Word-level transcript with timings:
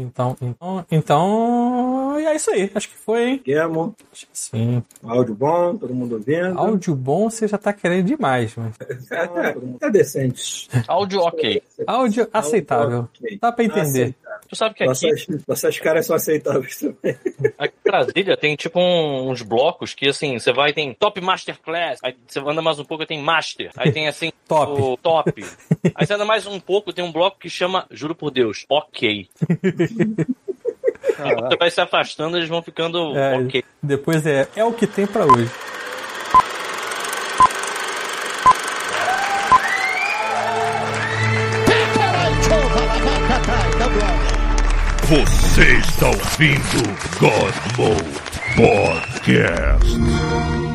Então, 0.00 0.36
então, 0.40 0.84
então, 0.90 1.99
é 2.18 2.34
isso 2.36 2.50
aí. 2.50 2.70
Acho 2.74 2.88
que 2.88 2.96
foi, 2.96 3.24
hein? 3.24 3.42
Guilhermo, 3.44 3.94
Sim. 4.32 4.82
áudio 5.02 5.34
bom, 5.34 5.76
todo 5.76 5.94
mundo 5.94 6.14
ouvindo. 6.16 6.58
Áudio 6.58 6.94
bom 6.94 7.28
você 7.30 7.46
já 7.48 7.58
tá 7.58 7.72
querendo 7.72 8.06
demais, 8.06 8.54
mas. 8.56 8.74
É, 9.80 9.90
decente. 9.90 10.68
Áudio 10.86 11.20
ok. 11.20 11.62
Áudio 11.86 12.28
aceitável. 12.32 13.08
ok. 13.14 13.38
Dá 13.40 13.52
pra 13.52 13.64
entender. 13.64 13.80
Aceitável. 14.14 14.14
Tu 14.48 14.56
sabe 14.56 14.74
que 14.74 14.82
aqui, 14.82 14.88
Nossas, 14.88 15.26
nossas 15.46 15.78
caras 15.78 16.06
são 16.06 16.16
aceitáveis 16.16 16.78
também. 16.78 17.16
aqui 17.58 17.74
em 17.86 17.90
Brasília 17.90 18.36
tem 18.36 18.56
tipo 18.56 18.80
um- 18.80 19.30
uns 19.30 19.42
blocos 19.42 19.94
que 19.94 20.08
assim, 20.08 20.38
você 20.38 20.52
vai, 20.52 20.72
tem 20.72 20.92
Top 20.94 21.20
Masterclass, 21.20 22.00
aí 22.02 22.16
você 22.26 22.40
anda 22.40 22.60
mais 22.62 22.78
um 22.78 22.84
pouco, 22.84 23.06
tem 23.06 23.20
Master, 23.22 23.70
aí 23.76 23.92
tem 23.92 24.08
assim, 24.08 24.32
Top. 24.48 24.80
o 24.80 24.96
Top. 24.96 25.44
Aí 25.94 26.06
você 26.06 26.14
anda 26.14 26.24
mais 26.24 26.46
um 26.46 26.58
pouco, 26.58 26.92
tem 26.92 27.04
um 27.04 27.12
bloco 27.12 27.38
que 27.38 27.48
chama, 27.50 27.86
juro 27.90 28.14
por 28.14 28.30
Deus, 28.30 28.64
Ok. 28.68 29.28
Você 31.16 31.56
vai 31.56 31.70
se 31.70 31.80
afastando, 31.80 32.36
eles 32.36 32.48
vão 32.48 32.62
ficando 32.62 33.16
É, 33.16 33.38
ok. 33.38 33.64
Depois 33.82 34.26
é, 34.26 34.48
é 34.56 34.64
o 34.64 34.72
que 34.72 34.86
tem 34.86 35.06
pra 35.06 35.24
hoje. 35.24 35.50
Você 45.10 45.78
está 45.78 46.06
ouvindo 46.06 46.82
Godmo 47.18 47.96
Podcast. 48.56 50.69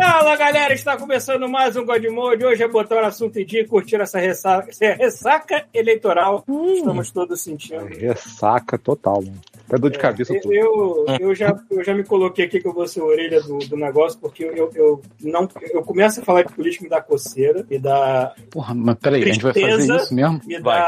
Fala 0.00 0.36
galera, 0.36 0.72
está 0.74 0.96
começando 0.96 1.48
mais 1.48 1.76
um 1.76 1.84
God 1.84 2.04
Mode. 2.06 2.44
Hoje 2.44 2.62
é 2.62 2.68
botar 2.68 2.96
o 3.02 3.06
assunto 3.06 3.38
em 3.38 3.44
dia 3.44 3.62
e 3.62 3.66
curtir 3.66 3.96
essa 4.00 4.18
ressaca, 4.18 4.70
essa 4.70 4.94
ressaca 4.94 5.64
eleitoral. 5.74 6.44
Estamos 6.74 7.10
todos 7.10 7.40
sentindo. 7.40 7.84
Ressaca 7.86 8.78
total, 8.78 9.22
mano. 9.22 9.38
Até 9.66 9.76
dor 9.76 9.90
de 9.90 9.98
cabeça 9.98 10.32
Eu, 10.34 10.50
eu, 10.50 11.04
eu 11.20 11.34
já, 11.34 11.54
eu 11.70 11.84
já 11.84 11.92
me 11.94 12.02
coloquei 12.02 12.46
aqui 12.46 12.58
que 12.58 12.66
eu 12.66 12.72
vou 12.72 12.86
ser 12.88 13.00
a 13.00 13.04
orelha 13.04 13.42
do, 13.42 13.58
do 13.58 13.76
negócio, 13.76 14.18
porque 14.18 14.44
eu, 14.44 14.70
eu, 14.74 15.02
não, 15.20 15.46
eu 15.72 15.82
começo 15.82 16.20
a 16.20 16.24
falar 16.24 16.42
de 16.42 16.52
política 16.54 16.84
me 16.84 16.88
dá 16.90 17.02
coceira, 17.02 17.66
me 17.68 17.78
dá. 17.78 18.32
Porra, 18.50 18.74
mas 18.74 18.94
peraí, 18.96 19.22
a 19.22 19.26
gente 19.26 19.42
vai 19.42 19.52
fazer 19.52 19.66
Tristeza. 19.66 19.96
isso 19.96 20.14
mesmo? 20.14 20.40
Me 20.46 20.58
Vai. 20.60 20.78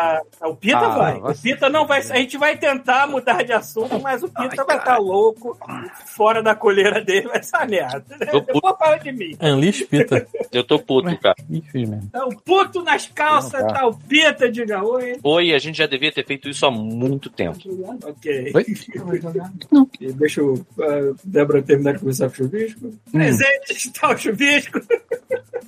dá 0.40 0.48
o 0.48 0.56
Pita 0.56 0.78
Ah, 0.78 0.96
vai. 0.96 1.20
vai 1.20 1.32
O 1.32 1.38
Pita 1.42 1.68
não 1.68 1.86
vai. 1.86 1.98
A 2.00 2.16
gente 2.16 2.38
vai 2.38 2.56
tentar 2.56 3.06
mudar 3.06 3.42
de 3.44 3.52
assunto, 3.52 4.00
mas 4.00 4.22
o 4.22 4.28
Pita 4.28 4.64
vai 4.64 4.78
estar 4.78 4.96
louco, 4.98 5.58
fora 6.06 6.42
da 6.42 6.54
colheira 6.54 7.04
dele, 7.04 7.28
vai 7.28 7.42
ser 7.42 7.56
uma 7.58 7.66
merda. 7.66 8.04
Eu- 8.32 8.40
Depois 8.40 8.76
fala 8.78 8.96
de 8.98 9.09
mim. 9.12 9.36
Unleash 9.40 9.82
Pita. 9.82 10.26
Eu 10.52 10.64
tô 10.64 10.78
puto, 10.78 11.16
cara. 11.18 11.36
É 12.12 12.22
o 12.22 12.30
puto 12.36 12.82
nas 12.82 13.06
calças, 13.08 13.60
tá. 13.60 13.66
tá 13.66 13.86
o 13.86 13.94
Pita, 13.94 14.50
diga 14.50 14.82
oi. 14.82 15.18
Oi, 15.22 15.54
a 15.54 15.58
gente 15.58 15.78
já 15.78 15.86
devia 15.86 16.12
ter 16.12 16.24
feito 16.26 16.48
isso 16.48 16.64
há 16.66 16.70
muito 16.70 17.30
tempo. 17.30 17.58
Ok. 18.04 18.52
Oi? 18.54 18.66
Deixa 20.14 20.42
o 20.42 20.64
a 20.78 21.14
Débora 21.24 21.62
terminar 21.62 21.92
de 21.92 21.98
conversar 22.00 22.28
com 22.28 22.34
o 22.34 22.36
chuvisco. 22.36 22.92
Presente 23.12 23.72
está 23.72 24.10
o 24.10 24.16
chuvisco. 24.16 24.80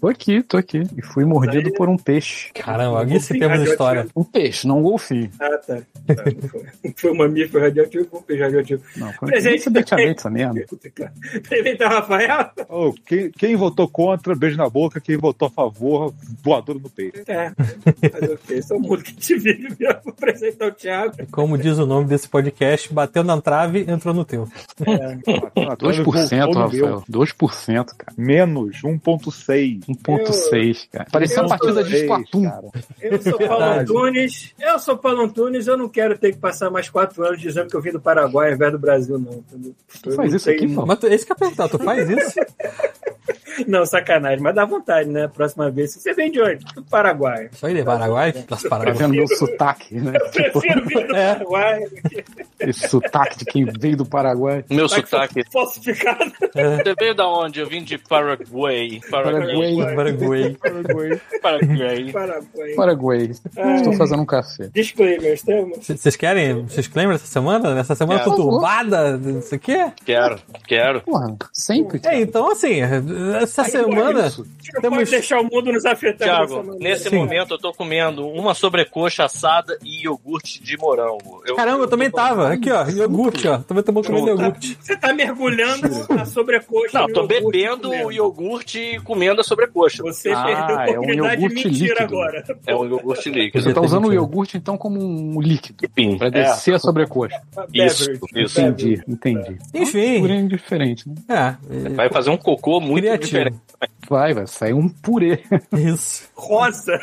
Tô 0.01 0.09
aqui, 0.09 0.43
tô 0.43 0.57
aqui. 0.57 0.83
E 0.97 1.03
fui 1.03 1.25
mordido 1.25 1.73
por 1.75 1.89
um 1.89 1.97
peixe. 1.97 2.51
Caramba, 2.53 3.03
aqui 3.03 3.21
se 3.21 3.39
temos 3.39 3.61
história. 3.69 4.07
Um 4.17 4.25
peixe, 4.25 4.67
não 4.67 4.81
um 4.81 4.83
golfinho. 4.83 5.31
Ah, 5.39 5.59
tá. 5.59 5.81
Não 6.09 6.49
foi. 6.49 6.67
Foi 6.97 7.11
um 7.11 7.17
mamífero 7.17 7.65
radioativo, 7.65 8.07
foi 8.11 8.19
um 8.19 8.23
peixe 8.23 8.43
radioativo. 8.43 8.83
Não, 8.97 9.13
Presente. 9.13 9.71
bete 9.71 9.95
essa 9.95 10.31
merda. 10.31 10.65
Presente, 11.49 11.85
Rafael. 11.85 12.51
Oh, 12.69 12.93
quem, 13.07 13.31
quem 13.31 13.57
votou 13.57 13.89
contra, 13.89 14.35
beijo 14.35 14.57
na 14.57 14.69
boca. 14.69 15.01
Quem 15.01 15.17
votou 15.17 15.49
a 15.49 15.51
favor, 15.51 16.13
voadora 16.43 16.79
no 16.79 16.91
peito. 16.91 17.21
É, 17.31 17.53
mas 17.57 18.31
ok, 18.31 18.59
esse 18.59 18.73
é 18.73 18.77
o 18.77 18.81
mundo 18.81 19.03
que 19.03 19.11
gente 19.11 19.37
vive 19.39 19.69
mesmo. 19.79 20.13
Presente 20.15 20.63
ao 20.63 20.73
Thiago. 20.73 21.15
Como 21.31 21.57
diz 21.59 21.79
o 21.79 21.87
nome 21.87 22.07
desse 22.07 22.29
podcast, 22.29 22.93
bateu 22.93 23.23
na 23.25 23.41
trave, 23.41 23.85
entrou 23.89 24.15
no 24.15 24.25
teu. 24.25 24.49
Ah, 24.81 25.77
2%, 25.77 26.05
voltou 26.05 26.63
no 26.63 26.71
meu. 26.71 26.87
Rafael. 26.87 27.05
2%, 27.11 27.85
cara. 27.97 28.13
Menos 28.17 28.83
1.6. 28.83 29.81
1.6, 29.89 30.89
cara. 30.91 31.07
Parecia 31.11 31.43
uma 31.43 31.49
partida 31.49 31.85
de 31.85 31.97
Splatoon. 31.97 32.43
cara. 32.45 32.71
Eu 33.01 33.23
sou 33.23 33.39
Paulo. 33.39 33.65
Antunes. 33.65 34.55
Eu 34.61 34.79
sou 34.79 34.97
Paulo 34.99 35.23
Antunes. 35.23 35.67
Eu 35.67 35.77
não 35.77 35.89
quero 35.93 36.19
ter 36.19 36.33
que 36.33 36.39
passar 36.39 36.71
mais 36.71 36.89
quatro 36.89 37.23
anos 37.25 37.41
dizendo 37.41 37.69
que 37.69 37.77
eu 37.77 37.81
vim 37.81 37.93
do 37.93 38.01
Paraguai 38.01 38.49
ao 38.49 38.55
invés 38.55 38.73
do 38.73 38.79
Brasil, 38.79 39.19
não. 39.19 39.43
Tu 40.03 40.11
Eu 40.11 40.17
faz 40.17 40.31
não 40.31 40.37
isso 40.37 40.51
aqui, 40.51 40.67
Paulo? 40.69 40.87
Mas 40.89 40.99
tu, 40.99 41.07
esse 41.07 41.25
que 41.27 41.33
eu 41.33 41.35
ia 41.35 41.39
perguntar, 41.39 41.69
tu 41.69 41.79
faz 41.79 42.09
isso? 42.11 42.35
Não, 43.69 43.85
sacanagem, 43.85 44.41
mas 44.41 44.55
dá 44.55 44.65
vontade, 44.65 45.09
né? 45.11 45.29
Próxima 45.29 45.71
vez. 45.71 45.93
Você 45.95 46.15
vem 46.15 46.31
de 46.33 46.41
onde? 46.41 46.65
Do 46.75 46.83
Paraguai. 46.85 47.51
Só 47.53 47.69
ir 47.69 47.75
de 47.75 47.85
Paraguai? 47.85 48.33
Das 48.49 48.63
Tá 48.63 48.69
Paraguai. 48.69 48.95
vendo 48.95 49.15
meu 49.15 49.29
sotaque, 49.29 49.95
né? 50.01 50.13
Tipo, 50.31 50.59
Prefiro 50.61 50.87
vir 50.87 51.07
do 51.07 51.15
É. 51.15 51.35
Paraguai. 51.35 51.81
esse 52.61 52.89
sotaque 52.89 53.39
de 53.39 53.45
quem 53.45 53.67
veio 53.79 53.97
do 53.99 54.07
Paraguai. 54.07 54.65
Meu 54.71 54.89
sotaque. 54.89 55.45
Falsificado. 55.53 56.33
Você 56.41 56.95
veio 56.99 57.15
da 57.15 57.29
onde? 57.29 57.61
Eu 57.61 57.67
vim 57.69 57.85
de 57.85 57.99
Paraguai. 57.99 59.01
Paraguai. 59.11 59.95
Paraguai. 59.95 60.57
Paraguai. 60.59 61.21
Paraguai. 61.43 62.13
Paraguai. 62.13 62.75
Paraguai. 62.75 63.31
Estou 63.77 63.93
fazendo 63.93 64.23
um 64.23 64.27
café. 64.27 64.71
Disclaimers, 64.73 65.43
temos? 65.43 65.82
Vocês 65.83 66.17
querem? 66.17 66.63
Vocês 66.63 66.89
lembram 66.95 67.13
dessa 67.17 67.27
semana? 67.27 67.75
Nessa 67.75 67.95
semana 67.95 68.21
Quero. 68.21 68.31
conturbada? 68.37 69.21
Isso 69.39 69.55
aqui? 69.55 69.77
Quero, 70.05 70.39
quero. 70.67 71.01
Porra, 71.03 71.37
sempre. 71.53 72.01
É, 72.05 72.21
então 72.21 72.51
assim, 72.51 72.81
essa 73.41 73.65
semana. 73.65 74.27
A 74.27 74.29
gente 74.29 74.45
não 74.75 74.81
Temos- 74.81 74.99
pode 74.99 75.11
deixar 75.11 75.41
o 75.41 75.45
mundo 75.45 75.73
nos 75.73 75.83
Thiago, 75.83 76.57
maneira. 76.65 76.79
nesse 76.79 77.09
Sim. 77.11 77.17
momento 77.17 77.55
eu 77.55 77.59
tô 77.59 77.73
comendo 77.73 78.27
uma 78.27 78.55
sobrecoxa 78.55 79.25
assada 79.25 79.77
e 79.85 80.05
iogurte 80.05 80.63
de 80.63 80.77
morango. 80.77 81.43
Eu, 81.47 81.57
Caramba, 81.57 81.85
eu 81.85 81.89
também 81.89 82.11
tava. 82.11 82.53
Aqui, 82.53 82.71
ó, 82.71 82.87
iogurte, 82.89 83.49
ó. 83.49 83.59
Também 83.59 83.83
tomando 83.83 84.07
comendo 84.07 84.29
iogurte. 84.29 84.79
Você 84.81 84.97
tá 84.97 85.13
mergulhando 85.13 85.89
a 86.19 86.25
sobrecoxa. 86.25 86.99
Não, 87.01 87.07
tô 87.09 87.21
iogurte 87.23 87.43
bebendo 87.51 87.83
comendo. 87.89 88.07
o 88.09 88.13
iogurte 88.13 88.79
e 88.79 89.01
comendo 89.01 89.41
a 89.41 89.45
sobrecoxa. 89.45 90.03
Você 90.03 90.31
Ah, 90.33 90.45
perdeu 90.45 90.77
a 90.79 90.87
é 90.87 90.91
um 90.91 91.03
oportunidade 91.03 91.37
de 91.37 91.43
iogurte 91.43 91.65
mentir 91.69 91.83
líquido. 91.89 92.03
agora. 92.03 92.45
É 92.67 92.75
um 92.77 92.85
iogurte 92.87 93.31
líquido. 93.31 93.63
Você 93.65 93.75
tá 93.75 93.81
usando 93.81 94.09
o 94.09 94.13
iogurte 94.13 94.57
então 94.57 94.77
como 94.77 95.01
um 95.01 95.41
líquido. 95.41 95.72
Pim. 95.95 96.19
Pra 96.19 96.29
É, 96.29 96.31
descer 96.31 96.75
a 96.75 96.79
sobrecoxa. 96.79 97.41
Isso, 97.73 98.11
isso. 98.35 98.61
Entendi, 98.61 99.03
entendi. 99.07 99.59
Enfim, 99.75 100.21
Purê 100.21 100.43
diferente, 100.45 101.09
né? 101.09 101.57
é. 101.69 101.89
Vai 101.91 102.09
fazer 102.11 102.31
um 102.31 102.37
cocô 102.37 102.81
muito 102.81 103.03
Criativo. 103.03 103.27
diferente. 103.27 103.57
Vai, 104.09 104.35
vai 104.35 104.47
sair 104.47 104.75
um 104.75 104.89
purê 104.89 105.43
Isso. 105.73 106.29
Rosa. 106.35 106.99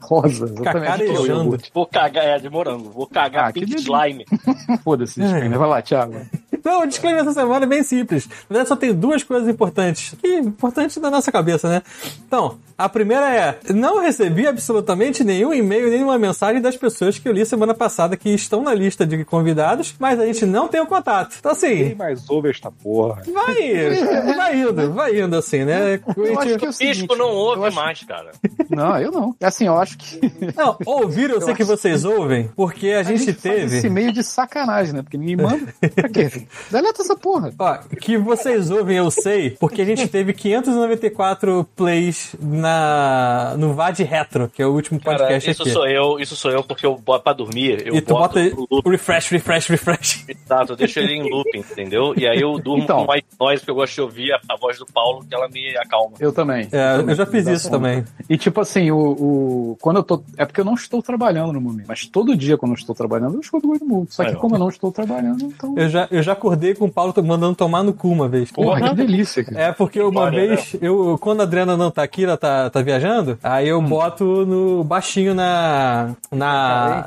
rosa, 0.00 0.46
exatamente. 0.46 1.04
Iogurte. 1.28 1.70
Vou 1.74 1.86
cagar, 1.86 2.24
é 2.24 2.38
de 2.38 2.48
morango. 2.48 2.90
Vou 2.90 3.06
cagar 3.06 3.48
Ah, 3.50 3.52
pink 3.52 3.74
slime. 3.76 4.24
Foda-se, 4.82 5.22
É. 5.22 5.48
Vai 5.48 5.68
lá, 5.68 5.82
Thiago. 5.82 6.14
Não, 6.64 6.82
o 6.82 6.86
disclaimer 6.86 7.22
essa 7.22 7.32
semana 7.32 7.64
é 7.64 7.68
bem 7.68 7.82
simples. 7.82 8.28
Na 8.28 8.34
verdade, 8.50 8.68
só 8.68 8.76
tem 8.76 8.94
duas 8.94 9.22
coisas 9.24 9.48
importantes. 9.48 10.14
Que 10.22 10.36
importantes 10.38 10.96
da 10.98 11.10
nossa 11.10 11.32
cabeça, 11.32 11.68
né? 11.68 11.82
Então, 12.24 12.56
a 12.78 12.88
primeira 12.88 13.34
é: 13.34 13.58
não 13.72 14.00
recebi 14.00 14.46
absolutamente 14.46 15.24
nenhum 15.24 15.52
e-mail, 15.52 15.90
nenhuma 15.90 16.16
mensagem 16.18 16.62
das 16.62 16.76
pessoas 16.76 17.18
que 17.18 17.28
eu 17.28 17.32
li 17.32 17.44
semana 17.44 17.74
passada 17.74 17.81
que 18.16 18.30
estão 18.30 18.62
na 18.62 18.74
lista 18.74 19.06
de 19.06 19.24
convidados, 19.24 19.94
mas 19.98 20.18
a 20.20 20.26
gente 20.26 20.44
não 20.46 20.68
tem 20.68 20.80
o 20.80 20.86
contato. 20.86 21.36
Então, 21.38 21.54
Quem 21.54 21.82
assim, 21.86 21.94
mais 21.94 22.28
ouve 22.30 22.50
esta 22.50 22.70
porra? 22.70 23.22
vai, 23.32 24.34
vai 24.36 24.60
indo, 24.60 24.92
vai 24.92 25.20
indo, 25.20 25.36
assim, 25.36 25.64
né? 25.64 26.00
Eu 26.16 26.38
acho 26.40 26.58
que 26.58 26.64
é 26.64 26.68
o 26.68 26.72
seguinte, 26.72 26.98
Pisco 27.00 27.16
não 27.16 27.28
eu 27.28 27.34
ouve 27.34 27.66
acho- 27.66 27.76
mais, 27.76 28.02
cara. 28.04 28.30
Não, 28.70 28.98
eu 28.98 29.10
não. 29.10 29.34
É 29.40 29.46
assim, 29.46 29.66
eu 29.66 29.78
acho 29.78 29.98
que 29.98 30.20
Não, 30.56 30.76
ouviram, 30.86 31.34
eu 31.34 31.40
sei 31.40 31.54
que 31.54 31.64
vocês 31.64 32.04
ouvem, 32.04 32.48
porque 32.56 32.90
a 32.90 33.00
a 33.00 33.02
gente 33.02 33.18
gente 33.24 33.32
faz 33.34 33.42
teve. 33.56 33.76
esse 33.78 33.88
meio 33.90 34.12
de 34.12 34.22
sacanagem, 34.22 34.94
né? 34.94 35.02
Porque 35.02 35.16
ninguém 35.18 35.36
manda. 35.36 35.72
Pra 35.94 36.08
quê? 36.08 36.30
Deleta 36.70 37.02
essa 37.02 37.16
porra. 37.16 37.52
Ó, 37.58 37.78
que 38.00 38.16
vocês 38.18 38.70
ouvem, 38.70 38.96
eu 38.96 39.10
sei, 39.10 39.50
porque 39.50 39.82
a 39.82 39.84
gente 39.84 40.06
teve 40.08 40.32
594 40.32 41.66
plays 41.76 42.34
na 42.40 43.54
no 43.58 43.74
VAD 43.74 44.02
Retro, 44.04 44.48
que 44.48 44.62
é 44.62 44.66
o 44.66 44.72
último 44.72 45.00
Cara, 45.00 45.18
podcast 45.18 45.50
isso 45.50 45.62
aqui. 45.62 45.70
sou 45.70 45.86
eu, 45.86 46.18
isso 46.18 46.36
sou 46.36 46.50
eu, 46.50 46.62
porque 46.62 46.86
eu 46.86 46.96
boto 46.96 47.24
pra 47.24 47.32
dormir. 47.32 47.61
Eu 47.70 47.94
e 47.96 48.00
tu 48.00 48.14
boto 48.14 48.38
bota 48.68 48.90
refresh, 48.90 49.28
refresh, 49.30 49.66
refresh. 49.68 50.24
exato, 50.28 50.72
eu 50.72 50.76
deixo 50.76 50.98
ele 50.98 51.14
em 51.14 51.30
loop, 51.30 51.48
entendeu? 51.56 52.14
E 52.16 52.26
aí 52.26 52.40
eu 52.40 52.58
durmo 52.58 52.82
Então. 52.82 53.04
com 53.06 53.12
white 53.12 53.26
noise, 53.40 53.60
porque 53.60 53.70
eu 53.70 53.74
gosto 53.74 53.94
de 53.94 54.00
ouvir 54.00 54.32
a, 54.32 54.40
a 54.48 54.56
voz 54.56 54.78
do 54.78 54.86
Paulo, 54.86 55.24
que 55.28 55.34
ela 55.34 55.48
me 55.48 55.76
acalma. 55.76 56.12
Eu 56.20 56.32
também. 56.32 56.68
É, 56.72 56.96
também. 56.96 57.10
eu 57.10 57.14
já 57.14 57.26
fiz 57.26 57.46
isso 57.46 57.70
também. 57.70 58.04
E 58.28 58.36
tipo 58.36 58.60
assim, 58.60 58.90
o, 58.90 58.96
o- 58.98 59.78
quando 59.80 59.96
eu 59.96 60.02
tô. 60.02 60.22
É 60.36 60.44
porque 60.44 60.60
eu 60.60 60.64
não 60.64 60.74
estou 60.74 61.02
trabalhando 61.02 61.52
no 61.52 61.60
momento. 61.60 61.86
Mas 61.88 62.06
todo 62.06 62.36
dia, 62.36 62.56
quando 62.56 62.72
eu 62.72 62.76
estou 62.76 62.94
trabalhando, 62.94 63.34
eu 63.34 63.40
escuto 63.40 63.66
o 63.66 63.70
Godmode. 63.70 64.14
Só 64.14 64.24
que 64.24 64.30
Aí, 64.30 64.36
como 64.36 64.54
eu 64.54 64.58
não 64.58 64.68
estou 64.68 64.90
trabalhando, 64.92 65.44
então. 65.44 65.74
Eu 65.76 65.88
já, 65.88 66.08
eu 66.10 66.22
já 66.22 66.32
acordei 66.32 66.74
com 66.74 66.86
o 66.86 66.90
Paulo 66.90 67.12
mandando 67.24 67.54
tomar 67.54 67.82
no 67.82 67.92
cu 67.92 68.08
uma 68.08 68.28
vez. 68.28 68.50
Porra, 68.50 68.80
que 68.88 68.94
delícia, 68.96 69.44
cara. 69.44 69.60
É, 69.60 69.72
porque 69.72 70.00
uma 70.00 70.22
Olha, 70.22 70.48
vez, 70.48 70.76
eu, 70.80 71.18
quando 71.20 71.40
a 71.40 71.44
Adriana 71.44 71.76
não 71.76 71.90
tá 71.90 72.02
aqui, 72.02 72.24
ela 72.24 72.36
tá, 72.36 72.70
tá 72.70 72.80
viajando, 72.82 73.38
aí 73.42 73.68
eu 73.68 73.80
boto 73.82 74.44
no 74.46 74.82
baixinho 74.84 75.34
na. 75.34 76.14
na. 76.30 77.06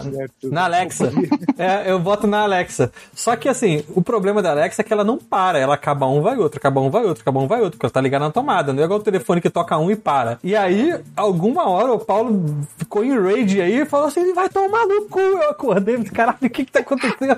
Na 0.51 0.65
Alexa. 0.65 1.11
É, 1.57 1.89
eu 1.89 1.97
boto 1.99 2.27
na 2.27 2.41
Alexa. 2.41 2.91
Só 3.13 3.33
que 3.37 3.47
assim, 3.47 3.81
o 3.95 4.01
problema 4.01 4.41
da 4.41 4.51
Alexa 4.51 4.81
é 4.81 4.83
que 4.83 4.91
ela 4.91 5.05
não 5.05 5.17
para. 5.17 5.57
Ela 5.57 5.75
acaba 5.75 6.05
um, 6.05 6.21
vai 6.21 6.35
outro, 6.37 6.57
acaba 6.57 6.81
um, 6.81 6.89
vai 6.89 7.05
outro, 7.05 7.21
acaba 7.21 7.39
um, 7.39 7.47
vai 7.47 7.61
outro, 7.61 7.77
porque 7.77 7.85
ela 7.85 7.93
tá 7.93 8.01
ligada 8.01 8.25
na 8.25 8.31
tomada. 8.31 8.73
Não 8.73 8.81
é 8.81 8.85
igual 8.85 8.99
o 8.99 9.03
telefone 9.03 9.39
que 9.39 9.49
toca 9.49 9.77
um 9.77 9.89
e 9.89 9.95
para. 9.95 10.37
E 10.43 10.53
aí, 10.53 10.93
alguma 11.15 11.69
hora, 11.69 11.93
o 11.93 11.99
Paulo 11.99 12.43
ficou 12.77 13.05
em 13.05 13.17
rage 13.17 13.61
aí 13.61 13.79
e 13.79 13.85
falou 13.85 14.07
assim: 14.07 14.19
ele 14.19 14.33
vai 14.33 14.49
tomar 14.49 14.85
no 14.85 15.05
cu. 15.05 15.19
Eu 15.19 15.49
acordei, 15.51 16.03
caralho, 16.03 16.37
o 16.41 16.49
que 16.49 16.65
que 16.65 16.71
tá 16.71 16.79
acontecendo? 16.79 17.37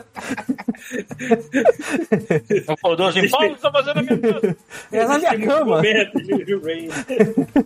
Acordou 2.67 3.07
assim, 3.07 3.29
Paulo, 3.29 3.49
você 3.49 3.61
tá 3.61 3.71
fazendo 3.71 3.99
a 3.99 4.03
minha 4.03 4.17
coisa. 4.19 4.57
É 4.91 5.05
na 5.05 5.17
minha 5.19 5.39
cama. 5.39 5.81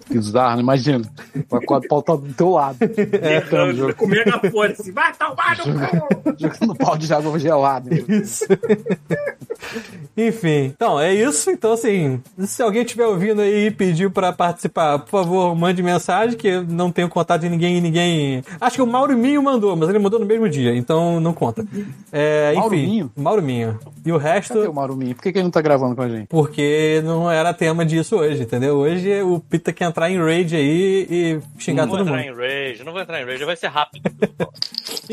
Bizarro, 0.10 0.60
imagina. 0.60 1.10
O 1.50 1.56
acordo 1.56 1.88
pau 1.88 2.02
tá 2.02 2.16
do 2.16 2.34
teu 2.34 2.50
lado. 2.50 2.78
Errando, 2.82 3.74
jogo. 3.76 3.96
com 3.96 4.08
megafone 4.08 4.74
assim, 4.74 4.92
vai 4.92 5.14
tomar 5.36 5.58
no 5.58 5.64
cu! 5.64 6.34
Jogando 6.38 6.76
pau 6.76 6.98
de 6.98 7.14
água 7.14 7.40
gelada. 7.40 7.90
Isso. 7.94 8.46
Enfim, 10.18 10.66
então 10.66 11.00
é 11.00 11.14
isso. 11.14 11.50
Então, 11.52 11.74
assim, 11.74 12.22
se 12.40 12.62
alguém 12.62 12.84
estiver 12.84 13.06
ouvindo 13.06 13.42
aí 13.42 13.68
e 13.68 13.72
pediu 13.72 14.12
pra 14.12 14.34
participar, 14.34 15.00
por 15.00 15.10
favor, 15.10 15.56
mande 15.56 15.82
mensagem, 15.82 16.38
que 16.38 16.48
eu 16.48 16.64
não 16.64 16.92
tenho 16.92 17.08
contato 17.10 17.42
de 17.42 17.50
ninguém 17.50 17.78
e 17.78 17.82
ninguém. 17.82 18.44
Acho 18.60 18.78
que 18.78 18.82
o 18.82 18.88
Mauro 18.88 19.16
Minho 19.18 19.42
mandou, 19.42 19.76
mas 19.76 19.90
ele 19.90 20.00
mandou 20.00 20.20
no 20.20 20.26
mesmo 20.26 20.50
dia, 20.50 20.76
então 20.76 21.20
não 21.20 21.34
conta. 21.34 21.66
É, 22.12 22.54
Mauro 22.54 22.76
enfim, 22.76 22.86
Minho? 22.88 23.12
Mauro 23.16 23.42
Minho. 23.42 23.80
E 24.06 24.12
o 24.12 24.18
resto. 24.18 24.56
Cadê 24.56 24.68
o 24.68 24.74
Maruminho? 24.74 25.16
Por 25.16 25.22
que, 25.22 25.32
que 25.32 25.38
ele 25.38 25.44
não 25.44 25.52
tá 25.52 25.62
gravando 25.62 25.96
com 25.96 26.02
a 26.02 26.10
gente? 26.10 26.28
Porque 26.28 27.02
não 27.06 27.30
era 27.30 27.54
tema 27.54 27.86
disso 27.86 28.16
hoje, 28.16 28.44
entendeu? 28.44 28.78
Hoje 28.78 29.22
o 29.22 29.40
Pita 29.40 29.72
quer 29.72 29.86
entrar 29.86 30.10
em 30.10 30.18
raid 30.18 30.56
aí 30.56 31.08
e 31.10 31.40
xingar 31.60 31.84
Não 31.86 31.90
vou 31.90 31.98
todo 32.00 32.08
entrar 32.08 32.24
mundo. 32.24 32.42
em 32.42 32.70
rage, 32.70 32.84
não 32.84 32.92
vou 32.92 33.02
entrar 33.02 33.22
em 33.22 33.26
rage, 33.26 33.46
vai 33.46 33.56
ser 33.56 33.68
rápido. 33.68 34.02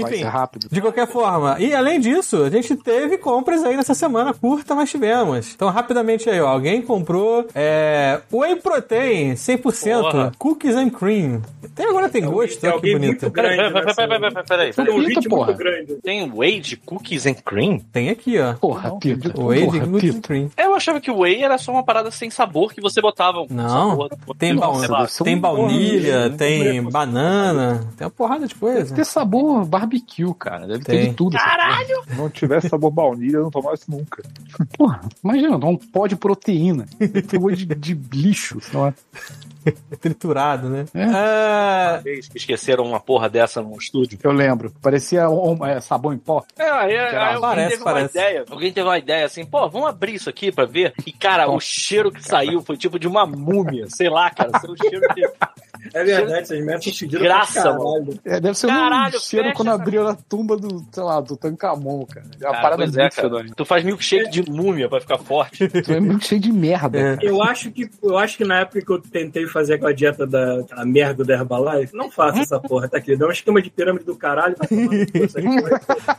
Vai 0.01 0.08
Enfim, 0.09 0.23
ser 0.23 0.29
rápido. 0.29 0.69
De 0.71 0.81
qualquer 0.81 1.07
forma, 1.07 1.57
e 1.59 1.75
além 1.75 2.01
disso, 2.01 2.45
a 2.45 2.51
gente 2.51 2.75
teve 2.77 3.19
compras 3.19 3.63
aí 3.65 3.77
nessa 3.77 3.95
semana 3.95 4.33
curta, 4.35 4.75
mas 4.75 4.91
tivemos. 4.91 5.55
Então, 5.55 5.69
rapidamente 5.71 6.29
aí, 6.29 6.41
ó, 6.41 6.49
alguém 6.49 6.83
comprou 6.83 7.47
é, 7.55 8.21
Whey 8.33 8.57
Protein 8.57 9.35
100% 9.35 10.01
Porra. 10.01 10.33
Cookies 10.39 10.75
and 10.77 10.91
Cream. 10.91 11.43
Até 11.65 11.85
agora 11.89 12.09
tem 12.09 12.25
gosto, 12.25 12.61
Tem 12.61 12.71
olha 12.71 12.81
que 12.81 12.93
bonito. 12.93 13.31
Peraí, 13.31 13.57
grande. 13.57 13.73
peraí, 13.97 14.73
peraí, 14.73 14.73
Tem 14.73 16.23
um. 16.25 16.31
Tem 16.31 16.33
whey 16.35 16.61
de 16.61 16.77
cookies 16.77 17.27
and 17.27 17.35
cream? 17.45 17.79
Tem 17.93 18.11
aqui, 18.11 18.39
ó. 18.39 18.55
Porra, 18.55 18.97
Pita. 18.99 19.41
Whey 19.41 19.69
de 19.69 19.81
Cookies 19.81 20.17
and. 20.17 20.21
Cream. 20.21 20.51
Eu 20.57 20.75
achava 20.75 21.01
que 21.01 21.11
o 21.11 21.19
whey 21.21 21.43
era 21.43 21.57
só 21.59 21.73
uma 21.73 21.83
parada 21.85 22.11
sem 22.11 22.31
sabor 22.31 22.73
que 22.73 22.81
você 22.81 23.01
botava. 23.01 23.45
Não, 23.51 24.09
tem, 24.39 24.51
sei 24.51 24.59
baun- 24.59 24.87
lá. 24.89 24.99
deve 25.01 25.13
ser 25.13 25.23
um 25.23 25.25
tem 25.25 25.39
baunilha, 25.39 26.29
né? 26.31 26.37
tem 26.37 26.83
banana, 26.83 27.87
tem 27.97 28.05
uma 28.07 28.11
porrada 28.11 28.47
de 28.47 28.55
coisa. 28.55 28.95
Ter 28.95 29.05
sabor 29.05 29.65
barbecue, 29.65 29.98
cara. 30.35 30.67
Deve 30.67 30.85
ter 30.85 30.93
Tem. 30.99 31.09
de 31.11 31.15
tudo. 31.15 31.37
Caralho! 31.37 32.03
Se 32.09 32.15
não 32.17 32.29
tivesse 32.31 32.69
sabor 32.69 32.91
baunilha, 32.91 33.37
eu 33.37 33.43
não 33.45 33.51
tomava 33.51 33.75
isso 33.75 33.91
nunca. 33.91 34.23
Porra, 34.77 35.01
imagina, 35.25 35.57
um 35.57 35.77
pó 35.77 36.07
de 36.07 36.17
proteína. 36.17 36.87
Sabor 37.31 37.55
de, 37.55 37.67
de 37.67 37.95
lixo. 37.95 38.59
Não 38.73 38.87
é? 38.89 38.95
Triturado, 40.01 40.69
né? 40.69 40.87
É. 40.95 41.05
Ah, 41.05 42.01
Vez 42.03 42.29
que 42.29 42.39
esqueceram 42.39 42.85
uma 42.85 43.01
porra 43.01 43.29
dessa 43.29 43.61
no 43.61 43.77
estúdio. 43.77 44.19
Eu 44.23 44.33
lembro. 44.33 44.73
Parecia 44.81 45.29
um- 45.29 45.65
é, 45.67 45.81
sabão 45.81 46.13
em 46.13 46.19
pó. 46.19 46.43
É, 46.59 46.71
aí, 46.71 46.97
aí 46.97 47.17
alguém 47.35 47.41
Parece, 47.41 47.71
teve 47.73 47.85
parece. 47.85 48.17
uma 48.19 48.23
ideia. 48.25 48.45
Alguém 48.49 48.73
teve 48.73 48.89
uma 48.89 48.99
ideia 48.99 49.27
assim, 49.27 49.45
pô, 49.45 49.69
vamos 49.69 49.89
abrir 49.89 50.15
isso 50.15 50.31
aqui 50.31 50.51
pra 50.51 50.65
ver. 50.65 50.95
E, 51.07 51.13
cara, 51.13 51.51
o 51.51 51.61
cheiro 51.61 52.11
que 52.11 52.23
saiu 52.25 52.63
foi 52.63 52.77
tipo 52.77 52.99
de 52.99 53.07
uma 53.07 53.27
múmia. 53.27 53.87
Sei 53.91 54.09
lá, 54.09 54.31
cara. 54.31 54.59
Saiu 54.59 54.73
o 54.73 54.77
cheiro 54.77 55.07
de. 55.15 55.29
É 55.95 56.05
verdade, 56.05 56.33
essas 56.43 56.59
merdas 56.65 56.85
são 56.85 56.93
fedidas 56.95 57.23
Graça, 57.23 57.63
caralho. 57.63 58.21
É, 58.25 58.41
deve 58.41 58.59
ser 58.59 58.67
um 58.67 58.71
Caralho, 58.71 59.21
cheiro 59.21 59.45
fecha 59.47 59.57
quando 59.57 59.69
essa- 59.69 59.83
abriu 59.83 60.07
a 60.09 60.15
tumba 60.15 60.57
do, 60.57 60.85
sei 60.93 61.03
lá, 61.03 61.21
do 61.21 61.37
Tancamon, 61.37 62.05
cara. 62.07 62.27
É 62.41 62.45
uma 62.47 62.51
Cara, 62.53 62.63
parada 62.63 62.83
pois 62.85 62.97
é, 62.97 63.09
cara. 63.11 63.45
Tu 63.57 63.65
faz 63.65 63.85
milkshake 63.85 64.31
de 64.31 64.51
múmia 64.51 64.89
pra 64.89 65.01
ficar 65.01 65.19
forte. 65.19 65.69
Tu 65.83 65.93
é 65.93 66.01
muito 66.01 66.25
cheio 66.27 66.41
de 66.41 66.53
merda. 66.53 66.99
É. 66.99 67.19
Eu 67.23 67.43
acho 67.43 67.71
que 67.71 67.89
eu 68.03 68.17
acho 68.19 68.37
que 68.37 68.45
na 68.45 68.61
época 68.61 68.81
que 68.85 68.91
eu 68.93 69.01
tentei 69.01 69.47
fazer 69.47 69.75
aquela 69.75 69.93
dieta 69.95 70.27
da 70.27 70.61
aquela 70.61 70.85
merda 70.85 71.25
da 71.25 71.35
Herbalife, 71.35 71.95
não 71.97 72.11
faça 72.11 72.41
essa 72.41 72.61
porra, 72.61 72.89
tá 72.89 72.99
aqui. 72.99 73.17
Dá 73.17 73.27
um 73.27 73.31
esquema 73.31 73.61
de 73.63 73.71
pirâmide 73.71 74.05
do 74.05 74.17
caralho. 74.17 74.57
coisas. 74.69 75.35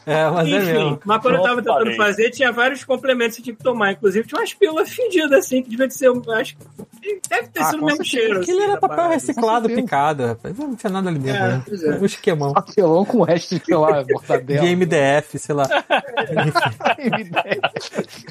é, 0.06 0.30
mas 0.30 0.48
é 0.48 0.58
Enfim, 0.58 0.66
mesmo. 0.74 1.00
mas 1.06 1.22
quando 1.22 1.36
eu 1.36 1.42
tava 1.44 1.56
tentando 1.62 1.78
parei. 1.84 1.96
fazer, 1.98 2.30
tinha 2.32 2.52
vários 2.52 2.84
complementos 2.84 3.38
que 3.38 3.44
tinha 3.44 3.56
que 3.56 3.64
tomar. 3.64 3.92
Inclusive, 3.94 4.28
tinha 4.28 4.40
umas 4.40 4.54
pílulas 4.54 4.90
fedidas, 4.90 5.32
assim, 5.32 5.62
que 5.64 5.70
devia 5.70 5.88
de 5.88 5.94
ser. 5.94 6.08
eu 6.08 6.24
Acho 6.34 6.56
que 7.02 7.20
deve 7.30 7.48
ter 7.48 7.62
Ah, 7.62 7.66
sido 7.66 7.78
o 7.78 7.80
com 7.82 7.86
mesmo 7.88 8.04
cheiro. 8.06 8.40
Aquilo 8.42 8.60
assim, 8.60 8.70
era 8.70 8.80
papel 8.80 8.96
parada. 8.98 9.16
Reciclado, 9.58 9.68
certeza. 9.68 9.82
picado, 9.82 10.26
rapaz. 10.26 10.58
Não 10.58 10.76
tinha 10.76 10.92
nada 10.92 11.10
ali 11.10 11.20
dentro, 11.20 11.42
É, 11.44 11.48
né? 11.50 11.64
é. 11.98 12.00
Um 12.00 12.06
esquemão. 12.06 12.54
Papelão 12.54 13.06
com 13.06 13.18
o 13.20 13.24
resto 13.24 13.58
de, 13.58 13.66
sei 13.66 13.76
lá, 13.76 14.04
mortadela. 14.10 14.62
De 14.68 14.76
MDF, 14.76 15.38
sei 15.40 15.56
lá. 15.56 15.66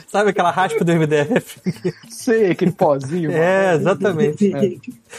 Sabe 0.06 0.30
aquela 0.30 0.50
raspa 0.50 0.84
do 0.84 0.92
MDF? 0.92 1.60
Sei, 2.08 2.50
aquele 2.52 2.72
pozinho. 2.72 3.30
É, 3.32 3.74
exatamente. 3.74 4.54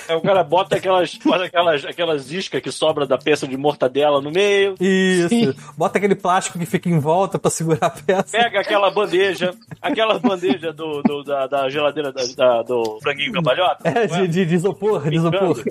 Aí 0.08 0.16
o 0.16 0.22
cara 0.22 0.44
bota 0.44 0.76
aquelas, 0.76 1.16
bota 1.24 1.46
aquelas, 1.46 1.86
aquelas 1.86 2.32
iscas 2.32 2.62
que 2.62 2.72
sobra 2.72 3.06
da 3.06 3.18
peça 3.18 3.48
de 3.48 3.58
mortadela 3.58 4.22
no 4.22 4.32
meio. 4.32 4.76
Isso. 4.80 5.56
Bota 5.78 5.98
aquele 5.98 6.16
plástico 6.16 6.60
que 6.60 6.66
fica 6.66 6.90
em 6.90 7.00
volta 7.00 7.38
pra 7.40 7.50
segurar 7.52 7.88
a 7.88 7.90
peça. 7.90 8.38
Pega 8.38 8.60
aquela 8.60 8.90
bandeja, 8.92 9.54
aquela 9.82 10.18
bandeja 10.20 10.72
do, 10.74 11.02
do- 11.04 11.24
da, 11.24 11.48
da 11.48 11.70
geladeira 11.70 12.12
da, 12.12 12.24
da- 12.36 12.62
do 12.64 13.00
franguinho 13.02 13.32
cambalhota. 13.34 13.88
É, 13.88 14.08
de, 14.08 14.28
de, 14.28 14.46
de 14.46 14.56
isopor, 14.56 15.10
de 15.10 15.16
isopor. 15.16 15.64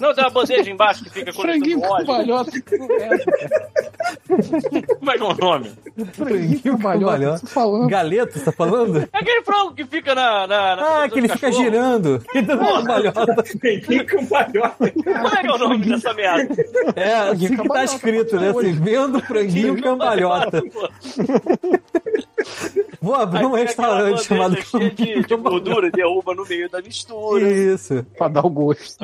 Não, 0.00 0.14
tem 0.14 0.24
uma 0.24 0.30
bandeja 0.30 0.70
embaixo 0.70 1.04
que 1.04 1.10
fica 1.10 1.32
Franguinho 1.32 1.80
coletando 1.80 1.92
óleo. 1.92 2.06
cambalhota. 2.06 2.50
Como 4.98 5.10
é 5.10 5.16
que 5.16 5.22
é 5.22 5.26
o 5.26 5.34
nome? 5.34 5.72
Franguinho 6.12 6.62
cambalhota. 6.78 7.46
falando. 7.46 7.88
Galeto, 7.88 8.38
você 8.38 8.44
tá 8.44 8.52
falando? 8.52 8.98
É 8.98 9.08
aquele 9.18 9.42
frango 9.42 9.74
que 9.74 9.84
fica 9.84 10.14
na. 10.14 10.46
na, 10.46 10.76
na 10.76 11.02
Ah, 11.04 11.08
que 11.08 11.18
ele 11.18 11.28
fica 11.28 11.46
cachorro. 11.46 11.64
girando. 11.64 12.18
Que 12.32 12.42
dando 12.42 12.60
uma 12.62 12.78
cambalhota. 12.80 13.44
Franguinho 13.44 14.06
cambalhota. 14.06 14.90
Como 14.92 15.28
é 15.28 15.40
que 15.40 15.46
é 15.46 15.52
o 15.52 15.58
nome 15.58 15.78
dessa 15.86 16.14
merda? 16.14 16.54
É, 16.96 17.14
assim 17.14 17.56
que 17.56 17.68
tá 17.68 17.84
escrito, 17.84 18.36
né? 18.40 18.50
Assim, 18.50 18.72
vendo 18.72 19.20
franguinho 19.20 19.80
cambalhota. 19.82 20.62
Vou 23.00 23.14
abrir 23.14 23.44
um 23.46 23.52
restaurante 23.52 24.24
chamado 24.24 24.56
cheia 24.62 24.90
de, 24.90 25.22
de 25.24 25.36
gordura 25.36 25.90
derruba 25.90 26.34
no 26.34 26.44
meio 26.46 26.68
da 26.70 26.80
mistura. 26.80 27.48
Isso, 27.50 28.04
Pra 28.16 28.28
dar 28.28 28.44
o 28.46 28.50
gosto. 28.50 28.96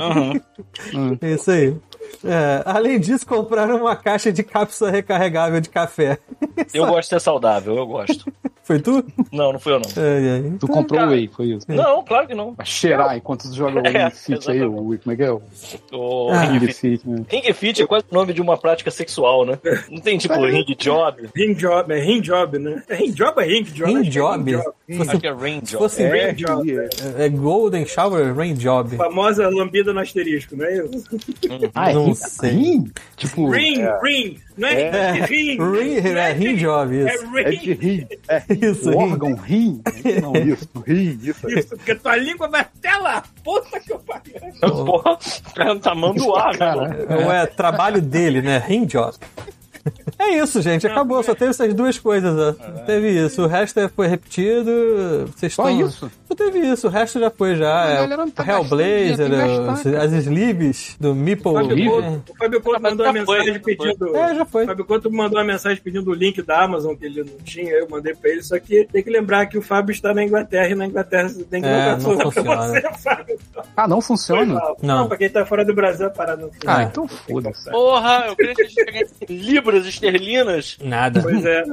Isso 1.23 1.51
aí. 1.51 1.77
É, 2.25 2.63
além 2.65 2.99
disso, 2.99 3.27
compraram 3.27 3.77
uma 3.77 3.95
caixa 3.95 4.33
de 4.33 4.43
cápsula 4.43 4.91
recarregável 4.91 5.61
de 5.61 5.69
café. 5.69 6.19
Eu 6.73 6.87
gosto 6.87 7.03
de 7.03 7.07
ser 7.09 7.21
saudável, 7.21 7.77
eu 7.77 7.87
gosto. 7.87 8.31
Foi 8.65 8.79
tu? 8.81 9.03
Não, 9.33 9.53
não 9.53 9.59
fui 9.59 9.73
eu 9.73 9.79
não. 9.81 9.89
Ai, 9.97 10.29
ai. 10.45 10.53
Tu 10.61 10.69
comprou 10.69 11.01
o 11.01 11.09
Whey, 11.09 11.27
foi 11.29 11.47
isso. 11.47 11.65
Não, 11.69 12.03
claro 12.05 12.27
que 12.27 12.35
não. 12.35 12.55
Pra 12.55 12.65
cheirar 12.67 13.17
enquanto 13.17 13.49
tu 13.49 13.55
joga 13.55 13.81
o 13.81 13.87
É, 13.87 14.05
Ring 14.05 14.11
Fit 14.11 14.51
aí, 14.51 14.61
o 14.63 14.89
Whey, 14.89 14.99
como 14.99 15.13
é 15.13 15.17
que 15.17 15.23
é? 15.23 15.31
O 15.33 15.41
O 15.93 16.31
Ah. 16.31 16.41
ring 16.45 16.59
Ring 16.59 16.73
fit. 16.73 17.09
Né? 17.09 17.25
Ring 17.31 17.53
fit 17.55 17.81
é 17.83 17.87
quase 17.87 18.05
o 18.11 18.15
nome 18.15 18.35
de 18.35 18.43
uma 18.43 18.59
prática 18.59 18.91
sexual, 18.91 19.47
né? 19.47 19.59
Não 19.91 20.01
tem 20.03 20.19
tipo 20.19 20.35
ring 20.45 20.67
job. 20.79 21.31
Ring 21.35 21.55
job, 21.55 21.91
é 21.95 21.99
ring 22.01 22.21
job, 22.21 22.59
né? 22.59 22.83
É 22.89 22.95
ring 22.97 23.11
job 23.13 23.41
é 23.41 23.47
ring 23.47 23.63
job? 23.63 23.91
Ring 23.91 24.01
Acho 24.01 24.11
que 24.11 24.19
é 24.19 24.21
job? 24.21 24.51
ring 24.51 24.57
job. 24.59 24.75
Se 24.89 24.97
fosse, 24.99 25.11
Acho 25.11 25.21
que 25.21 25.27
é 25.27 25.35
ring 25.35 25.61
se 25.65 25.73
job. 25.73 25.83
fosse 25.85 26.03
É, 26.03 26.09
rain- 26.11 26.27
ring 26.27 26.35
job. 26.35 26.79
é. 26.79 27.25
é 27.25 27.29
Golden 27.31 27.87
Shower 27.87 28.35
Rain 28.37 28.55
Job. 28.55 28.97
Famosa 28.97 29.49
lambida 29.49 29.95
no 29.95 30.01
asterisco, 30.01 30.48
não 30.57 30.65
é 30.65 30.75
isso? 30.79 31.05
Ah, 31.75 31.91
é 31.91 31.95
Não 31.95 32.07
ring? 32.07 32.15
sei. 32.15 32.51
Ring? 32.51 32.91
Tipo, 33.17 33.51
Ring, 33.51 33.79
ring. 34.03 34.39
Não 34.57 34.69
é, 34.69 34.83
É. 34.83 35.13
ring. 35.25 35.57
Ring, 35.59 36.01
não 36.01 36.21
é 36.21 36.33
Ring 36.33 36.57
Job, 36.57 36.97
É 36.97 37.15
isso. 37.15 37.39
É 37.39 37.51
de 37.51 37.73
ring. 37.75 37.75
rim. 37.75 38.07
É 38.29 38.43
Isso, 38.67 38.89
o 38.91 38.99
ring. 38.99 39.13
órgão 39.13 39.35
rim? 39.35 39.83
Não, 40.23 40.33
isso, 40.37 40.69
rim, 40.87 41.19
isso. 41.23 41.49
Isso, 41.51 41.69
porque 41.77 41.95
tua 41.95 42.17
língua 42.17 42.49
vai 42.49 42.63
até 42.63 42.97
lá. 42.97 43.23
Puta 43.45 43.79
que 43.81 43.93
eu 43.93 43.99
pariu. 44.01 44.35
Porra, 44.85 45.13
o 45.13 45.55
cara 45.55 45.75
não 45.75 45.81
tá 45.81 45.95
mandoar, 45.95 46.57
cara. 46.59 47.07
Não 47.09 47.33
é 47.33 47.47
trabalho 47.47 48.01
dele, 48.03 48.43
né? 48.43 48.59
Ring 48.67 48.85
Job. 48.87 49.15
É 50.19 50.35
isso, 50.35 50.61
gente. 50.61 50.87
Acabou. 50.87 51.23
Só 51.23 51.35
teve 51.35 51.51
essas 51.51 51.73
duas 51.73 51.99
coisas. 51.99 52.35
Ó. 52.37 52.53
Teve 52.85 53.11
isso. 53.25 53.43
O 53.43 53.47
resto 53.47 53.81
é- 53.81 53.89
foi 53.89 54.07
repetido. 54.09 54.71
Vocês 55.35 55.55
Só 55.55 55.71
estão... 55.71 55.87
isso? 55.89 56.11
Só 56.29 56.35
teve 56.35 56.59
isso, 56.59 56.87
o 56.89 56.91
resto 56.91 57.19
já 57.19 57.31
foi 57.31 57.57
já. 57.57 57.87
É, 57.87 58.07
tá 58.35 58.45
Hellblazer, 58.47 59.17
gastando, 59.31 59.67
gastar, 59.67 59.97
as 60.03 60.13
sleeves 60.13 60.95
do 61.01 61.15
Meeple. 61.15 61.53
O 61.53 62.35
Fábio 62.39 62.61
Couto 62.61 62.83
Mas 62.83 62.91
mandou 62.93 63.07
já 63.07 63.13
uma 63.13 63.25
foi, 63.25 63.39
mensagem 63.39 63.61
pedindo. 63.63 64.17
É, 64.17 64.35
já 64.35 64.45
foi. 64.45 64.65
O 64.65 64.67
Fábio 64.67 64.85
Couto 64.85 65.11
mandou 65.11 65.39
uma 65.39 65.45
mensagem 65.45 65.83
pedindo 65.83 66.11
o 66.11 66.15
link 66.15 66.43
da 66.43 66.65
Amazon 66.65 66.95
que 66.95 67.07
ele 67.07 67.25
não 67.25 67.39
tinha, 67.45 67.73
eu 67.73 67.89
mandei 67.89 68.15
pra 68.15 68.31
ele, 68.31 68.43
só 68.43 68.59
que 68.59 68.85
tem 68.93 69.03
que 69.03 69.09
lembrar 69.09 69.47
que 69.47 69.57
o 69.57 69.63
Fábio 69.63 69.93
está 69.93 70.13
na 70.13 70.23
Inglaterra 70.23 70.69
e 70.69 70.75
na 70.75 70.87
Inglaterra 70.87 71.29
você 71.31 71.45
tem 71.45 71.63
que 71.63 71.69
É, 71.69 71.97
colocar 71.97 71.97
não 71.97 72.05
tudo 72.05 72.17
pra 72.19 72.31
funciona. 72.31 72.67
você, 72.93 73.03
Fábio. 73.03 73.39
Ah, 73.75 73.89
não 73.89 74.01
funciona? 74.03 74.55
Não. 74.83 74.99
Não, 74.99 75.09
pra 75.09 75.17
quem 75.17 75.31
tá 75.31 75.47
fora 75.47 75.65
do 75.65 75.75
Brasil, 75.75 76.07
a 76.09 76.11
parada 76.11 76.43
não 76.43 76.51
funciona. 76.53 76.77
Ah, 76.79 76.83
então 76.83 77.09
foda-se. 77.09 77.71
Porra, 77.71 78.25
eu 78.29 78.37
queria 78.37 78.55
que 78.55 78.63
a 78.63 78.67
gente 78.67 78.85
ganhasse 78.85 79.15
libras 79.29 79.87
esterlinas. 79.87 80.77
Nada. 80.83 81.23
Pois 81.23 81.45
é. 81.45 81.65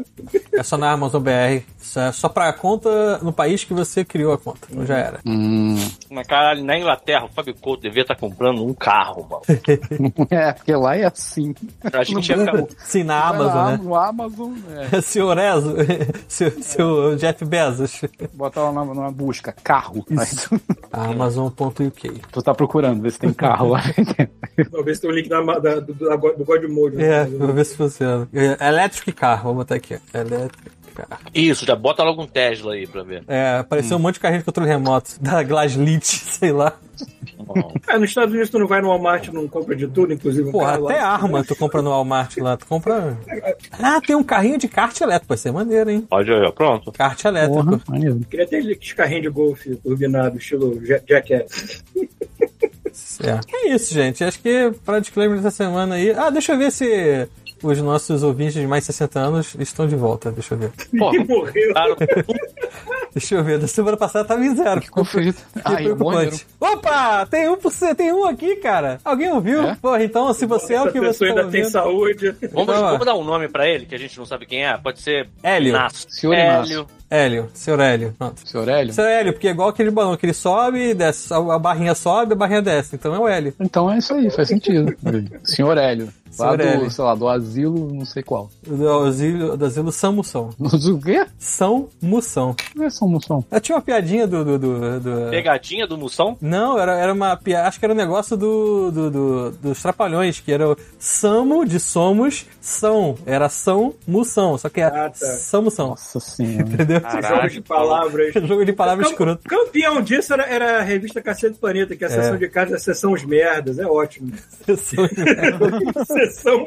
É 0.53 0.63
só 0.63 0.77
na 0.77 0.91
Amazon 0.91 1.21
BR. 1.21 1.63
Isso 1.81 2.00
é 2.00 2.12
só 2.13 2.29
pra 2.29 2.53
conta 2.53 3.17
no 3.19 3.33
país 3.33 3.63
que 3.63 3.74
você 3.74 4.05
criou 4.05 4.33
a 4.33 4.38
conta. 4.45 4.67
Então 4.69 4.85
já 4.85 4.97
era. 4.97 5.19
Hum, 5.25 5.75
Mas 6.11 6.27
caralho, 6.27 6.63
na 6.63 6.77
Inglaterra, 6.77 7.25
o 7.25 7.29
Fábio 7.29 7.55
Couto 7.55 7.81
devia 7.81 8.03
estar 8.03 8.15
comprando 8.15 8.63
um 8.63 8.73
carro, 8.73 9.27
mano. 9.27 9.41
é, 10.29 10.53
porque 10.53 10.75
lá 10.75 10.95
é 10.95 11.05
assim. 11.05 11.55
A 11.91 12.03
gente 12.03 12.29
ia 12.29 12.37
ficar. 12.37 12.63
Sim, 12.77 13.03
na 13.03 13.27
Amazon, 13.27 13.65
né? 13.65 13.79
No 13.81 13.95
Amazon, 13.95 14.53
é, 14.91 15.01
Senhor 15.01 15.37
Ezo, 15.37 15.75
seu, 16.27 16.51
seu 16.61 17.15
Jeff 17.15 17.43
Bezos. 17.43 18.01
bota 18.33 18.61
lá 18.61 18.71
na, 18.71 18.85
numa 18.85 19.11
busca, 19.11 19.51
carro. 19.63 20.05
Tu, 20.05 20.61
Amazon.uk. 20.91 22.21
tu 22.31 22.41
tá 22.41 22.53
procurando, 22.53 23.01
ver 23.01 23.11
se 23.11 23.19
tem 23.19 23.33
carro 23.33 23.69
lá. 23.69 23.81
Vamos 24.69 24.85
ver 24.85 24.95
se 24.95 25.01
tem 25.01 25.09
o 25.09 25.13
link 25.13 25.27
da, 25.27 25.41
da, 25.41 25.79
do, 25.79 25.93
da, 25.93 26.15
do 26.15 26.45
God 26.45 26.63
Mode. 26.69 27.03
É, 27.03 27.25
vou 27.25 27.53
ver 27.53 27.65
se 27.65 27.75
funciona. 27.75 28.27
É, 28.33 28.67
Electric 28.67 29.11
Car, 29.13 29.43
vou 29.43 29.55
botar 29.55 29.75
aqui. 29.75 29.97
Electric 30.13 30.63
Car. 30.63 30.84
Isso, 31.33 31.65
já 31.65 31.75
bota 31.75 32.03
logo 32.03 32.21
um 32.23 32.27
Tesla 32.27 32.73
aí 32.73 32.87
pra 32.87 33.03
ver. 33.03 33.23
É, 33.27 33.57
apareceu 33.59 33.97
um 33.97 33.99
monte 33.99 34.15
de 34.15 34.19
carrinho 34.21 34.39
de 34.39 34.45
controle 34.45 34.69
remoto. 34.69 35.11
Da 35.21 35.41
Glaslit, 35.43 36.05
sei 36.05 36.51
lá. 36.51 36.73
É, 37.87 37.97
nos 37.97 38.09
Estados 38.09 38.31
Unidos 38.31 38.49
tu 38.49 38.57
não 38.57 38.67
vai 38.67 38.81
no 38.81 38.87
Walmart 38.87 39.27
não 39.29 39.47
compra 39.47 39.75
de 39.75 39.85
tudo, 39.87 40.13
inclusive 40.13 40.47
um 40.49 40.51
Porra, 40.51 40.71
carro 40.73 40.83
lá. 40.85 40.91
até 40.91 40.99
arma 41.01 41.43
tu 41.43 41.55
compra 41.55 41.81
no 41.81 41.89
Walmart 41.89 42.37
lá. 42.37 42.55
Tu 42.57 42.65
compra. 42.65 43.17
Ah, 43.73 43.99
tem 44.01 44.15
um 44.15 44.23
carrinho 44.23 44.57
de 44.57 44.67
kart 44.67 44.99
elétrico. 45.01 45.27
Vai 45.27 45.37
ser 45.37 45.51
maneiro, 45.51 45.89
hein? 45.91 46.01
Pode 46.09 46.31
aí, 46.31 46.41
ó, 46.41 46.51
pronto. 46.51 46.91
Kart 46.91 47.23
elétrico. 47.25 47.63
Porra, 47.65 47.81
maneiro. 47.87 48.19
Queria 48.29 48.47
ter 48.47 48.57
aqueles 48.57 48.93
carrinhos 48.93 49.23
de 49.23 49.29
golfe 49.29 49.75
turbinado, 49.75 50.37
estilo 50.37 50.79
Ja- 50.85 51.01
Jackass. 51.07 51.83
É. 53.23 53.39
É 53.55 53.69
isso, 53.73 53.93
gente. 53.93 54.23
Acho 54.23 54.39
que 54.39 54.71
para 54.85 54.99
disclaimer 54.99 55.37
dessa 55.37 55.51
semana 55.51 55.95
aí. 55.95 56.11
Ah, 56.11 56.29
deixa 56.29 56.53
eu 56.53 56.57
ver 56.57 56.71
se 56.71 57.27
os 57.65 57.81
nossos 57.81 58.24
ouvintes 58.24 58.53
de 58.53 58.67
mais 58.67 58.84
de 58.84 58.88
60 58.88 59.19
anos 59.19 59.55
estão 59.60 59.88
de 59.88 59.95
volta. 59.95 60.31
Deixa 60.31 60.53
eu 60.53 60.57
ver. 60.57 60.72
Pô, 60.98 61.12
morreu. 61.25 61.74
cara, 61.74 61.95
Deixa 63.13 63.36
eu 63.36 63.43
ver. 63.43 63.57
Da 63.60 63.67
semana 63.67 63.95
passada 63.95 64.25
tava 64.25 64.43
em 64.45 64.53
zero. 64.55 64.81
Que 64.81 64.89
Ai, 65.63 65.74
é 65.74 65.77
preocupante. 65.84 66.45
Opa! 66.60 67.25
Tem 67.25 67.50
um, 67.50 67.57
tem 67.95 68.13
um 68.13 68.25
aqui, 68.25 68.57
cara. 68.57 69.00
Alguém 69.05 69.31
ouviu? 69.31 69.62
É? 69.63 69.75
Porra, 69.75 70.03
então 70.03 70.34
se 70.34 70.45
você 70.45 70.74
é 70.74 70.81
o 70.81 70.84
Essa 70.84 70.91
que 70.91 71.00
você 71.00 71.19
tá 71.19 71.25
ainda 71.25 71.41
tem 71.50 71.62
ouvindo... 71.62 71.72
saúde. 71.72 72.36
vamos, 72.51 72.75
Então, 72.75 72.81
vamos 72.81 73.05
dar 73.05 73.15
um 73.15 73.24
nome 73.24 73.48
pra 73.48 73.67
ele, 73.67 73.86
que 73.86 73.95
a 73.95 73.98
gente 73.98 74.17
não 74.17 74.25
sabe 74.25 74.45
quem 74.45 74.65
é. 74.65 74.77
Pode 74.77 75.01
ser 75.01 75.29
Hélio. 75.41 75.69
Inácio. 75.69 76.05
Senhor 76.10 76.34
Inácio. 76.34 76.74
Hélio. 76.74 76.88
Hélio, 77.10 77.50
seu 77.53 77.79
Hélio. 77.79 78.13
Pronto. 78.17 78.41
Seu 78.45 78.60
Aurélio? 78.62 78.93
Seu 78.93 79.05
Hélio, 79.05 79.31
porque 79.31 79.48
é 79.48 79.51
igual 79.51 79.69
aquele 79.69 79.91
balão 79.91 80.17
que 80.17 80.25
ele 80.25 80.34
sobe 80.34 80.89
e 80.89 80.93
desce. 80.93 81.34
A 81.34 81.38
a 81.38 81.60
barrinha 81.60 81.95
sobe, 81.95 82.34
a 82.34 82.36
barrinha 82.36 82.62
desce. 82.62 82.95
Então 82.95 83.15
é 83.15 83.19
o 83.19 83.27
Hélio. 83.27 83.53
Então 83.60 83.91
é 83.91 83.98
isso 83.98 84.13
aí, 84.13 84.29
faz 84.29 84.48
sentido. 84.48 84.93
Senhor 85.43 85.77
Hélio. 85.77 86.10
Lá 86.37 86.55
do, 86.55 86.89
sei 86.91 87.03
lá, 87.03 87.15
do 87.15 87.27
asilo, 87.27 87.93
não 87.93 88.05
sei 88.05 88.23
qual. 88.23 88.49
Do 88.65 88.89
asilo, 89.03 89.55
do 89.57 89.65
asilo 89.65 89.91
São 89.91 90.13
Moção. 90.13 90.49
Do 90.59 90.99
quê? 90.99 91.25
São 91.39 91.87
Moção. 92.01 92.55
Não 92.75 92.85
é 92.85 92.89
São 92.89 93.07
Moção. 93.07 93.43
Eu 93.51 93.61
tinha 93.61 93.75
uma 93.75 93.81
piadinha 93.81 94.27
do. 94.27 94.43
do, 94.43 94.59
do, 94.59 94.99
do- 94.99 95.29
Pegadinha 95.29 95.87
do 95.87 95.97
Moção? 95.97 96.37
Não, 96.41 96.77
era, 96.79 96.97
era 96.97 97.13
uma 97.13 97.35
piada. 97.37 97.67
Acho 97.67 97.79
que 97.79 97.85
era 97.85 97.93
um 97.93 97.97
negócio 97.97 98.35
do, 98.37 98.91
do, 98.91 99.11
do- 99.11 99.51
dos 99.51 99.81
Trapalhões, 99.81 100.39
que 100.39 100.51
era 100.51 100.69
o 100.71 100.77
Samo 100.99 101.65
de 101.65 101.79
Somos, 101.79 102.45
São. 102.61 103.15
Era 103.25 103.49
São 103.49 103.93
Moção. 104.07 104.57
Só 104.57 104.69
que 104.69 104.81
é 104.81 104.85
Ah, 104.85 105.09
tá. 105.09 105.13
São 105.13 105.61
Moção. 105.63 105.89
Nossa 105.89 106.19
senhora. 106.19 106.63
Entendeu? 106.67 107.01
Jogo 107.01 107.49
de 107.49 107.61
palavras. 107.61 108.33
Jogo 108.45 108.65
de 108.65 108.73
palavras 108.73 109.09
escroto. 109.09 109.43
Campeão 109.47 110.01
disso 110.01 110.33
era, 110.33 110.43
era 110.45 110.79
a 110.79 110.81
revista 110.81 111.21
Cacete 111.21 111.53
do 111.53 111.59
Planeta, 111.59 111.95
que 111.95 112.03
a 112.05 112.09
sessão 112.09 112.37
de 112.37 112.47
casa 112.49 112.73
é 112.73 112.75
a 112.75 112.79
sessão 112.79 113.11
os 113.13 113.23
merdas, 113.23 113.79
é 113.79 113.85
ótimo. 113.85 114.31
sessão 114.65 115.05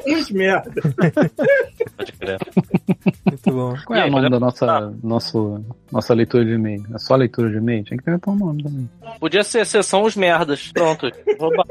uns 0.07 0.31
merdas. 0.31 0.83
Pode 1.97 2.11
crer. 2.13 2.37
Muito 3.25 3.51
bom. 3.51 3.75
Qual 3.85 3.99
é 3.99 4.03
aí, 4.03 4.09
o 4.09 4.11
nome 4.11 4.29
podemos- 4.29 4.31
da 4.31 4.39
nossa, 4.39 4.93
nosso, 5.03 5.65
nossa 5.91 6.13
leitura 6.13 6.45
de 6.45 6.51
e-mail? 6.53 6.83
É 6.93 6.97
só 6.97 7.15
leitura 7.15 7.49
de 7.49 7.57
e-mail? 7.57 7.83
Tinha 7.83 7.97
que 7.97 8.09
inventar 8.09 8.33
um 8.33 8.37
nome 8.37 8.63
também. 8.63 8.89
Podia 9.19 9.43
ser 9.43 9.65
sessão 9.65 10.03
os 10.03 10.15
merdas. 10.15 10.71
Pronto. 10.71 11.09
Oba. 11.39 11.63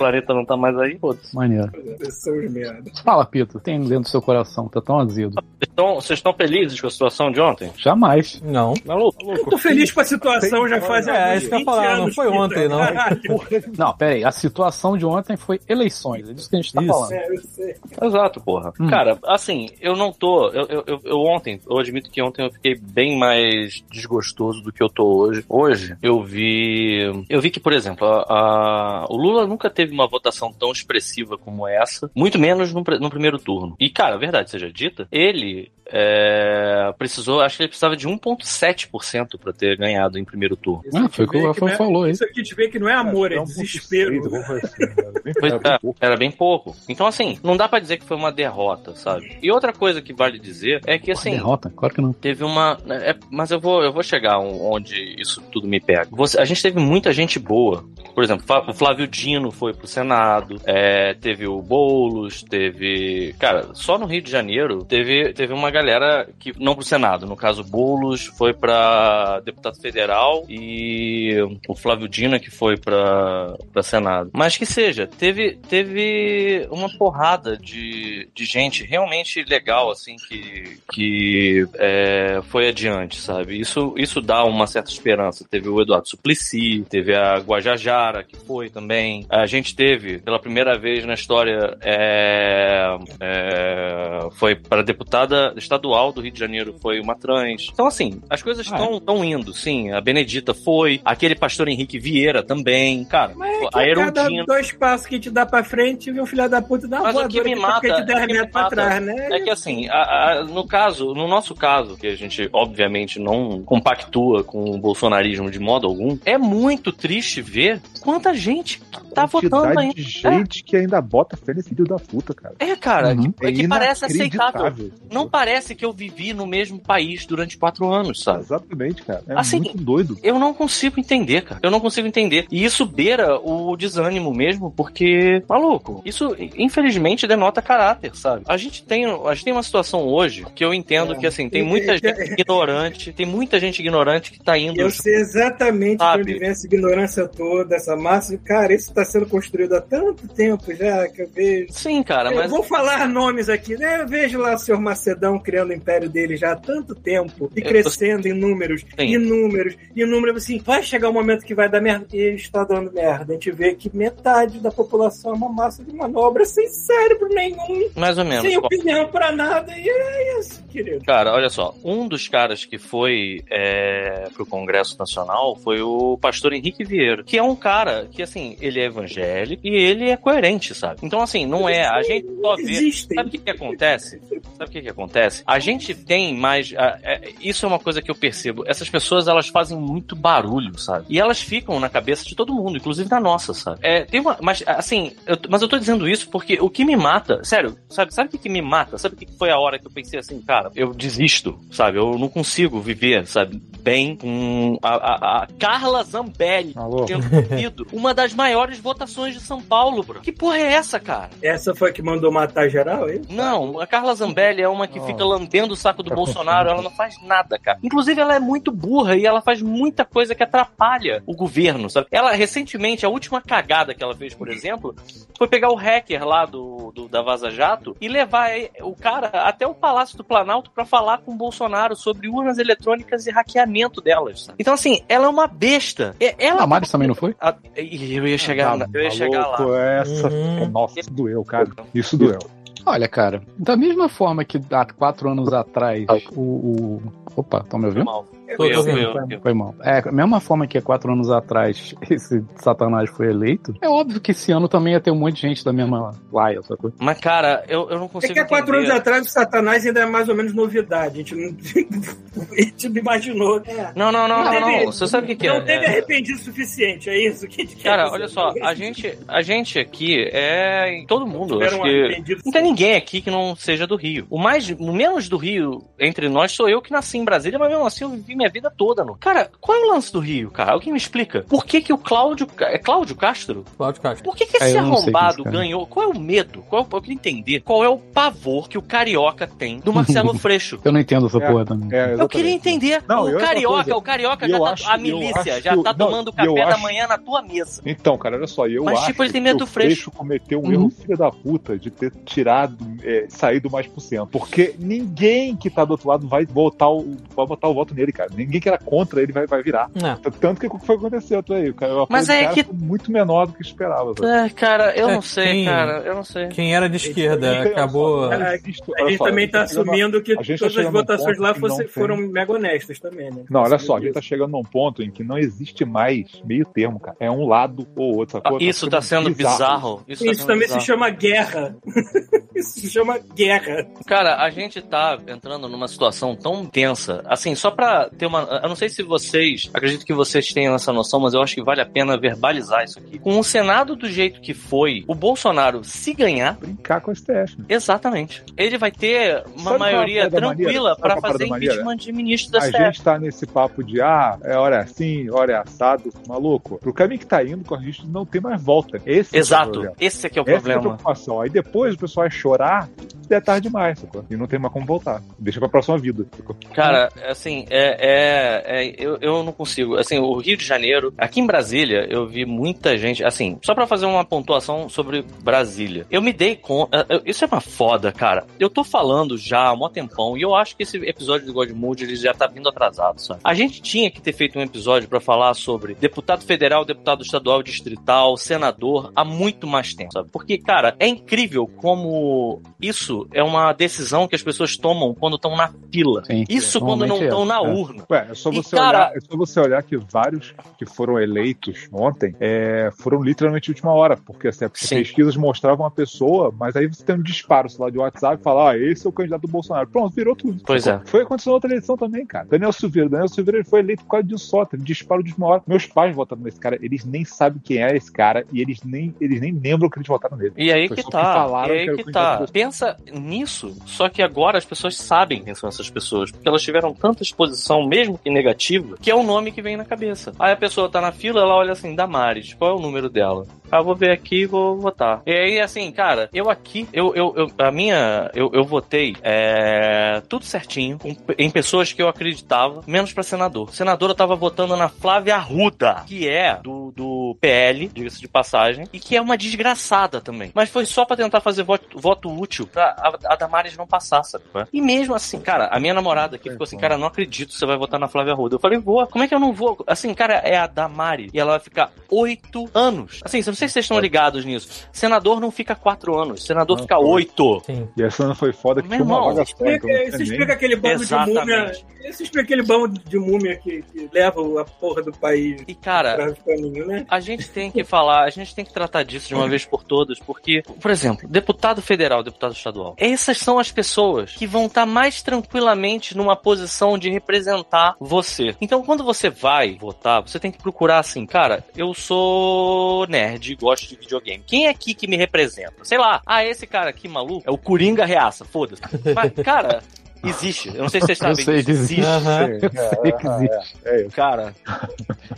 Planeta 0.00 0.32
não 0.32 0.44
tá 0.46 0.56
mais 0.56 0.76
aí, 0.78 0.98
foda-se. 0.98 1.34
Maneiro. 1.36 1.70
Sessão 1.98 2.34
os 2.38 2.50
merdas. 2.50 2.98
Fala, 3.00 3.24
Pito, 3.26 3.60
tem 3.60 3.78
dentro 3.80 4.00
do 4.00 4.08
seu 4.08 4.22
coração, 4.22 4.66
tá 4.68 4.80
tão 4.80 4.98
azedo. 4.98 5.32
Vocês 5.34 5.44
estão- 5.68 5.94
Vocês 5.96 6.18
estão 6.18 6.32
felizes 6.32 6.80
com 6.80 6.86
a 6.86 6.90
situação 6.90 7.30
de 7.30 7.40
ontem? 7.40 7.70
Jamais. 7.76 8.40
Não. 8.42 8.72
Maluco? 8.86 9.30
Eu 9.30 9.44
tô 9.44 9.58
feliz 9.58 9.92
com 9.92 10.00
a 10.00 10.04
situação, 10.04 10.66
já 10.68 10.80
faz 10.80 11.06
É, 11.06 11.10
alguns 11.24 11.42
isso 11.42 11.48
que 11.48 11.54
eu 11.54 11.58
ia 11.58 11.64
20 11.64 11.64
falar, 11.66 11.96
não 11.98 12.12
foi 12.12 12.28
ontem, 12.28 12.68
não. 12.68 12.78
Caralho. 12.78 13.20
Não, 13.76 13.96
pera 13.96 14.14
aí, 14.14 14.24
a 14.24 14.32
situação 14.32 14.96
de 14.96 15.04
ontem 15.04 15.36
foi 15.36 15.60
eleições, 15.68 16.28
é 16.28 16.32
disso 16.32 16.48
que 16.48 16.56
a 16.56 16.60
gente 16.62 16.72
tá 16.72 16.80
Isso. 16.82 16.90
falando. 16.92 17.12
É, 17.12 17.28
eu 17.34 17.38
sei. 17.42 17.74
Exato, 18.02 18.40
porra. 18.40 18.72
Cara, 18.88 19.18
assim, 19.26 19.68
eu 19.80 19.94
não 19.96 20.12
tô. 20.12 20.48
Eu, 20.48 20.66
eu, 20.68 20.84
eu- 20.86 21.00
eu 21.04 21.18
ontem, 21.20 21.60
eu 21.68 21.78
admito 21.78 22.10
que 22.10 22.22
ontem 22.22 22.44
eu 22.44 22.50
fiquei 22.50 22.74
bem 22.80 23.18
mais 23.18 23.82
desgostoso 23.90 24.62
do 24.62 24.72
que 24.72 24.82
eu 24.82 24.88
tô 24.88 25.04
hoje. 25.04 25.44
Hoje 25.48 25.96
eu 26.02 26.22
vi. 26.22 27.24
Eu 27.28 27.40
vi 27.40 27.50
que, 27.50 27.60
por 27.60 27.72
exemplo, 27.72 28.06
a- 28.06 28.24
a- 28.28 29.06
o 29.10 29.16
Lula 29.16 29.46
nunca 29.46 29.68
teve 29.68 29.89
uma 29.92 30.06
votação 30.08 30.52
tão 30.52 30.70
expressiva 30.72 31.36
como 31.38 31.66
essa, 31.66 32.10
muito 32.14 32.38
menos 32.38 32.72
no, 32.72 32.82
no 32.82 33.10
primeiro 33.10 33.38
turno. 33.38 33.74
E, 33.78 33.88
cara, 33.90 34.14
a 34.14 34.18
verdade 34.18 34.50
seja 34.50 34.70
dita, 34.72 35.06
ele. 35.10 35.70
é, 35.92 36.92
precisou, 36.98 37.40
acho 37.40 37.56
que 37.56 37.62
ele 37.64 37.68
precisava 37.68 37.96
de 37.96 38.06
1,7% 38.08 39.38
pra 39.38 39.52
ter 39.52 39.76
ganhado 39.76 40.18
em 40.18 40.24
primeiro 40.24 40.56
turno. 40.56 40.82
Ah, 40.94 41.08
foi 41.08 41.24
o 41.24 41.28
que 41.28 41.36
o 41.36 41.42
não 41.42 41.68
é- 41.68 41.76
falou 41.76 42.04
aí. 42.04 42.12
Isso 42.12 42.24
aqui 42.24 42.42
te 42.42 42.54
vê 42.54 42.68
que 42.68 42.78
não 42.78 42.88
é 42.88 42.94
amor, 42.94 43.32
é 43.32 43.40
um 43.40 43.44
desespero. 43.44 44.18
assim, 44.26 44.84
era 44.84 45.22
bem- 45.22 45.34
Pois 45.38 45.52
era 45.52 45.58
bem 45.60 45.72
é, 45.72 45.78
pouco. 45.78 45.98
era 46.00 46.16
bem 46.16 46.30
pouco. 46.30 46.76
Então, 46.88 47.06
assim, 47.06 47.38
não 47.42 47.56
dá 47.56 47.68
pra 47.68 47.78
dizer 47.78 47.96
que 47.98 48.04
foi 48.04 48.16
uma 48.16 48.30
derrota, 48.32 48.94
sabe? 48.94 49.38
E 49.42 49.50
outra 49.50 49.72
coisa 49.72 50.00
que 50.00 50.12
vale 50.12 50.38
dizer 50.38 50.80
é 50.86 50.98
que, 50.98 51.10
assim, 51.10 51.32
Derrota? 51.32 51.70
Claro 51.74 51.94
que 51.94 52.00
não. 52.00 52.12
teve 52.12 52.44
uma. 52.44 52.78
é, 52.88 53.16
mas 53.30 53.50
eu 53.50 53.60
vou, 53.60 53.82
eu 53.82 53.92
vou 53.92 54.02
chegar 54.02 54.38
onde 54.38 55.16
isso 55.20 55.40
tudo 55.52 55.66
me 55.66 55.80
pega. 55.80 56.08
Você- 56.12 56.40
a 56.40 56.44
gente 56.44 56.62
teve 56.62 56.78
muita 56.78 57.12
gente 57.12 57.38
boa. 57.38 57.84
Por 58.14 58.24
exemplo, 58.24 58.44
o 58.68 58.72
Flávio 58.74 59.06
Dino 59.06 59.50
foi 59.50 59.69
pro 59.72 59.86
Senado, 59.86 60.60
é, 60.64 61.14
teve 61.14 61.46
o 61.46 61.60
Boulos, 61.60 62.42
teve. 62.42 63.34
Cara, 63.38 63.74
só 63.74 63.98
no 63.98 64.06
Rio 64.06 64.22
de 64.22 64.30
Janeiro 64.30 64.84
teve, 64.84 65.32
teve 65.32 65.52
uma 65.52 65.70
galera 65.70 66.28
que. 66.38 66.52
Não 66.58 66.74
pro 66.74 66.84
Senado, 66.84 67.26
no 67.26 67.36
caso, 67.36 67.64
Boulos 67.64 68.26
foi 68.26 68.52
pra 68.52 69.40
deputado 69.40 69.80
federal 69.80 70.44
e 70.48 71.36
o 71.68 71.74
Flávio 71.74 72.08
Dino 72.08 72.36
é 72.36 72.38
que 72.38 72.50
foi 72.50 72.76
pra, 72.76 73.56
pra 73.72 73.82
Senado. 73.82 74.30
Mas 74.32 74.56
que 74.56 74.66
seja, 74.66 75.06
teve, 75.06 75.56
teve 75.68 76.66
uma 76.70 76.88
porrada 76.96 77.56
de, 77.56 78.28
de 78.34 78.44
gente 78.44 78.84
realmente 78.84 79.44
legal, 79.44 79.90
assim, 79.90 80.16
que, 80.28 80.78
que 80.92 81.66
é, 81.74 82.40
foi 82.48 82.68
adiante, 82.68 83.20
sabe? 83.20 83.60
Isso, 83.60 83.94
isso 83.96 84.20
dá 84.20 84.44
uma 84.44 84.66
certa 84.66 84.90
esperança. 84.90 85.46
Teve 85.48 85.68
o 85.68 85.80
Eduardo 85.80 86.08
Suplicy, 86.08 86.84
teve 86.88 87.14
a 87.14 87.38
Guajajara, 87.38 88.24
que 88.24 88.36
foi 88.36 88.70
também. 88.70 89.26
A 89.28 89.46
gente 89.46 89.59
teve, 89.74 90.18
pela 90.18 90.38
primeira 90.38 90.78
vez 90.78 91.04
na 91.04 91.14
história, 91.14 91.76
é, 91.82 92.96
é, 93.20 94.28
foi 94.32 94.54
para 94.54 94.82
deputada 94.82 95.52
estadual 95.56 96.12
do 96.12 96.20
Rio 96.20 96.32
de 96.32 96.38
Janeiro, 96.38 96.74
foi 96.80 97.00
uma 97.00 97.14
trans. 97.14 97.68
Então, 97.72 97.86
assim, 97.86 98.20
as 98.28 98.42
coisas 98.42 98.66
Ah, 98.72 98.78
é? 98.82 98.96
estão 98.96 99.24
indo, 99.24 99.52
sim. 99.52 99.92
A 99.92 100.00
Benedita 100.00 100.54
foi, 100.54 101.00
aquele 101.04 101.34
pastor 101.34 101.68
Henrique 101.68 101.98
Vieira 101.98 102.42
também, 102.42 103.04
cara. 103.04 103.32
Mas 103.36 103.56
é 103.56 103.58
que 103.60 103.66
a 103.66 103.70
cada 103.70 103.86
Erundina. 103.86 104.44
dois 104.46 104.72
passos 104.72 105.06
que 105.06 105.18
te 105.18 105.30
dá 105.30 105.44
pra 105.46 105.62
frente, 105.62 106.10
vem 106.10 106.22
um 106.22 106.26
filho 106.26 106.48
da 106.48 106.62
puta 106.62 106.88
da 106.88 107.00
Mas 107.00 107.16
o 107.16 107.28
que 107.28 107.42
me 107.42 107.54
mata, 107.54 107.80
porque 107.80 107.94
te 107.94 108.02
10 108.06 108.24
o 108.24 108.26
que 108.26 108.32
me 108.32 108.50
mata 108.52 108.68
trás, 108.70 109.02
né? 109.02 109.28
É 109.30 109.40
que 109.40 109.50
assim, 109.50 109.88
a- 109.88 110.40
a- 110.40 110.44
no 110.44 110.66
caso, 110.66 111.14
no 111.14 111.28
nosso 111.28 111.54
caso, 111.54 111.96
que 111.96 112.06
a 112.06 112.14
gente 112.16 112.48
obviamente 112.52 113.18
não 113.18 113.62
compactua 113.62 114.42
com 114.44 114.64
o 114.70 114.78
bolsonarismo 114.78 115.50
de 115.50 115.58
modo 115.58 115.86
algum, 115.86 116.18
é 116.24 116.38
muito 116.38 116.92
triste 116.92 117.42
ver 117.42 117.80
quanta 118.00 118.32
gente 118.34 118.80
que 118.80 119.14
tá 119.14 119.26
votando 119.26 119.49
Quantidade 119.50 119.78
ainda. 119.80 119.94
de 119.94 120.02
gente 120.02 120.64
que 120.64 120.76
ainda 120.76 121.00
bota 121.00 121.36
fé 121.36 121.52
nesse 121.54 121.68
filho 121.70 121.84
da 121.84 121.96
puta, 121.96 122.32
cara. 122.34 122.54
É, 122.58 122.74
cara, 122.76 123.14
Uhum. 123.14 123.32
que, 123.32 123.46
é 123.46 123.52
que 123.52 123.68
parece 123.68 124.04
aceitável. 124.04 124.90
Não 125.10 125.28
parece 125.28 125.74
que 125.74 125.84
eu 125.84 125.92
vivi 125.92 126.32
no 126.32 126.46
mesmo 126.46 126.78
país 126.78 127.26
durante 127.26 127.56
quatro 127.58 127.92
anos, 127.92 128.22
sabe? 128.22 128.40
Exatamente, 128.40 129.02
cara. 129.02 129.22
É 129.28 129.34
Assim, 129.38 129.58
muito 129.60 129.76
doido. 129.78 130.18
Eu 130.22 130.38
não 130.38 130.52
consigo 130.54 130.98
entender, 131.00 131.42
cara. 131.42 131.60
Eu 131.62 131.70
não 131.70 131.80
consigo 131.80 132.06
entender. 132.06 132.46
E 132.50 132.64
isso 132.64 132.84
beira 132.86 133.38
o 133.38 133.76
desânimo 133.76 134.32
mesmo, 134.32 134.70
porque, 134.70 135.42
maluco, 135.48 136.02
isso 136.04 136.34
infelizmente 136.56 137.26
denota 137.26 137.60
caráter, 137.62 138.14
sabe? 138.14 138.42
A 138.48 138.56
gente 138.56 138.82
tem, 138.84 139.04
a 139.06 139.34
gente 139.34 139.44
tem 139.44 139.52
uma 139.52 139.62
situação 139.62 140.06
hoje 140.06 140.44
que 140.54 140.64
eu 140.64 140.72
entendo 140.74 141.12
É. 141.14 141.16
que, 141.16 141.26
assim, 141.26 141.48
tem 141.48 141.62
muita 141.62 141.92
gente 141.98 142.32
ignorante, 142.32 143.12
tem 143.12 143.26
muita 143.26 143.58
gente 143.58 143.80
ignorante 143.80 144.32
que 144.32 144.40
tá 144.40 144.56
indo. 144.58 144.80
Eu 144.80 144.90
sei 144.90 145.14
exatamente 145.16 145.98
Sabe? 145.98 146.22
onde 146.22 146.38
vem 146.38 146.48
essa 146.48 146.66
ignorância 146.66 147.26
toda, 147.28 147.74
essa 147.76 147.96
massa. 147.96 148.36
Cara, 148.38 148.72
isso 148.74 148.88
está 148.90 149.04
sendo 149.04 149.26
construído 149.40 149.74
há 149.74 149.80
tanto 149.80 150.28
tempo 150.28 150.74
já 150.74 151.08
que 151.08 151.22
eu 151.22 151.28
vejo. 151.28 151.72
Sim, 151.72 152.02
cara, 152.02 152.30
Eu 152.30 152.36
mas. 152.36 152.50
vou 152.50 152.62
falar 152.62 153.08
nomes 153.08 153.48
aqui, 153.48 153.76
né? 153.76 154.02
Eu 154.02 154.06
vejo 154.08 154.38
lá 154.38 154.54
o 154.54 154.58
senhor 154.58 154.80
Macedão 154.80 155.38
criando 155.38 155.70
o 155.70 155.74
império 155.74 156.08
dele 156.08 156.36
já 156.36 156.52
há 156.52 156.56
tanto 156.56 156.94
tempo 156.94 157.50
e 157.56 157.60
Eu- 157.60 157.66
crescendo 157.66 158.26
em 158.28 158.32
números, 158.34 158.82
Sim. 158.82 159.04
em 159.14 159.18
números, 159.18 159.74
em 159.96 160.04
números. 160.06 160.42
Assim, 160.42 160.58
vai 160.58 160.82
chegar 160.82 161.08
um 161.08 161.12
momento 161.12 161.44
que 161.44 161.54
vai 161.54 161.68
dar 161.68 161.80
merda. 161.80 162.06
E 162.12 162.18
ele 162.18 162.36
está 162.36 162.64
dando 162.64 162.92
merda. 162.92 163.32
A 163.32 163.34
gente 163.34 163.50
vê 163.50 163.74
que 163.74 163.90
metade 163.96 164.58
da 164.60 164.70
população 164.70 165.32
é 165.32 165.34
uma 165.34 165.48
massa 165.48 165.82
de 165.82 165.92
manobra 165.94 166.44
sem 166.44 166.68
cérebro 166.68 167.28
nenhum, 167.28 167.88
Mais 167.96 168.18
ou 168.18 168.24
menos. 168.24 168.42
sem 168.46 168.56
opinião 168.58 169.08
pra 169.08 169.32
nada. 169.32 169.72
E 169.76 169.88
é 169.88 170.38
isso, 170.40 170.62
querido. 170.70 171.04
Cara, 171.04 171.32
olha 171.32 171.48
só, 171.48 171.74
um 171.84 172.06
dos 172.06 172.28
caras 172.28 172.64
que 172.64 172.78
foi 172.78 173.42
é, 173.50 174.28
pro 174.34 174.44
Congresso 174.46 174.96
Nacional 174.98 175.56
foi 175.56 175.80
o 175.80 176.18
pastor 176.20 176.52
Henrique 176.52 176.84
Vieira, 176.84 177.22
que 177.24 177.38
é 177.38 177.42
um 177.42 177.56
cara 177.56 178.08
que, 178.10 178.22
assim, 178.22 178.56
ele 178.60 178.80
é 178.80 178.84
evangélico 178.84 179.29
e 179.62 179.68
ele 179.68 180.10
é 180.10 180.16
coerente, 180.16 180.74
sabe? 180.74 181.00
Então, 181.02 181.20
assim, 181.20 181.46
não 181.46 181.68
é, 181.68 181.84
a 181.86 182.02
gente 182.02 182.26
só 182.40 182.56
vê... 182.56 182.90
Sabe 182.92 183.28
o 183.28 183.30
que, 183.30 183.38
que 183.38 183.50
acontece? 183.50 184.20
Sabe 184.56 184.64
o 184.64 184.72
que, 184.72 184.82
que 184.82 184.88
acontece? 184.88 185.42
A 185.46 185.58
gente 185.58 185.94
tem 185.94 186.34
mais. 186.34 186.72
a- 186.76 186.98
é, 187.02 187.30
isso 187.40 187.64
é 187.64 187.68
uma 187.68 187.78
coisa 187.78 188.02
que 188.02 188.10
eu 188.10 188.14
percebo. 188.14 188.64
Essas 188.66 188.88
pessoas 188.90 189.28
elas 189.28 189.48
fazem 189.48 189.76
muito 189.78 190.14
barulho, 190.16 190.78
sabe? 190.78 191.06
E 191.08 191.18
elas 191.20 191.40
ficam 191.40 191.78
na 191.80 191.88
cabeça 191.88 192.24
de 192.24 192.34
todo 192.34 192.52
mundo, 192.54 192.76
inclusive 192.76 193.08
na 193.10 193.20
nossa, 193.20 193.54
sabe? 193.54 193.78
É, 193.82 194.04
tem 194.04 194.20
uma, 194.20 194.36
mas 194.40 194.62
assim, 194.66 195.12
eu, 195.26 195.36
mas 195.48 195.62
eu 195.62 195.68
tô 195.68 195.78
dizendo 195.78 196.08
isso 196.08 196.28
porque 196.28 196.58
o 196.60 196.68
que 196.68 196.84
me 196.84 196.96
mata, 196.96 197.42
sério, 197.44 197.76
sabe, 197.88 198.12
sabe 198.14 198.28
o 198.28 198.30
que, 198.32 198.38
que 198.38 198.48
me 198.48 198.60
mata? 198.62 198.98
Sabe 198.98 199.14
o 199.14 199.18
que, 199.18 199.26
que 199.26 199.36
foi 199.38 199.50
a 199.50 199.58
hora 199.58 199.78
que 199.78 199.86
eu 199.86 199.90
pensei 199.90 200.18
assim, 200.18 200.40
cara, 200.40 200.70
eu 200.74 200.92
desisto, 200.94 201.58
sabe? 201.70 201.98
Eu 201.98 202.18
não 202.18 202.28
consigo 202.28 202.80
viver, 202.80 203.26
sabe? 203.26 203.60
Bem 203.80 204.14
com 204.16 204.78
a, 204.82 204.88
a- 204.94 205.42
a 205.42 205.46
Carla 205.58 206.02
Zambelli 206.04 206.72
Alô? 206.76 207.06
tendo 207.06 207.86
uma 207.92 208.12
das 208.12 208.34
maiores 208.34 208.78
votações 208.78 209.19
de 209.28 209.40
São 209.40 209.60
Paulo, 209.60 210.02
bro. 210.02 210.20
Que 210.20 210.32
porra 210.32 210.56
é 210.58 210.72
essa, 210.72 210.98
cara? 211.00 211.30
Essa 211.42 211.74
foi 211.74 211.90
a 211.90 211.92
que 211.92 212.02
mandou 212.02 212.30
matar 212.32 212.68
geral, 212.68 213.08
é 213.08 213.16
isso? 213.16 213.26
Não, 213.32 213.78
a 213.80 213.86
Carla 213.86 214.14
Zambelli 214.14 214.62
é 214.62 214.68
uma 214.68 214.86
que 214.86 215.00
fica 215.00 215.24
lambendo 215.24 215.74
o 215.74 215.76
saco 215.76 216.02
do 216.02 216.10
Tá 216.10 216.14
Bolsonaro, 216.16 216.70
ela 216.70 216.82
não 216.82 216.90
faz 216.90 217.14
nada, 217.22 217.58
cara. 217.58 217.78
Inclusive, 217.82 218.20
ela 218.20 218.34
é 218.36 218.40
muito 218.40 218.70
burra 218.72 219.16
e 219.16 219.26
ela 219.26 219.40
faz 219.42 219.60
muita 219.60 220.04
coisa 220.04 220.34
que 220.34 220.42
atrapalha 220.42 221.22
o 221.26 221.34
governo, 221.34 221.88
sabe? 221.90 222.06
Ela, 222.10 222.32
recentemente, 222.32 223.04
a 223.04 223.08
última 223.08 223.40
cagada 223.40 223.94
que 223.94 224.02
ela 224.02 224.14
fez, 224.14 224.34
por 224.34 224.48
exemplo, 224.48 224.94
foi 225.36 225.48
pegar 225.48 225.70
o 225.70 225.74
hacker 225.74 226.24
lá 226.26 226.44
do, 226.46 226.92
do- 226.94 227.08
da 227.08 227.22
Vaza 227.22 227.50
Jato 227.50 227.96
e 228.00 228.08
levar 228.08 228.50
o 228.82 228.94
cara 228.94 229.28
até 229.46 229.66
o 229.66 229.74
Palácio 229.74 230.16
do 230.16 230.24
Planalto 230.24 230.70
pra 230.70 230.84
falar 230.84 231.18
com 231.18 231.32
o 231.32 231.36
Bolsonaro 231.36 231.96
sobre 231.96 232.28
urnas 232.28 232.58
eletrônicas 232.58 233.26
e 233.26 233.30
hackeamento 233.30 234.00
delas, 234.00 234.44
sabe? 234.44 234.56
Então, 234.60 234.74
assim, 234.74 235.00
ela 235.08 235.26
é 235.26 235.28
uma 235.28 235.46
besta. 235.46 236.14
Ela... 236.38 236.62
A 236.62 236.66
Maris 236.66 236.90
também 236.90 237.08
não 237.08 237.14
foi? 237.14 237.34
Ah, 237.40 237.54
eu 237.74 238.26
ia 238.26 238.38
chegar, 238.38 238.78
Tá 238.78 238.86
eu 238.92 239.02
ia 239.02 239.09
chegar 239.10 239.46
lá. 239.46 239.78
Essa, 239.78 240.28
Uhum. 240.28 240.68
Nossa, 240.70 241.00
isso 241.00 241.10
doeu, 241.12 241.44
cara. 241.44 241.68
Isso 241.94 242.16
doeu. 242.16 242.38
Olha, 242.86 243.08
cara, 243.08 243.42
da 243.58 243.76
mesma 243.76 244.08
forma 244.08 244.44
que 244.44 244.60
há 244.70 244.84
quatro 244.86 245.30
anos 245.30 245.52
atrás 245.52 246.06
o. 246.34 246.40
o... 246.40 247.02
Opa, 247.36 247.58
estão 247.58 247.78
me 247.78 247.84
Foi 247.84 247.90
ouvindo? 247.90 248.04
mal. 248.06 248.26
Tô 248.50 248.56
Foi 248.56 248.72
eu, 248.74 248.78
ouvindo. 248.78 248.94
foi 248.94 249.04
eu, 249.04 249.12
foi 249.12 249.36
eu. 249.36 249.40
Foi 249.40 249.54
mal. 249.54 249.74
É, 249.82 249.98
a 250.06 250.12
mesma 250.12 250.40
forma 250.40 250.66
que 250.66 250.78
há 250.78 250.82
quatro 250.82 251.12
anos 251.12 251.30
atrás 251.30 251.94
esse 252.10 252.42
Satanás 252.56 253.08
foi 253.10 253.28
eleito, 253.28 253.74
é 253.80 253.88
óbvio 253.88 254.20
que 254.20 254.30
esse 254.32 254.52
ano 254.52 254.68
também 254.68 254.92
ia 254.94 255.00
ter 255.00 255.10
um 255.10 255.16
monte 255.18 255.36
de 255.36 255.42
gente 255.42 255.64
da 255.64 255.72
mesma 255.72 256.12
laia, 256.32 256.62
sacou? 256.62 256.92
Mas, 256.98 257.18
cara, 257.20 257.64
eu, 257.68 257.88
eu 257.90 257.98
não 257.98 258.06
É 258.06 258.08
consigo 258.08 258.34
que 258.34 258.40
há 258.40 258.44
quatro 258.44 258.74
entender. 258.74 258.90
anos 258.90 259.00
atrás 259.00 259.26
o 259.26 259.30
Satanás 259.30 259.86
ainda 259.86 260.00
é 260.00 260.06
mais 260.06 260.28
ou 260.28 260.34
menos 260.34 260.52
novidade. 260.54 261.14
A 261.14 261.16
gente 261.18 261.34
não, 261.34 261.44
a 262.52 262.60
gente 262.60 262.88
não 262.88 262.96
imaginou. 262.96 263.60
É. 263.66 263.92
Não, 263.94 264.10
não, 264.12 264.26
não, 264.28 264.44
não, 264.44 264.50
teve- 264.50 264.84
não. 264.84 264.92
Você 264.92 265.06
sabe 265.06 265.24
o 265.24 265.26
que, 265.28 265.36
que 265.36 265.46
é? 265.48 265.52
Não 265.52 265.64
teve 265.64 265.84
É- 265.84 265.88
arrependido 265.88 266.38
o 266.38 266.42
suficiente, 266.42 267.08
é 267.10 267.26
isso 267.28 267.46
que 267.46 267.62
a 267.62 267.64
gente 267.64 267.76
quer 267.76 267.82
Cara, 267.90 268.10
olha 268.10 268.28
só, 268.28 268.52
a 268.62 268.74
gente, 268.74 269.18
a 269.28 269.42
gente 269.42 269.78
aqui 269.78 270.28
é. 270.32 271.04
Todo 271.06 271.26
mundo. 271.26 271.62
Acho 271.62 271.80
que. 271.82 272.36
Não 272.44 272.52
tem 272.52 272.62
ninguém 272.62 272.94
aqui 272.96 273.20
que 273.20 273.30
não 273.30 273.54
seja 273.56 273.86
do 273.86 273.96
Rio. 273.96 274.26
O 274.30 274.38
mais, 274.38 274.68
o 274.70 274.92
menos 274.92 275.28
do 275.28 275.36
Rio 275.36 275.82
entre 275.98 276.28
nós 276.28 276.52
sou 276.52 276.68
eu 276.68 276.80
que 276.82 276.90
nasci 276.92 277.18
em 277.18 277.24
Brasília, 277.24 277.58
mas 277.58 277.68
mesmo 277.68 277.86
assim 277.86 278.04
eu 278.04 278.10
vivi 278.10 278.34
minha 278.40 278.50
vida 278.50 278.70
toda 278.74 279.04
no. 279.04 279.14
Cara, 279.16 279.50
qual 279.60 279.76
é 279.78 279.82
o 279.86 279.90
lance 279.92 280.12
do 280.12 280.18
Rio, 280.20 280.50
cara? 280.50 280.72
Alguém 280.72 280.92
me 280.92 280.98
explica? 280.98 281.44
Por 281.48 281.64
que 281.64 281.80
que 281.80 281.92
o 281.92 281.98
Cláudio. 281.98 282.46
É 282.60 282.78
Cláudio 282.78 283.14
Castro? 283.16 283.64
Cláudio 283.76 284.00
Castro. 284.02 284.24
Por 284.24 284.34
que, 284.36 284.46
que 284.46 284.56
É, 284.62 284.68
esse 284.68 284.78
arrombado 284.78 285.00
quem 285.02 285.16
é 285.16 285.28
esse 285.30 285.42
cara. 285.44 285.50
ganhou? 285.56 285.86
Qual 285.86 286.04
é 286.06 286.08
o 286.08 286.18
medo? 286.18 286.62
Qual, 286.68 286.86
eu 286.90 287.00
queria 287.00 287.14
entender 287.14 287.60
qual 287.60 287.84
é 287.84 287.88
o 287.88 287.98
pavor 287.98 288.68
que 288.68 288.78
o 288.78 288.82
carioca 288.82 289.46
tem 289.46 289.78
do 289.80 289.92
Marcelo 289.92 290.32
Freixo. 290.38 290.80
Eu 290.84 290.92
não 290.92 291.00
entendo 291.00 291.26
essa 291.26 291.38
É, 291.38 291.46
porra 291.50 291.64
também. 291.64 291.88
É, 291.98 292.14
Eu 292.18 292.28
queria 292.28 292.50
entender. 292.52 293.02
Não, 293.08 293.26
o 293.28 293.38
carioca, 293.38 293.96
o 293.96 294.02
carioca 294.02 294.48
já 294.48 294.58
tá. 294.58 294.70
acho- 294.72 294.88
a 294.90 294.96
milícia 294.96 295.60
já 295.60 295.76
tá 295.82 295.92
tomando 295.94 296.32
café 296.32 296.54
da 296.54 296.68
acho- 296.68 296.82
manhã 296.82 297.06
na 297.06 297.18
tua 297.18 297.42
mesa. 297.42 297.82
Então, 297.84 298.16
cara, 298.18 298.36
olha 298.36 298.46
só, 298.46 298.66
eu 298.66 298.84
Mas, 298.84 298.98
acho 298.98 299.06
tipo, 299.08 299.22
ele 299.22 299.32
tem 299.32 299.40
que 299.42 299.48
medo 299.48 299.56
o 299.56 299.58
do 299.60 299.66
Freixo. 299.66 300.10
cometeu 300.10 300.60
um 300.60 300.64
Uhum. 300.66 300.72
erro 300.72 300.90
filho 300.90 301.16
da 301.16 301.30
puta 301.30 301.78
de 301.78 301.90
ter 301.90 302.12
tirado, 302.24 302.76
é, 303.02 303.26
saído 303.28 303.70
mais 303.70 303.86
por 303.86 304.00
cento. 304.00 304.28
Porque 304.28 304.74
ninguém 304.78 305.56
que 305.56 305.68
tá 305.70 305.84
do 305.84 305.92
outro 305.92 306.08
lado 306.08 306.26
vai 306.28 306.44
votar 306.46 306.90
o, 306.90 307.16
vai 307.34 307.46
botar 307.46 307.68
o 307.68 307.74
voto 307.74 307.94
nele, 307.94 308.12
cara. 308.12 308.29
Ninguém 308.34 308.60
que 308.60 308.68
era 308.68 308.78
contra 308.78 309.22
ele 309.22 309.32
vai, 309.32 309.46
vai 309.46 309.62
virar. 309.62 309.90
É. 309.96 310.30
Tanto 310.40 310.60
que 310.60 310.66
o 310.66 310.70
que 310.78 310.86
foi 310.86 310.98
que 310.98 311.06
aconteceu, 311.06 311.42
tu 311.42 311.52
aí, 311.54 311.70
o 311.70 311.74
cara, 311.74 311.92
Mas 312.08 312.28
é 312.28 312.42
cara 312.42 312.54
que- 312.54 312.64
foi 312.64 312.74
muito 312.76 313.10
menor 313.12 313.46
do 313.46 313.52
que 313.54 313.62
esperava. 313.62 314.14
sabe? 314.18 314.46
É, 314.46 314.48
cara, 314.50 314.96
eu 314.96 315.08
É, 315.08 315.14
não 315.14 315.22
sei, 315.22 315.44
quem- 315.46 315.64
cara. 315.64 315.98
Eu 316.04 316.14
não 316.14 316.24
sei. 316.24 316.48
Quem 316.48 316.74
era 316.74 316.88
de 316.88 316.96
esquerda 316.96 317.62
só, 317.62 317.68
acabou. 317.70 318.20
não 318.30 318.32
É, 318.32 318.54
existe- 318.56 318.82
A 318.96 319.08
gente 319.08 319.18
só, 319.18 319.24
também 319.24 319.44
gente 319.44 319.52
tá 319.52 319.58
tá 319.58 319.62
a- 319.62 319.64
assumindo 319.64 320.22
que 320.22 320.32
a 320.32 320.42
gente 320.42 320.58
tá 320.60 320.68
todas 320.68 320.86
as 320.86 320.92
votações 320.92 321.38
lá 321.38 321.54
fosse- 321.54 321.78
tem- 321.78 321.88
foram 321.88 322.16
mega 322.16 322.52
honestas 322.52 322.98
também, 322.98 323.30
né? 323.30 323.44
Não, 323.50 323.62
olha 323.62 323.78
só, 323.78 323.96
a 323.96 324.00
gente 324.00 324.12
tá 324.12 324.20
chegando 324.20 324.50
num 324.52 324.62
ponto 324.62 325.02
em 325.02 325.10
que 325.10 325.22
não 325.24 325.38
existe 325.38 325.84
mais 325.84 326.26
meio 326.44 326.64
termo, 326.64 326.98
cara. 327.00 327.16
É 327.20 327.30
um 327.30 327.46
lado 327.46 327.86
ou 327.96 328.16
outro? 328.16 328.40
Ah, 328.44 328.50
Isso 328.60 328.88
tá 328.88 329.00
sendo 329.00 329.30
bizarro. 329.34 330.02
Isso, 330.08 330.24
tá 330.24 330.30
Isso 330.30 330.40
sendo 330.40 330.46
também 330.46 330.62
bizarro. 330.62 330.80
se 330.80 330.86
chama 330.86 331.10
guerra. 331.10 331.76
Isso 332.54 332.80
se 332.80 332.90
chama 332.90 333.18
guerra. 333.34 333.86
Cara, 334.06 334.42
a 334.42 334.50
gente 334.50 334.82
tá 334.82 335.18
entrando 335.28 335.68
numa 335.68 335.88
situação 335.88 336.34
tão 336.36 336.66
tensa. 336.66 337.22
Assim, 337.26 337.54
só 337.54 337.70
pra 337.70 338.09
ter 338.18 338.26
uma. 338.26 338.40
Eu 338.62 338.68
não 338.68 338.76
sei 338.76 338.88
se 338.88 339.02
vocês. 339.02 339.70
Acredito 339.72 340.04
que 340.04 340.12
vocês 340.14 340.48
tenham 340.48 340.74
essa 340.74 340.92
noção, 340.92 341.20
mas 341.20 341.34
eu 341.34 341.42
acho 341.42 341.54
que 341.54 341.62
vale 341.62 341.80
a 341.80 341.86
pena 341.86 342.18
verbalizar 342.18 342.84
isso 342.84 342.98
aqui. 342.98 343.18
Com 343.18 343.38
o 343.38 343.44
Senado 343.44 343.94
do 343.96 344.08
jeito 344.08 344.40
que 344.40 344.54
foi, 344.54 345.04
o 345.06 345.14
Bolsonaro, 345.14 345.82
se 345.84 346.12
ganhar, 346.14 346.54
Brincar 346.58 347.00
com 347.00 347.10
o 347.10 347.14
STF. 347.14 347.58
né? 347.58 347.64
exatamente. 347.68 348.42
Ele 348.56 348.78
vai 348.78 348.90
ter 348.90 349.42
uma 349.56 349.70
Sabe 349.70 349.72
é 349.72 349.74
a 349.74 349.78
maioria 349.78 350.30
tranquila 350.30 350.96
é 351.02 351.12
a 351.12 351.20
fazer 351.20 351.46
maneira? 351.46 351.74
impeachment 351.74 351.96
de 351.96 352.12
ministro 352.12 352.52
da 352.52 352.58
A 352.58 352.62
STF. 352.62 352.78
gente 352.84 353.02
tá 353.02 353.18
nesse 353.18 353.46
papo 353.46 353.82
de, 353.82 354.00
ah, 354.00 354.38
é 354.42 354.56
hora 354.56 354.76
é 354.76 354.80
assim, 354.80 355.28
hora 355.30 355.52
é 355.52 355.56
assado. 355.56 356.12
Maluco, 356.28 356.78
pro 356.78 356.92
caminho 356.92 357.18
que 357.20 357.26
tá 357.26 357.42
indo, 357.44 357.64
com 357.64 357.74
a 357.74 357.80
gente 357.80 358.06
não 358.06 358.24
tem 358.26 358.40
mais 358.40 358.62
volta. 358.62 359.00
Esse 359.06 359.36
é 359.36 359.38
Exato. 359.40 359.70
problema. 359.72 359.96
Esse 360.00 360.26
aqui 360.26 360.38
é 360.38 360.42
o 360.42 360.44
Essa 360.44 360.52
é 360.52 360.56
a 360.56 360.60
problema. 360.60 360.80
preocupação. 360.82 361.40
Aí 361.40 361.50
depois 361.50 361.94
o 361.94 361.98
pessoal 361.98 362.24
vai 362.28 362.30
chorar, 362.30 362.88
é 363.28 363.40
tarde 363.40 363.68
demais, 363.68 363.98
sacou? 363.98 364.24
E 364.28 364.36
não 364.36 364.46
tem 364.46 364.58
mais 364.58 364.72
como 364.72 364.84
voltar. 364.84 365.22
Deixa 365.38 365.60
pra 365.60 365.68
próxima 365.68 365.96
vida. 365.98 366.26
Sacou? 366.36 366.56
Cara, 366.74 367.08
assim, 367.28 367.64
é, 367.70 367.99
é, 368.00 368.62
é- 368.66 368.94
eu, 368.98 369.18
eu 369.20 369.42
não 369.42 369.52
consigo. 369.52 369.96
Assim, 369.96 370.18
o 370.18 370.34
Rio 370.38 370.56
de 370.56 370.64
Janeiro, 370.64 371.12
aqui 371.18 371.40
em 371.40 371.46
Brasília, 371.46 372.06
eu 372.08 372.26
vi 372.26 372.44
muita 372.44 372.96
gente. 372.96 373.22
Assim, 373.24 373.58
só 373.62 373.74
pra 373.74 373.86
fazer 373.86 374.06
uma 374.06 374.24
pontuação 374.24 374.88
sobre 374.88 375.24
Brasília. 375.42 376.06
Eu 376.10 376.22
me 376.22 376.32
dei 376.32 376.56
conta. 376.56 377.06
eu- 377.08 377.22
Isso 377.26 377.44
é 377.44 377.48
uma 377.48 377.60
foda, 377.60 378.10
cara. 378.12 378.46
Eu 378.58 378.70
tô 378.70 378.82
falando 378.82 379.36
já 379.36 379.68
há 379.68 379.72
um 379.72 379.88
tempão 379.88 380.36
e 380.36 380.42
eu 380.42 380.54
acho 380.54 380.76
que 380.76 380.82
esse 380.82 380.96
episódio 380.98 381.46
do 381.46 381.52
God 381.52 381.70
Mood 381.70 382.02
ele 382.04 382.16
já 382.16 382.32
tá 382.32 382.46
vindo 382.46 382.68
atrasado, 382.68 383.20
sabe? 383.20 383.40
A 383.44 383.54
gente 383.54 383.80
tinha 383.82 384.10
que 384.10 384.20
ter 384.20 384.32
feito 384.32 384.58
um 384.58 384.62
episódio 384.62 385.08
pra 385.08 385.20
falar 385.20 385.54
sobre 385.54 385.94
deputado 385.94 386.42
federal, 386.44 386.84
deputado 386.84 387.22
estadual, 387.22 387.62
distrital, 387.62 388.36
senador 388.36 389.12
há 389.14 389.24
muito 389.24 389.66
mais 389.66 389.94
tempo, 389.94 390.12
sabe? 390.12 390.28
Porque, 390.32 390.58
cara, 390.58 390.94
é 390.98 391.06
incrível 391.06 391.66
como 391.76 392.62
isso 392.80 393.26
é 393.32 393.42
uma 393.42 393.72
decisão 393.72 394.26
que 394.28 394.34
as 394.36 394.42
pessoas 394.42 394.76
tomam 394.76 395.14
quando 395.14 395.36
estão 395.36 395.56
na 395.56 395.72
fila. 395.92 396.24
Sim. 396.24 396.44
Isso 396.48 396.78
quando 396.80 397.00
não 397.06 397.18
Normalmente 397.18 397.24
é. 397.24 397.28
estão 397.28 397.44
na 397.44 397.56
É. 397.56 397.72
urna. 397.90 398.04
Ué, 398.10 398.26
é 398.30 398.34
só 398.34 398.50
E, 398.50 398.56
você 398.56 398.76
cara- 398.76 398.98
olhar, 398.98 399.16
é 399.16 399.20
só 399.20 399.36
você 399.36 399.60
olhar 399.60 399.82
que 399.82 399.96
vários 399.96 400.54
que 400.78 400.86
foram 400.86 401.18
eleitos 401.18 401.88
ontem 401.92 402.34
é, 402.40 402.90
foram 402.98 403.22
literalmente 403.22 403.64
de 403.66 403.70
última 403.72 403.92
hora, 403.92 404.16
porque 404.16 404.48
assim, 404.48 404.64
as 404.64 404.70
Sim. 404.74 404.96
pesquisas 404.96 405.36
mostravam 405.36 405.84
a 405.86 405.90
pessoa, 405.90 406.52
mas 406.56 406.76
aí 406.76 406.86
você 406.86 407.04
tem 407.04 407.16
um 407.16 407.22
disparo 407.22 407.68
lá, 407.78 407.90
de 407.90 407.98
WhatsApp 407.98 408.40
e 408.40 408.44
fala, 408.44 408.70
ah, 408.72 408.78
esse 408.78 409.06
é 409.06 409.08
o 409.08 409.12
candidato 409.12 409.42
do 409.42 409.48
Bolsonaro. 409.48 409.88
Pronto, 409.88 410.14
virou 410.14 410.34
tudo. 410.34 410.62
Pois 410.64 410.86
é. 410.86 411.00
Foi 411.04 411.22
acontecendo 411.22 411.50
na 411.52 411.54
outra 411.54 411.70
eleição 411.70 411.96
também, 411.96 412.24
cara. 412.26 412.46
Daniel 412.46 412.72
Silveira, 412.72 413.08
Daniel 413.08 413.28
Silveira 413.28 413.58
ele 413.58 413.68
foi 413.68 413.80
eleito 413.80 414.02
por 414.04 414.10
causa 414.10 414.26
disso 414.26 414.46
só, 414.46 414.64
teve 414.64 414.82
disparo 414.84 415.22
de 415.22 415.30
última 415.30 415.46
hora. 415.46 415.62
Meus 415.66 415.86
pais 415.86 416.14
votaram 416.14 416.42
nesse 416.42 416.58
cara, 416.58 416.78
eles 416.80 417.04
nem 417.04 417.24
sabem 417.24 417.60
quem 417.62 417.82
é 417.82 417.96
esse 417.96 418.10
cara 418.10 418.44
e 418.52 418.60
eles 418.60 418.82
nem, 418.82 419.14
eles 419.20 419.40
nem 419.40 419.52
lembram 419.52 419.88
que 419.90 419.98
eles 419.98 420.08
votaram 420.08 420.36
nele. 420.36 420.52
E 420.56 420.72
aí 420.72 420.88
Foi 420.88 420.96
que 420.96 421.10
tá. 421.10 421.34
falaram 421.34 421.74
e 421.74 421.76
que 421.76 421.80
aí 421.80 421.86
era 421.88 421.96
que 421.96 422.02
candidato 422.04 422.46
tá. 422.46 422.52
Pensa 422.52 422.96
nisso, 423.12 423.76
só 423.86 424.08
que 424.08 424.22
agora 424.22 424.58
as 424.58 424.64
pessoas 424.64 424.96
sabem 424.96 425.42
quem 425.42 425.54
são 425.54 425.68
essas 425.68 425.88
pessoas, 425.90 426.30
porque 426.30 426.48
elas 426.48 426.62
tiveram 426.62 426.92
tanta 426.94 427.22
exposição, 427.22 427.79
mesmo 427.86 428.18
que 428.18 428.30
negativa, 428.30 428.96
que 429.00 429.10
é 429.10 429.14
o 429.14 429.22
nome 429.22 429.52
que 429.52 429.62
vem 429.62 429.76
na 429.76 429.84
cabeça. 429.84 430.32
Aí 430.38 430.52
a 430.52 430.56
pessoa 430.56 430.88
tá 430.88 431.00
na 431.00 431.12
fila, 431.12 431.40
ela 431.42 431.54
olha 431.54 431.72
assim, 431.72 431.94
Damares, 431.94 432.54
qual 432.54 432.70
é 432.72 432.74
o 432.74 432.80
número 432.80 433.08
dela? 433.08 433.46
Ah, 433.70 433.80
vou 433.82 433.94
ver 433.94 434.10
aqui 434.10 434.42
e 434.42 434.46
vou 434.46 434.76
votar. 434.78 435.22
E 435.24 435.30
aí, 435.32 435.60
assim, 435.60 435.90
cara, 435.92 436.28
eu 436.34 436.50
aqui, 436.50 436.88
eu, 436.92 437.14
eu, 437.14 437.32
eu- 437.36 437.50
a 437.58 437.70
minha, 437.70 438.28
eu, 438.34 438.50
eu 438.52 438.64
votei 438.64 439.14
é, 439.22 440.20
tudo 440.28 440.44
certinho, 440.44 440.98
com- 440.98 441.14
em 441.38 441.50
pessoas 441.50 441.92
que 441.92 442.02
eu 442.02 442.08
acreditava, 442.08 442.82
menos 442.86 443.12
pra 443.12 443.22
senador. 443.22 443.72
Senadora 443.72 444.14
tava 444.14 444.34
votando 444.34 444.76
na 444.76 444.88
Flávia 444.88 445.36
Arruda, 445.36 446.02
que 446.06 446.28
é 446.28 446.56
do, 446.62 446.92
do 446.96 447.36
PL, 447.40 447.88
diga-se 447.94 448.20
de 448.20 448.26
passagem, 448.28 448.86
e 448.92 448.98
que 448.98 449.16
é 449.16 449.20
uma 449.20 449.36
desgraçada 449.38 450.20
também. 450.20 450.50
Mas 450.54 450.68
foi 450.68 450.84
só 450.84 451.04
pra 451.04 451.16
tentar 451.16 451.40
fazer 451.40 451.62
voto, 451.62 451.98
voto 451.98 452.28
útil 452.28 452.66
pra 452.66 452.94
a, 452.98 453.32
a 453.32 453.36
Damares 453.36 453.76
não 453.76 453.86
passar, 453.86 454.22
sabe? 454.24 454.44
é? 454.54 454.66
E 454.72 454.80
mesmo 454.80 455.14
assim, 455.14 455.40
cara, 455.40 455.66
a 455.66 455.78
minha 455.78 455.94
namorada 455.94 456.36
aqui 456.36 456.50
ficou 456.50 456.64
assim, 456.64 456.76
cara, 456.78 456.98
não 456.98 457.06
acredito 457.06 457.52
você 457.52 457.64
vai 457.70 457.78
votar 457.78 457.98
na 457.98 458.08
Flávia 458.08 458.32
Arruda. 458.32 458.56
Eu 458.56 458.60
falei, 458.60 458.78
vou, 458.78 459.06
como 459.06 459.24
é 459.24 459.28
que 459.28 459.34
eu 459.34 459.40
não 459.40 459.52
vou? 459.52 459.82
Assim, 459.86 460.12
cara, 460.14 460.34
é 460.34 460.56
a 460.56 460.66
Damares, 460.66 461.30
e 461.32 461.38
ela 461.40 461.52
vai 461.52 461.60
ficar 461.60 461.90
oito 462.10 462.68
anos. 462.74 463.20
Assim, 463.24 463.38
eu 463.38 463.46
não 463.46 463.54
sei 463.54 463.68
se 463.68 463.74
vocês 463.74 463.84
estão 463.84 463.98
ligados 463.98 464.44
nisso. 464.44 464.88
Senador 464.92 465.40
não 465.40 465.50
fica 465.50 465.74
quatro 465.74 466.18
anos, 466.18 466.44
senador 466.44 466.76
Não, 466.76 466.84
fica 466.84 466.96
foi. 466.96 467.06
oito. 467.06 467.62
Sim. 467.64 467.88
E 467.96 468.02
essa 468.02 468.24
ano 468.24 468.34
foi 468.34 468.52
foda 468.52 468.82
que 468.82 468.88
Meu 468.88 468.98
tinha 468.98 469.06
uma 469.06 469.14
irmão, 469.16 469.34
vaga 469.34 469.44
só. 469.46 469.52
então 469.54 469.66
Explica, 469.70 469.86
não 469.86 470.08
isso 470.08 470.22
explica 470.22 470.52
aquele 470.52 470.76
bando 470.76 471.04
de 471.06 471.14
múmia. 471.14 471.30
Exatamente. 471.40 471.86
Isso 472.04 472.22
explica 472.22 472.42
aquele 472.42 472.62
bando 472.62 472.88
de 473.04 473.18
múmia 473.18 473.56
que, 473.56 473.82
que 473.82 474.08
leva 474.12 474.40
a 474.60 474.64
porra 474.64 475.02
do 475.02 475.12
país 475.12 475.62
E, 475.68 475.74
cara, 475.74 476.34
caminho, 476.46 476.86
né? 476.86 477.04
A 477.08 477.20
gente 477.20 477.48
tem 477.50 477.70
que 477.70 477.84
falar, 477.84 478.24
a 478.24 478.30
gente 478.30 478.54
tem 478.54 478.64
que 478.64 478.72
tratar 478.72 479.02
disso 479.02 479.28
de 479.28 479.34
uma 479.34 479.46
vez 479.48 479.64
por 479.64 479.82
todas, 479.82 480.18
porque, 480.18 480.62
por 480.80 480.90
exemplo, 480.90 481.28
deputado 481.28 481.82
federal, 481.82 482.22
deputado 482.22 482.52
estadual, 482.54 482.94
essas 482.96 483.38
são 483.38 483.58
as 483.58 483.70
pessoas 483.70 484.32
que 484.34 484.46
vão 484.46 484.66
estar 484.66 484.86
mais 484.86 485.22
tranquilamente 485.22 486.16
numa 486.16 486.34
posição 486.34 486.96
de 486.98 487.10
representar 487.10 487.59
você. 487.98 488.54
Então, 488.60 488.82
quando 488.82 489.04
você 489.04 489.30
vai 489.30 489.74
votar, 489.74 490.22
você 490.22 490.38
tem 490.38 490.50
que 490.50 490.58
procurar 490.58 490.98
assim, 490.98 491.26
cara, 491.26 491.64
eu 491.76 491.94
sou 491.94 493.06
nerd, 493.06 493.54
gosto 493.56 493.88
de 493.88 493.96
videogame. 493.96 494.44
Quem 494.46 494.66
é 494.66 494.70
aqui 494.70 494.94
que 494.94 495.06
me 495.06 495.16
representa? 495.16 495.84
Sei 495.84 495.98
lá, 495.98 496.22
ah, 496.26 496.44
esse 496.44 496.66
cara 496.66 496.90
aqui 496.90 497.08
maluco 497.08 497.42
é 497.46 497.50
o 497.50 497.58
Coringa 497.58 498.04
Reaça, 498.04 498.44
foda-se. 498.44 498.82
Mas, 499.14 499.32
cara. 499.44 499.82
Existe. 500.24 500.68
Eu 500.68 500.82
não 500.82 500.88
sei 500.88 501.00
se 501.00 501.06
vocês 501.06 501.18
sabem. 501.18 501.36
Eu 501.38 501.44
sei 501.44 501.64
que 501.64 501.70
existe. 501.70 502.00
Eu 502.00 503.02
sei 503.02 503.12
que 503.12 503.26
existe. 503.26 503.76
É, 503.84 504.00
é, 504.02 504.08
Cara, 504.10 504.54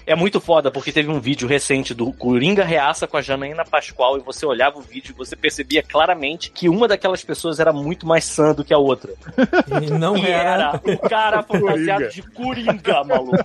é 0.07 0.15
muito 0.15 0.41
foda 0.41 0.71
porque 0.71 0.93
teve 0.93 1.11
um 1.11 1.21
vídeo 1.21 1.47
recente 1.49 1.95
do 1.95 2.13
Coringa 2.13 2.65
Reaça 2.65 3.07
com 3.07 3.17
a 3.17 3.23
Janaína 3.23 3.65
Pascoal 3.65 4.19
e 4.19 4.21
você 4.21 4.45
olhava 4.47 4.79
o 4.79 4.83
vídeo 4.83 5.13
e 5.13 5.17
você 5.17 5.37
percebia 5.37 5.83
claramente 5.83 6.51
que 6.51 6.69
uma 6.69 6.87
daquelas 6.89 7.23
pessoas 7.25 7.59
era 7.61 7.73
muito 7.73 8.07
mais 8.07 8.25
sã 8.25 8.53
do 8.53 8.65
que 8.65 8.73
a 8.75 8.79
outra. 8.79 9.13
E 9.83 9.91
não 9.91 10.17
E 10.17 10.27
era. 10.27 10.53
era 10.53 10.81
o 10.85 10.99
cara 11.09 11.43
fantasiado 11.45 12.09
de 12.09 12.23
Coringa, 12.23 13.05
maluco. 13.05 13.37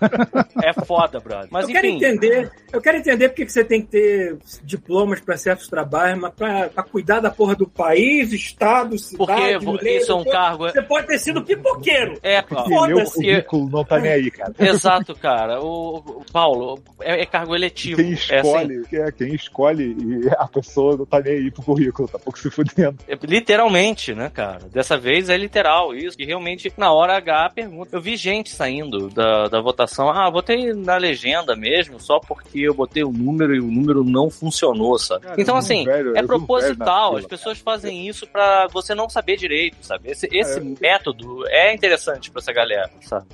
É 0.64 0.74
foda, 0.74 1.20
brother. 1.20 1.48
Mas 1.52 1.68
eu 1.68 1.74
quero 1.74 1.88
entender, 1.88 2.52
eu 2.72 2.82
quero 2.82 2.98
entender 2.98 3.30
porque 3.30 3.46
que 3.46 3.52
você 3.52 3.64
tem 3.64 3.82
que 3.82 3.88
ter 3.88 4.38
diplomas 4.64 5.20
para 5.20 5.38
certos 5.38 5.68
trabalhos, 5.68 6.20
mas 6.20 6.34
para 6.34 6.84
cuidar 6.84 7.20
da 7.20 7.30
porra 7.32 7.56
do 7.56 7.68
país, 7.68 8.32
estado, 8.34 8.98
cidade, 8.98 9.64
porque 9.66 9.90
isso 9.98 10.12
é 10.12 10.16
um 10.16 10.24
cargo. 10.26 10.70
Você 10.70 10.82
pode 10.82 11.08
ter 11.08 11.18
sido 11.28 11.44
pipoqueiro. 11.44 12.18
É, 12.24 12.42
Foda-se. 12.44 13.14
currículo 13.16 13.70
não 13.70 13.84
tá 13.84 14.00
nem 14.00 14.12
aí, 14.12 14.32
cara. 14.32 14.54
Exato, 14.60 15.16
cara. 15.16 15.62
O, 15.62 15.98
o 15.98 16.26
Paulo, 16.32 16.80
é, 17.02 17.22
é 17.22 17.26
cargo 17.26 17.56
eletivo. 17.56 18.02
Quem 18.02 18.12
É 18.12 18.40
assim, 18.40 18.48
escolhe, 18.48 18.84
é, 18.94 19.12
quem 19.12 19.36
escolhe 19.36 19.96
e 20.00 20.30
a 20.38 20.48
pessoa 20.48 20.98
não 20.98 21.06
tá 21.06 21.20
nem 21.20 21.34
aí 21.34 21.52
pro 21.52 21.64
currículo, 21.64 22.08
tá 22.08 22.18
pouco 22.20 22.38
se 22.40 22.50
fudendo. 22.50 22.98
É, 23.08 23.18
Literalmente, 23.22 24.14
né, 24.14 24.30
cara? 24.34 24.60
Dessa 24.72 24.98
vez 24.98 25.30
é 25.30 25.38
literal 25.38 25.94
isso. 25.96 26.16
E 26.20 26.26
realmente, 26.26 26.72
na 26.78 26.92
hora 26.92 27.16
H, 27.18 27.52
pergunta. 27.56 27.96
Eu 27.96 28.02
vi 28.02 28.16
gente 28.16 28.50
saindo 28.50 29.10
da, 29.10 29.48
da 29.48 29.62
votação. 29.62 30.10
Ah, 30.10 30.30
botei 30.30 30.74
na 30.74 30.98
legenda 30.98 31.56
mesmo, 31.56 32.00
só 32.00 32.20
porque 32.20 32.60
eu 32.60 32.74
botei 32.74 33.04
o 33.04 33.12
número 33.12 33.56
e 33.56 33.60
o 33.60 33.66
número 33.72 34.04
não 34.04 34.30
funcionou, 34.30 34.98
sabe? 35.00 35.26
Cara, 35.26 35.42
então, 35.42 35.56
assim, 35.56 35.86
velho- 35.86 36.16
é 36.18 36.24
proposital. 36.24 37.16
As 37.18 37.26
pessoas 37.26 37.58
fazem 37.60 38.08
isso 38.08 38.28
pra 38.28 38.68
você 38.72 38.94
não 38.94 39.10
saber 39.10 39.38
direito, 39.38 39.78
sabe? 39.82 40.10
Esse, 40.12 40.28
esse 40.32 40.60
É. 40.60 40.64
método 40.82 41.17
é 41.50 41.74
interessante 41.74 42.30
pra 42.32 42.40
essa 42.40 42.52
galera, 42.54 42.90
sabe? 43.02 43.26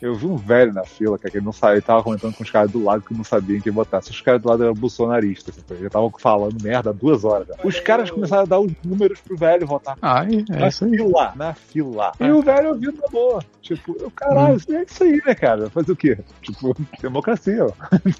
Eu 0.00 0.14
vi 0.14 0.26
um 0.26 0.36
velho 0.36 0.72
na 0.72 0.84
fila, 0.84 1.18
cara, 1.18 1.30
que 1.30 1.38
ele 1.38 1.44
não 1.44 1.52
sabia, 1.52 1.74
ele 1.76 1.82
tava 1.82 2.02
comentando 2.02 2.34
com 2.34 2.42
os 2.42 2.50
caras 2.50 2.70
do 2.70 2.82
lado 2.84 3.02
que 3.02 3.14
não 3.14 3.24
sabiam 3.24 3.60
quem 3.60 3.72
botar. 3.72 4.00
Se 4.02 4.10
os 4.10 4.20
caras 4.20 4.40
do 4.42 4.48
lado 4.48 4.62
eram 4.64 4.74
bolsonaristas, 4.74 5.56
assim, 5.58 5.80
já 5.80 5.86
estavam 5.86 6.12
falando 6.18 6.62
merda 6.62 6.90
há 6.90 6.92
duas 6.92 7.24
horas. 7.24 7.46
já. 7.48 7.54
Os 7.64 7.78
caras 7.80 8.10
começaram 8.10 8.42
a 8.42 8.46
dar 8.46 8.60
os 8.60 8.72
números 8.84 9.20
pro 9.20 9.36
velho 9.36 9.66
votar. 9.66 9.96
Ai, 10.02 10.44
é 10.50 10.56
na 10.56 10.68
isso 10.68 10.84
aí. 10.84 10.90
fila, 10.96 11.32
na 11.36 11.54
fila. 11.54 12.12
E 12.20 12.30
o 12.30 12.42
velho 12.42 12.68
ouvindo 12.70 12.96
na 13.00 13.08
boa. 13.08 13.40
Tipo, 13.60 13.96
eu, 14.00 14.10
caralho, 14.10 14.56
isso 14.56 14.72
é 14.72 14.82
isso 14.82 15.04
aí, 15.04 15.22
né, 15.24 15.34
cara? 15.34 15.70
Fazer 15.70 15.92
o 15.92 15.96
quê? 15.96 16.18
Tipo, 16.40 16.74
democracia, 17.00 17.64
ó. 17.64 17.70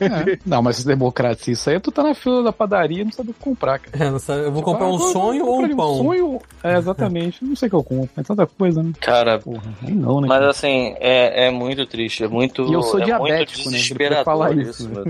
É. 0.01 0.39
Não, 0.47 0.63
mas 0.63 0.85
democracia, 0.85 1.53
isso 1.53 1.69
aí 1.69 1.81
tu 1.81 1.91
tá 1.91 2.03
na 2.03 2.15
fila 2.15 2.43
da 2.45 2.53
padaria 2.53 3.03
e 3.03 3.05
não 3.05 3.11
sabe 3.13 3.31
o 3.31 3.35
que 3.35 3.41
comprar, 3.41 3.79
cara. 3.81 4.05
É, 4.05 4.11
não 4.11 4.19
sabe, 4.21 4.45
eu 4.45 4.53
vou 4.53 4.63
comprar 4.63 4.87
Ah, 4.87 4.91
um 4.91 4.99
vou- 4.99 5.13
sonho 5.13 5.45
ou 5.47 5.63
um 5.63 5.77
pão? 5.77 5.95
sonho, 5.97 6.41
é, 6.63 6.77
exatamente. 6.77 7.45
Não 7.45 7.57
sei 7.57 7.67
o 7.67 7.71
que 7.71 7.77
eu 7.77 7.83
compro. 7.83 8.11
É 8.17 8.23
tanta 8.23 8.47
coisa, 8.47 8.83
né? 8.83 8.93
Cara, 9.03 9.39
Porra, 9.39 9.63
não, 9.83 10.21
né? 10.21 10.29
mas 10.29 10.39
cara? 10.39 10.51
assim, 10.51 10.95
é, 11.01 11.47
é 11.47 11.51
muito 11.51 11.85
triste, 11.87 12.25
é 12.25 12.29
muito. 12.29 12.65
E 12.71 12.73
eu 12.73 12.83
sou 12.83 13.01
é 13.01 13.05
diabético, 13.05 13.71
né? 13.71 13.79
Ele 13.79 14.25
falar 14.25 14.57
isso, 14.57 14.89
meu. 14.89 15.05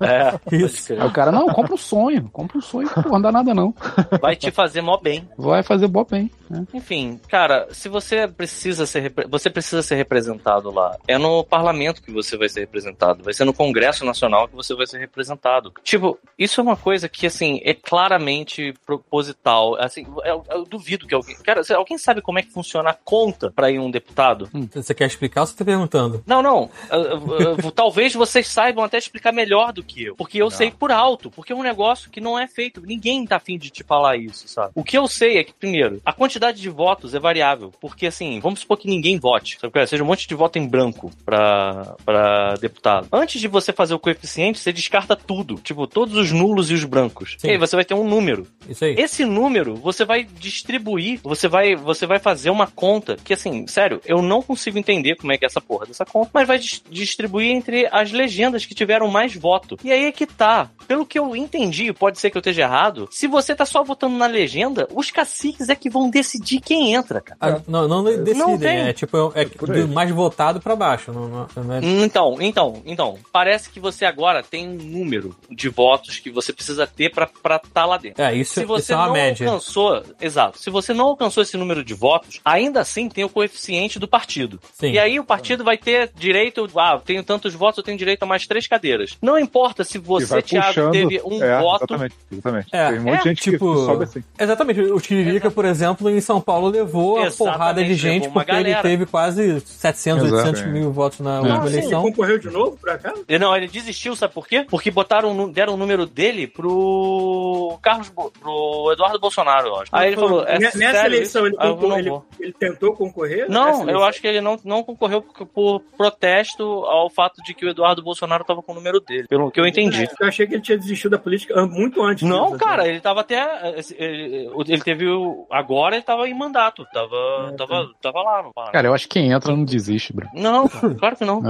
É, 0.00 0.34
Isso. 0.54 0.92
Aí 0.92 1.06
o 1.06 1.10
cara, 1.12 1.32
não, 1.32 1.46
compra 1.48 1.74
um 1.74 1.78
sonho. 1.78 2.28
Compra 2.32 2.58
um 2.58 2.60
sonho, 2.60 2.88
pô, 2.88 3.08
não 3.08 3.20
dá 3.20 3.32
nada 3.32 3.54
não. 3.54 3.74
Vai 4.20 4.36
te 4.36 4.50
fazer 4.50 4.82
mó 4.82 4.96
bem. 4.98 5.28
Vai 5.36 5.62
fazer 5.62 5.88
bom 5.88 6.04
bem. 6.04 6.30
né? 6.50 6.66
Enfim, 6.74 7.18
cara, 7.28 7.66
se 7.70 7.88
você 7.88 8.28
precisa 8.28 8.86
ser 8.86 9.12
você 9.28 9.48
precisa 9.50 9.82
ser 9.82 9.94
representado 9.96 10.70
lá, 10.70 10.96
é 11.08 11.16
no 11.18 11.42
parlamento 11.44 12.02
que 12.02 12.12
você 12.12 12.36
vai 12.36 12.48
ser 12.48 12.60
representado, 12.60 13.22
vai 13.24 13.32
ser 13.32 13.44
no 13.44 13.52
Congresso 13.54 14.04
Nacional 14.04 14.48
que 14.48 14.54
você 14.54 14.74
vai 14.74 14.86
ser 14.86 14.98
representado. 14.98 15.72
Tipo, 15.82 16.18
isso 16.38 16.60
é 16.60 16.64
uma 16.64 16.76
coisa 16.76 17.08
que 17.08 17.26
assim 17.26 17.60
é 17.64 17.74
claramente 17.74 18.74
proposital. 18.86 19.76
Assim, 19.80 20.06
eu, 20.24 20.44
eu 20.50 20.64
duvido 20.64 21.06
que 21.06 21.14
alguém, 21.14 21.36
cara, 21.36 21.62
alguém 21.74 21.98
sabe 21.98 22.20
como 22.20 22.38
é 22.38 22.42
que 22.42 22.50
funciona 22.50 22.90
a 22.90 22.94
conta 23.14 23.48
pra 23.48 23.70
ir 23.70 23.78
um 23.78 23.92
deputado? 23.92 24.50
Você 24.74 24.92
quer 24.92 25.06
explicar 25.06 25.42
ou 25.42 25.46
você 25.46 25.54
tá 25.54 25.64
perguntando? 25.64 26.24
Não, 26.26 26.42
não. 26.42 26.64
Uh, 26.90 27.64
uh, 27.64 27.68
uh, 27.68 27.70
talvez 27.70 28.12
vocês 28.12 28.48
saibam 28.48 28.84
até 28.84 28.98
explicar 28.98 29.32
melhor 29.32 29.72
do 29.72 29.84
que 29.84 30.06
eu. 30.06 30.16
Porque 30.16 30.42
eu 30.42 30.50
sei 30.50 30.72
por 30.72 30.90
alto. 30.90 31.30
Porque 31.30 31.52
é 31.52 31.56
um 31.56 31.62
negócio 31.62 32.10
que 32.10 32.20
não 32.20 32.36
é 32.36 32.48
feito. 32.48 32.82
Ninguém 32.84 33.24
tá 33.24 33.36
afim 33.36 33.56
de 33.56 33.70
te 33.70 33.84
falar 33.84 34.16
isso, 34.16 34.48
sabe? 34.48 34.72
O 34.74 34.82
que 34.82 34.98
eu 34.98 35.06
sei 35.06 35.38
é 35.38 35.44
que, 35.44 35.52
primeiro, 35.52 36.00
a 36.04 36.12
quantidade 36.12 36.60
de 36.60 36.68
votos 36.68 37.14
é 37.14 37.20
variável. 37.20 37.72
Porque, 37.80 38.06
assim, 38.06 38.40
vamos 38.40 38.60
supor 38.60 38.78
que 38.78 38.88
ninguém 38.88 39.16
vote. 39.16 39.58
Sabe? 39.60 39.78
é? 39.78 39.86
Seja 39.86 40.02
um 40.02 40.06
monte 40.06 40.26
de 40.26 40.34
voto 40.34 40.58
em 40.58 40.66
branco 40.66 41.12
pra, 41.24 41.94
pra 42.04 42.54
deputado. 42.54 43.06
Antes 43.12 43.40
de 43.40 43.46
você 43.46 43.72
fazer 43.72 43.94
o 43.94 43.98
coeficiente, 44.00 44.58
você 44.58 44.72
descarta 44.72 45.14
tudo. 45.14 45.54
Tipo, 45.56 45.86
todos 45.86 46.16
os 46.16 46.32
nulos 46.32 46.68
e 46.68 46.74
os 46.74 46.84
brancos. 46.84 47.36
Sim. 47.38 47.46
E 47.46 47.50
aí 47.52 47.58
você 47.58 47.76
vai 47.76 47.84
ter 47.84 47.94
um 47.94 48.08
número. 48.08 48.44
Isso 48.68 48.84
aí. 48.84 48.96
Esse 48.98 49.24
número 49.24 49.76
você 49.76 50.04
vai 50.04 50.24
distribuir, 50.24 51.20
você 51.22 51.46
vai, 51.46 51.76
você 51.76 52.06
vai 52.06 52.18
fazer 52.18 52.50
uma 52.50 52.66
conta 52.66 53.03
que 53.24 53.34
assim, 53.34 53.66
sério, 53.66 54.00
eu 54.06 54.20
não 54.22 54.42
consigo 54.42 54.78
entender 54.78 55.16
como 55.16 55.32
é 55.32 55.38
que 55.38 55.44
é 55.44 55.46
essa 55.46 55.60
porra 55.60 55.86
dessa 55.86 56.04
conta, 56.04 56.30
mas 56.32 56.46
vai 56.48 56.58
dis- 56.58 56.82
distribuir 56.90 57.50
entre 57.50 57.88
as 57.90 58.10
legendas 58.12 58.64
que 58.66 58.74
tiveram 58.74 59.08
mais 59.08 59.34
voto. 59.34 59.76
E 59.84 59.92
aí 59.92 60.04
é 60.06 60.12
que 60.12 60.26
tá. 60.26 60.70
Pelo 60.88 61.06
que 61.06 61.18
eu 61.18 61.34
entendi, 61.34 61.92
pode 61.92 62.18
ser 62.18 62.30
que 62.30 62.36
eu 62.36 62.40
esteja 62.40 62.62
errado. 62.62 63.08
Se 63.10 63.26
você 63.26 63.54
tá 63.54 63.64
só 63.64 63.82
votando 63.82 64.16
na 64.16 64.26
legenda, 64.26 64.86
os 64.94 65.10
caciques 65.10 65.68
é 65.68 65.74
que 65.74 65.88
vão 65.90 66.10
decidir 66.10 66.60
quem 66.60 66.94
entra, 66.94 67.20
cara. 67.20 67.38
Ah, 67.40 67.62
não, 67.66 67.88
não 67.88 68.04
decidem, 68.04 68.34
Não 68.34 68.54
é 68.62 68.92
tipo, 68.92 69.32
é 69.34 69.40
aí. 69.40 69.82
do 69.82 69.88
mais 69.88 70.10
votado 70.10 70.60
pra 70.60 70.76
baixo. 70.76 71.12
Não, 71.12 71.28
não, 71.28 71.46
não 71.64 71.74
é... 71.74 71.80
Então, 71.82 72.36
então, 72.40 72.82
então, 72.84 73.18
parece 73.32 73.70
que 73.70 73.80
você 73.80 74.04
agora 74.04 74.42
tem 74.42 74.68
um 74.68 74.74
número 74.74 75.34
de 75.50 75.68
votos 75.68 76.18
que 76.18 76.30
você 76.30 76.52
precisa 76.52 76.86
ter 76.86 77.10
pra 77.10 77.24
estar 77.24 77.58
tá 77.58 77.84
lá 77.86 77.96
dentro. 77.96 78.22
É, 78.22 78.34
isso, 78.34 78.54
Se 78.54 78.64
você 78.64 78.84
isso 78.84 78.92
é 78.92 78.96
uma 78.96 79.06
não 79.06 79.12
média. 79.14 79.46
alcançou, 79.46 80.02
exato. 80.20 80.58
Se 80.58 80.70
você 80.70 80.92
não 80.92 81.06
alcançou 81.06 81.42
esse 81.42 81.56
número 81.56 81.84
de 81.84 81.94
votos, 81.94 82.40
ainda 82.44 82.84
assim 82.94 83.08
tem 83.08 83.24
o 83.24 83.28
coeficiente 83.28 83.98
do 83.98 84.06
partido. 84.06 84.60
Sim. 84.72 84.92
E 84.92 84.98
aí 84.98 85.18
o 85.18 85.24
partido 85.24 85.64
vai 85.64 85.76
ter 85.76 86.10
direito, 86.14 86.68
ah, 86.76 86.92
eu 86.94 87.00
tenho 87.00 87.22
tantos 87.24 87.52
votos, 87.54 87.78
eu 87.78 87.84
tenho 87.84 87.98
direito 87.98 88.22
a 88.22 88.26
mais 88.26 88.46
três 88.46 88.66
cadeiras. 88.66 89.16
Não 89.20 89.36
importa 89.38 89.82
se 89.82 89.98
você, 89.98 90.40
Thiago, 90.42 90.68
puxando. 90.68 90.92
teve 90.92 91.20
um 91.24 91.42
é, 91.42 91.60
voto. 91.60 91.84
Exatamente, 91.84 92.14
exatamente. 92.30 92.68
É, 92.72 92.90
Tem 92.90 92.98
um 92.98 93.02
monte 93.02 93.14
é, 93.14 93.18
de 93.18 93.28
gente 93.30 93.42
que- 93.42 93.50
tipo, 93.50 93.72
que 93.74 93.84
sobe 93.84 94.04
assim. 94.04 94.24
Exatamente. 94.38 94.80
O 94.80 95.00
Tiririca, 95.00 95.50
por 95.50 95.64
exemplo, 95.64 96.08
em 96.08 96.20
São 96.20 96.40
Paulo 96.40 96.68
levou 96.68 97.22
a 97.22 97.30
porrada 97.30 97.82
de 97.82 97.94
gente 97.94 98.28
porque 98.30 98.50
ele 98.52 98.62
galera. 98.70 98.82
teve 98.82 99.06
quase 99.06 99.60
700, 99.60 100.24
Exato. 100.26 100.48
800 100.48 100.72
mil 100.72 100.92
votos 100.92 101.20
na 101.20 101.40
Não, 101.40 101.48
última 101.50 101.66
ele 101.66 101.76
eleição. 101.78 102.02
concorreu 102.02 102.38
de 102.38 102.50
novo, 102.50 102.78
acaso? 102.86 103.24
E 103.28 103.38
Não, 103.38 103.56
ele 103.56 103.66
desistiu, 103.66 104.14
sabe 104.14 104.32
por 104.32 104.46
quê? 104.46 104.64
Porque 104.68 104.90
botaram, 104.90 105.50
deram 105.50 105.74
o 105.74 105.76
número 105.76 106.06
dele 106.06 106.46
pro 106.46 107.78
Carlos, 107.82 108.08
pro 108.10 108.90
Eduardo 108.92 109.18
Bolsonaro, 109.18 109.66
eu 109.68 109.76
acho. 109.76 109.90
Aí 109.92 110.08
ele 110.08 110.16
falou, 110.16 110.44
é 110.44 110.58
Nessa 110.58 110.78
sério 110.78 111.14
eleição 111.14 111.46
ele, 111.46 111.56
Ah, 111.58 111.66
eu 111.66 111.74
concor- 111.76 111.88
não 111.88 111.98
ele- 111.98 112.12
ele 112.40 112.54
tentou 112.74 112.94
concorrer? 112.94 113.48
Não, 113.48 113.68
eu 113.68 113.82
eleição? 113.82 114.04
acho 114.04 114.20
que 114.20 114.26
ele 114.26 114.40
não, 114.40 114.58
não 114.64 114.82
concorreu 114.82 115.22
por, 115.22 115.46
por 115.46 115.80
protesto 115.96 116.62
ao 116.62 117.08
fato 117.10 117.42
de 117.42 117.54
que 117.54 117.64
o 117.64 117.68
Eduardo 117.70 118.02
Bolsonaro 118.02 118.42
estava 118.42 118.62
com 118.62 118.72
o 118.72 118.74
número 118.74 119.00
dele, 119.00 119.26
pelo 119.28 119.50
que 119.50 119.60
eu 119.60 119.66
entendi. 119.66 120.08
Eu 120.20 120.28
achei 120.28 120.46
que 120.46 120.54
ele 120.54 120.62
tinha 120.62 120.78
desistido 120.78 121.12
da 121.12 121.18
política 121.18 121.64
muito 121.66 122.02
antes. 122.02 122.28
Não, 122.28 122.46
disso, 122.52 122.58
cara, 122.58 122.82
assim. 122.82 122.90
ele 122.90 123.00
tava 123.00 123.20
até. 123.20 123.74
Ele, 123.98 124.50
ele 124.68 124.82
teve. 124.82 125.08
o- 125.08 125.46
Agora 125.50 125.94
ele 125.96 126.04
tava 126.04 126.28
em 126.28 126.34
mandato. 126.34 126.84
Tava, 126.92 127.54
tava, 127.56 127.90
tava 128.00 128.22
lá 128.22 128.42
no. 128.42 128.52
Cara, 128.72 128.88
eu 128.88 128.94
acho 128.94 129.08
que 129.08 129.14
quem 129.20 129.32
entra 129.32 129.54
não 129.54 129.64
desiste, 129.64 130.12
bro. 130.12 130.28
Não, 130.34 130.68
claro 130.98 131.16
que 131.16 131.24
não. 131.24 131.42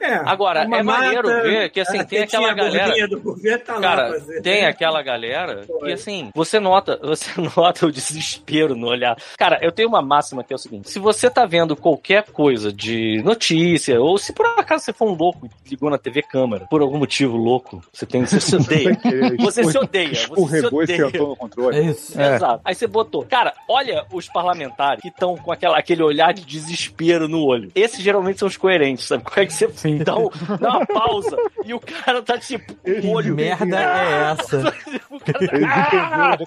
É, 0.00 0.14
Agora, 0.26 0.66
uma 0.66 0.78
é 0.78 0.82
maneiro 0.82 1.28
mata, 1.28 1.42
ver 1.42 1.70
que, 1.70 1.80
assim, 1.80 2.04
tem 2.04 2.22
aquela 2.22 2.52
galera- 2.52 3.08
do 3.08 3.22
tá 3.64 3.80
Cara, 3.80 4.20
tem 4.42 4.66
aquela 4.66 5.02
galera 5.02 5.62
Foi. 5.66 5.88
que 5.88 5.92
assim, 5.92 6.30
você 6.34 6.60
nota, 6.60 6.98
você 7.02 7.30
nota 7.56 7.86
o 7.86 7.92
desespero 7.92 8.74
no 8.74 8.88
olhar. 8.88 9.16
Cara, 9.38 9.58
eu 9.62 9.72
tenho 9.72 9.88
uma 9.88 10.02
máxima 10.02 10.41
que 10.42 10.52
é 10.52 10.56
o 10.56 10.58
seguinte: 10.58 10.90
se 10.90 10.98
você 10.98 11.28
tá 11.30 11.44
vendo 11.46 11.76
qualquer 11.76 12.24
coisa 12.30 12.72
de 12.72 13.20
notícia, 13.24 14.00
ou 14.00 14.18
se 14.18 14.32
por 14.32 14.46
acaso 14.46 14.84
você 14.84 14.92
for 14.92 15.08
um 15.08 15.14
louco 15.14 15.46
e 15.46 15.70
ligou 15.70 15.90
na 15.90 15.98
TV 15.98 16.22
câmera, 16.22 16.66
por 16.66 16.80
algum 16.82 16.98
motivo 16.98 17.36
louco, 17.36 17.82
você 17.92 18.06
tem, 18.06 18.24
você 18.24 18.40
se 18.40 18.56
odeia. 18.56 18.98
Você 19.42 19.64
se 19.64 19.76
odeia, 19.78 20.28
você 20.28 20.60
se 20.60 20.66
e 20.66 20.68
odeia. 20.74 21.10
no 21.10 21.32
É 21.32 21.36
controle. 21.36 21.80
isso. 21.90 22.20
É. 22.20 22.36
Exato. 22.36 22.60
Aí 22.64 22.74
você 22.74 22.86
botou. 22.86 23.24
Cara, 23.24 23.52
olha 23.68 24.04
os 24.12 24.28
parlamentares 24.28 25.00
que 25.02 25.08
estão 25.08 25.36
com 25.36 25.50
aquela, 25.52 25.76
aquele 25.78 26.02
olhar 26.02 26.32
de 26.32 26.44
desespero 26.44 27.28
no 27.28 27.44
olho. 27.44 27.70
Esses 27.74 28.00
geralmente 28.00 28.38
são 28.38 28.48
os 28.48 28.56
coerentes, 28.56 29.06
sabe? 29.06 29.24
Como 29.24 29.38
é 29.40 29.46
que 29.46 29.52
você 29.52 29.66
dá, 30.04 30.16
um- 30.16 30.30
dá 30.60 30.68
uma 30.78 30.86
pausa 30.86 31.36
e 31.64 31.74
o 31.74 31.80
cara 31.80 32.22
tá 32.22 32.38
tipo 32.38 32.72
o 32.86 33.00
Que 33.00 33.06
olho. 33.06 33.34
merda 33.34 33.76
é 33.78 34.32
essa? 34.32 34.74
O 35.10 35.20
cara 35.20 36.36
tá- 36.38 36.46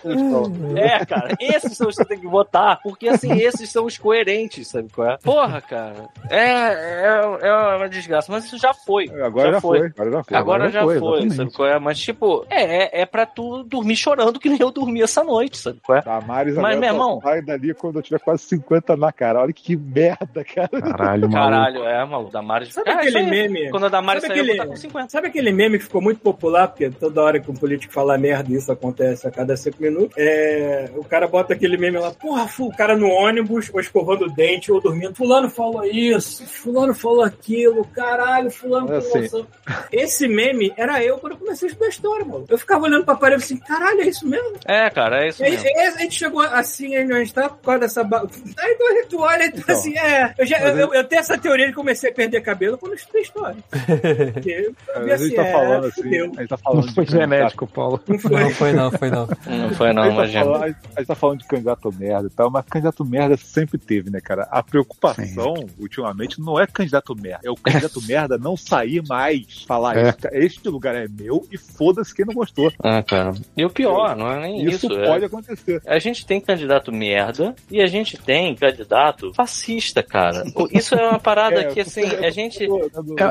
é. 0.76 0.96
É, 1.02 1.06
cara, 1.06 1.36
esses 1.40 1.76
são 1.78 1.88
os 1.88 1.96
que 1.96 2.04
você 2.04 2.10
tem 2.10 2.20
que 2.20 2.28
votar, 2.28 2.80
porque 2.82 3.08
assim, 3.08 3.32
esses 3.34 3.70
são 3.70 3.85
coerentes, 3.98 4.68
sabe 4.68 4.90
qual 4.94 5.10
é? 5.12 5.18
Porra, 5.18 5.62
cara, 5.62 6.08
é, 6.30 6.40
é, 6.40 7.38
é 7.48 7.76
uma 7.78 7.90
desgraça, 7.90 8.32
mas 8.32 8.46
isso 8.46 8.58
já 8.58 8.74
foi. 8.74 9.10
Agora 9.22 9.52
já, 9.54 9.62
foi. 9.62 9.78
Agora 9.88 10.12
já 10.12 10.24
foi. 10.24 10.38
Agora, 10.38 10.64
Agora 10.66 10.72
já 10.72 10.82
foi, 10.84 11.00
foi, 11.00 11.30
sabe 11.30 11.52
qual 11.54 11.68
é? 11.70 11.80
Mas, 11.80 12.00
tipo, 12.00 12.46
é, 12.50 13.00
é, 13.00 13.02
é 13.02 13.06
pra 13.06 13.26
tu 13.26 13.64
dormir 13.64 13.96
chorando 13.96 14.40
que 14.40 14.50
nem 14.50 14.58
eu 14.62 14.72
dormi 14.72 15.02
essa 15.02 15.24
noite, 15.24 15.58
sabe 15.58 15.80
qual 15.84 15.98
é? 15.98 16.02
Damares 16.02 16.56
Mas, 16.56 16.66
agora 16.66 16.80
meu 16.80 16.90
irmão- 16.90 17.20
sai 17.22 17.42
dali 17.42 17.74
quando 17.74 17.98
eu 17.98 18.02
tiver 18.02 18.20
quase 18.20 18.44
50 18.44 18.96
na 18.98 19.12
cara. 19.12 19.42
Olha 19.42 19.54
que 19.54 19.76
merda, 19.76 20.44
cara. 20.44 20.70
Caralho, 20.70 21.30
maluco. 21.30 21.34
Caralho, 21.34 21.84
é, 21.84 22.06
maluco. 22.06 22.32
Damares. 22.32 22.74
Sabe 22.74 22.90
Ah, 22.90 22.96
aquele 22.96 23.24
meme? 23.24 23.70
Quando 23.70 23.86
a 23.86 23.90
Damares 23.90 24.22
Sabe 24.24 24.34
saiu, 24.36 24.46
eu 24.46 24.52
aquele- 24.52 24.62
estar 24.64 24.68
com 24.72 24.76
50. 24.76 25.10
Sabe 25.10 25.28
aquele 25.28 25.52
meme 25.52 25.78
que 25.78 25.84
ficou 25.86 26.02
muito 26.02 26.20
popular, 26.22 26.68
porque 26.68 26.90
toda 26.90 27.22
hora 27.22 27.40
que 27.40 27.50
um 27.52 27.56
político 27.56 27.94
fala 27.94 28.18
merda 28.18 28.52
isso 28.54 28.72
acontece 28.72 29.28
a 29.28 29.32
cada 29.32 29.56
cinco 29.58 29.82
minutos? 29.82 30.16
É, 30.18 30.90
o 30.96 31.04
cara 31.04 31.28
bota 31.28 31.54
aquele 31.54 31.78
meme 31.78 31.98
lá, 31.98 32.12
porra, 32.12 32.48
o 32.60 32.76
cara 32.76 32.96
no 32.96 33.08
ônibus, 33.10 33.70
ou 33.76 33.82
escovando 33.82 34.26
o 34.26 34.30
dente, 34.32 34.72
ou 34.72 34.80
dormindo. 34.80 35.14
Fulano 35.14 35.50
falou 35.50 35.84
isso, 35.84 36.46
fulano 36.46 36.94
falou 36.94 37.24
aquilo, 37.24 37.86
caralho, 37.94 38.50
fulano 38.50 38.94
É 38.94 39.02
falou 39.02 39.18
assim. 39.18 39.26
isso. 39.26 39.48
Esse 39.92 40.28
meme 40.28 40.74
era 40.78 41.04
eu 41.04 41.18
quando 41.18 41.34
eu 41.34 41.40
comecei 41.40 41.68
a 41.68 41.72
estudar 41.72 41.90
história, 41.90 42.26
mano. 42.26 42.46
Eu 42.48 42.58
ficava 42.58 42.86
olhando 42.86 43.04
pra 43.04 43.16
parede 43.16 43.44
assim, 43.44 43.58
caralho, 43.58 44.02
é 44.02 44.08
isso 44.08 44.26
mesmo? 44.28 44.54
É, 44.66 44.90
cara, 44.90 45.26
é 45.26 45.30
isso 45.30 45.44
E 45.44 45.50
mesmo. 45.50 45.66
e 45.66 45.70
aí 45.70 45.88
a 45.88 45.92
gente 45.98 46.16
chegou 46.16 46.42
assim, 46.42 46.96
aí 46.96 47.04
onde 47.04 47.14
a 47.14 47.20
gente 47.20 47.34
tá, 47.34 47.50
por 47.50 47.62
causa 47.64 47.80
dessa. 47.82 48.04
Ba... 48.04 48.26
Aí 48.58 48.76
tu, 48.76 49.08
tu 49.10 49.20
olha 49.20 49.44
e 49.46 49.52
tu 49.52 49.60
Então. 49.60 49.76
assim, 49.76 49.98
é. 49.98 50.34
Eu, 50.38 50.46
já, 50.46 50.60
Mas 50.60 50.80
eu, 50.80 50.94
eu 50.94 51.04
tenho 51.04 51.20
essa 51.20 51.38
teoria 51.38 51.66
de 51.66 51.72
que 51.72 51.76
comecei 51.76 52.10
a 52.10 52.14
perder 52.14 52.42
cabelo 52.42 52.78
quando 52.78 52.94
eu 52.94 52.98
estudei 52.98 53.22
história. 53.24 53.58
Porque 54.34 54.74
eu 54.96 55.04
vi 55.04 55.12
A 55.12 55.18
gente 55.18 55.26
assim, 55.26 55.36
tá 55.36 55.44
é, 55.46 55.52
falando 55.52 55.86
assim. 55.88 56.02
fudeu. 56.04 56.26
A 56.38 56.40
gente 56.40 56.48
tá 56.50 56.58
falando 56.58 56.86
Não 56.86 56.94
foi 56.94 57.06
genético, 57.06 57.68
Paulo. 57.68 58.00
Não 58.08 58.20
foi. 58.20 58.32
Não 58.32 58.50
foi 58.52 58.72
não, 58.74 58.92
foi 58.92 59.10
não. 59.10 59.28
Não 59.46 59.70
foi 59.74 59.94
não, 59.94 60.04
a, 60.04 60.06
gente 60.06 60.16
tá 60.16 60.24
imagina. 60.24 60.46
falando, 60.46 60.64
a 60.64 61.00
gente 61.00 61.08
tá 61.08 61.16
falando 61.16 61.40
de 61.40 61.48
candidato 61.48 61.94
merda 61.98 62.28
e 62.28 62.32
tal, 62.32 62.50
mas 62.50 62.66
candidato 62.66 63.06
merda 63.06 63.38
sempre 63.38 63.65
teve, 63.78 64.10
né, 64.10 64.20
cara? 64.22 64.48
A 64.52 64.62
preocupação, 64.64 65.54
ultimamente, 65.80 66.40
não 66.40 66.60
é 66.60 66.66
candidato 66.68 67.16
merda. 67.16 67.42
É 67.44 67.50
o 67.52 67.56
candidato 67.56 68.02
merda 68.08 68.38
não 68.38 68.56
sair 68.58 69.02
mais. 69.08 69.64
Falar, 69.68 69.98
É. 69.98 70.14
este, 70.34 70.68
lugar 70.70 70.96
é 70.96 71.08
meu 71.08 71.46
e 71.52 71.58
foda-se 71.58 72.14
quem 72.14 72.26
não 72.26 72.34
gostou. 72.34 72.72
Ah, 72.84 73.02
cara. 73.04 73.34
E 73.56 73.64
o 73.66 73.70
pior, 73.70 74.16
não 74.16 74.32
é 74.32 74.40
nem 74.42 74.64
Isso, 74.66 74.88
isso. 74.88 75.00
é- 75.00 75.06
pode 75.08 75.26
acontecer. 75.26 75.82
A 75.86 76.00
gente 76.00 76.26
tem 76.26 76.40
candidato 76.42 76.92
merda 76.92 77.56
e 77.72 77.82
a 77.82 77.88
gente 77.88 78.18
tem 78.18 78.56
candidato 78.56 79.34
fascista, 79.34 80.02
cara. 80.04 80.44
Isso 80.72 80.96
é 80.96 81.08
uma 81.10 81.20
parada 81.20 81.56
É, 81.62 81.64
que, 81.66 81.80
assim, 81.82 82.04
a 82.04 82.30
gente. 82.30 82.64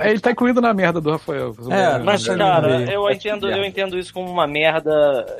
É, 0.03 0.11
ele 0.11 0.20
tá 0.20 0.31
incluído 0.31 0.61
na 0.61 0.73
merda 0.73 1.01
do 1.01 1.11
Rafael. 1.11 1.55
É, 1.70 1.99
Mas, 1.99 2.27
Não, 2.27 2.37
cara, 2.38 2.90
eu 2.92 3.09
entendo, 3.11 3.49
eu 3.51 3.64
entendo 3.64 3.99
isso 3.99 4.12
como 4.12 4.31
uma 4.31 4.47
merda 4.47 4.92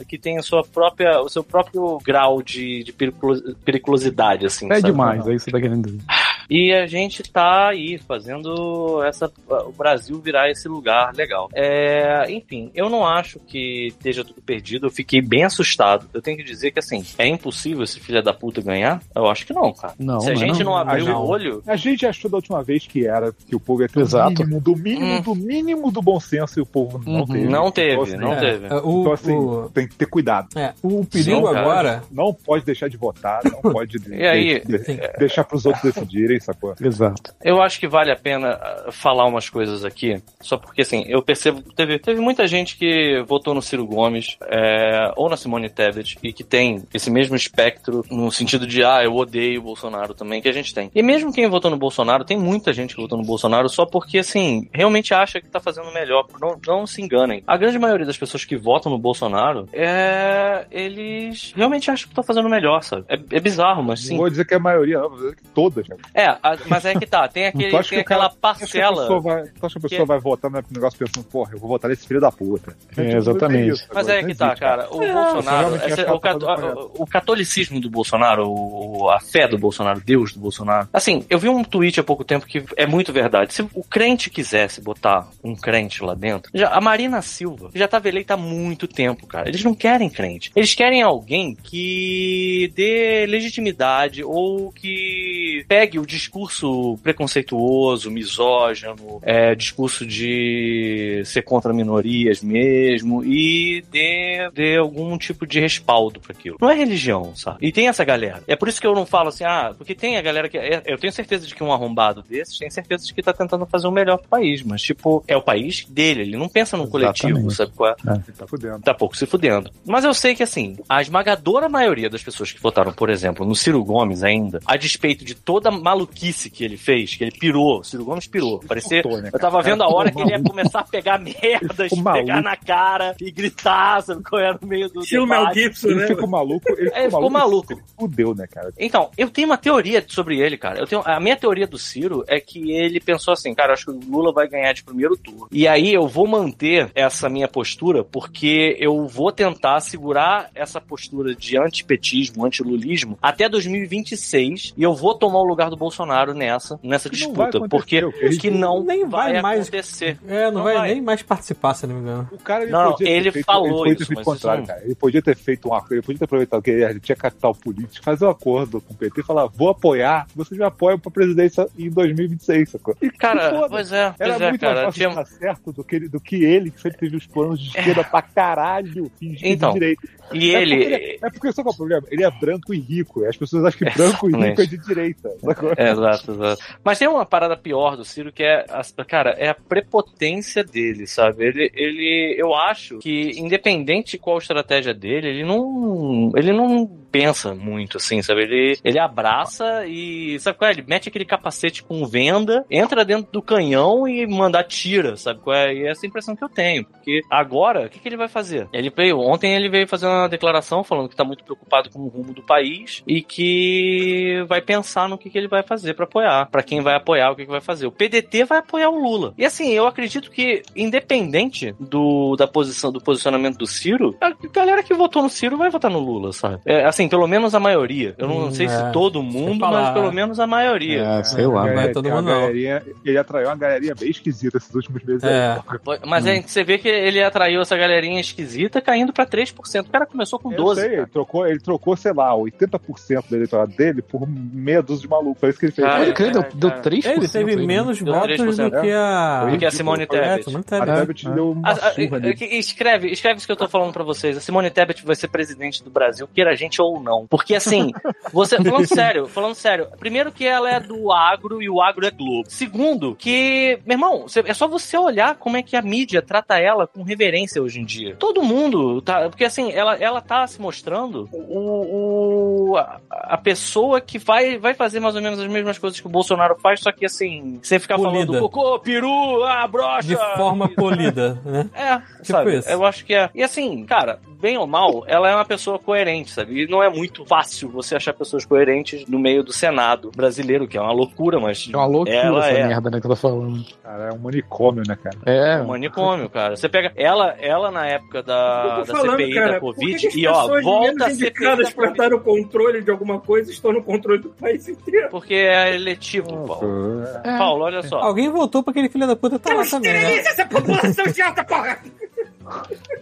que 0.09 0.19
tem 0.19 0.39
a 0.39 0.43
sua 0.43 0.63
própria, 0.63 1.21
o 1.21 1.29
seu 1.29 1.43
próprio 1.43 1.99
grau 2.05 2.43
de, 2.43 2.85
de 2.85 2.93
periculos- 2.93 3.43
periculosidade, 3.65 4.47
assim. 4.47 4.67
É 4.71 4.77
sabe? 4.81 4.84
Demais, 4.91 5.27
é 5.27 5.35
isso 5.35 5.45
que 5.45 5.51
você 5.51 5.57
tá 5.57 5.61
querendo 5.61 5.87
dizer. 5.87 6.01
E 6.49 6.73
a 6.73 6.87
gente 6.87 7.23
tá 7.23 7.69
aí 7.69 7.99
fazendo 7.99 9.03
essa, 9.05 9.31
o 9.49 9.73
Brasil 9.73 10.21
virar 10.21 10.51
esse 10.51 10.69
lugar 10.69 11.13
legal. 11.15 11.49
É, 11.55 12.25
enfim, 12.31 12.71
eu 12.75 12.89
não 12.89 13.07
acho 13.07 13.39
que 13.41 13.89
esteja 13.89 14.25
tudo 14.25 14.41
perdido. 14.43 14.87
Eu 14.87 14.91
fiquei 14.91 15.21
bem 15.21 15.45
assustado. 15.45 16.09
Eu 16.13 16.21
tenho 16.23 16.37
que 16.37 16.45
dizer 16.45 16.71
que 16.71 16.79
assim, 16.79 17.05
é 17.19 17.27
impossível 17.27 17.83
esse 17.83 17.99
filho 18.01 18.23
da 18.23 18.33
puta 18.33 18.61
ganhar? 18.61 19.01
Eu 19.15 19.27
acho 19.27 19.47
que 19.47 19.53
não, 19.53 19.73
cara. 19.73 19.95
Não, 19.99 20.21
Se 20.21 20.31
a 20.31 20.33
não 20.33 20.39
gente 20.41 20.59
não. 20.65 20.73
não, 20.73 20.77
abrir 20.77 21.03
o 21.09 21.19
olho, 21.27 21.63
A 21.67 21.77
gente 21.77 22.07
achou 22.07 22.31
da 22.31 22.37
última 22.37 22.63
vez 22.63 22.87
que 22.87 23.07
era, 23.07 23.33
que 23.33 23.55
o 23.57 23.61
povo 23.61 23.83
ia 23.83 23.89
ter 23.89 24.01
Exato. 24.01 24.43
o 24.43 24.47
mínimo, 24.47 24.61
do 24.61 24.77
mínimo, 24.77 25.05
Hum. 25.15 25.21
do 25.23 25.35
mínimo 25.35 25.91
do 25.93 26.03
bom 26.03 26.19
senso 26.21 26.59
e 26.59 26.63
o 26.63 26.67
povo 26.67 27.01
não 27.05 27.21
Uhum. 27.21 27.27
teve. 27.27 27.49
não 27.49 27.71
teve, 27.71 27.93
Então, 27.93 28.03
assim, 28.03 28.17
não 28.17 28.33
É, 28.33 28.41
teve. 28.41 28.67
é, 28.67 28.75
o, 28.75 29.01
Então, 29.01 29.13
assim, 29.13 29.33
o- 29.37 29.71
tem 29.73 29.89
que 29.89 29.95
ter 29.95 30.07
cuidado. 30.07 30.49
é, 30.57 30.73
o 30.83 31.05
perigo 31.05 31.49
Sim, 31.49 31.57
agora. 31.57 32.03
Não 32.11 32.33
pode 32.35 32.65
deixar 32.65 32.89
de 32.89 32.97
votar, 32.97 33.41
não 33.45 33.61
pode 33.73 33.99
de- 33.99 34.15
E 34.15 34.27
aí? 34.27 34.61
de- 34.65 34.79
Sim. 34.79 34.99
deixar 35.19 35.45
pros 35.45 35.65
outros 35.67 35.83
decidirem, 35.85 36.34
sacou? 36.41 36.75
Exato. 36.81 37.35
Eu 37.43 37.63
acho 37.63 37.79
que 37.79 37.89
vale 37.89 38.11
a 38.11 38.17
pena 38.17 38.59
ah, 38.61 38.93
falar 38.93 39.27
umas 39.27 39.49
coisas 39.49 39.85
aqui, 39.85 40.23
só 40.41 40.57
porque 40.57 40.83
assim, 40.83 41.05
eu 41.07 41.23
percebo, 41.23 41.63
teve, 41.75 41.99
teve 41.99 42.21
muita 42.21 42.47
gente 42.47 42.77
que 42.77 43.23
votou 43.27 43.55
no 43.55 43.63
Ciro 43.63 43.87
Gomes 43.87 44.37
é, 44.43 45.13
ou 45.17 45.29
na 45.29 45.37
Simone 45.37 45.69
Tebet 45.69 46.19
e 46.23 46.33
que 46.33 46.45
tem 46.45 46.83
esse 46.93 47.11
mesmo 47.11 47.37
espectro 47.37 48.05
no 48.11 48.31
sentido 48.31 48.67
de, 48.67 48.85
ah, 48.85 49.03
eu 49.03 49.15
odeio 49.15 49.61
o 49.61 49.65
Bolsonaro 49.65 50.15
também, 50.15 50.41
que 50.41 50.49
a 50.49 50.53
gente 50.53 50.75
tem. 50.75 50.91
E 50.95 51.03
mesmo 51.03 51.33
quem 51.33 51.49
votou 51.49 51.71
no 51.71 51.77
Bolsonaro, 51.77 52.25
tem 52.25 52.39
muita 52.39 52.73
gente 52.73 52.95
que 52.95 53.01
votou 53.01 53.19
no 53.19 53.25
Bolsonaro 53.25 53.69
só 53.69 53.85
porque, 53.85 54.19
assim, 54.19 54.69
realmente 54.73 55.15
acha 55.15 55.41
que 55.41 55.49
tá 55.49 55.61
fazendo 55.61 55.93
melhor. 55.93 56.27
Não, 56.41 56.59
não 56.67 56.87
se 56.87 57.03
enganem. 57.03 57.43
A 57.47 57.57
grande 57.57 57.79
maioria 57.79 58.07
das 58.07 58.17
pessoas 58.17 58.45
que 58.45 58.57
votam 58.57 58.91
no 58.91 58.99
Bolsonaro, 58.99 59.69
é, 59.73 60.67
eles 60.71 61.53
realmente 61.57 61.91
acham 61.91 62.09
que 62.09 62.15
tá 62.15 62.23
fazendo 62.23 62.49
melhor, 62.49 62.83
sabe? 62.83 63.05
É, 63.09 63.15
é 63.15 63.41
bizarro, 63.41 63.83
mas 63.83 64.01
Não 64.01 64.09
sim. 64.09 64.17
vou 64.17 64.31
dizer 64.31 64.45
que 64.47 64.55
é 64.55 64.57
a 64.57 64.61
maioria, 64.61 64.99
não, 64.99 65.09
vou 65.09 65.19
dizer 65.19 65.37
que 65.37 65.43
todas. 65.49 65.87
Cara. 65.87 66.01
É, 66.13 66.24
a- 66.27 66.57
mas 66.69 66.85
é 66.85 66.95
que 66.95 67.07
tá, 67.07 67.27
tem, 67.29 67.47
aquele, 67.49 67.71
tem 67.71 67.83
que 67.83 67.97
o 68.01 68.05
cara- 68.05 68.27
aquela 68.27 68.29
Tu 68.31 68.47
acha 68.47 68.67
que 68.67 68.79
a 68.79 68.83
parcela. 68.91 69.01
pessoa 69.03 69.21
vai, 69.21 69.43
tu 69.45 69.67
acha 69.67 69.81
que 69.81 69.87
a 69.87 69.89
pessoa 69.89 70.07
vai 70.07 70.19
votar 70.21 70.51
no 70.51 70.63
negócio 70.71 70.99
pensando, 70.99 71.25
porra, 71.25 71.53
eu 71.55 71.59
vou 71.59 71.69
votar 71.69 71.91
nesse 71.91 72.07
filho 72.07 72.21
da 72.21 72.31
puta. 72.33 72.77
É, 72.97 73.05
Tipo, 73.05 73.17
exatamente. 73.17 73.71
isso, 73.73 73.87
Mas 73.93 74.09
agora, 74.09 74.21
é 74.21 74.25
que 74.25 74.35
tá, 74.35 74.47
existe, 74.47 74.61
cara. 74.61 74.89
O 74.91 74.99
Você 74.99 75.13
Bolsonaro, 75.13 75.79
que 75.81 75.93
o, 75.93 76.21
tá 76.31 76.75
o 76.99 77.07
catolicismo 77.07 77.81
do 77.81 77.91
Bolsonaro, 77.91 78.49
o- 78.49 79.11
a 79.11 79.21
fé 79.21 79.47
do 79.49 79.59
Bolsonaro, 79.59 80.01
Deus 80.05 80.33
do 80.33 80.41
Bolsonaro. 80.41 80.89
Assim, 80.93 81.25
eu 81.29 81.39
vi 81.39 81.49
um 81.49 81.63
tweet 81.65 82.01
há 82.01 82.05
pouco 82.05 82.25
tempo 82.25 82.47
que 82.47 82.65
é 82.77 82.87
muito 82.87 83.13
verdade. 83.13 83.53
Se 83.55 83.63
o 83.63 83.83
crente 83.85 84.31
quisesse 84.31 84.81
botar 84.81 85.29
um 85.43 85.55
crente 85.55 86.03
lá 86.03 86.15
dentro, 86.15 86.51
já, 86.55 86.69
a 86.69 86.81
Marina 86.81 87.21
Silva 87.23 87.71
já 87.75 87.87
tava 87.89 88.09
eleita 88.09 88.35
há 88.35 88.37
muito 88.37 88.87
tempo, 88.87 89.27
cara. 89.27 89.49
Eles 89.49 89.63
não 89.65 89.75
querem 89.75 90.09
crente. 90.11 90.51
Eles 90.55 90.75
querem 90.75 91.03
alguém 91.03 91.55
que 91.55 92.73
dê 92.75 93.27
legitimidade 93.27 94.23
ou 94.25 94.73
que 94.73 95.65
pegue 95.69 95.99
o 95.99 96.07
discurso 96.15 96.99
preconceituoso, 97.03 98.11
misógino, 98.11 99.21
é, 99.23 99.55
discurso 99.55 100.07
de 100.07 101.23
ser 101.25 101.43
contra 101.43 101.73
minorias 101.73 102.43
mesmo 102.43 103.25
e 103.25 103.83
dê, 103.91 104.49
dê 104.53 104.77
algum 104.77 105.17
tipo 105.19 105.47
de 105.47 105.61
respaldo 105.61 106.21
para 106.21 106.33
aquilo. 106.33 106.57
Não 106.61 106.71
é 106.71 106.75
religião, 106.75 107.35
sabe? 107.35 107.59
E 107.61 107.73
tem 107.73 107.89
essa 107.89 108.05
galera. 108.05 108.43
É 108.47 108.57
por 108.57 108.69
isso 108.69 108.81
que 108.81 108.87
eu 108.87 108.95
não 108.95 109.07
falo 109.07 109.29
assim, 109.29 109.45
ah, 109.45 109.75
porque 109.77 109.95
tem 109.95 110.17
a 110.17 110.23
galera 110.23 110.49
que. 110.49 110.59
é- 110.59 110.83
Eu 110.87 110.99
tenho 110.99 111.13
certeza 111.13 111.47
de 111.47 111.55
que 111.55 111.63
um 111.65 111.73
arrombado 111.73 112.23
desses 112.23 112.59
tem 112.59 112.71
certeza 112.71 113.07
de 113.07 113.15
que 113.15 113.23
tá 113.23 113.33
tentando 113.33 113.67
fazer 113.67 113.87
o 113.87 113.91
melhor 113.91 114.19
pro 114.19 114.29
país, 114.29 114.63
mas, 114.63 114.83
tipo, 114.83 115.25
é 115.27 115.37
o 115.37 115.43
país 115.43 115.85
dele, 115.89 116.23
ele 116.23 116.37
não 116.37 116.49
pensa 116.49 116.77
num 116.77 116.87
coletivo, 116.87 117.51
sabe 117.51 117.73
qual 117.75 117.91
é? 117.91 117.95
Tá 118.37 118.47
fudendo. 118.47 118.81
tá 118.81 118.95
pouco 118.95 119.17
se 119.17 119.27
fudendo. 119.27 119.71
Mas 119.87 120.05
eu 120.05 120.15
sei 120.15 120.35
que, 120.35 120.43
assim, 120.43 120.77
a 120.89 121.01
esmagadora 121.01 121.69
maioria 121.69 122.09
das 122.11 122.23
pessoas 122.23 122.53
que 122.53 122.61
votaram, 122.61 122.93
por 122.93 123.11
exemplo, 123.11 123.45
no 123.47 123.55
Ciro 123.55 123.83
Gomes 123.85 124.23
ainda, 124.23 124.61
a 124.67 124.77
despeito 124.77 125.25
de 125.25 125.35
toda 125.35 125.69
a 125.69 125.73
maluquice 125.73 126.04
que 126.07 126.65
ele 126.65 126.77
fez, 126.77 127.15
que 127.15 127.25
ele 127.25 127.33
pirou, 127.33 127.83
Ciro 127.85 128.05
Gomes 128.05 128.27
pirou. 128.27 128.61
Parecia, 128.67 129.03
Surtou, 129.03 129.21
né, 129.21 129.31
eu 129.33 129.39
tava 129.39 129.61
vendo 129.63 129.83
a 129.83 129.89
hora 129.89 130.11
que 130.11 130.19
ele 130.21 130.31
ia 130.31 130.39
maluco. 130.39 130.51
começar 130.51 130.81
a 130.81 130.85
pegar 130.85 131.19
merdas, 131.21 131.93
maluco. 131.93 132.13
pegar 132.27 132.43
na 132.43 132.57
cara 132.57 133.15
e 133.21 133.31
gritar, 133.31 134.03
sabe 134.03 134.23
qual 134.23 134.41
era 134.41 134.59
no 134.61 134.67
meio 134.69 134.89
do 134.89 135.01
Estilo 135.01 135.27
Mel. 135.27 135.53
Gibson, 135.53 135.89
Ele 135.89 136.01
né? 136.01 136.07
ficou 136.09 136.29
maluco, 136.29 136.69
ele 136.71 136.85
ficou, 136.91 136.99
É, 136.99 137.05
ficou 137.05 137.31
maluco. 137.31 137.73
Ele 137.73 137.83
fudeu, 137.99 138.35
né, 138.35 138.47
cara? 138.47 138.73
Então, 138.79 139.11
eu 139.17 139.31
tenho 139.31 139.47
uma 139.49 139.57
teoria 139.59 140.05
sobre 140.07 140.39
ele, 140.41 140.57
cara. 140.57 140.79
Eu 140.81 140.87
tenho, 140.87 141.03
a 141.05 141.19
minha 141.21 141.37
teoria 141.37 141.67
do 141.67 141.79
Ciro 141.79 142.25
é 142.27 142.41
que 142.41 142.73
ele 142.73 143.01
pensou 143.01 143.33
assim, 143.33 143.55
cara, 143.55 143.73
acho 143.73 143.87
que 143.87 143.91
o 143.93 144.01
Lula 144.11 144.33
vai 144.33 144.49
ganhar 144.49 144.73
de 144.73 144.83
primeiro 144.85 145.17
turno. 145.17 145.49
E 145.51 145.67
aí 145.69 145.93
eu 145.93 146.07
vou 146.09 146.27
manter 146.27 146.91
essa 146.95 147.29
minha 147.29 147.49
postura 147.49 148.05
porque 148.05 148.77
eu 148.79 149.07
vou 149.07 149.31
tentar 149.33 149.81
segurar 149.81 150.51
essa 150.55 150.81
postura 150.81 151.35
de 151.35 151.57
antipetismo, 151.59 152.45
antilulismo 152.45 153.19
até 153.23 153.49
2026 153.49 154.75
e 154.77 154.83
eu 154.83 154.95
vou 154.95 155.15
tomar 155.15 155.41
o 155.41 155.45
lugar 155.45 155.71
do 155.71 155.77
Bolsonaro 155.77 155.94
nessa, 156.35 156.79
nessa 156.83 157.09
Que 157.09 157.17
disputa, 157.17 157.61
porque 157.69 158.05
o 158.05 158.13
que 158.39 158.51
não 158.51 158.83
nem 158.85 159.07
vai 159.07 159.33
vai 159.35 159.43
mais- 159.43 159.69
acontecer. 159.69 160.19
É, 160.27 160.45
não, 160.47 160.53
Não 160.53 160.63
vai, 160.65 160.75
vai. 160.75 160.93
nem 160.95 161.03
mais 161.03 161.23
participar, 161.23 161.75
se 161.75 161.87
não 161.87 161.95
me 161.97 162.01
engano. 162.03 162.29
O 162.33 162.39
cara, 162.39 162.63
ele 162.65 162.73
Não, 162.73 162.91
podia 162.93 163.07
ter 163.07 163.13
ele 163.13 163.33
feito, 163.33 163.45
falou 163.45 163.87
ele 163.87 163.95
podia 163.97 164.03
isso, 164.05 164.13
mas 164.15 164.25
contrário, 164.25 164.63
isso 164.63 164.69
não- 164.71 164.77
cara. 164.77 164.87
Ele 164.87 164.95
podia 164.95 165.23
ter 165.23 165.37
feito 165.37 165.69
um 165.69 165.75
acordo, 165.75 165.93
ele 165.95 166.03
podia 166.03 166.19
ter 166.19 166.25
aproveitado 166.25 166.63
que 166.63 166.71
ele 166.71 167.01
tinha 167.01 167.17
capital 167.17 167.55
político, 167.55 168.05
fazer 168.05 168.25
um 168.25 168.31
acordo 168.31 168.81
com 168.81 168.93
o 168.95 168.97
PT 168.97 169.21
e 169.21 169.25
falar, 169.25 169.47
vou 169.47 169.69
apoiar, 169.71 170.27
vocês 170.35 170.59
me 170.59 170.65
apoiam 170.65 170.99
pra 170.99 171.11
presidência 171.11 171.67
em 171.79 171.91
2026, 171.91 172.71
sacou? 172.71 172.97
E 173.01 173.11
Cara, 173.11 173.69
pois 173.69 173.91
é, 173.93 173.97
Era 173.99 174.15
pois 174.19 174.41
é, 174.41 174.49
muito 174.51 174.61
cara. 174.61 174.75
mais 174.75 174.87
fácil 174.87 175.01
Tinha- 175.11 175.15
dar 175.15 175.27
certo 175.27 175.73
do 175.73 175.85
que, 175.85 175.97
ele, 175.97 176.09
do 176.09 176.21
que 176.21 176.45
ele, 176.45 176.71
que 176.71 176.81
sempre 176.81 176.99
teve 176.99 177.17
os 177.17 177.27
planos 177.27 177.59
de 177.61 177.69
esquerda 177.69 178.05
pra 178.05 178.23
caralho, 178.23 179.11
fingindo 179.19 179.47
Então, 179.47 179.73
de 179.73 179.79
direita. 179.81 180.03
E 180.33 180.55
É 180.55 180.63
ele. 180.63 180.77
porque, 180.77 181.19
é 181.23 181.31
porque 181.31 181.53
sabe 181.53 181.65
qual 181.65 181.73
é 181.73 181.75
o 181.75 181.77
problema? 181.77 182.07
Ele 182.11 182.25
é 182.25 182.31
branco 182.31 182.73
e 182.75 182.79
rico. 182.81 183.23
e 183.23 183.27
As 183.27 183.37
pessoas 183.37 183.65
acham 183.65 183.79
que 183.79 183.85
branco 183.97 184.31
e 184.31 184.33
rico 184.35 184.61
é 184.63 184.67
de 184.67 184.79
direita. 184.79 185.31
sacou? 185.43 185.73
Exato, 185.91 186.33
exato. 186.33 186.63
Mas 186.83 186.99
tem 186.99 187.09
uma 187.09 187.27
parada 187.27 187.57
pior 187.57 187.97
do 187.97 188.05
Ciro 188.05 188.33
que 188.33 188.43
é, 188.43 188.65
cara, 189.07 189.31
é 189.31 189.49
a 189.49 189.55
prepotência 189.55 190.63
dele, 190.65 191.07
sabe? 191.07 191.45
Ele, 191.45 191.71
ele, 191.75 192.35
eu 192.39 192.55
acho 192.55 192.99
que 192.99 193.33
independente 193.39 194.13
de 194.13 194.19
qual 194.19 194.39
estratégia 194.39 194.95
dele, 194.95 195.29
ele 195.29 195.45
não, 195.45 196.33
ele 196.37 196.53
não 196.53 197.04
pensa 197.15 197.55
muito, 197.55 197.99
assim, 197.99 198.21
sabe? 198.23 198.43
Ele, 198.43 198.77
ele 198.83 198.99
abraça 198.99 199.87
e, 199.87 200.37
sabe 200.41 200.59
qual 200.59 200.69
é? 200.69 200.73
Ele 200.73 200.85
mete 200.85 201.09
aquele 201.09 201.25
capacete 201.25 201.81
com 201.81 202.05
venda, 202.05 202.67
entra 202.69 203.05
dentro 203.05 203.31
do 203.31 203.41
canhão 203.41 204.09
e 204.09 204.27
manda 204.27 204.65
tira, 204.65 205.17
sabe 205.17 205.39
qual 205.39 205.55
é? 205.55 205.73
E 205.73 205.87
é 205.87 205.91
essa 205.93 206.05
impressão 206.05 206.35
que 206.35 206.43
eu 206.43 206.49
tenho, 206.49 206.85
porque 206.85 207.21
agora, 207.31 207.87
o 207.87 207.89
que, 207.89 208.01
que 208.01 208.09
ele 208.09 208.17
vai 208.17 208.27
fazer? 208.27 208.69
Ele 208.73 208.91
veio, 208.91 209.21
ontem 209.21 209.55
ele 209.55 209.69
veio 209.69 209.87
fazer 209.87 210.07
uma 210.07 210.29
declaração 210.29 210.83
falando 210.83 211.09
que 211.09 211.15
tá 211.15 211.23
muito 211.23 211.45
preocupado 211.45 211.89
com 211.89 212.01
o 212.01 212.09
rumo 212.09 212.35
do 212.35 212.43
país 212.43 213.05
e 213.07 213.23
que 213.23 214.45
vai 214.49 214.61
pensar 214.61 215.09
no 215.09 215.17
que, 215.17 215.31
que 215.31 215.39
ele 215.39 215.47
vai 215.47 215.63
fazer 215.63 215.95
pra 215.95 216.07
apoiar, 216.07 216.49
pra 216.51 216.65
quem 216.65 216.81
vai 216.81 216.97
apoiar, 216.97 217.31
o 217.31 217.37
que, 217.37 217.45
que 217.45 217.51
vai 217.51 217.61
fazer. 217.61 217.87
O 217.87 217.93
PDT 217.93 218.45
vai 218.45 218.59
apoiar 218.59 218.91
o 218.91 218.99
Lula. 218.99 219.35
E 219.39 219.45
assim, 219.45 219.71
eu 219.71 219.87
acredito 219.87 220.33
que 220.33 220.63
independente 220.75 221.77
do 221.79 222.35
da 222.35 222.49
posição 222.49 222.91
do 222.91 223.01
posicionamento 223.01 223.59
do 223.59 223.69
Ciro, 223.69 224.17
a 224.21 224.33
galera 224.53 224.83
que 224.83 224.93
votou 224.93 225.23
no 225.23 225.31
Ciro 225.31 225.57
vai 225.57 225.71
votar 225.71 225.93
no 225.93 226.01
Lula, 226.01 226.33
sabe? 226.33 226.61
É, 226.67 226.85
assim, 226.85 227.04
pelo 227.09 227.27
menos 227.27 227.55
a 227.55 227.61
maioria. 227.61 228.15
Eu 228.19 228.29
não 228.29 228.45
Hum, 228.47 228.51
sei 228.51 228.67
é. 228.67 228.69
se 228.69 228.93
todo 228.93 229.23
mundo, 229.23 229.61
mas 229.61 229.91
pelo 229.91 230.09
é. 230.09 230.13
menos 230.13 230.39
a 230.41 230.47
maioria. 230.47 231.03
É, 231.03 231.25
sei 231.25 231.47
lá. 231.47 231.63
vai 231.65 231.87
É, 231.87 231.89
todo 231.93 232.09
mundo 232.09 232.23
não. 232.23 232.49
Ele 232.51 233.19
atraiu 233.19 233.49
uma 233.49 233.57
galerinha 233.57 233.95
bem 233.95 234.11
esquisita 234.11 234.59
esses 234.59 234.75
últimos 234.75 235.03
meses. 235.03 235.23
É. 235.25 235.53
aí. 235.53 235.99
Mas 236.07 236.27
aí 236.27 236.43
você 236.43 236.63
vê 236.65 236.79
que 236.79 236.89
ele 236.89 237.23
atraiu 237.23 237.61
essa 237.63 237.77
galerinha 237.77 238.21
esquisita 238.21 238.81
caindo 238.81 239.13
pra 239.13 239.27
3%. 239.27 239.87
O 239.87 239.91
cara 239.91 240.07
começou 240.07 240.39
com 240.39 240.53
Eu 240.53 240.57
12. 240.59 240.81
sei, 240.81 240.91
cara. 240.91 241.03
ele 241.03 241.11
trocou, 241.11 241.47
ele 241.47 241.61
trocou, 241.61 241.97
sei 241.97 242.13
lá, 242.13 242.33
80% 242.35 243.29
do 243.29 243.37
eleitorado 243.37 243.73
dele 243.77 244.03
por 244.03 244.27
meia 244.29 244.83
dúzia 244.83 245.03
de 245.03 245.09
maluco. 245.09 245.39
Foi 245.41 245.51
isso 245.51 245.59
que 245.59 245.67
ele 245.67 245.73
fez. 245.73 245.87
Cara, 245.87 246.05
deu, 246.05 246.15
cara, 246.15 246.49
deu 246.55 246.71
cara. 246.71 246.83
3%. 246.83 247.07
Ele 247.07 247.29
teve 247.29 247.51
aí, 247.53 247.57
né? 247.57 247.67
menos 247.67 248.03
Deu 248.03 248.13
votos 248.15 248.37
3%, 248.37 248.71
do 248.71 248.81
que 248.81 248.93
a. 248.93 249.47
Do 249.51 249.59
que 249.59 249.67
a 249.67 249.71
Simone 249.71 250.03
É, 250.03 250.07
Tebet. 250.07 250.45
Simone 250.45 250.65
A 250.67 250.71
Tebet. 250.71 251.01
Tebet 251.01 251.29
deu 251.31 251.51
uma 251.53 251.75
surra 251.75 252.19
nele. 252.21 252.37
escreve, 252.59 253.09
escreve 253.11 253.39
isso 253.39 253.47
que 253.47 253.53
eu 253.53 253.57
tô 253.57 253.69
falando 253.69 253.93
pra 253.93 254.05
vocês. 254.05 254.37
A 254.37 254.41
Simone 254.41 254.71
Tebet 254.71 255.05
vai 255.05 255.15
ser 255.17 255.29
presidente 255.29 255.83
do 255.83 255.91
Brasil, 255.91 256.29
queira 256.33 256.51
a 256.51 256.55
gente 256.55 256.81
ou 256.81 256.94
não. 257.01 257.27
Porque 257.27 257.55
assim, 257.55 257.93
você, 258.33 258.57
falando 258.63 258.87
sério, 258.89 259.27
falando 259.27 259.55
sério, 259.55 259.89
primeiro 259.99 260.31
que 260.33 260.47
ela 260.47 260.71
é 260.71 260.81
do 260.81 261.13
agro 261.13 261.63
e 261.63 261.69
o 261.69 261.81
agro 261.81 262.07
é 262.07 262.11
Globo. 262.11 262.45
Segundo, 262.49 263.15
que, 263.15 263.79
meu 263.87 263.95
irmão, 263.95 264.27
é 264.45 264.55
só 264.55 264.67
você 264.69 264.97
olhar 264.97 265.37
como 265.37 265.57
é 265.57 265.63
que 265.63 265.77
a 265.77 265.83
mídia 265.83 266.23
trata 266.23 266.59
ela 266.59 266.87
com 266.87 267.03
reverência 267.03 267.63
hoje 267.63 267.81
em 267.81 267.85
dia. 267.85 268.17
Todo 268.17 268.43
mundo 268.43 269.01
tá, 269.03 269.29
porque 269.29 269.45
assim, 269.45 269.73
ela, 269.73 269.97
ela 269.97 270.21
tá 270.21 270.47
se 270.47 270.61
mostrando 270.61 271.29
o, 271.33 272.71
o- 272.73 272.77
a, 272.77 273.01
a 273.11 273.37
pessoa 273.37 274.01
que 274.01 274.19
vai, 274.19 274.59
vai 274.59 274.75
fazer 274.75 275.01
mais 275.01 275.15
ou 275.15 275.23
menos 275.23 275.39
as 275.39 275.47
mesmas 275.47 275.79
coisas 275.79 275.99
que 276.01 276.07
o 276.07 276.11
Bolsonaro 276.11 276.57
faz, 276.61 276.81
só 276.81 276.91
que 276.93 277.05
assim, 277.07 277.59
sem 277.63 277.79
ficar 277.79 277.97
Polida. 277.97 278.27
falando 278.27 278.41
cocô, 278.41 278.79
peru, 278.81 279.43
ah, 279.45 279.67
brocha. 279.67 280.09
De 280.09 280.17
forma 280.37 280.69
polida, 280.69 281.41
né? 281.45 281.69
É, 281.75 281.97
Tipo 281.99 282.25
sabe? 282.25 282.59
isso. 282.59 282.69
Eu 282.69 282.85
acho 282.85 283.05
que 283.05 283.15
é. 283.15 283.31
E 283.35 283.43
assim, 283.43 283.85
cara, 283.85 284.19
bem 284.41 284.57
ou 284.59 284.67
mal, 284.67 285.05
ela 285.07 285.29
é 285.31 285.35
uma 285.35 285.45
pessoa 285.45 285.79
coerente, 285.79 286.31
sabe? 286.31 286.63
E 286.63 286.67
não 286.69 286.83
é 286.83 286.84
muito 286.91 287.25
fácil 287.25 287.69
você 287.69 287.97
achar 287.97 288.13
pessoas 288.13 288.45
coerentes 288.45 289.07
no 289.07 289.19
meio 289.19 289.43
do 289.43 289.53
Senado 289.53 290.11
brasileiro, 290.15 290.67
que 290.67 290.77
é 290.77 290.81
uma 290.81 290.93
loucura, 290.93 291.41
mas. 291.41 291.69
É 291.73 291.77
uma 291.77 291.87
loucura 291.87 292.17
ela 292.17 292.49
essa 292.49 292.59
é. 292.59 292.67
merda, 292.67 292.91
né, 292.91 293.01
que 293.01 293.07
eu 293.07 293.11
tô 293.11 293.17
falando. 293.17 293.65
Cara, 293.83 294.09
é 294.09 294.13
um 294.13 294.19
manicômio, 294.19 294.83
né, 294.87 294.97
cara? 294.97 295.17
É, 295.27 295.63
Um 295.63 295.69
manicômio, 295.69 296.29
cara. 296.29 296.57
Você 296.57 296.69
pega 296.69 296.93
ela, 296.97 297.35
ela 297.39 297.71
na 297.71 297.87
época 297.87 298.23
da, 298.23 298.81
da 298.81 298.87
falando, 298.87 299.19
CPI 299.19 299.35
cara, 299.35 299.47
da 299.47 299.55
que 299.55 299.61
Covid, 299.61 299.99
que 299.99 300.07
as 300.07 300.15
e 300.15 300.27
ó, 300.27 300.63
volta 300.63 301.07
a 301.07 301.11
CPI 301.11 301.95
dar 301.97 302.13
o 302.15 302.21
controle 302.21 302.83
de 302.83 302.91
alguma 302.91 303.21
coisa 303.21 303.51
estão 303.51 303.73
no 303.73 303.83
controle 303.83 304.21
do 304.21 304.31
país 304.31 304.69
inteiro. 304.69 305.09
Porque 305.11 305.35
é 305.35 305.75
eletivo, 305.75 306.29
Paulo. 306.47 307.05
é. 307.25 307.39
Paulo, 307.39 307.65
olha 307.65 307.83
só. 307.83 307.99
Alguém 307.99 308.31
voltou 308.31 308.63
pra 308.63 308.71
aquele 308.71 308.89
filho 308.89 309.07
da 309.07 309.17
puta 309.17 309.39
tá 309.39 309.55
lá 309.55 309.65
também, 309.65 309.93
né? 309.93 310.17
Essa 310.17 310.45
população 310.47 311.05
chata, 311.15 311.45
porra! 311.45 311.79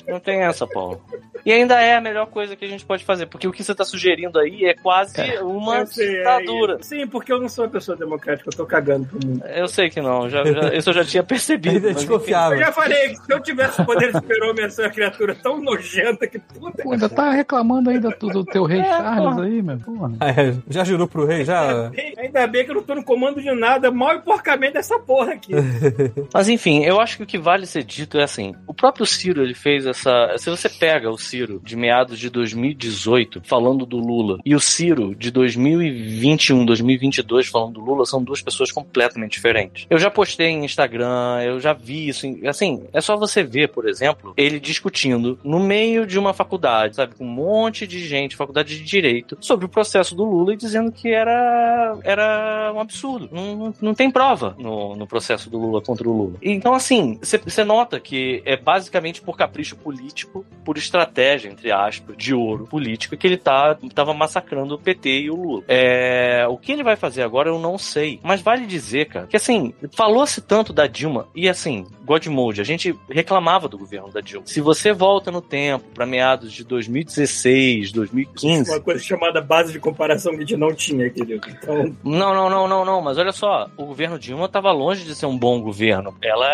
Não 0.06 0.20
tem 0.20 0.40
essa, 0.42 0.66
Paulo. 0.66 1.00
E 1.44 1.52
ainda 1.52 1.80
é 1.80 1.96
a 1.96 2.00
melhor 2.00 2.26
coisa 2.26 2.54
que 2.54 2.64
a 2.64 2.68
gente 2.68 2.84
pode 2.84 3.04
fazer, 3.04 3.26
porque 3.26 3.48
o 3.48 3.52
que 3.52 3.64
você 3.72 3.76
tá 3.78 3.84
sugerindo 3.84 4.38
aí 4.38 4.64
é 4.64 4.74
quase 4.74 5.14
uma 5.40 5.78
Eu 5.80 5.86
sei, 5.86 6.06
é 6.08 6.18
ditadura. 6.18 6.78
isso. 6.80 6.88
Sim, 6.88 7.06
porque 7.06 7.32
eu 7.32 7.40
não 7.40 7.48
sou 7.48 7.64
uma 7.64 7.70
pessoa 7.70 7.96
democrática, 7.96 8.48
eu 8.50 8.56
tô 8.56 8.66
cagando 8.66 9.06
pro 9.06 9.26
mundo. 9.26 9.44
Eu 9.46 9.66
sei 9.68 9.88
que 9.90 10.00
não, 10.00 10.28
já, 10.28 10.44
já- 10.44 10.74
isso 10.74 10.90
eu 10.90 10.94
já 10.94 11.04
tinha 11.04 11.22
percebido. 11.22 11.76
É 11.76 11.80
mas 11.92 12.02
enfim. 12.02 12.06
desconfiável. 12.06 12.58
Eu 12.58 12.64
já 12.66 12.72
falei 12.72 13.08
que 13.10 13.16
se 13.16 13.32
eu 13.32 13.40
tivesse 13.40 13.84
poder 13.84 14.06
de 14.12 14.18
super-homem, 14.18 14.64
eu 14.64 14.70
uma 14.84 14.90
criatura 14.90 15.34
tão 15.34 15.60
nojenta 15.60 16.26
que 16.26 16.38
puta. 16.38 16.82
Pô, 16.82 16.92
ainda 16.92 17.08
tá 17.08 17.30
reclamando 17.30 17.90
ainda 17.90 18.10
do, 18.10 18.44
teu 18.44 18.64
rei 18.64 18.80
É, 18.80 18.84
Charles 18.84 19.34
porra. 19.34 19.44
aí, 19.46 19.62
meu. 19.62 19.78
Porra. 19.78 20.12
Ah, 20.20 20.30
é, 20.30 20.54
já 20.68 20.84
jurou 20.84 21.06
pro 21.06 21.24
rei? 21.26 21.44
Já. 21.44 21.90
Ainda 22.18 22.46
bem 22.46 22.64
que 22.64 22.70
eu 22.70 22.74
não 22.76 22.82
tô 22.82 22.94
no 22.94 23.04
comando 23.04 23.40
de 23.40 23.52
nada, 23.52 23.90
mal 23.90 24.14
e 24.16 24.20
porcamente 24.20 24.74
dessa 24.74 24.98
porra 24.98 25.32
aqui. 25.32 25.52
Mas 26.32 26.48
enfim, 26.48 26.84
eu 26.84 27.00
acho 27.00 27.16
que 27.16 27.22
o 27.22 27.26
que 27.26 27.38
vale 27.38 27.66
ser 27.66 27.82
dito 27.84 28.18
é 28.18 28.22
assim: 28.24 28.54
o 28.66 28.74
próprio 28.74 29.06
Ciro 29.06 29.42
ele 29.42 29.54
fez 29.54 29.86
essa. 29.86 30.34
Se 30.38 30.50
você 30.50 30.68
pega 30.68 31.10
o 31.10 31.18
Ciro 31.18 31.60
de 31.64 31.76
meados 31.76 32.18
de 32.18 32.28
2018 32.30 33.40
falando 33.52 33.84
do 33.84 33.98
Lula 33.98 34.38
e 34.46 34.54
o 34.54 34.60
Ciro 34.60 35.14
de 35.14 35.30
2021, 35.30 36.64
2022 36.64 37.48
falando 37.48 37.74
do 37.74 37.80
Lula, 37.82 38.06
são 38.06 38.24
duas 38.24 38.40
pessoas 38.40 38.72
completamente 38.72 39.32
diferentes. 39.32 39.86
Eu 39.90 39.98
já 39.98 40.10
postei 40.10 40.46
em 40.46 40.64
Instagram, 40.64 41.42
eu 41.44 41.60
já 41.60 41.74
vi 41.74 42.08
isso. 42.08 42.26
Assim, 42.46 42.84
é 42.94 43.00
só 43.02 43.14
você 43.14 43.42
ver, 43.42 43.68
por 43.68 43.86
exemplo, 43.86 44.32
ele 44.38 44.58
discutindo 44.58 45.38
no 45.44 45.60
meio 45.60 46.06
de 46.06 46.18
uma 46.18 46.32
faculdade, 46.32 46.96
sabe, 46.96 47.14
com 47.14 47.26
um 47.26 47.28
monte 47.28 47.86
de 47.86 47.98
gente, 48.06 48.36
faculdade 48.36 48.78
de 48.78 48.84
direito, 48.84 49.36
sobre 49.38 49.66
o 49.66 49.68
processo 49.68 50.14
do 50.14 50.24
Lula 50.24 50.54
e 50.54 50.56
dizendo 50.56 50.90
que 50.90 51.12
era, 51.12 51.98
era 52.04 52.72
um 52.74 52.80
absurdo. 52.80 53.28
Não, 53.30 53.54
não, 53.54 53.74
não 53.82 53.94
tem 53.94 54.10
prova 54.10 54.56
no, 54.58 54.96
no 54.96 55.06
processo 55.06 55.50
do 55.50 55.58
Lula 55.58 55.82
contra 55.82 56.08
o 56.08 56.16
Lula. 56.16 56.38
Então, 56.40 56.72
assim, 56.72 57.20
você 57.20 57.64
nota 57.64 58.00
que 58.00 58.42
é 58.46 58.56
basicamente 58.56 59.20
por 59.20 59.36
capricho 59.36 59.76
político, 59.76 60.42
por 60.64 60.78
estratégia, 60.78 61.50
entre 61.50 61.70
aspas, 61.70 62.16
de 62.16 62.32
ouro 62.32 62.66
política, 62.66 63.14
que 63.14 63.26
ele 63.26 63.41
tá, 63.42 63.76
tava 63.94 64.14
massacrando 64.14 64.74
o 64.74 64.78
PT 64.78 65.22
e 65.22 65.30
o 65.30 65.36
Lula. 65.36 65.62
É, 65.68 66.46
o 66.48 66.56
que 66.56 66.72
ele 66.72 66.82
vai 66.82 66.96
fazer 66.96 67.22
agora 67.22 67.48
eu 67.48 67.58
não 67.58 67.76
sei. 67.78 68.20
Mas 68.22 68.40
vale 68.40 68.66
dizer, 68.66 69.06
cara, 69.06 69.26
que 69.26 69.36
assim, 69.36 69.74
falou-se 69.94 70.40
tanto 70.40 70.72
da 70.72 70.86
Dilma, 70.86 71.28
e 71.34 71.48
assim, 71.48 71.86
Godmode, 72.04 72.60
a 72.60 72.64
gente 72.64 72.94
reclamava 73.10 73.68
do 73.68 73.78
governo 73.78 74.10
da 74.10 74.20
Dilma. 74.20 74.46
Se 74.46 74.60
você 74.60 74.92
volta 74.92 75.30
no 75.30 75.40
tempo, 75.40 75.84
para 75.94 76.06
meados 76.06 76.52
de 76.52 76.64
2016, 76.64 77.92
2015, 77.92 78.70
Uma 78.70 78.80
coisa 78.80 79.02
chamada 79.02 79.40
base 79.40 79.72
de 79.72 79.78
comparação 79.80 80.32
que 80.32 80.38
a 80.38 80.40
gente 80.40 80.56
não 80.56 80.74
tinha, 80.74 81.08
querido. 81.10 81.46
Então, 81.48 81.94
Não, 82.02 82.34
não, 82.34 82.48
não, 82.50 82.68
não, 82.68 82.84
não, 82.84 83.00
mas 83.00 83.18
olha 83.18 83.32
só, 83.32 83.68
o 83.76 83.86
governo 83.86 84.18
Dilma 84.18 84.46
estava 84.46 84.70
longe 84.72 85.04
de 85.04 85.14
ser 85.14 85.26
um 85.26 85.36
bom 85.36 85.60
governo. 85.60 86.14
Ela, 86.22 86.48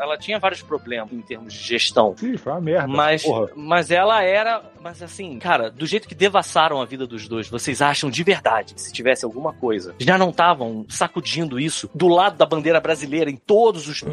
ela 0.00 0.18
tinha 0.18 0.38
vários 0.38 0.62
problemas 0.62 1.12
em 1.12 1.20
termos 1.20 1.52
de 1.52 1.58
gestão. 1.58 2.14
Sim, 2.16 2.36
foi 2.36 2.52
uma 2.52 2.60
merda. 2.60 2.88
Mas, 2.88 3.22
Porra. 3.22 3.48
mas 3.54 3.90
ela 3.90 4.22
era. 4.22 4.62
Mas 4.80 5.02
assim, 5.02 5.38
cara, 5.38 5.70
do 5.70 5.86
jeito 5.86 6.08
que 6.08 6.14
devassaram 6.30 6.80
a 6.80 6.84
vida 6.84 7.06
dos 7.06 7.28
dois, 7.28 7.48
vocês 7.48 7.82
acham 7.82 8.08
de 8.08 8.22
verdade 8.22 8.74
que 8.74 8.80
se 8.80 8.92
tivesse 8.92 9.24
alguma 9.24 9.52
coisa, 9.52 9.94
já 9.98 10.16
não 10.16 10.30
estavam 10.30 10.86
sacudindo 10.88 11.58
isso 11.58 11.90
do 11.94 12.08
lado 12.08 12.36
da 12.36 12.46
bandeira 12.46 12.80
brasileira 12.80 13.30
em 13.30 13.36
todos 13.36 13.88
os. 13.88 14.04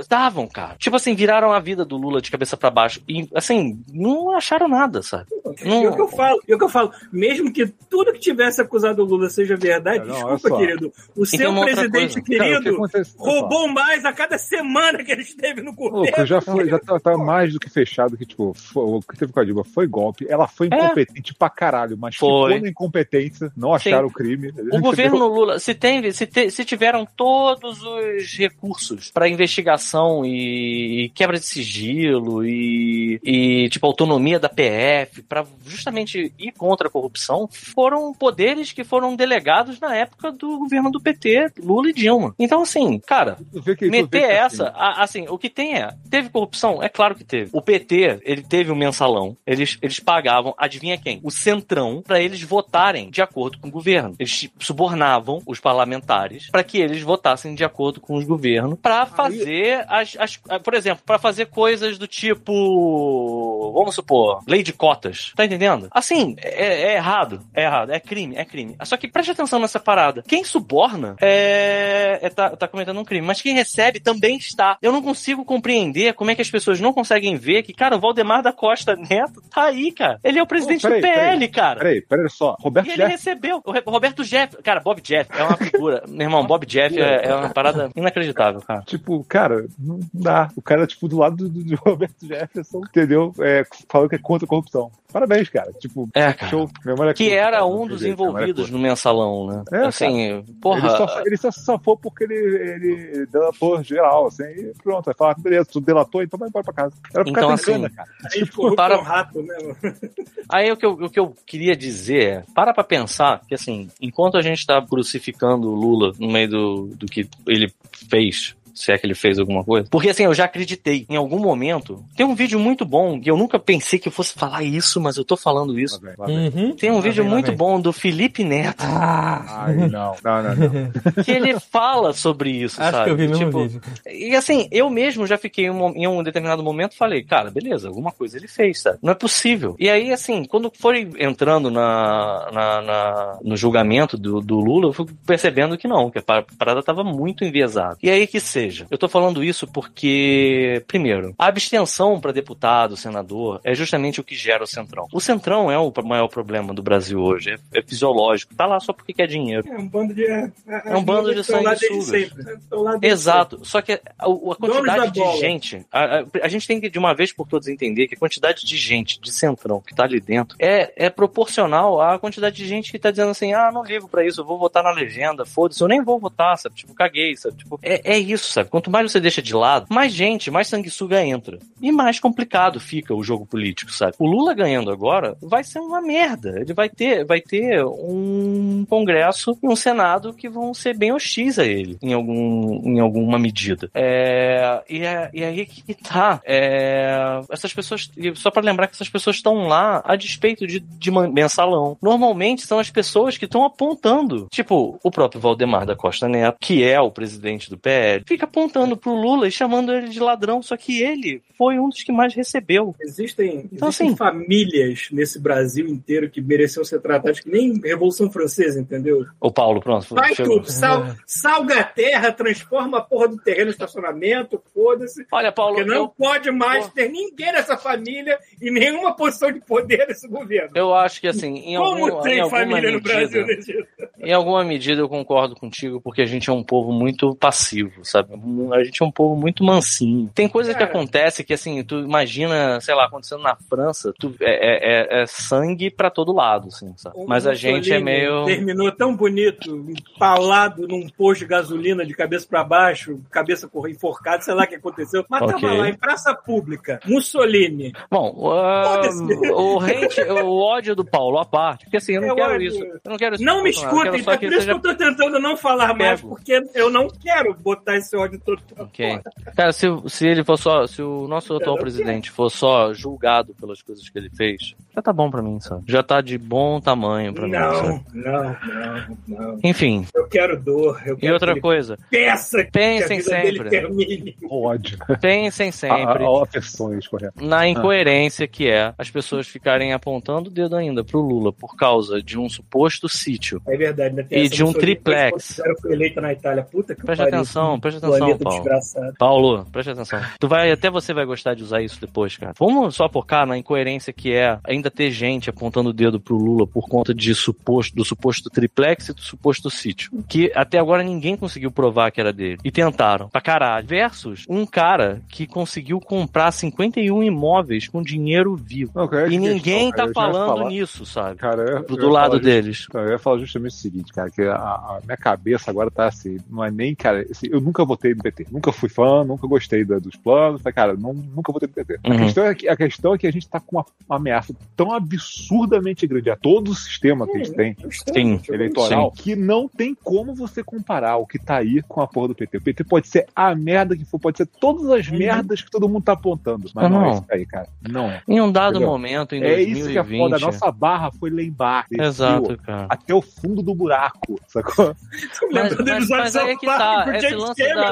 Estavam, 0.00 0.48
cara. 0.48 0.76
Tipo 0.78 0.96
assim, 0.96 1.14
viraram 1.14 1.52
a 1.52 1.60
vida 1.60 1.84
do 1.84 1.96
Lula 1.96 2.20
de 2.20 2.30
cabeça 2.30 2.56
pra 2.56 2.70
baixo. 2.70 3.02
E 3.06 3.28
assim, 3.34 3.82
não 3.92 4.34
acharam 4.34 4.66
nada, 4.66 5.02
sabe? 5.02 5.26
Situação. 5.52 5.80
Não- 5.80 5.82
E 5.84 5.86
o 5.88 5.94
que 5.94 6.00
eu 6.02 6.08
falo, 6.08 6.40
e 6.48 6.54
o 6.54 6.58
que 6.58 6.64
eu 6.64 6.68
falo, 6.68 6.92
mesmo 7.12 7.52
que 7.52 7.66
tudo 7.88 8.12
que 8.12 8.18
tivesse 8.18 8.60
acusado 8.60 9.02
o 9.02 9.04
Lula 9.06 9.28
seja 9.30 9.56
verdade, 9.56 10.06
Não, 10.06 10.14
olha 10.14 10.34
desculpa, 10.36 10.58
querido, 10.58 10.92
o 11.16 11.26
seu 11.26 11.54
presidente. 11.60 12.22
Cara, 12.22 12.44
querido 12.60 12.74
acontece- 12.74 13.14
roubou 13.18 13.68
mais 13.68 14.04
a 14.04 14.12
cada 14.12 14.38
semana 14.38 15.02
que 15.04 15.12
ele 15.12 15.22
esteve 15.22 15.60
no 15.62 15.72
governo. 15.74 16.26
já 16.26 16.40
foi, 16.40 16.68
já 16.68 16.78
tá, 16.78 16.98
tá 17.00 17.16
mais 17.16 17.52
do 17.52 17.60
que 17.60 17.68
fechado 17.70 18.16
que, 18.16 18.24
tipo, 18.26 18.52
foi- 18.54 18.84
o 18.84 19.00
que 19.00 19.16
teve 19.18 19.32
com 19.32 19.40
a 19.40 19.44
Dilma 19.44 19.64
foi 19.64 19.86
golpe. 19.86 20.26
Ela 20.28 20.46
foi 20.48 20.68
É. 20.70 20.76
incompetente 20.76 21.34
pra 21.34 21.50
caralho, 21.50 21.96
mas 21.98 22.16
Foi. 22.16 22.28
ficou 22.52 22.62
na 22.62 22.68
incompetência, 22.68 23.50
não 23.56 23.74
acharam 23.74 24.06
o 24.08 24.12
crime. 24.12 24.52
O 24.72 24.80
governo 24.80 25.26
Lula, 25.26 25.58
se, 25.58 25.74
tem, 25.74 26.10
se, 26.12 26.26
te- 26.26 26.50
se 26.50 26.64
tiveram 26.64 27.06
todos 27.16 27.82
os 27.82 28.36
recursos 28.38 29.10
para 29.10 29.28
investigação 29.28 30.24
e, 30.24 31.04
e 31.04 31.08
quebra 31.10 31.38
de 31.38 31.44
sigilo 31.46 32.44
e, 32.44 33.20
e, 33.22 33.68
tipo 33.68 33.86
autonomia 33.86 34.38
da 34.38 34.48
PF 34.48 35.22
para 35.22 35.41
justamente 35.66 36.32
ir 36.38 36.52
contra 36.52 36.88
a 36.88 36.90
corrupção, 36.90 37.48
foram 37.50 38.12
poderes 38.12 38.72
que 38.72 38.84
foram 38.84 39.14
delegados 39.16 39.78
na 39.80 39.94
época 39.96 40.30
do 40.32 40.58
governo 40.58 40.90
do 40.90 41.00
PT, 41.00 41.52
Lula 41.62 41.88
e 41.90 41.92
Dilma. 41.92 42.34
Então 42.38 42.62
assim, 42.62 42.98
cara, 43.00 43.38
que- 43.78 43.88
meter 43.90 44.22
essa, 44.30 44.68
assim, 44.68 44.72
a- 44.76 45.02
assim, 45.02 45.26
o 45.28 45.38
que 45.38 45.48
tem 45.50 45.76
é, 45.76 45.94
teve 46.10 46.28
corrupção? 46.30 46.82
É 46.82 46.88
claro 46.88 47.14
que 47.14 47.24
teve. 47.24 47.50
O 47.52 47.60
PT, 47.62 48.20
ele 48.24 48.42
teve 48.42 48.70
um 48.70 48.76
mensalão, 48.76 49.36
eles, 49.46 49.78
eles 49.82 50.00
pagavam, 50.00 50.54
adivinha 50.58 50.98
quem? 50.98 51.20
O 51.22 51.30
Centrão, 51.30 52.02
para 52.06 52.20
eles 52.20 52.42
votarem 52.42 53.10
de 53.10 53.22
acordo 53.22 53.58
com 53.58 53.68
o 53.68 53.70
governo. 53.70 54.14
Eles 54.18 54.48
subornavam 54.58 55.40
os 55.46 55.60
parlamentares 55.60 56.50
para 56.50 56.62
que 56.64 56.78
eles 56.78 57.02
votassem 57.02 57.54
de 57.54 57.64
acordo 57.64 58.00
com 58.00 58.16
os 58.16 58.24
governos 58.24 58.78
para 58.80 59.06
fazer 59.06 59.84
as, 59.88 60.16
as, 60.18 60.36
por 60.62 60.74
exemplo, 60.74 61.02
para 61.04 61.18
fazer 61.18 61.46
coisas 61.46 61.98
do 61.98 62.06
tipo, 62.06 63.72
vamos 63.74 63.94
supor, 63.94 64.40
lei 64.46 64.62
de 64.62 64.72
cotas. 64.72 65.31
Tá 65.34 65.44
entendendo? 65.44 65.88
Assim, 65.90 66.34
é, 66.38 66.92
é 66.92 66.96
errado, 66.96 67.40
é 67.54 67.64
errado, 67.64 67.92
é 67.92 68.00
crime, 68.00 68.36
é 68.36 68.44
crime. 68.44 68.76
Só 68.84 68.96
que 68.96 69.08
preste 69.08 69.30
atenção 69.30 69.58
nessa 69.58 69.80
parada. 69.80 70.22
Quem 70.26 70.44
suborna 70.44 71.16
é, 71.20 72.18
é 72.22 72.28
tá, 72.30 72.50
tá 72.50 72.68
cometendo 72.68 72.98
um 73.00 73.04
crime, 73.04 73.26
mas 73.26 73.40
quem 73.40 73.54
recebe 73.54 74.00
também 74.00 74.36
está. 74.36 74.76
Eu 74.82 74.92
não 74.92 75.02
consigo 75.02 75.44
compreender 75.44 76.14
como 76.14 76.30
é 76.30 76.34
que 76.34 76.42
as 76.42 76.50
pessoas 76.50 76.80
não 76.80 76.92
conseguem 76.92 77.36
ver 77.36 77.62
que, 77.62 77.72
cara, 77.72 77.96
o 77.96 78.00
Valdemar 78.00 78.42
da 78.42 78.52
Costa 78.52 78.94
Neto 78.96 79.42
tá 79.50 79.64
aí, 79.64 79.92
cara. 79.92 80.18
Ele 80.22 80.38
é 80.38 80.42
o 80.42 80.46
presidente 80.46 80.82
Pô, 80.82 80.88
peraí, 80.88 81.00
do 81.00 81.06
PL, 81.06 81.24
peraí. 81.38 81.48
cara. 81.48 81.78
Peraí, 81.80 82.00
peraí 82.02 82.30
só. 82.30 82.56
Roberto 82.60 82.86
E 82.86 82.90
ele 82.90 82.96
Jefferson. 83.02 83.30
recebeu. 83.30 83.62
O 83.64 83.90
Roberto 83.90 84.24
Jeff. 84.24 84.56
Cara, 84.62 84.80
Bob 84.80 85.00
Jeff 85.00 85.30
é 85.32 85.42
uma 85.42 85.56
figura. 85.56 86.02
Meu 86.08 86.26
irmão, 86.26 86.46
Bob 86.46 86.66
Jeff 86.66 86.98
é, 87.00 87.26
é 87.26 87.34
uma 87.34 87.50
parada 87.50 87.90
inacreditável, 87.96 88.60
cara. 88.60 88.82
Tipo, 88.82 89.24
cara, 89.24 89.66
não 89.78 90.00
dá. 90.12 90.48
O 90.56 90.62
cara, 90.62 90.86
tipo, 90.86 91.08
do 91.08 91.18
lado 91.18 91.36
do, 91.36 91.48
do 91.48 91.76
Roberto 91.76 92.26
Jefferson, 92.26 92.80
entendeu? 92.80 93.34
É, 93.40 93.64
falou 93.88 94.08
que 94.08 94.14
é 94.16 94.18
contra 94.18 94.46
a 94.46 94.48
corrupção. 94.48 94.90
Parabéns, 95.22 95.48
cara. 95.48 95.72
Tipo, 95.74 96.08
É, 96.14 96.32
cara. 96.32 96.50
show. 96.50 96.68
Memória 96.84 97.14
Que 97.14 97.24
curta, 97.24 97.38
era 97.40 97.50
cara, 97.58 97.66
um 97.66 97.86
dos 97.86 98.00
jeito, 98.00 98.12
envolvidos 98.14 98.70
no 98.70 98.78
mensalão, 98.78 99.46
né? 99.46 99.62
É, 99.72 99.86
assim, 99.86 100.44
porra. 100.60 100.80
Ele 100.80 100.96
só, 100.96 101.22
ele 101.26 101.36
só 101.36 101.50
se 101.50 101.64
safou 101.64 101.96
porque 101.96 102.24
ele, 102.24 102.34
ele 102.34 103.26
delatou 103.26 103.82
geral, 103.84 104.26
assim, 104.26 104.44
e 104.44 104.72
pronto. 104.82 105.04
Vai 105.06 105.14
falar, 105.14 105.34
beleza, 105.38 105.68
tu 105.70 105.80
delatou, 105.80 106.22
então 106.22 106.38
vai 106.38 106.48
embora 106.48 106.64
pra 106.64 106.74
casa. 106.74 106.94
Era 107.14 107.22
Então, 107.22 107.32
cara 107.34 107.54
assim, 107.54 107.72
cana, 107.72 107.90
cara. 107.90 108.08
A 108.24 108.36
gente 108.36 108.50
corrupto 108.50 108.76
para- 108.76 108.94
é 108.94 108.98
um 108.98 109.02
rato, 109.02 109.42
né? 109.42 109.54
Aí 110.48 110.72
o 110.72 110.76
que, 110.76 110.84
eu, 110.86 110.92
o 110.92 111.08
que 111.10 111.20
eu 111.20 111.34
queria 111.46 111.76
dizer 111.76 112.22
é, 112.22 112.44
para 112.54 112.74
pra 112.74 112.82
pensar 112.84 113.42
que 113.46 113.54
assim, 113.54 113.88
enquanto 114.00 114.36
a 114.36 114.42
gente 114.42 114.66
tá 114.66 114.80
crucificando 114.84 115.68
o 115.70 115.74
Lula 115.74 116.12
no 116.18 116.28
meio 116.30 116.48
do, 116.48 116.86
do 116.96 117.06
que 117.06 117.28
ele 117.46 117.72
fez, 118.10 118.54
se 118.74 118.92
é 118.92 118.98
que 118.98 119.06
ele 119.06 119.14
fez 119.14 119.38
alguma 119.38 119.62
coisa, 119.64 119.86
porque 119.90 120.10
assim, 120.10 120.24
eu 120.24 120.34
já 120.34 120.44
acreditei 120.44 121.06
em 121.08 121.16
algum 121.16 121.38
momento, 121.38 122.04
tem 122.16 122.24
um 122.26 122.34
vídeo 122.34 122.58
muito 122.58 122.84
bom, 122.84 123.20
que 123.20 123.30
eu 123.30 123.36
nunca 123.36 123.58
pensei 123.58 123.98
que 123.98 124.08
eu 124.08 124.12
fosse 124.12 124.32
falar 124.34 124.62
isso, 124.62 125.00
mas 125.00 125.16
eu 125.16 125.24
tô 125.24 125.36
falando 125.36 125.78
isso. 125.78 126.00
Lá 126.02 126.08
vem, 126.08 126.14
lá 126.18 126.26
vem. 126.26 126.48
Uhum. 126.66 126.76
Tem 126.76 126.90
um 126.90 126.96
Lá 126.96 127.00
vídeo 127.00 127.22
vem, 127.24 127.32
muito 127.32 127.46
vem. 127.48 127.56
bom 127.56 127.80
do 127.80 127.92
Felipe 127.92 128.44
Neto, 128.44 128.84
Ai, 128.84 129.74
não. 129.88 130.14
Não, 130.22 130.42
não, 130.42 130.54
não. 130.54 130.92
que 131.24 131.30
ele 131.30 131.58
fala 131.60 132.12
sobre 132.12 132.50
isso, 132.50 132.80
Acho 132.80 132.90
sabe? 132.90 133.04
que 133.04 133.10
eu 133.10 133.16
vi 133.16 133.26
o 133.26 133.30
mesmo 133.30 133.44
Tipo, 133.46 133.62
vídeo. 133.62 133.80
E 134.10 134.34
assim, 134.36 134.68
eu 134.70 134.88
mesmo 134.90 135.26
já 135.26 135.36
fiquei 135.38 135.66
em 135.66 135.70
um, 135.70 135.88
em 135.90 136.06
um 136.06 136.22
determinado 136.22 136.62
momento 136.62 136.96
falei, 136.96 137.22
cara, 137.22 137.50
beleza, 137.50 137.88
alguma 137.88 138.12
coisa 138.12 138.36
ele 138.36 138.48
fez, 138.48 138.80
sabe? 138.80 138.98
Não 139.02 139.12
é 139.12 139.14
possível. 139.14 139.76
E 139.78 139.88
aí, 139.90 140.12
assim, 140.12 140.44
quando 140.44 140.72
foi 140.78 141.08
entrando 141.18 141.70
na, 141.70 142.50
na- 142.52 142.82
na- 142.82 143.38
no 143.42 143.56
julgamento 143.56 144.16
do, 144.16 144.40
do 144.40 144.58
Lula, 144.60 144.86
eu 144.88 144.92
fui 144.92 145.06
percebendo 145.26 145.76
que 145.76 145.88
não, 145.88 146.10
que 146.10 146.18
a 146.18 146.22
pa- 146.22 146.44
parada 146.58 146.82
tava 146.82 147.02
muito 147.04 147.44
enviesada. 147.44 147.96
E 148.02 148.10
aí 148.10 148.26
que 148.26 148.40
seja. 148.62 148.86
Eu 148.90 148.98
tô 148.98 149.08
falando 149.08 149.42
isso 149.42 149.66
porque, 149.66 150.82
primeiro, 150.86 151.34
a 151.38 151.46
abstenção 151.46 152.20
para 152.20 152.32
deputado, 152.32 152.96
senador, 152.96 153.60
é 153.64 153.74
justamente 153.74 154.20
o 154.20 154.24
que 154.24 154.34
gera 154.34 154.64
o 154.64 154.66
Centrão. 154.66 155.06
O 155.12 155.20
Centrão 155.20 155.70
é 155.70 155.78
o 155.78 155.92
maior 156.04 156.28
problema 156.28 156.72
do 156.74 156.82
Brasil 156.82 157.20
hoje, 157.20 157.50
é, 157.50 157.78
é 157.78 157.82
fisiológico. 157.82 158.54
Tá 158.54 158.66
lá 158.66 158.78
só 158.80 158.92
porque 158.92 159.12
quer 159.12 159.26
dinheiro. 159.26 159.66
É 159.68 159.76
um 159.78 159.88
bando 159.88 160.14
de. 160.14 160.24
É, 160.24 160.50
É 160.86 160.96
um 160.96 161.02
bando 161.04 161.28
de 161.28 161.34
desde 161.36 161.52
sanguessugas. 161.52 162.34
né? 162.34 162.98
Exato. 163.02 163.60
Só 163.64 163.80
que 163.82 163.92
a, 163.92 164.00
a 164.26 164.56
quantidade 164.56 164.98
da 165.00 165.06
de 165.06 165.20
bola. 165.20 165.36
gente. 165.38 165.86
A, 165.90 166.18
a- 166.20 166.24
a 166.42 166.48
gente 166.48 166.66
tem 166.66 166.80
que, 166.80 166.88
de 166.90 166.98
uma 166.98 167.14
vez 167.14 167.32
por 167.32 167.46
todas, 167.46 167.68
entender 167.68 168.06
que 168.08 168.14
a 168.14 168.18
quantidade 168.18 168.64
de 168.66 168.76
gente 168.76 169.20
de 169.20 169.32
centrão 169.32 169.80
que 169.80 169.94
tá 169.94 170.04
ali 170.04 170.20
dentro 170.20 170.56
é, 170.60 170.92
é 171.06 171.10
proporcional 171.10 172.00
à 172.00 172.18
quantidade 172.18 172.56
de 172.56 172.66
gente 172.66 172.90
que 172.92 172.98
tá 172.98 173.10
dizendo 173.10 173.30
assim: 173.30 173.52
ah, 173.52 173.70
não 173.72 173.84
ligo 173.84 174.08
pra 174.08 174.24
isso, 174.26 174.40
eu 174.40 174.44
vou 174.44 174.58
votar 174.58 174.82
na 174.82 174.90
legenda, 174.92 175.44
foda-se, 175.46 175.82
eu 175.82 175.88
nem 175.88 176.02
vou 176.02 176.18
votar, 176.18 176.56
sabe? 176.58 176.74
Tipo, 176.76 176.94
caguei, 176.94 177.36
sabe? 177.36 177.56
Tipo, 177.56 177.78
é, 177.82 178.12
é 178.14 178.18
isso, 178.18 178.51
sabe? 178.52 178.70
Quanto 178.70 178.90
mais 178.90 179.10
você 179.10 179.20
deixa 179.20 179.42
de 179.42 179.54
lado, 179.54 179.86
mais 179.88 180.12
gente, 180.12 180.50
mais 180.50 180.68
sanguessuga 180.68 181.24
entra. 181.24 181.58
E 181.80 181.90
mais 181.90 182.20
complicado 182.20 182.78
fica 182.78 183.14
o 183.14 183.22
jogo 183.22 183.46
político, 183.46 183.92
sabe? 183.92 184.14
O 184.18 184.26
Lula 184.26 184.54
ganhando 184.54 184.90
agora 184.90 185.36
vai 185.40 185.64
ser 185.64 185.80
uma 185.80 186.00
merda. 186.00 186.60
Ele 186.60 186.72
vai 186.72 186.88
ter, 186.88 187.24
vai 187.24 187.40
ter 187.40 187.84
um 187.84 188.84
Congresso 188.88 189.58
e 189.62 189.68
um 189.68 189.76
Senado 189.76 190.32
que 190.32 190.48
vão 190.48 190.74
ser 190.74 190.96
bem 190.96 191.12
hostis 191.12 191.58
a 191.58 191.64
ele, 191.64 191.98
em, 192.02 192.12
algum, 192.12 192.82
em 192.84 193.00
alguma 193.00 193.38
medida. 193.38 193.90
É, 193.94 194.82
e, 194.88 195.00
é, 195.00 195.30
e 195.32 195.44
aí 195.44 195.66
que 195.66 195.94
tá. 195.94 196.40
É, 196.44 197.40
essas 197.50 197.72
pessoas. 197.72 198.10
Só 198.34 198.50
pra 198.50 198.62
lembrar 198.62 198.86
que 198.86 198.94
essas 198.94 199.08
pessoas 199.08 199.36
estão 199.36 199.66
lá 199.66 200.02
a 200.04 200.16
despeito 200.16 200.66
de, 200.66 200.80
de 200.80 201.10
mensalão. 201.10 201.96
Normalmente 202.00 202.62
são 202.62 202.78
as 202.78 202.90
pessoas 202.90 203.36
que 203.36 203.44
estão 203.44 203.64
apontando. 203.64 204.46
Tipo, 204.50 204.98
o 205.02 205.10
próprio 205.10 205.40
Valdemar 205.40 205.86
da 205.86 205.96
Costa 205.96 206.28
Neto, 206.28 206.58
que 206.60 206.84
é 206.84 207.00
o 207.00 207.10
presidente 207.10 207.70
do 207.70 207.78
PL, 207.78 208.24
fica 208.42 208.46
apontando 208.46 208.96
pro 208.96 209.14
Lula 209.14 209.46
e 209.46 209.50
chamando 209.52 209.92
ele 209.92 210.08
de 210.08 210.18
ladrão. 210.20 210.62
Só 210.62 210.76
que 210.76 211.02
ele 211.02 211.42
foi 211.56 211.78
um 211.78 211.88
dos 211.88 212.02
que 212.02 212.10
mais 212.12 212.34
recebeu. 212.34 212.94
Existem, 213.00 213.68
Então, 213.72 213.88
existem 213.88 214.08
assim- 214.08 214.16
famílias 214.16 215.08
nesse 215.12 215.38
Brasil 215.40 215.86
inteiro 215.88 216.28
que 216.30 216.40
mereciam 216.40 216.84
ser 216.84 217.00
tratadas 217.00 217.40
que 217.40 217.50
nem 217.50 217.80
Revolução 217.80 218.30
Francesa, 218.30 218.80
entendeu? 218.80 219.24
O 219.40 219.50
Paulo, 219.50 219.80
pronto. 219.80 220.14
Vai 220.14 220.34
chegou. 220.34 220.56
tudo, 220.58 220.70
sal, 220.70 221.14
salga 221.26 221.80
a 221.80 221.84
terra, 221.84 222.32
transforma 222.32 222.98
a 222.98 223.00
porra 223.00 223.28
do 223.28 223.36
terreno 223.38 223.68
em 223.68 223.72
estacionamento, 223.72 224.60
foda-se. 224.74 225.24
Olha, 225.30 225.52
Paulo, 225.52 225.76
Porque 225.76 225.88
não 225.88 225.96
eu, 225.96 226.08
pode 226.08 226.50
mais 226.50 226.86
Pô. 226.86 226.92
ter 226.92 227.08
ninguém 227.08 227.52
nessa 227.52 227.76
família 227.76 228.38
e 228.60 228.70
nenhuma 228.70 229.14
posição 229.14 229.52
de 229.52 229.60
poder 229.60 230.06
nesse 230.08 230.26
governo. 230.28 230.70
eu 230.74 230.94
acho 230.94 231.20
que 231.20 231.28
assim, 231.28 231.56
em, 231.58 231.76
Como 231.76 232.06
algum, 232.06 232.22
tem 232.22 232.38
em 232.38 232.40
alguma 232.40 232.60
família 232.60 232.90
no 232.90 232.96
medida, 232.96 233.14
Brasil 233.14 233.46
desse 233.46 233.72
jeito? 233.72 233.88
Em 234.18 234.32
alguma 234.32 234.64
medida 234.64 235.00
eu 235.00 235.08
concordo 235.08 235.54
contigo, 235.54 236.00
porque 236.00 236.22
a 236.22 236.26
gente 236.26 236.48
é 236.50 236.52
um 236.52 236.62
povo 236.62 236.92
muito 236.92 237.34
passivo, 237.36 238.04
sabe? 238.04 238.31
A 238.72 238.82
gente 238.84 239.02
é 239.02 239.06
um 239.06 239.10
povo 239.10 239.36
muito 239.36 239.62
mansinho. 239.64 240.30
Tem 240.34 240.48
coisa 240.48 240.72
que 240.72 240.78
Cara. 240.78 240.90
acontece 240.90 241.44
que, 241.44 241.52
assim, 241.52 241.82
tu 241.84 242.00
imagina, 242.00 242.80
sei 242.80 242.94
lá, 242.94 243.06
acontecendo 243.06 243.42
na 243.42 243.56
França, 243.68 244.12
tu, 244.18 244.34
é, 244.40 245.18
é- 245.18 245.22
é 245.22 245.26
sangue 245.26 245.90
pra 245.90 246.10
todo 246.10 246.32
lado, 246.32 246.68
assim, 246.68 246.92
sabe? 246.96 247.16
O 247.18 247.26
Mas 247.26 247.46
a 247.46 247.54
gente 247.54 247.92
é 247.92 247.98
meio. 248.00 248.44
Terminou 248.44 248.90
tão 248.92 249.14
bonito, 249.16 249.70
empalado 250.14 250.86
num 250.88 251.08
posto 251.08 251.40
de 251.40 251.46
gasolina 251.46 252.04
de 252.06 252.14
cabeça 252.14 252.46
pra 252.48 252.64
baixo, 252.64 253.20
cabeça 253.30 253.68
enforcada, 253.88 254.42
sei 254.42 254.54
lá 254.54 254.64
o 254.64 254.66
que 254.66 254.74
aconteceu. 254.76 255.24
Mas 255.28 255.42
Ok. 255.42 255.60
tava 255.60 255.74
lá 255.74 255.88
em 255.88 255.94
praça 255.94 256.34
pública. 256.34 257.00
Mussolini. 257.06 257.92
Bom, 258.10 258.32
Foda-se. 258.34 259.22
o, 259.50 260.44
o 260.44 260.58
ódio 260.62 260.94
do 260.94 261.04
Paulo 261.04 261.38
à 261.38 261.44
parte, 261.44 261.84
porque 261.84 261.96
assim, 261.98 262.14
eu 262.14 262.20
não 262.20 262.28
Eu 262.28 262.36
quero 262.36 262.54
ódio. 262.54 262.66
isso. 262.68 262.84
Eu 262.84 263.00
não 263.10 263.16
quero 263.16 263.34
isso 263.34 263.44
Não 263.44 263.62
me 263.62 263.70
escutem, 263.70 264.20
é 264.20 264.22
por 264.38 264.52
isso 264.52 264.66
que 264.66 264.72
eu 264.72 264.80
tô 264.80 264.94
tentando 264.94 265.38
não 265.38 265.56
falar 265.56 265.94
mais, 265.94 266.20
porque 266.20 266.62
eu 266.74 266.90
não 266.90 267.08
quero 267.08 267.54
botar 267.54 267.96
esse 267.96 268.16
ódio 268.16 268.21
todo 268.28 268.62
pra 268.74 268.84
Ok. 268.84 269.10
fora. 269.10 269.22
Cara, 269.56 269.72
se, 269.72 269.86
se 270.08 270.26
ele 270.26 270.44
for 270.44 270.56
só. 270.58 270.86
Se 270.86 271.02
o 271.02 271.26
nosso 271.28 271.54
atual 271.54 271.76
não 271.76 271.82
presidente 271.82 272.30
for 272.30 272.50
só 272.50 272.92
julgado 272.92 273.54
pelas 273.54 273.82
coisas 273.82 274.08
que 274.08 274.18
ele 274.18 274.30
fez, 274.30 274.74
já 274.94 275.02
tá 275.02 275.12
bom 275.12 275.30
pra 275.30 275.42
mim, 275.42 275.60
sabe? 275.60 275.84
Já 275.86 276.02
tá 276.02 276.20
de 276.20 276.36
bom 276.38 276.80
tamanho 276.80 277.32
pra 277.32 277.46
mim, 277.46 277.52
sabe? 277.54 277.88
Não, 277.88 278.04
não, 278.14 278.56
não, 278.66 279.18
não. 279.28 279.58
Enfim, 279.62 280.06
Eu 280.14 280.26
quero 280.28 280.60
dor. 280.60 281.00
Eu 281.06 281.14
e 281.16 281.20
quero 281.20 281.32
outra 281.34 281.48
que 281.52 281.58
ele 281.58 281.60
coisa, 281.60 281.98
peça 282.10 282.62
que 282.62 282.68
a 282.68 282.70
pensem 282.72 283.18
vida 283.20 283.30
dele 283.70 283.96
sempre. 284.00 284.36
Ódio. 284.50 284.98
pensem 285.20 285.72
sempre 285.72 286.02
A, 286.02 286.42
a, 286.42 286.44
versões, 286.44 287.06
correto. 287.06 287.44
na 287.44 287.66
incoerência 287.68 288.46
que 288.46 288.68
é 288.68 288.92
as 288.98 289.10
pessoas 289.10 289.46
ficarem 289.48 289.92
apontando 289.92 290.48
o 290.50 290.52
dedo 290.52 290.76
ainda 290.76 291.02
pro 291.04 291.20
Lula 291.20 291.52
por 291.52 291.76
causa 291.76 292.22
de 292.22 292.38
um 292.38 292.48
suposto 292.48 293.08
sítio. 293.08 293.60
É 293.66 293.76
verdade, 293.76 294.14
né? 294.14 294.26
E 294.30 294.48
de 294.48 294.62
um 294.64 294.72
triplex. 294.72 295.60
Foi 295.80 295.92
eleita 295.92 296.20
na 296.20 296.32
Itália. 296.32 296.62
Puta 296.62 296.94
que 296.94 297.02
Presta 297.02 297.24
pariu. 297.24 297.38
atenção, 297.38 297.80
presta 297.80 297.98
atenção, 297.98 298.11
Planeta 298.18 298.44
Paulo. 298.44 298.58
desgraçado. 298.60 299.14
Paulo, 299.18 299.66
presta 299.72 299.92
atenção. 299.92 300.20
Tu 300.38 300.48
vai, 300.48 300.70
até 300.70 300.90
você 300.90 301.12
vai 301.14 301.24
gostar 301.24 301.54
de 301.54 301.62
usar 301.62 301.82
isso 301.82 302.00
depois, 302.00 302.36
cara. 302.36 302.54
Vamos 302.58 302.94
só 302.94 303.08
focar 303.08 303.46
na 303.46 303.56
incoerência 303.58 304.12
que 304.12 304.32
é 304.32 304.58
ainda 304.64 304.90
ter 304.90 305.10
gente 305.10 305.48
apontando 305.50 305.90
o 305.90 305.92
dedo 305.92 306.20
pro 306.20 306.36
Lula 306.36 306.66
por 306.66 306.88
conta 306.88 307.14
de 307.14 307.34
suposto, 307.34 307.94
do 307.96 308.04
suposto 308.04 308.50
triplex 308.50 309.08
e 309.08 309.12
do 309.14 309.20
suposto 309.20 309.70
sítio. 309.70 310.10
Que 310.28 310.50
até 310.54 310.78
agora 310.78 311.02
ninguém 311.02 311.36
conseguiu 311.36 311.70
provar 311.70 312.10
que 312.10 312.20
era 312.20 312.32
dele. 312.32 312.58
E 312.64 312.70
tentaram, 312.70 313.28
pra 313.28 313.40
caralho. 313.40 313.86
Versus 313.86 314.44
um 314.48 314.64
cara 314.66 315.20
que 315.28 315.46
conseguiu 315.46 316.00
comprar 316.00 316.50
51 316.52 317.22
imóveis 317.22 317.88
com 317.88 318.02
dinheiro 318.02 318.56
vivo. 318.56 318.92
Não, 318.94 319.08
E 319.30 319.38
ninguém 319.38 319.90
questão, 319.90 320.06
tá 320.08 320.12
falando 320.12 320.46
falar- 320.56 320.68
nisso, 320.70 321.04
sabe? 321.06 321.36
Cara, 321.36 321.62
eu, 321.62 321.82
Do, 321.86 322.00
eu 322.00 322.08
lado 322.08 322.40
deles. 322.40 322.76
just- 322.76 322.94
eu 322.94 323.08
ia 323.10 323.18
falar 323.18 323.38
justamente 323.38 323.72
o 323.72 323.76
seguinte, 323.76 324.12
cara, 324.12 324.30
que 324.30 324.42
a, 324.42 324.54
a 324.56 324.98
minha 325.04 325.16
cabeça 325.16 325.70
agora 325.70 325.90
tá 325.90 326.06
assim, 326.06 326.38
não 326.50 326.64
é 326.64 326.70
nem, 326.70 326.94
cara, 326.94 327.24
assim, 327.30 327.46
eu 327.50 327.60
nunca 327.60 327.84
votei 327.84 328.01
no 328.10 328.22
PT. 328.22 328.46
Nunca 328.50 328.72
fui 328.72 328.88
fã, 328.88 329.24
nunca 329.24 329.46
gostei 329.46 329.84
da- 329.84 329.98
dos 329.98 330.16
planos, 330.16 330.60
mas, 330.64 330.74
cara, 330.74 330.94
não, 330.96 331.12
nunca 331.14 331.52
votei 331.52 331.68
no 331.68 331.74
PT. 331.74 331.98
A, 332.04 332.10
Uhum. 332.10 332.18
questão 332.18 332.44
é 332.44 332.54
que, 332.54 332.68
a 332.68 332.76
questão 332.76 333.14
é 333.14 333.18
que 333.18 333.26
a 333.26 333.30
gente 333.32 333.48
tá 333.48 333.60
com 333.60 333.76
uma, 333.76 333.86
uma 334.08 334.16
ameaça 334.16 334.54
tão 334.76 334.92
absurdamente 334.92 336.06
grande 336.06 336.30
a 336.30 336.36
todo 336.36 336.70
o 336.70 336.74
sistema 336.74 337.26
que 337.26 337.36
a 337.36 337.38
gente 337.38 337.52
tem, 337.54 337.76
Sim. 338.12 338.40
eleitoral, 338.50 339.10
que 339.12 339.34
não 339.36 339.68
tem 339.68 339.94
como 339.94 340.34
você 340.34 340.62
comparar 340.62 341.16
o 341.16 341.26
que 341.26 341.38
tá 341.38 341.56
aí 341.56 341.82
com 341.82 342.00
a 342.00 342.06
porra 342.06 342.28
do 342.28 342.34
PT. 342.34 342.58
O 342.58 342.62
PT 342.62 342.84
pode 342.84 343.08
ser 343.08 343.26
a 343.34 343.54
merda 343.54 343.96
que 343.96 344.04
for, 344.04 344.18
pode 344.18 344.38
ser 344.38 344.46
todas 344.46 344.88
as 344.90 345.08
Uhum. 345.08 345.18
merdas 345.18 345.62
que 345.62 345.70
todo 345.70 345.88
mundo 345.88 346.04
tá 346.04 346.12
apontando, 346.12 346.68
mas 346.74 346.90
não, 346.90 347.02
é 347.02 347.06
não. 347.06 347.12
isso 347.14 347.24
aí, 347.30 347.46
cara. 347.46 347.68
Não 347.88 348.10
é. 348.10 348.22
Em 348.28 348.40
um 348.40 348.50
dado 348.50 348.72
Entendeu? 348.76 348.88
momento, 348.88 349.34
em 349.34 349.42
É 349.42 349.48
2020... 349.56 349.78
isso 349.78 349.88
que 349.90 349.98
é 349.98 350.04
foda. 350.18 350.36
A 350.36 350.38
nossa 350.38 350.70
barra 350.72 351.10
foi 351.12 351.30
lá 351.30 351.42
embaixo. 351.42 351.88
Exato, 351.92 352.56
cara. 352.58 352.86
Até 352.88 353.14
o 353.14 353.22
fundo 353.22 353.62
do 353.62 353.74
buraco, 353.74 354.40
sacou? 354.48 354.94
Mas, 355.52 355.70
Lembrando 355.76 356.08
mas, 356.08 356.08
mas 356.08 356.36
aí 356.36 356.50
é 356.52 356.56
que 356.56 356.66
tá, 356.66 357.04
esse 357.16 357.34
lance 357.34 357.62
Cameron. 357.62 357.91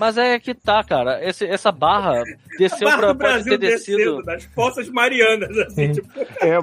Mas 0.00 0.16
é 0.18 0.38
que 0.38 0.54
tá, 0.54 0.82
cara. 0.84 1.22
Esse, 1.26 1.44
essa 1.46 1.70
barra 1.72 2.22
desceu 2.58 2.88
barra 2.88 2.98
pra, 2.98 3.12
do 3.12 3.18
pode 3.18 3.44
ter 3.44 3.58
descido... 3.58 4.22
das 4.22 4.44
Fossas 4.54 4.88
Marianas, 4.88 5.56
assim, 5.58 5.92
tipo, 5.92 6.08
É, 6.40 6.58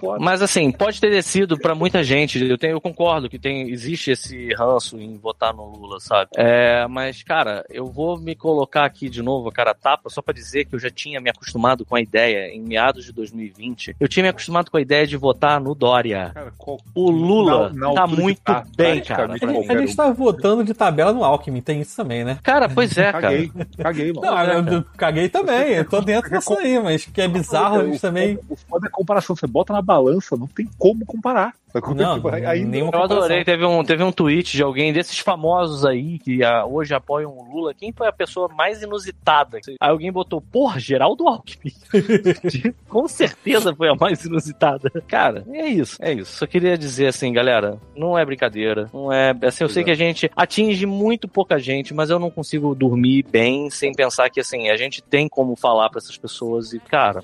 foda. 0.00 0.18
Mas 0.20 0.42
assim, 0.42 0.70
pode 0.70 1.00
ter 1.00 1.10
descido 1.10 1.58
pra 1.58 1.74
muita 1.74 2.02
gente. 2.02 2.42
Eu, 2.44 2.58
tenho, 2.58 2.72
eu 2.72 2.80
concordo 2.80 3.28
que 3.28 3.38
tem, 3.38 3.70
existe 3.70 4.10
esse 4.10 4.52
ranço 4.54 4.98
em 4.98 5.16
votar 5.18 5.54
no 5.54 5.64
Lula, 5.70 6.00
sabe? 6.00 6.30
É, 6.36 6.86
mas, 6.88 7.22
cara, 7.22 7.64
eu 7.70 7.86
vou 7.86 8.18
me 8.18 8.34
colocar 8.34 8.84
aqui 8.84 9.08
de 9.08 9.22
novo, 9.22 9.48
a 9.48 9.52
cara 9.52 9.70
a 9.70 9.74
tapa, 9.74 10.10
só 10.10 10.20
pra 10.22 10.34
dizer 10.34 10.64
que 10.66 10.74
eu 10.74 10.78
já 10.78 10.90
tinha 10.90 11.20
me 11.20 11.30
acostumado 11.30 11.84
com 11.84 11.94
a 11.96 12.00
ideia, 12.00 12.48
em 12.54 12.60
meados 12.60 13.04
de 13.04 13.12
2020, 13.12 13.96
eu 14.00 14.08
tinha 14.08 14.22
me 14.24 14.28
acostumado 14.28 14.70
com 14.70 14.76
a 14.76 14.80
ideia 14.80 15.06
de 15.06 15.16
votar 15.16 15.60
no 15.60 15.74
Dória. 15.74 16.30
Cara, 16.34 16.52
qual- 16.58 16.80
O 16.94 17.10
Lula 17.10 17.70
Na- 17.72 17.88
na 17.88 17.94
tá 17.94 18.06
muito 18.06 18.40
tá, 18.42 18.64
bem, 18.76 19.00
cara. 19.02 19.28
praticamente 19.28 19.44
A 19.44 19.64
qualquer 19.66 19.80
gente 19.86 19.92
um. 19.92 19.96
tá 19.96 20.10
votando 20.10 20.64
de 20.64 20.74
tabela 20.74 21.12
no 21.12 21.24
Alckmin, 21.24 21.60
tem 21.60 21.79
isso 21.80 21.96
também, 21.96 22.24
né? 22.24 22.38
Cara, 22.42 22.68
pois 22.68 22.96
é, 22.96 23.10
cara. 23.12 23.22
Caguei, 23.22 23.52
caguei, 23.78 24.12
mano. 24.12 24.26
Não, 24.26 24.38
é, 24.38 24.56
eu, 24.56 24.66
eu 24.66 24.84
caguei 24.96 25.28
também, 25.28 25.74
eu 25.74 25.84
tô 25.84 26.00
dentro 26.00 26.30
disso 26.30 26.52
aí, 26.54 26.78
mas 26.78 27.06
que 27.06 27.20
é 27.20 27.28
bizarro 27.28 27.80
a 27.80 27.84
gente 27.84 27.98
O 27.98 28.00
também. 28.00 28.38
O 28.48 28.56
foda 28.56 28.86
é 28.86 28.88
a 28.88 28.92
comparação. 28.92 29.36
Você 29.36 29.46
bota 29.46 29.72
na 29.72 29.82
balança, 29.82 30.36
não 30.36 30.46
tem 30.46 30.68
como 30.78 31.04
comparar. 31.04 31.54
Não, 31.94 32.16
Tipo, 32.16 32.30
nenhuma 32.66 32.90
Eu 32.94 33.02
adorei, 33.02 33.44
teve 33.44 33.64
um, 33.64 33.84
teve 33.84 34.02
um 34.02 34.10
tweet 34.12 34.56
de 34.56 34.62
alguém 34.62 34.92
desses 34.92 35.18
famosos 35.18 35.84
aí 35.84 36.18
que 36.18 36.42
ah, 36.42 36.64
hoje 36.66 36.94
apoiam 36.94 37.36
o 37.36 37.44
Lula. 37.52 37.72
Quem 37.74 37.92
foi 37.92 38.06
a 38.08 38.12
pessoa 38.12 38.48
mais 38.48 38.82
inusitada? 38.82 39.58
Aí 39.66 39.76
alguém 39.90 40.10
botou, 40.10 40.40
porra, 40.40 40.78
Geraldo 40.80 41.26
Alckmin. 41.28 41.72
Com 42.88 43.06
certeza 43.08 43.74
foi 43.74 43.88
a 43.88 43.94
mais 43.94 44.24
inusitada. 44.24 44.90
Cara, 45.06 45.44
é 45.52 45.66
isso, 45.66 45.96
é 46.00 46.12
isso. 46.12 46.32
Só 46.38 46.46
queria 46.46 46.76
dizer 46.76 47.06
assim, 47.08 47.32
galera, 47.32 47.78
não 47.96 48.18
é 48.18 48.24
brincadeira. 48.24 48.88
Não 48.92 49.12
é. 49.12 49.34
Assim, 49.42 49.64
eu 49.64 49.68
sei 49.68 49.84
que 49.84 49.90
a 49.90 49.94
gente 49.94 50.30
atinge 50.34 50.86
muito 50.86 51.28
pouca 51.28 51.58
gente, 51.58 51.94
mas 51.94 52.10
eu 52.10 52.18
não 52.18 52.30
consigo 52.30 52.74
dormir 52.74 53.24
bem 53.30 53.70
sem 53.70 53.92
pensar 53.92 54.30
que 54.30 54.40
assim, 54.40 54.68
a 54.70 54.76
gente 54.76 55.02
tem 55.02 55.28
como 55.28 55.54
falar 55.56 55.88
pra 55.90 55.98
essas 55.98 56.16
pessoas 56.16 56.72
e, 56.72 56.78
cara, 56.80 57.22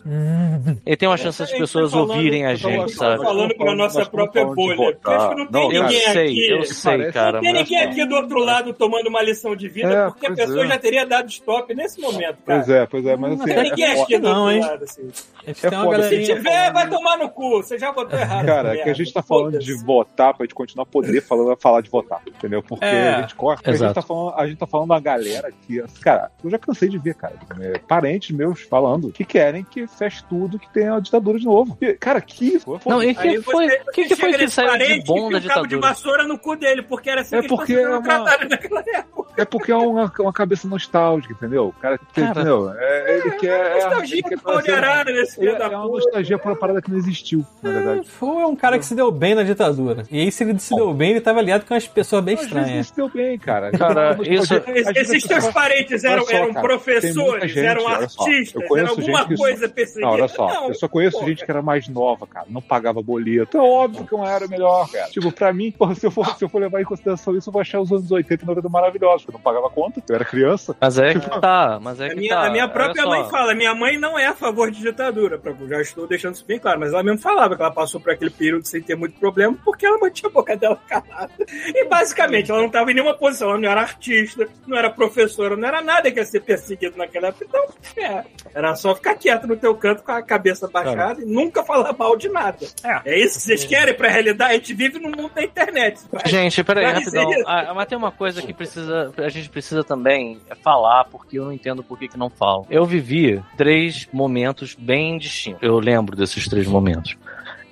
e 0.84 0.96
tem 0.96 1.08
uma 1.08 1.16
chance 1.16 1.38
das 1.40 1.50
É, 1.50 1.56
a 1.56 1.58
pessoas 1.58 1.90
tá 1.90 1.96
falando- 1.98 2.10
ouvirem 2.16 2.46
a 2.46 2.54
gente, 2.54 2.72
falando- 2.72 2.88
sabe? 2.90 3.24
falando 3.24 3.54
pra 3.56 3.74
nossa 3.74 4.04
própria 4.06 4.35
que 4.44 5.34
não 5.34 5.46
tem 5.46 5.48
Não, 5.50 5.72
Eu 5.72 5.82
ninguém 5.84 6.00
sei, 6.12 6.24
aqui. 6.26 6.48
eu 6.50 6.62
sei, 6.64 7.12
cara. 7.12 7.32
Não 7.34 7.40
tem 7.40 7.52
ninguém 7.52 7.82
aqui 7.82 8.04
do 8.06 8.14
outro 8.14 8.38
lado 8.40 8.72
tomando 8.72 9.08
uma 9.08 9.22
lição 9.22 9.54
de 9.56 9.68
vida, 9.68 9.88
É, 9.92 10.06
porque 10.10 10.26
a 10.26 10.34
pessoa 10.34 10.64
é. 10.64 10.68
já 10.68 10.78
teria 10.78 11.06
dado 11.06 11.28
stop 11.28 11.74
nesse 11.74 12.00
momento, 12.00 12.36
cara. 12.44 12.60
Pois 12.60 12.68
é, 12.68 12.86
pois 12.86 13.06
é, 13.06 13.16
mas 13.16 13.36
Não 13.36 13.44
assim. 13.44 13.54
Não 13.54 13.62
tem 13.62 13.70
ninguém 13.70 13.84
é, 13.84 14.02
aqui 14.02 14.18
do 14.18 14.28
Não, 14.28 14.40
outro 14.44 14.52
hein? 14.56 14.60
lado, 14.60 14.84
assim. 14.84 15.08
É 15.46 15.54
foda. 15.54 15.70
Se 15.70 15.70
galerinha. 16.10 16.34
tiver, 16.36 16.72
vai 16.72 16.88
tomar 16.90 17.16
no 17.18 17.28
cu. 17.30 17.56
Você 17.62 17.78
já 17.78 17.92
votou 17.92 18.18
errado. 18.18 18.46
Cara, 18.46 18.68
merda. 18.70 18.82
que 18.84 18.90
a 18.90 18.94
gente 18.94 19.12
tá 19.12 19.22
falando 19.22 19.58
de 19.58 19.74
votar 19.84 20.34
pra 20.34 20.44
gente 20.44 20.54
continuar 20.54 20.86
poder 20.86 21.20
falando, 21.22 21.56
falar 21.60 21.80
de 21.80 21.90
votar, 21.90 22.20
entendeu? 22.26 22.62
Porque 22.62 22.84
É, 22.84 23.14
a 23.14 23.20
gente 23.22 23.34
corre. 23.34 23.58
A 23.64 23.72
gente, 23.72 23.94
tá 23.94 24.02
falando, 24.02 24.34
a 24.36 24.46
gente 24.46 24.58
tá 24.58 24.66
falando 24.66 24.88
da 24.88 25.00
galera 25.00 25.52
que, 25.66 25.82
cara, 26.00 26.30
eu 26.42 26.50
já 26.50 26.58
cansei 26.58 26.88
de 26.88 26.98
ver, 26.98 27.14
cara, 27.14 27.34
é, 27.60 27.78
parentes 27.78 28.30
meus 28.30 28.60
falando 28.62 29.10
que 29.12 29.24
querem 29.24 29.64
que 29.64 29.86
feche 29.86 30.22
tudo, 30.28 30.58
que 30.58 30.68
tenha 30.72 30.94
a 30.94 31.00
ditadura 31.00 31.38
de 31.38 31.44
novo. 31.44 31.76
E, 31.80 31.92
cara, 31.94 32.20
que. 32.20 32.60
Não, 32.84 33.02
e 33.02 33.14
que 33.14 33.36
você- 33.38 33.42
foi, 33.42 33.68
você 33.68 33.78
que, 33.92 34.04
que 34.06 34.16
foi 34.34 34.38
que 34.38 34.48
saiu 34.48 34.78
de 34.78 35.04
bom 35.04 35.30
da 35.30 35.38
o 35.38 35.42
cabo 35.42 35.62
de 35.62 35.68
ditadura? 35.68 35.80
vassoura 35.80 36.24
no 36.24 36.38
cu 36.38 36.56
dele, 36.56 36.82
porque 36.82 37.10
era 37.10 37.20
assim 37.22 37.36
É 37.36 37.42
que 37.42 37.48
porque 37.48 37.72
eles 37.72 37.84
é 37.84 37.88
uma- 37.88 37.98
naquela 38.48 38.80
época. 38.94 39.26
É 39.38 39.44
porque 39.44 39.70
é 39.70 39.76
uma, 39.76 40.10
uma 40.20 40.32
cabeça 40.32 40.66
nostálgica, 40.66 41.34
entendeu? 41.34 41.66
O 41.68 41.72
cara, 41.72 41.98
Cara, 42.14 42.30
entendeu? 42.30 42.72
É, 42.78 43.18
ele 43.18 43.30
quer. 43.32 43.74
Nostalgia 43.74 44.14
ele 44.16 44.22
quer 44.22 44.36
do 44.36 44.42
pau 44.42 44.62
de 44.62 44.70
arara 44.70 45.12
nesse 45.12 45.32
É, 45.32 45.34
filho 45.44 45.58
da 45.58 45.64
é 45.66 45.68
uma 45.76 45.88
nostalgia 45.88 46.38
por 46.38 46.48
uma 46.52 46.56
parada 46.56 46.80
que 46.80 46.90
não 46.90 46.96
existiu, 46.96 47.44
na 47.62 47.70
verdade. 47.72 48.08
Foi 48.08 48.28
um 48.44 48.56
cara 48.56 48.78
que 48.78 48.86
se 48.86 48.94
deu 48.94 49.10
bem 49.10 49.34
na 49.34 49.42
ditadura. 49.42 50.04
E 50.10 50.20
aí, 50.22 50.32
se 50.32 50.42
ele 50.42 50.58
se 50.58 50.74
deu 50.74 50.94
bem, 50.94 51.10
ele 51.10 51.20
tava 51.20 51.40
aliado 51.40 51.66
com 51.66 51.74
umas 51.74 51.86
pessoas 51.86 52.24
bem 52.24 52.34
vezes 52.36 52.50
ele 52.50 52.60
estranhas. 52.60 52.86
se 52.88 52.96
deu 52.96 53.08
bem, 53.10 53.38
cara. 53.38 53.70
Cara, 53.72 54.16
Nostalgia- 54.16 54.40
isso- 54.40 54.54
Esses 55.00 55.24
teus 55.24 55.46
parentes 55.48 56.02
eram, 56.04 56.24
só, 56.24 56.32
eram 56.32 56.54
cara, 56.54 56.66
professores, 56.66 57.52
gente, 57.52 57.66
eram 57.66 57.86
artistas, 57.88 58.62
era 58.74 58.88
alguma 58.88 59.18
gente 59.18 59.28
que- 59.28 59.36
coisa 59.36 59.68
perseguida. 59.68 60.06
Não, 60.06 60.12
olha 60.14 60.28
só, 60.28 60.46
Não, 60.48 60.68
eu 60.68 60.74
só 60.74 60.88
conheço 60.88 61.22
gente 61.26 61.44
que 61.44 61.50
era 61.50 61.60
mais 61.60 61.88
nova, 61.88 62.26
cara, 62.26 62.46
não 62.48 62.62
pagava 62.62 63.02
boleto. 63.02 63.48
Então, 63.50 63.64
óbvio 63.68 64.04
que 64.06 64.14
uma 64.16 64.30
era 64.30 64.46
melhor, 64.48 64.90
cara. 64.90 65.08
Tipo, 65.10 65.30
pra 65.32 65.52
mim, 65.52 65.70
porra, 65.72 65.94
se, 65.94 66.06
eu 66.06 66.10
for, 66.10 66.26
se 66.36 66.44
eu 66.44 66.48
for 66.48 66.60
levar 66.60 66.80
em 66.80 66.84
consideração 66.84 67.36
isso, 67.36 67.48
eu 67.48 67.52
vou 67.52 67.60
achar 67.62 67.80
os 67.80 67.90
anos 67.92 68.10
80 68.10 68.44
e 68.44 68.46
90 68.46 68.68
maravilhosos, 68.68 69.22
porque 69.24 69.36
eu 69.36 69.38
não 69.38 69.42
pagava 69.42 69.70
conta, 69.70 70.02
eu 70.08 70.14
era 70.14 70.24
criança. 70.24 70.76
Mas 70.80 70.98
é 70.98 71.14
que 71.14 71.40
tá, 71.40 71.78
mas 71.80 72.00
é 72.00 72.06
A 72.06 72.08
que 72.10 72.16
minha, 72.16 72.34
tá. 72.36 72.46
a 72.46 72.50
minha 72.50 72.68
própria 72.68 73.06
mãe 73.06 73.24
fala, 73.30 73.54
minha 73.54 73.74
mãe 73.74 73.98
não 73.98 74.18
é 74.18 74.26
a 74.26 74.34
favor 74.34 74.70
de 74.70 74.80
ditadura, 74.80 75.38
pra- 75.38 75.54
já 75.68 75.80
estou 75.80 76.06
deixando 76.06 76.34
isso 76.34 76.44
bem 76.46 76.58
claro, 76.58 76.80
mas 76.80 76.92
ela 76.92 77.02
mesmo 77.02 77.18
falava 77.18 77.56
que 77.56 77.62
ela 77.62 77.70
passou 77.70 78.00
por 78.00 78.12
aquele 78.12 78.30
período 78.30 78.64
sem 78.66 78.82
ter 78.82 78.94
muito 78.96 79.18
problema, 79.18 79.56
porque 79.64 79.86
ela 79.86 79.98
mantinha 79.98 80.28
a 80.28 80.32
boca 80.32 80.56
dela 80.56 80.78
calada. 80.88 81.32
E 81.48 81.84
basicamente, 81.88 82.50
ela 82.50 82.60
não 82.60 82.66
estava 82.66 82.90
em 82.90 82.94
nenhuma 82.94 83.14
posição, 83.14 83.50
ela 83.50 83.58
não 83.58 83.68
era 83.68 83.80
artista, 83.80 84.46
não 84.66 84.76
era 84.76 84.90
professora, 84.90 85.56
não 85.56 85.66
era 85.66 85.80
nada 85.80 86.10
que 86.10 86.18
ia 86.18 86.24
ser 86.24 86.40
perseguido 86.40 86.96
naquela 86.96 87.28
época, 87.28 87.44
então, 87.48 87.66
é, 88.04 88.24
era 88.54 88.74
só 88.76 88.94
ficar 88.94 89.14
quieto 89.14 89.46
no 89.46 89.56
teu 89.56 89.74
canto 89.74 90.02
com 90.02 90.12
a 90.12 90.22
cabeça 90.22 90.68
baixada 90.68 91.20
e 91.22 91.24
nunca 91.24 91.62
falar 91.64 91.92
mal 91.96 92.16
de 92.16 92.28
nada. 92.28 92.66
É, 93.04 93.18
isso 93.18 93.38
que 93.38 93.44
vocês 93.44 93.64
querem 93.64 93.94
pra 93.94 94.05
realidade? 94.08 94.52
A 94.52 94.54
gente 94.56 94.74
vive 94.74 94.98
no 94.98 95.10
mundo 95.10 95.32
da 95.34 95.42
internet. 95.42 96.00
Gente, 96.26 96.62
peraí, 96.64 96.86
rapidão. 96.86 97.30
Ah, 97.46 97.72
mas 97.74 97.86
tem 97.86 97.96
uma 97.96 98.12
coisa 98.12 98.42
que 98.42 98.52
precisa, 98.52 99.12
a 99.16 99.28
gente 99.28 99.48
precisa 99.48 99.82
também 99.84 100.40
falar, 100.62 101.04
porque 101.04 101.38
eu 101.38 101.44
não 101.44 101.52
entendo 101.52 101.82
por 101.82 101.98
que, 101.98 102.08
que 102.08 102.18
não 102.18 102.30
falo. 102.30 102.66
Eu 102.70 102.84
vivi 102.84 103.42
três 103.56 104.08
momentos 104.12 104.74
bem 104.74 105.18
distintos. 105.18 105.62
Eu 105.62 105.78
lembro 105.78 106.16
desses 106.16 106.46
três 106.48 106.66
momentos. 106.66 107.16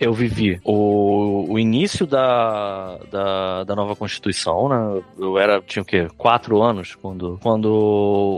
Eu 0.00 0.12
vivi 0.12 0.60
o, 0.64 1.46
o 1.52 1.58
início 1.58 2.06
da, 2.06 2.98
da, 3.10 3.64
da 3.64 3.74
nova 3.76 3.94
Constituição, 3.94 4.68
né? 4.68 5.02
Eu 5.18 5.38
era, 5.38 5.60
tinha 5.62 5.82
o 5.82 5.86
quê? 5.86 6.08
Quatro 6.18 6.62
anos 6.62 6.94
quando, 6.94 7.38
quando 7.42 7.68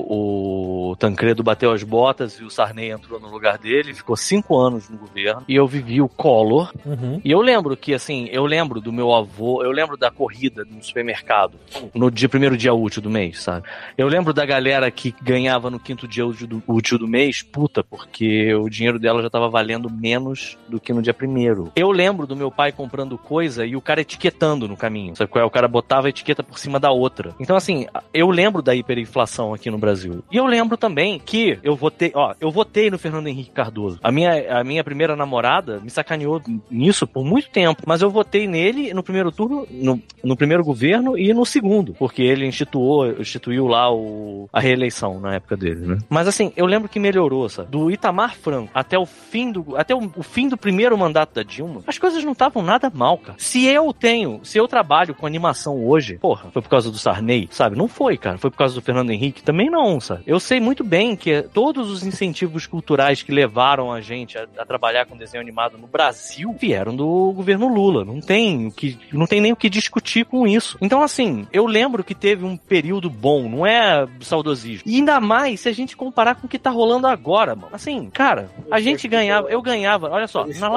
o 0.08 0.96
Tancredo 0.98 1.42
bateu 1.42 1.72
as 1.72 1.82
botas 1.82 2.34
e 2.34 2.44
o 2.44 2.50
Sarney 2.50 2.90
entrou 2.90 3.18
no 3.20 3.28
lugar 3.30 3.58
dele, 3.58 3.94
ficou 3.94 4.16
cinco 4.16 4.56
anos 4.58 4.88
no 4.88 4.98
governo. 4.98 5.42
E 5.48 5.54
eu 5.56 5.66
vivi 5.66 6.00
o 6.00 6.08
Collor, 6.08 6.72
Uhum. 6.84 7.20
e 7.24 7.30
eu 7.30 7.40
lembro 7.40 7.76
que, 7.76 7.94
assim, 7.94 8.28
eu 8.30 8.44
lembro 8.44 8.80
do 8.80 8.92
meu 8.92 9.12
avô, 9.14 9.62
eu 9.62 9.70
lembro 9.70 9.96
da 9.96 10.10
corrida 10.10 10.64
no 10.64 10.82
supermercado, 10.82 11.54
no 11.94 12.10
dia, 12.10 12.28
primeiro 12.28 12.56
dia 12.56 12.72
útil 12.74 13.00
do 13.02 13.10
mês, 13.10 13.42
sabe? 13.42 13.66
Eu 13.96 14.08
lembro 14.08 14.32
da 14.32 14.44
galera 14.44 14.90
que 14.90 15.14
ganhava 15.22 15.70
no 15.70 15.78
quinto 15.80 16.06
dia 16.06 16.26
útil 16.26 16.46
do, 16.46 16.62
útil 16.66 16.98
do 16.98 17.08
mês, 17.08 17.42
puta, 17.42 17.82
porque 17.82 18.54
o 18.54 18.68
dinheiro 18.68 18.98
dela 18.98 19.22
já 19.22 19.30
tava 19.30 19.48
valendo 19.48 19.90
menos 19.90 20.56
do 20.68 20.78
que 20.80 20.92
no 20.92 21.02
dia 21.02 21.14
primeiro. 21.14 21.45
Eu 21.74 21.90
lembro 21.90 22.26
do 22.26 22.36
meu 22.36 22.50
pai 22.50 22.72
comprando 22.72 23.18
coisa 23.18 23.64
e 23.64 23.76
o 23.76 23.80
cara 23.80 24.00
etiquetando 24.00 24.68
no 24.68 24.76
caminho, 24.76 25.16
sabe 25.16 25.30
qual 25.30 25.42
é? 25.42 25.46
O 25.46 25.50
cara 25.50 25.68
botava 25.68 26.06
a 26.06 26.10
etiqueta 26.10 26.42
por 26.42 26.58
cima 26.58 26.78
da 26.78 26.90
outra. 26.90 27.34
Então, 27.40 27.56
assim, 27.56 27.86
eu 28.12 28.30
lembro 28.30 28.62
da 28.62 28.74
hiperinflação 28.74 29.54
aqui 29.54 29.70
no 29.70 29.78
Brasil. 29.78 30.22
E 30.30 30.36
eu 30.36 30.46
lembro 30.46 30.76
também 30.76 31.18
que 31.18 31.58
eu 31.62 31.76
votei, 31.76 32.12
ó, 32.14 32.34
eu 32.40 32.50
votei 32.50 32.90
no 32.90 32.98
Fernando 32.98 33.26
Henrique 33.28 33.50
Cardoso. 33.50 33.98
A 34.02 34.10
minha, 34.10 34.60
a 34.60 34.64
minha 34.64 34.82
primeira 34.84 35.16
namorada 35.16 35.80
me 35.80 35.90
sacaneou 35.90 36.40
nisso 36.70 37.06
por 37.06 37.24
muito 37.24 37.50
tempo, 37.50 37.82
mas 37.86 38.02
eu 38.02 38.10
votei 38.10 38.46
nele 38.46 38.92
no 38.92 39.02
primeiro 39.02 39.30
turno, 39.30 39.66
no, 39.70 40.00
no 40.22 40.36
primeiro 40.36 40.64
governo 40.64 41.18
e 41.18 41.32
no 41.32 41.44
segundo, 41.44 41.94
porque 41.94 42.22
ele 42.22 42.46
instituiu, 42.46 43.20
instituiu 43.20 43.66
lá 43.66 43.92
o, 43.92 44.48
a 44.52 44.60
reeleição 44.60 45.20
na 45.20 45.34
época 45.34 45.56
dele, 45.56 45.86
né? 45.86 45.98
Mas 46.08 46.28
assim, 46.28 46.52
eu 46.56 46.66
lembro 46.66 46.88
que 46.88 46.98
melhorou, 46.98 47.48
sabe? 47.48 47.70
Do 47.70 47.90
Itamar 47.90 48.36
Franco 48.36 48.70
até 48.74 48.98
o 48.98 49.06
fim 49.06 49.52
do, 49.52 49.76
até 49.76 49.94
o, 49.94 50.10
o 50.16 50.22
fim 50.22 50.48
do 50.48 50.56
primeiro 50.56 50.96
mandato 50.96 51.34
da 51.36 51.42
Dilma, 51.42 51.82
as 51.86 51.98
coisas 51.98 52.24
não 52.24 52.32
estavam 52.32 52.62
nada 52.62 52.90
mal, 52.92 53.18
cara. 53.18 53.38
Se 53.38 53.64
eu 53.66 53.92
tenho, 53.92 54.40
se 54.42 54.58
eu 54.58 54.66
trabalho 54.66 55.14
com 55.14 55.26
animação 55.26 55.84
hoje, 55.86 56.18
porra, 56.18 56.50
foi 56.50 56.62
por 56.62 56.68
causa 56.68 56.90
do 56.90 56.98
Sarney, 56.98 57.48
sabe? 57.50 57.76
Não 57.76 57.88
foi, 57.88 58.16
cara. 58.16 58.38
Foi 58.38 58.50
por 58.50 58.56
causa 58.56 58.74
do 58.74 58.82
Fernando 58.82 59.10
Henrique? 59.10 59.42
Também 59.42 59.70
não, 59.70 60.00
sabe? 60.00 60.22
Eu 60.26 60.40
sei 60.40 60.58
muito 60.60 60.82
bem 60.82 61.14
que 61.14 61.42
todos 61.42 61.90
os 61.90 62.04
incentivos 62.04 62.66
culturais 62.66 63.22
que 63.22 63.30
levaram 63.30 63.92
a 63.92 64.00
gente 64.00 64.38
a, 64.38 64.46
a 64.58 64.64
trabalhar 64.64 65.06
com 65.06 65.16
desenho 65.16 65.42
animado 65.42 65.76
no 65.78 65.86
Brasil 65.86 66.54
vieram 66.58 66.96
do 66.96 67.32
governo 67.32 67.68
Lula. 67.68 68.04
Não 68.04 68.20
tem 68.20 68.66
o 68.66 68.72
que, 68.72 68.98
não 69.12 69.26
tem 69.26 69.40
nem 69.40 69.52
o 69.52 69.56
que 69.56 69.68
discutir 69.68 70.24
com 70.24 70.46
isso. 70.46 70.78
Então, 70.80 71.02
assim, 71.02 71.46
eu 71.52 71.66
lembro 71.66 72.02
que 72.02 72.14
teve 72.14 72.44
um 72.44 72.56
período 72.56 73.10
bom, 73.10 73.48
não 73.48 73.66
é 73.66 74.06
saudosismo. 74.20 74.84
E 74.86 74.96
ainda 74.96 75.20
mais 75.20 75.60
se 75.60 75.68
a 75.68 75.72
gente 75.72 75.96
comparar 75.96 76.36
com 76.36 76.46
o 76.46 76.50
que 76.50 76.58
tá 76.58 76.70
rolando 76.70 77.06
agora, 77.06 77.54
mano. 77.54 77.74
Assim, 77.74 78.08
cara, 78.10 78.50
a 78.70 78.80
gente 78.80 79.06
ganhava, 79.06 79.48
eu 79.48 79.60
ganhava, 79.60 80.08
olha 80.08 80.26
só, 80.26 80.46
na 80.46 80.68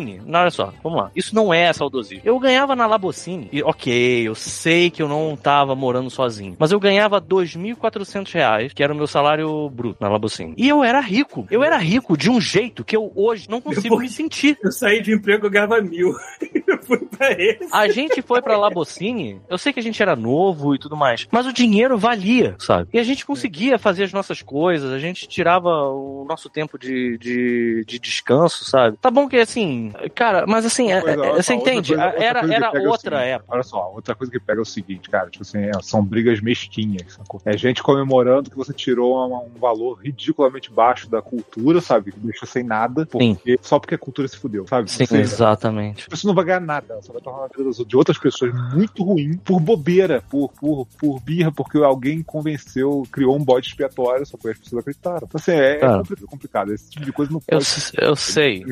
Labocine, 0.00 0.20
olha 0.34 0.50
só, 0.50 0.72
vamos 0.82 0.98
lá. 0.98 1.10
Isso 1.14 1.34
não 1.34 1.52
é 1.52 1.72
saudosismo. 1.72 2.22
Eu 2.24 2.38
ganhava 2.38 2.74
na 2.76 2.86
Labocine, 2.86 3.48
e 3.52 3.62
ok, 3.62 4.26
eu 4.28 4.34
sei 4.34 4.90
que 4.90 5.02
eu 5.02 5.08
não 5.08 5.36
tava 5.36 5.74
morando 5.74 6.10
sozinho, 6.10 6.56
mas 6.58 6.72
eu 6.72 6.80
ganhava 6.80 7.20
2.400 7.20 8.32
reais, 8.32 8.72
que 8.72 8.82
era 8.82 8.92
o 8.92 8.96
meu 8.96 9.06
salário 9.06 9.68
bruto 9.70 9.98
na 10.00 10.08
Labocine. 10.08 10.54
E 10.56 10.68
eu 10.68 10.82
era 10.84 11.00
rico. 11.00 11.46
Eu 11.50 11.62
era 11.62 11.76
rico 11.76 12.16
de 12.16 12.30
um 12.30 12.40
jeito 12.40 12.84
que 12.84 12.96
eu 12.96 13.12
hoje 13.14 13.48
não 13.50 13.60
consigo 13.60 13.82
Depois- 13.82 14.02
me 14.02 14.08
sentir. 14.08 14.58
Eu 14.62 14.72
saí 14.72 15.00
de 15.02 15.12
emprego, 15.12 15.46
eu 15.46 15.50
ganhava 15.50 15.80
mil. 15.80 16.14
fui 16.88 16.98
pra 17.06 17.32
esse. 17.32 17.68
A 17.72 17.88
gente 17.88 18.22
foi 18.22 18.40
pra 18.42 18.56
Labocine, 18.56 19.40
eu 19.48 19.58
sei 19.58 19.72
que 19.72 19.80
a 19.80 19.82
gente 19.82 20.02
era 20.02 20.16
novo 20.16 20.74
e 20.74 20.78
tudo 20.78 20.96
mais, 20.96 21.26
mas 21.30 21.46
o 21.46 21.52
dinheiro 21.52 21.96
valia, 21.98 22.56
sabe? 22.58 22.88
E 22.92 22.98
a 22.98 23.02
gente 23.04 23.24
conseguia 23.26 23.78
fazer 23.78 24.04
as 24.04 24.12
nossas 24.12 24.42
coisas, 24.42 24.90
a 24.92 24.98
gente 24.98 25.28
tirava 25.28 25.68
o 25.90 26.24
nosso 26.28 26.48
tempo 26.48 26.78
de, 26.78 27.18
de, 27.18 27.84
de 27.86 27.98
descanso, 27.98 28.64
sabe? 28.64 28.96
Tá 28.96 29.10
bom 29.10 29.28
que 29.28 29.36
assim, 29.36 29.92
cara, 30.14 30.44
mas 30.46 30.64
assim, 30.66 30.90
é- 30.90 31.00
Coisa, 31.00 31.16
é- 31.24 31.30
olha 31.30 31.42
você 31.42 31.52
só, 31.52 31.54
outra 31.54 31.72
entende? 31.72 31.88
coisa- 31.94 32.06
outra 32.06 32.24
era 32.24 32.38
era 32.54 32.66
é 32.66 32.88
outra 32.88 33.16
seguinte, 33.18 33.32
época. 33.34 33.54
Olha 33.54 33.62
só, 33.62 33.92
outra 33.94 34.14
coisa 34.14 34.30
que 34.32 34.40
pega 34.40 34.60
é 34.60 34.62
o 34.62 34.64
seguinte, 34.64 35.08
cara, 35.10 35.28
tipo 35.30 35.42
assim, 35.42 35.58
é, 35.58 35.70
são 35.82 36.02
brigas 36.04 36.40
mesquinhas, 36.40 37.12
sacou? 37.14 37.40
É 37.44 37.56
gente 37.56 37.82
comemorando 37.82 38.50
que 38.50 38.56
você 38.56 38.72
tirou 38.72 39.26
uma- 39.26 39.40
um 39.40 39.58
valor 39.60 39.98
ridiculamente 40.02 40.70
baixo 40.70 41.08
da 41.10 41.20
cultura, 41.20 41.80
sabe? 41.80 42.12
Que 42.12 42.20
deixou 42.20 42.46
sem 42.48 42.62
nada, 42.62 43.06
porque, 43.06 43.58
só 43.62 43.78
porque 43.78 43.94
a 43.94 43.98
cultura 43.98 44.26
se 44.28 44.36
fudeu, 44.36 44.66
sabe? 44.66 44.90
Sim, 44.90 45.04
Você- 45.06 45.18
exatamente. 45.18 46.06
você 46.08 46.26
não 46.26 46.34
vai 46.34 46.44
ganhar 46.44 46.60
nada, 46.60 46.77
só 47.02 47.12
vai 47.12 47.22
tornar 47.22 47.44
a 47.44 47.48
vida 47.56 47.70
de 47.84 47.96
outras 47.96 48.18
pessoas 48.18 48.52
muito 48.74 49.02
ruim 49.04 49.36
por 49.38 49.60
bobeira, 49.60 50.22
por, 50.30 50.50
por, 50.60 50.86
por 50.98 51.20
birra, 51.20 51.50
porque 51.52 51.78
alguém 51.78 52.22
convenceu, 52.22 53.02
criou 53.12 53.36
um 53.36 53.44
bode 53.44 53.68
expiatório, 53.68 54.24
só 54.26 54.36
porque 54.36 54.52
as 54.52 54.58
pessoas 54.58 54.80
acreditaram. 54.80 55.18
Então, 55.26 55.28
assim, 55.34 55.52
é, 55.52 55.76
é 55.76 55.78
compli- 55.78 56.16
complicado. 56.26 56.72
Esse 56.72 56.90
tipo 56.90 57.04
de 57.06 57.12
coisa 57.12 57.32
não 57.32 57.38
Eu, 57.48 57.58
pode 57.58 57.62
s- 57.64 57.92
eu 57.98 58.16
sei. 58.16 58.64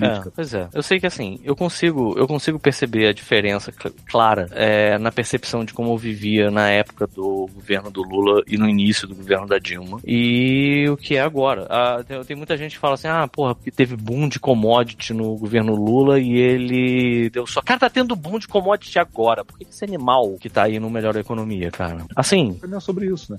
É, 0.00 0.22
pois 0.34 0.54
é. 0.54 0.68
Eu 0.72 0.82
sei 0.82 1.00
que 1.00 1.06
assim, 1.06 1.38
eu 1.44 1.56
consigo, 1.56 2.14
eu 2.16 2.26
consigo 2.26 2.58
perceber 2.58 3.08
a 3.08 3.12
diferença 3.12 3.72
cl- 3.72 3.94
clara 4.06 4.48
é, 4.52 4.98
na 4.98 5.10
percepção 5.10 5.64
de 5.64 5.72
como 5.72 5.92
eu 5.92 5.96
vivia 5.96 6.50
na 6.50 6.68
época 6.70 7.06
do 7.06 7.48
governo 7.52 7.90
do 7.90 8.02
Lula 8.02 8.42
e 8.46 8.56
no 8.56 8.68
início 8.68 9.06
do 9.08 9.14
governo 9.14 9.46
da 9.46 9.58
Dilma. 9.58 9.98
E 10.04 10.86
o 10.88 10.96
que 10.96 11.16
é 11.16 11.20
agora. 11.20 11.66
Ah, 11.70 12.02
tem, 12.06 12.22
tem 12.24 12.36
muita 12.36 12.56
gente 12.56 12.72
que 12.72 12.78
fala 12.78 12.94
assim, 12.94 13.08
ah, 13.08 13.26
porra, 13.28 13.54
porque 13.54 13.70
teve 13.70 13.96
boom 13.96 14.28
de 14.28 14.38
commodity 14.38 15.12
no 15.12 15.36
governo 15.36 15.74
Lula 15.74 16.18
e 16.20 16.32
ele 16.36 17.30
deu 17.30 17.46
só. 17.50 17.60
Cara, 17.62 17.80
tá 17.80 17.90
tendo 17.90 18.14
boom 18.16 18.38
de 18.38 18.48
commodity 18.48 18.98
agora. 18.98 19.44
Por 19.44 19.58
que 19.58 19.64
esse 19.68 19.84
animal 19.84 20.36
que 20.40 20.48
tá 20.48 20.64
aí 20.64 20.78
no 20.78 20.90
melhor 20.90 21.16
economia, 21.16 21.70
cara? 21.70 22.04
Assim, 22.16 22.58
Não 22.66 22.78
é 22.78 22.80
sobre 22.80 23.06
isso, 23.06 23.32
né? 23.32 23.38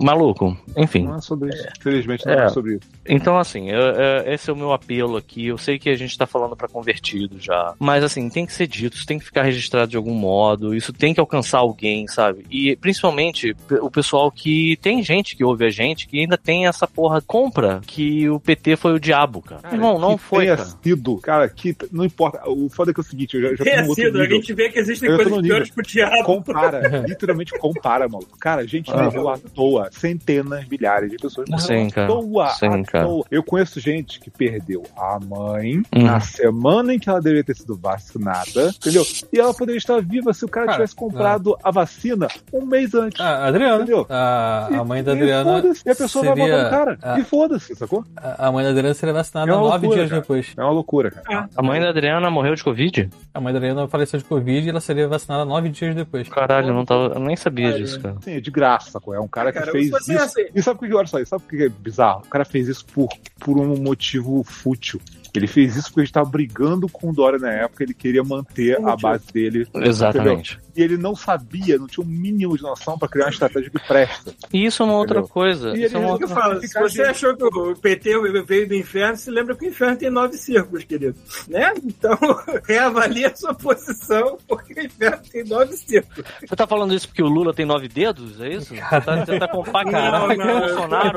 maluco. 0.00 0.56
Enfim. 0.76 1.04
Não 1.04 1.16
é 1.16 1.20
sobre 1.20 1.50
isso. 1.50 1.66
Infelizmente 1.78 2.26
não 2.26 2.32
É. 2.34 2.44
é, 2.44 2.48
sobre 2.48 2.74
isso. 2.76 2.88
Então, 3.08 3.36
assim, 3.38 3.68
eu- 3.70 3.80
eu- 3.80 4.32
esse 4.32 4.48
é 4.48 4.52
o 4.52 4.56
meu 4.56 4.72
apelo 4.72 5.16
aqui. 5.16 5.46
Eu 5.46 5.58
sei 5.58 5.78
que 5.78 5.88
a 5.90 5.96
gente 5.96 6.16
tá 6.16 6.26
falando 6.26 6.56
pra 6.56 6.68
convertido 6.68 7.38
já. 7.40 7.74
Mas, 7.78 8.04
assim, 8.04 8.28
tem 8.28 8.46
que 8.46 8.52
ser 8.52 8.66
dito, 8.66 8.96
isso 8.96 9.06
tem 9.06 9.18
que 9.18 9.24
ficar 9.24 9.42
registrado 9.42 9.90
de 9.90 9.96
algum 9.96 10.14
modo. 10.14 10.74
Isso 10.74 10.92
tem 10.92 11.12
que 11.12 11.20
alcançar 11.20 11.58
alguém, 11.58 12.06
sabe? 12.06 12.44
E, 12.50 12.76
principalmente, 12.76 13.54
o 13.80 13.90
pessoal 13.90 14.30
que. 14.30 14.76
Tem 14.80 15.02
gente 15.02 15.36
que 15.36 15.44
ouve 15.44 15.64
a 15.66 15.70
gente 15.70 16.06
que 16.06 16.20
ainda 16.20 16.36
tem 16.38 16.66
essa 16.66 16.86
porra 16.86 17.20
compra 17.20 17.80
que 17.86 18.28
o 18.28 18.38
PT 18.40 18.76
foi 18.76 18.92
o 18.94 19.00
diabo, 19.00 19.42
cara. 19.42 19.62
Cara, 19.62 19.74
Irmão, 19.74 19.98
não 19.98 20.16
foi, 20.16 20.46
cara. 20.46 20.64
sido, 20.64 21.16
cara, 21.18 21.48
que 21.48 21.76
não 21.90 22.04
importa. 22.04 22.48
O 22.48 22.68
foda 22.68 22.90
é 22.90 22.94
que 22.94 23.00
é 23.00 23.02
o 23.02 23.04
seguinte, 23.04 23.31
eu 23.36 23.56
já, 23.56 23.64
já 23.64 23.84
sido, 23.94 24.20
a 24.20 24.26
gente 24.26 24.52
vê 24.54 24.68
que 24.68 24.78
existem 24.78 25.10
Eu 25.10 25.16
coisas 25.16 25.40
piores 25.42 25.70
pro 25.70 25.82
diabo. 25.82 26.24
Compara, 26.24 26.80
literalmente 27.06 27.52
compara, 27.58 28.08
maluco. 28.08 28.38
Cara, 28.38 28.62
a 28.62 28.66
gente 28.66 28.90
Ah. 28.92 29.02
morreu 29.04 29.28
à 29.28 29.38
toa, 29.38 29.88
centenas, 29.92 30.66
milhares 30.68 31.10
de 31.10 31.16
pessoas 31.16 31.48
morreram 31.48 31.66
Sim, 31.84 31.86
à 31.88 31.90
cara. 31.90 32.06
toa, 32.08 32.48
Sim, 32.50 32.66
à 32.66 32.82
cara. 32.84 33.04
toa. 33.06 33.24
Eu 33.30 33.42
conheço 33.42 33.80
gente 33.80 34.20
que 34.20 34.30
perdeu 34.30 34.82
a 34.96 35.18
mãe 35.20 35.78
Hum. 35.94 36.02
na 36.04 36.20
semana 36.20 36.94
em 36.94 36.98
que 36.98 37.08
ela 37.08 37.20
deveria 37.20 37.44
ter 37.44 37.54
sido 37.56 37.76
vacinada, 37.76 38.68
entendeu? 38.76 39.04
E 39.32 39.38
ela 39.38 39.54
poderia 39.54 39.78
estar 39.78 40.00
viva 40.02 40.32
se 40.32 40.44
o 40.44 40.48
cara 40.48 40.66
Cara, 40.66 40.76
tivesse 40.78 40.94
comprado 40.94 41.56
a 41.62 41.70
vacina 41.70 42.28
um 42.52 42.64
mês 42.66 42.94
antes. 42.94 43.20
Ah, 43.20 43.44
a 43.44 43.46
Adriana. 43.48 43.76
Entendeu? 43.82 44.06
A, 44.08 44.68
a 44.80 44.84
mãe 44.84 45.02
da 45.02 45.12
E- 45.12 45.14
e 45.16 45.18
Adriana. 45.20 45.52
foda-se, 45.62 45.82
E 45.86 45.90
a 45.90 45.94
pessoa 45.94 46.24
vai 46.24 46.36
seria- 46.36 46.56
matar 46.56 46.66
o 46.66 46.70
cara. 46.70 46.98
a- 47.02 47.18
E 47.20 47.24
foda-se, 47.24 47.74
sacou? 47.74 48.04
A 48.16 48.48
a 48.48 48.52
mãe 48.52 48.64
da 48.64 48.70
Adriana 48.70 48.94
seria 48.94 49.12
vacinada 49.12 49.50
É 49.50 49.54
nove 49.54 49.68
loucura, 49.70 49.94
dias 49.96 50.08
cara. 50.10 50.20
depois. 50.20 50.52
É 50.56 50.62
uma 50.62 50.70
loucura, 50.72 51.10
cara. 51.10 51.48
A 51.56 51.62
mãe 51.62 51.80
da 51.80 51.88
Adriana 51.90 52.30
morreu 52.30 52.54
de 52.54 52.62
Covid? 52.64 53.08
A 53.34 53.40
mãe 53.40 53.52
da 53.52 53.58
Adriana 53.58 53.88
faleceu 53.88 54.18
de 54.18 54.24
Covid 54.24 54.66
e 54.66 54.70
ela 54.70 54.80
seria 54.80 55.08
vacinada 55.08 55.44
nove 55.44 55.68
dias 55.70 55.94
depois. 55.94 56.28
Caralho, 56.28 56.68
eu, 56.68 56.74
não 56.74 56.84
tava, 56.84 57.14
eu 57.14 57.20
nem 57.20 57.34
sabia 57.36 57.68
Cara, 57.70 57.78
disso, 57.82 58.00
cara. 58.00 58.16
É 58.26 58.40
de 58.40 58.50
graça? 58.50 59.00
É 59.12 59.20
um 59.20 59.28
cara 59.28 59.52
que 59.52 59.58
Cara, 59.58 59.72
fez 59.72 59.86
se 59.86 59.90
você 59.90 60.14
isso. 60.14 60.22
assim- 60.22 60.46
E 60.54 60.62
sabe 60.62 60.78
por 60.80 60.88
que, 60.88 60.94
olha 60.94 61.06
só, 61.06 61.24
sabe 61.24 61.42
por 61.42 61.56
que 61.56 61.64
é 61.64 61.68
bizarro? 61.68 62.22
O 62.26 62.28
cara 62.28 62.44
fez 62.44 62.68
isso 62.68 62.84
por, 62.86 63.08
por 63.40 63.58
um 63.58 63.76
motivo 63.76 64.42
fútil. 64.44 65.00
Ele 65.34 65.46
fez 65.46 65.76
isso 65.76 65.88
porque 65.88 66.00
ele 66.00 66.06
estava 66.08 66.28
brigando 66.28 66.88
com 66.88 67.10
o 67.10 67.12
Dória 67.14 67.38
na 67.38 67.50
época, 67.50 67.82
ele 67.82 67.94
queria 67.94 68.22
manter 68.22 68.76
a 68.86 68.94
base 68.96 69.24
dele. 69.32 69.66
Exatamente. 69.74 70.58
E 70.76 70.82
ele 70.82 70.96
não 70.96 71.14
sabia, 71.14 71.78
não 71.78 71.86
tinha 71.86 72.04
um 72.04 72.08
mínimo 72.08 72.56
de 72.56 72.62
noção 72.62 72.98
para 72.98 73.08
criar 73.08 73.26
uma 73.26 73.30
estratégia 73.30 73.70
que 73.70 73.78
presta. 73.86 74.34
E 74.52 74.64
isso 74.66 74.82
é 74.82 74.86
uma 74.86 74.96
outra 74.96 75.18
Entendeu? 75.20 75.32
coisa. 75.32 75.68
E 75.76 75.84
Isso 75.84 75.96
é 75.96 75.98
ele- 75.98 76.06
uma 76.06 76.12
É 76.12 76.14
o 76.14 76.18
que 76.18 76.24
outra... 76.24 76.36
eu 76.38 76.42
falo, 76.42 76.60
se 76.60 76.78
você 76.80 77.02
achou 77.02 77.36
que 77.36 77.44
o 77.44 77.76
PT 77.76 78.42
veio 78.44 78.68
do 78.68 78.74
inferno, 78.74 79.16
se 79.16 79.30
lembra 79.30 79.54
que 79.54 79.66
o 79.66 79.68
inferno 79.68 79.96
tem 79.96 80.10
nove 80.10 80.36
círculos, 80.36 80.84
querido. 80.84 81.14
Né? 81.48 81.72
Então, 81.84 82.16
reavalie 82.66 83.24
a 83.26 83.34
sua 83.34 83.54
posição, 83.54 84.38
porque 84.48 84.80
o 84.80 84.84
inferno 84.84 85.18
tem 85.30 85.44
nove 85.44 85.72
círculos. 85.76 86.26
Você 86.40 86.56
tá 86.56 86.66
falando 86.66 86.94
isso 86.94 87.08
porque 87.08 87.22
o 87.22 87.26
Lula 87.28 87.52
tem 87.54 87.64
nove 87.66 87.88
dedos? 87.88 88.40
É 88.40 88.48
isso? 88.50 88.74
Você 88.74 88.80
tá, 89.00 89.24
você 89.24 89.38
tá 89.38 89.48
com 89.48 89.58
o 89.60 89.64
Bolsonaro? 89.64 90.32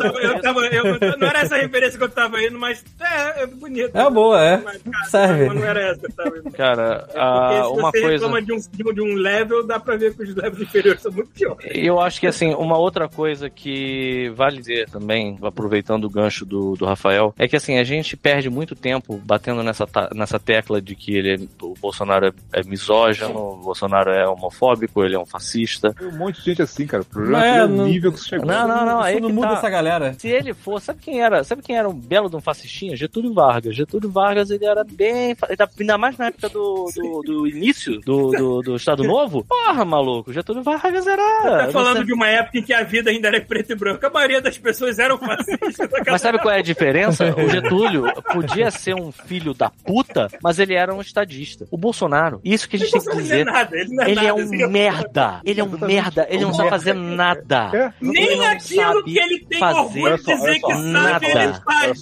Eu, 0.05 0.20
eu 0.20 0.41
tava, 0.41 0.59
eu- 0.68 1.18
não 1.18 1.28
era 1.28 1.39
essa 1.41 1.55
referência 1.57 1.97
que 1.97 2.03
eu 2.03 2.09
tava 2.09 2.41
indo, 2.41 2.57
mas 2.59 2.84
é, 2.99 3.43
é 3.43 3.47
bonito. 3.47 3.95
É 3.95 4.05
boa, 4.10 4.41
é. 4.43 4.58
Mas, 4.58 4.82
cara, 4.82 5.06
Serve. 5.10 5.45
Mas 5.47 5.56
não 5.60 5.64
era 5.68 5.82
essa 5.82 6.08
tava 6.16 6.38
indo. 6.38 6.51
Cara, 6.51 6.99
Porque 7.06 7.18
ah, 7.20 7.62
se 7.64 7.80
uma 7.80 7.91
você 7.91 8.01
coisa. 8.01 8.14
reclama 8.14 8.41
de 8.41 8.53
um, 8.53 8.93
de 8.93 9.01
um- 9.01 9.16
level, 9.16 9.66
dá 9.66 9.80
pra 9.80 9.95
ver 9.95 10.14
que 10.16 10.24
os 10.24 10.36
levels 10.36 10.62
inferiores 10.62 11.01
são 11.01 11.12
muito 11.12 11.30
piores. 11.32 11.66
Eu 11.74 11.99
acho 11.99 12.20
que 12.20 12.28
assim, 12.28 12.53
uma 12.53 12.78
outra 12.78 13.08
coisa 13.08 13.49
que 13.49 14.30
vale 14.36 14.60
dizer 14.60 14.89
também, 14.89 15.38
aproveitando 15.41 16.06
o 16.06 16.10
gancho 16.10 16.45
do, 16.45 16.74
do 16.76 16.86
Rafael, 16.86 17.34
é 17.38 17.47
que 17.47 17.56
assim, 17.56 17.78
a 17.78 17.84
gente 17.84 18.16
perde 18.18 18.49
muito 18.49 18.76
tempo 18.76 19.20
batendo 19.24 19.64
nessa, 19.64 19.88
nessa 20.14 20.39
tecla 20.39 20.82
de 20.82 20.95
que 20.95 21.16
ele 21.16 21.34
é- 21.36 21.47
o 21.66 21.74
Bolsonaro 21.80 22.28
é, 22.28 22.60
é 22.60 22.64
misógino, 22.64 23.36
o 23.38 23.58
Bolsonaro 23.58 24.12
é 24.12 24.28
homofóbico, 24.28 25.03
ele 25.03 25.16
é 25.16 25.20
um 25.20 25.26
fascista. 25.26 25.93
Tem 25.93 26.08
um 26.08 26.18
monte 26.18 26.39
de 26.39 26.45
gente 26.45 26.62
assim, 26.62 26.86
cara. 26.86 27.03
O 27.03 27.06
problema 27.06 27.39
Não 27.39 27.45
é, 27.45 27.49
é, 27.49 27.58
é 27.60 27.64
o 27.64 27.68
não- 27.68 27.86
nível 27.86 28.12
que 28.12 28.20
você 28.20 28.30
chegou. 28.30 28.45
Não, 28.45 28.68
não, 28.68 28.86
não, 28.86 28.99
aí 29.01 29.14
Isso 29.14 29.22
não 29.22 29.30
que 29.30 29.36
muda 29.36 29.47
tá. 29.49 29.53
essa 29.58 29.70
galera. 29.70 30.14
Se 30.20 30.28
ele 30.28 30.53
for, 30.53 30.82
sabe 30.82 30.99
quem 31.01 31.22
era? 31.22 31.43
Sabe 31.43 31.62
quem 31.62 31.78
era 31.78 31.88
um 31.88 31.93
belo 31.93 32.30
de 32.30 32.36
um 32.36 32.41
fascistinha? 32.41 32.95
Getúlio 32.95 33.34
Vargas. 33.34 33.76
Getúlio 33.76 33.94
Vargas, 34.03 34.49
ele 34.49 34.65
era 34.65 34.83
bem. 34.83 35.35
fa- 35.35 35.47
Ainda 35.79 35.97
mais 35.97 36.17
na 36.17 36.27
época 36.27 36.49
do, 36.49 36.89
do, 36.95 37.21
do 37.21 37.47
início 37.47 37.99
do, 38.01 38.31
do, 38.31 38.61
do 38.61 38.75
Estado 38.75 39.03
Novo. 39.03 39.43
Porra, 39.45 39.83
maluco. 39.85 40.31
Getúlio 40.33 40.63
Vargas 40.63 41.05
era. 41.07 41.65
Tá 41.65 41.69
falando 41.71 41.97
você- 41.97 42.05
de 42.05 42.13
uma 42.13 42.27
época 42.27 42.57
em 42.59 42.63
que 42.63 42.73
a 42.73 42.83
vida 42.83 43.09
ainda 43.09 43.27
era 43.27 43.41
preto 43.41 43.71
e 43.71 43.75
branco. 43.75 44.05
A 44.05 44.09
maioria 44.09 44.41
das 44.41 44.57
pessoas 44.57 44.99
eram 44.99 45.17
fascistas. 45.17 45.89
Mas 46.07 46.21
sabe 46.21 46.39
qual 46.39 46.53
é 46.53 46.59
a 46.59 46.63
diferença? 46.63 47.25
O 47.45 47.49
Getúlio 47.49 48.05
podia 48.33 48.71
ser 48.71 48.95
um 48.95 49.11
filho 49.11 49.53
da 49.53 49.69
puta, 49.69 50.27
mas 50.41 50.57
ele 50.59 50.73
era 50.73 50.93
um 50.93 51.01
estadista. 51.01 51.67
O 51.71 51.77
Bolsonaro, 51.77 52.39
isso 52.43 52.67
que 52.67 52.75
a 52.75 52.79
gente 52.79 52.91
tem 52.91 53.01
que 53.01 53.07
Ele 53.09 53.15
não 53.15 53.19
é 53.19 53.23
dizer. 53.23 53.45
nada, 53.45 53.77
ele 53.77 53.95
não 53.95 54.03
é 54.03 54.07
Ele 54.07 54.15
nada. 54.15 54.27
é 54.27 54.33
um 54.33 54.37
assim, 54.39 54.67
merda. 54.67 55.41
Ele 55.43 55.59
é 55.59 55.63
um 55.63 55.67
Exatamente. 55.67 55.93
merda. 55.95 56.27
Ele 56.29 56.43
não 56.43 56.53
sabe 56.53 56.69
fazer 56.69 56.93
nada. 56.93 57.71
É. 57.73 57.93
Ele 58.01 58.11
Nem 58.11 58.45
aquilo 58.45 59.03
que 59.03 59.19
ele 59.19 59.39
tem 59.45 59.59
fazer. 59.59 59.79
orgulho 59.79 60.17
de 60.17 60.23
dizer 60.23 60.53
que 60.55 60.71
sabe, 60.73 60.83
Nada. 60.91 61.25
ele 61.27 61.53
faz. 61.53 62.01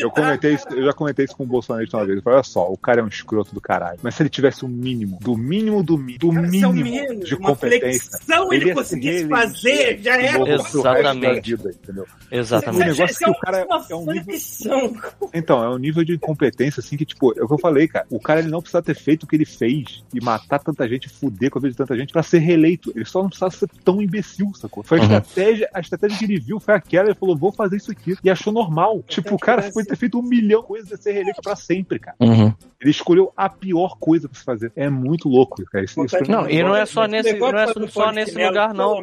Eu 0.00 0.10
comentei, 0.10 0.58
eu 0.70 0.84
já 0.84 0.92
comentei 0.92 1.25
isso 1.26 1.36
com 1.36 1.44
o 1.44 1.46
bolsonarista 1.46 1.96
uma 1.98 2.06
vez. 2.06 2.16
Eu 2.16 2.22
falei, 2.22 2.36
olha 2.38 2.44
só, 2.44 2.70
o 2.70 2.76
cara 2.76 3.00
é 3.00 3.04
um 3.04 3.08
escroto 3.08 3.54
do 3.54 3.60
caralho. 3.60 3.98
Mas 4.02 4.14
se 4.14 4.22
ele 4.22 4.30
tivesse 4.30 4.64
um 4.64 4.68
mínimo, 4.68 5.18
do 5.20 5.36
mínimo 5.36 5.82
do, 5.82 5.98
mi- 5.98 6.16
do 6.18 6.30
Cara, 6.30 6.46
é 6.46 6.48
o 6.48 6.50
mínimo 6.50 6.72
mínimo, 6.72 7.24
de 7.24 7.34
uma 7.34 7.48
competência, 7.50 8.10
flexão 8.18 8.52
ele 8.52 8.66
ia 8.66 8.74
conseguisse 8.74 9.28
fazer, 9.28 9.98
já 10.02 10.16
é 10.16 10.32
da 10.38 10.54
Exatamente. 10.54 11.56
vida, 11.56 11.70
entendeu? 11.70 12.04
O 12.04 12.34
Exatamente. 12.34 12.84
negócio 12.84 13.04
Isso 13.06 13.24
é 13.24 13.26
que 13.26 13.30
o 13.30 13.40
cara 13.40 13.66
uma 13.66 13.86
é 13.90 13.94
um 13.94 14.06
nível- 14.06 14.24
flexão. 14.24 14.96
Então, 15.34 15.62
é 15.64 15.68
um 15.68 15.78
nível 15.78 16.04
de 16.04 16.14
incompetência, 16.14 16.80
assim, 16.80 16.96
que, 16.96 17.04
tipo, 17.04 17.38
é 17.38 17.42
o 17.42 17.46
que 17.46 17.54
eu 17.54 17.58
falei, 17.58 17.88
cara. 17.88 18.06
O 18.10 18.20
cara 18.20 18.40
ele 18.40 18.48
não 18.50 18.60
precisa 18.60 18.82
ter 18.82 18.94
feito 18.94 19.24
o 19.24 19.26
que 19.26 19.36
ele 19.36 19.44
fez 19.44 20.02
e 20.14 20.20
matar 20.22 20.58
tanta 20.58 20.88
gente, 20.88 21.08
fuder 21.08 21.50
com 21.50 21.58
a 21.58 21.62
vida 21.62 21.72
de 21.72 21.76
tanta 21.76 21.96
gente 21.96 22.12
pra 22.12 22.22
ser 22.22 22.38
reeleito. 22.38 22.92
Ele 22.94 23.04
só 23.04 23.20
não 23.20 23.28
precisava 23.28 23.50
ser 23.52 23.68
tão 23.84 24.00
imbecil, 24.00 24.52
sacou? 24.54 24.82
Foi 24.82 24.98
a 24.98 25.02
Uhum. 25.02 25.06
estratégia, 25.18 25.68
a 25.72 25.80
estratégia 25.80 26.18
que 26.18 26.24
ele 26.24 26.38
viu 26.40 26.60
foi 26.60 26.74
aquela, 26.74 27.08
ele 27.08 27.14
falou, 27.18 27.36
vou 27.36 27.52
fazer 27.52 27.76
isso 27.76 27.90
aqui. 27.90 28.16
E 28.22 28.30
achou 28.30 28.52
normal. 28.52 29.02
Tipo, 29.06 29.34
o 29.34 29.38
cara 29.38 29.70
pode 29.72 29.86
ter 29.88 29.96
feito 29.96 30.18
um 30.18 30.22
milhão 30.22 30.60
de 30.60 30.66
coisas 30.66 30.90
e 30.98 31.02
ser 31.02 31.12
reeleito 31.16 31.40
pra 31.42 31.56
sempre, 31.56 31.98
cara. 31.98 32.16
Uhum. 32.20 32.52
Ele 32.80 32.90
escolheu 32.90 33.32
a 33.36 33.48
pior 33.48 33.96
coisa 33.98 34.28
pra 34.28 34.38
se 34.38 34.44
fazer. 34.44 34.70
É 34.76 34.88
muito 34.88 35.28
louco, 35.28 35.62
cara. 35.72 35.84
Isso, 35.84 36.04
isso 36.04 36.16
Não, 36.28 36.48
e 36.48 36.62
não 36.62 36.76
é 36.76 36.84
só 36.86 37.04
Esse 37.04 37.10
nesse- 37.12 37.38
não 37.38 37.58
é 37.58 37.66
só 37.88 38.12
nesse 38.12 38.44
lugar, 38.44 38.74
não. 38.74 39.00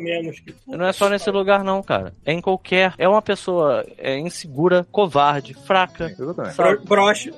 Não 0.67 0.85
é 0.85 0.93
só 0.93 1.09
nesse 1.09 1.29
lugar, 1.31 1.63
não, 1.63 1.81
cara. 1.81 2.13
É 2.25 2.31
em 2.33 2.39
qualquer. 2.41 2.93
É 2.97 3.07
uma 3.09 3.21
pessoa 3.21 3.85
é, 3.97 4.17
insegura, 4.19 4.85
covarde, 4.91 5.53
fraca. 5.65 6.05
Exatamente. 6.17 6.55
sabe? 6.55 6.75
Bro- 6.77 6.85
Broche. 6.85 7.33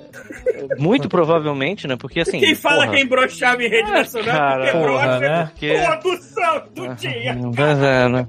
Muito 0.78 1.08
provavelmente, 1.10 1.88
né? 1.88 1.96
Porque 1.96 2.20
assim. 2.20 2.40
Quem 2.40 2.56
fala 2.56 2.84
porra, 2.86 2.98
quem 2.98 3.08
brochava 3.08 3.64
em 3.64 3.70
rede 3.70 3.92
nacional 3.92 4.36
cara, 4.36 4.64
porque 4.66 4.78
porra, 4.78 5.06
brocha 5.06 5.20
né? 5.20 5.46
Porque- 5.52 6.00
todo 6.02 6.22
santo 6.22 6.96
dia. 6.96 7.38
Pois 7.56 7.80
é, 7.80 8.10
né? 8.10 8.28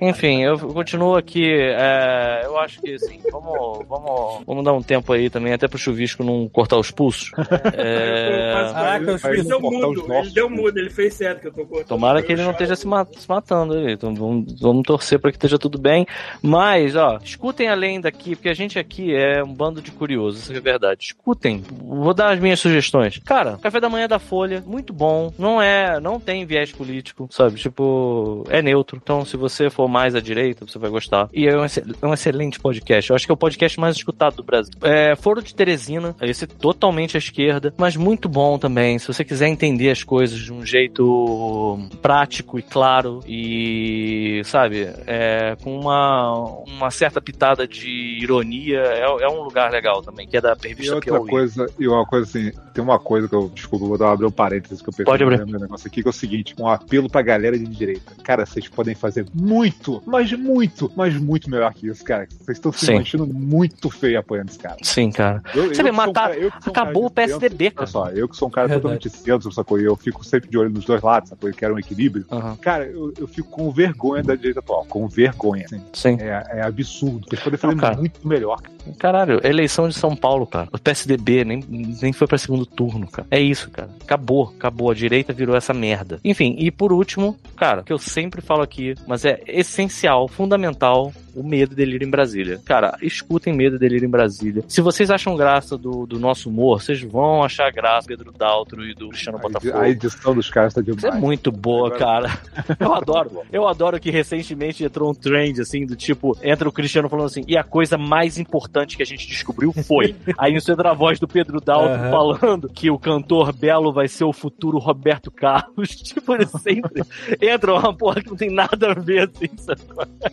Enfim, 0.00 0.42
eu 0.42 0.58
continuo 0.58 1.16
aqui. 1.16 1.44
é, 1.52 2.42
eu 2.44 2.58
acho 2.58 2.80
que 2.80 2.94
assim, 2.94 3.20
vamos, 3.30 3.84
vamos, 3.88 4.44
vamos 4.46 4.64
dar 4.64 4.72
um 4.72 4.82
tempo 4.82 5.12
aí 5.12 5.28
também, 5.30 5.52
até 5.52 5.68
pro 5.68 5.78
chuvisco 5.78 6.22
não 6.24 6.48
cortar 6.48 6.76
os 6.78 6.90
pulsos. 6.90 7.30
É, 7.76 8.52
Caraca, 8.72 9.10
eu 9.10 9.32
ele 9.32 9.42
deu 9.42 9.56
os 9.56 9.62
mudo, 9.62 10.08
nossos. 10.08 10.26
ele 10.26 10.30
deu 10.34 10.50
mudo, 10.50 10.78
ele 10.78 10.90
fez 10.90 11.14
certo 11.14 11.40
que 11.40 11.48
eu 11.48 11.52
tô 11.52 11.64
cortando. 11.66 11.88
Tomara 11.88 12.22
que 12.22 12.32
ele 12.32 12.42
não 12.42 12.50
esteja 12.52 12.76
se, 12.76 12.86
ma- 12.86 13.06
se 13.16 13.28
matando 13.28 13.74
aí. 13.74 13.92
Então 13.92 14.14
vamos, 14.14 14.60
vamos 14.60 14.82
torcer 14.84 15.18
para 15.18 15.30
que 15.30 15.36
esteja 15.36 15.58
tudo 15.58 15.78
bem. 15.78 16.06
Mas, 16.42 16.96
ó, 16.96 17.18
escutem 17.22 17.68
além 17.68 18.00
daqui, 18.00 18.34
porque 18.36 18.48
a 18.48 18.54
gente 18.54 18.78
aqui 18.78 19.14
é 19.14 19.42
um 19.42 19.52
bando 19.52 19.80
de 19.80 19.90
curiosos, 19.90 20.42
isso 20.42 20.52
é 20.52 20.60
verdade. 20.60 21.04
Escutem. 21.04 21.62
Vou 21.82 22.14
dar 22.14 22.32
as 22.32 22.40
minhas 22.40 22.60
sugestões. 22.60 23.18
Cara, 23.24 23.58
café 23.58 23.80
da 23.80 23.88
manhã 23.88 24.06
da 24.08 24.18
Folha, 24.18 24.62
muito 24.66 24.92
bom. 24.92 25.32
Não 25.38 25.60
é, 25.60 25.98
não 26.00 26.18
tem 26.20 26.44
viés 26.46 26.72
político, 26.72 27.28
sabe? 27.30 27.56
Tipo, 27.56 28.44
é 28.50 28.62
neutro. 28.62 28.98
Então, 29.02 29.24
se 29.24 29.33
você 29.36 29.70
for 29.70 29.88
mais 29.88 30.14
à 30.14 30.20
direita, 30.20 30.66
você 30.66 30.78
vai 30.78 30.90
gostar. 30.90 31.28
E 31.32 31.46
é 31.46 31.56
um, 31.56 31.64
é 31.64 32.06
um 32.06 32.14
excelente 32.14 32.58
podcast. 32.60 33.10
Eu 33.10 33.16
acho 33.16 33.26
que 33.26 33.32
é 33.32 33.34
o 33.34 33.36
podcast 33.36 33.78
mais 33.78 33.96
escutado 33.96 34.36
do 34.36 34.44
Brasil. 34.44 34.72
É, 34.82 35.14
Foro 35.16 35.42
de 35.42 35.54
Teresina, 35.54 36.14
esse 36.22 36.46
totalmente 36.46 37.16
à 37.16 37.18
esquerda, 37.18 37.72
mas 37.76 37.96
muito 37.96 38.28
bom 38.28 38.58
também. 38.58 38.98
Se 38.98 39.06
você 39.06 39.24
quiser 39.24 39.48
entender 39.48 39.90
as 39.90 40.02
coisas 40.02 40.38
de 40.38 40.52
um 40.52 40.64
jeito 40.64 41.78
prático 42.00 42.58
e 42.58 42.62
claro 42.62 43.20
e, 43.26 44.42
sabe, 44.44 44.88
é, 45.06 45.56
com 45.62 45.78
uma, 45.78 46.32
uma 46.66 46.90
certa 46.90 47.20
pitada 47.20 47.66
de 47.66 48.18
ironia, 48.20 48.80
é, 48.80 49.02
é 49.02 49.28
um 49.28 49.42
lugar 49.42 49.70
legal 49.70 50.02
também, 50.02 50.26
que 50.26 50.36
é 50.36 50.40
da 50.40 50.56
E 50.64 50.68
revista 50.68 50.94
outra 50.94 51.12
Piauí. 51.12 51.30
coisa, 51.30 51.66
e 51.78 51.88
uma 51.88 52.04
coisa 52.04 52.26
assim, 52.26 52.52
tem 52.72 52.82
uma 52.82 52.98
coisa 52.98 53.28
que 53.28 53.34
eu, 53.34 53.50
desculpa, 53.54 53.86
vou 53.86 53.98
dar 53.98 54.12
abrir 54.12 54.26
um 54.26 54.30
parênteses 54.30 54.80
que 54.80 54.88
eu 54.88 54.92
pensei 54.92 55.04
Pode 55.04 55.22
abrir. 55.22 55.44
meu 55.46 55.60
negócio 55.60 55.86
aqui, 55.86 56.02
que 56.02 56.08
é 56.08 56.10
o 56.10 56.12
seguinte, 56.12 56.54
um 56.58 56.68
apelo 56.68 57.08
pra 57.08 57.22
galera 57.22 57.58
de 57.58 57.66
direita. 57.66 58.12
Cara, 58.22 58.46
vocês 58.46 58.68
podem 58.68 58.94
fazer 58.94 59.23
muito, 59.32 60.02
mas 60.06 60.32
muito, 60.32 60.90
mas 60.96 61.14
muito 61.18 61.48
melhor 61.50 61.72
que 61.72 61.86
isso, 61.86 62.04
cara. 62.04 62.26
Vocês 62.30 62.58
estão 62.58 62.72
se 62.72 62.86
Sim. 62.86 62.94
manchando 62.94 63.26
muito 63.26 63.88
feio 63.90 64.18
apoiando 64.18 64.50
esse 64.50 64.58
cara. 64.58 64.76
Sim, 64.82 65.10
cara. 65.10 65.42
Eu, 65.54 65.68
Você 65.74 65.82
vê, 65.82 65.90
um 65.90 65.94
matar- 65.94 66.30
cara- 66.30 66.36
eu 66.36 66.50
que 66.50 66.62
sou 66.64 66.70
um 66.70 66.74
cara 66.74 66.84
Acabou 66.90 67.06
o 67.06 67.08
de 67.08 67.14
centro, 67.14 67.38
PSDB, 67.40 67.64
Olha 67.66 67.72
cara. 67.74 67.86
só, 67.86 68.08
eu 68.10 68.28
que 68.28 68.36
sou 68.36 68.48
um 68.48 68.50
cara 68.50 68.68
Verdade. 68.68 68.82
totalmente 68.98 69.10
centro, 69.10 69.52
sacou? 69.52 69.80
E 69.80 69.84
eu 69.84 69.96
fico 69.96 70.24
sempre 70.24 70.50
de 70.50 70.58
olho 70.58 70.70
nos 70.70 70.84
dois 70.84 71.02
lados, 71.02 71.30
sacou? 71.30 71.48
Eu 71.48 71.54
quero 71.54 71.74
um 71.74 71.78
equilíbrio. 71.78 72.24
Aham, 72.30 72.56
Cara, 72.56 72.86
eu, 72.86 73.12
eu 73.18 73.26
fico 73.28 73.48
com 73.50 73.70
vergonha 73.70 74.22
da 74.22 74.34
direita 74.34 74.60
atual, 74.60 74.84
com 74.88 75.06
vergonha. 75.08 75.64
assim. 75.66 75.80
Sim. 75.92 76.16
É, 76.20 76.58
é 76.58 76.62
absurdo. 76.62 77.26
Vocês 77.28 77.42
podem 77.42 77.58
fazer 77.58 77.74
Não, 77.74 77.94
muito 77.96 78.26
melhor. 78.26 78.58
Caralho, 78.98 79.40
eleição 79.46 79.88
de 79.88 79.94
São 79.94 80.14
Paulo, 80.16 80.46
cara. 80.46 80.68
O 80.72 80.78
PSDB 80.78 81.44
nem, 81.44 81.64
nem 82.02 82.12
foi 82.12 82.26
pra 82.26 82.36
segundo 82.36 82.66
turno, 82.66 83.06
cara. 83.06 83.26
É 83.30 83.40
isso, 83.40 83.70
cara. 83.70 83.88
Acabou, 84.02 84.52
acabou. 84.56 84.90
A 84.90 84.94
direita 84.94 85.32
virou 85.32 85.56
essa 85.56 85.72
merda. 85.72 86.18
Enfim, 86.24 86.56
e 86.58 86.70
por 86.70 86.92
último, 86.92 87.36
cara, 87.56 87.82
que 87.82 87.92
eu 87.92 87.98
sempre 87.98 88.40
falo 88.42 88.62
aqui, 88.62 88.94
mas 89.06 89.13
é 89.22 89.38
essencial, 89.46 90.26
fundamental, 90.26 91.12
o 91.34 91.42
Medo 91.42 91.72
e 91.72 91.76
Delírio 91.76 92.06
em 92.06 92.10
Brasília. 92.10 92.60
Cara, 92.64 92.96
escutem 93.02 93.52
Medo 93.54 93.76
e 93.76 93.78
Delírio 93.78 94.06
em 94.06 94.10
Brasília. 94.10 94.64
Se 94.68 94.80
vocês 94.80 95.10
acham 95.10 95.36
graça 95.36 95.76
do, 95.76 96.06
do 96.06 96.18
nosso 96.18 96.48
humor, 96.48 96.82
vocês 96.82 97.00
vão 97.02 97.42
achar 97.42 97.70
graça 97.72 98.06
do 98.06 98.08
Pedro 98.08 98.32
Daltro 98.32 98.84
e 98.84 98.94
do 98.94 99.08
Cristiano 99.08 99.38
A, 99.38 99.40
Botafogo. 99.40 99.78
a 99.78 99.88
edição 99.88 100.34
dos 100.34 100.50
caras 100.50 100.74
tá 100.74 100.80
demais. 100.80 101.04
é 101.04 101.12
muito 101.12 101.50
boa, 101.50 101.90
cara. 101.90 102.38
Eu 102.78 102.94
adoro. 102.94 103.42
Eu 103.52 103.68
adoro 103.68 104.00
que 104.00 104.10
recentemente 104.10 104.84
entrou 104.84 105.10
um 105.10 105.14
trend, 105.14 105.60
assim, 105.60 105.86
do 105.86 105.96
tipo, 105.96 106.36
entra 106.42 106.68
o 106.68 106.72
Cristiano 106.72 107.08
falando 107.08 107.26
assim, 107.26 107.44
e 107.46 107.56
a 107.56 107.64
coisa 107.64 107.96
mais 107.98 108.38
importante 108.38 108.96
que 108.96 109.02
a 109.02 109.06
gente 109.06 109.26
descobriu 109.26 109.72
foi. 109.72 110.14
Aí 110.38 110.54
isso 110.54 110.70
entra 110.70 110.90
a 110.90 110.94
voz 110.94 111.18
do 111.18 111.26
Pedro 111.28 111.60
Dalton 111.60 111.94
Aham. 111.94 112.10
falando 112.10 112.68
que 112.68 112.90
o 112.90 112.98
cantor 112.98 113.52
Belo 113.52 113.92
vai 113.92 114.08
ser 114.08 114.24
o 114.24 114.32
futuro 114.32 114.78
Roberto 114.78 115.30
Carlos. 115.30 115.94
Tipo, 116.14 116.34
ele 116.34 116.46
sempre 116.46 117.02
entra 117.40 117.74
uma 117.74 117.92
porra 117.94 118.20
que 118.20 118.28
não 118.28 118.36
tem 118.36 118.50
nada 118.50 118.92
a 118.92 118.94
ver, 118.94 119.28
assim, 119.28 119.48
sabe? 119.56 119.80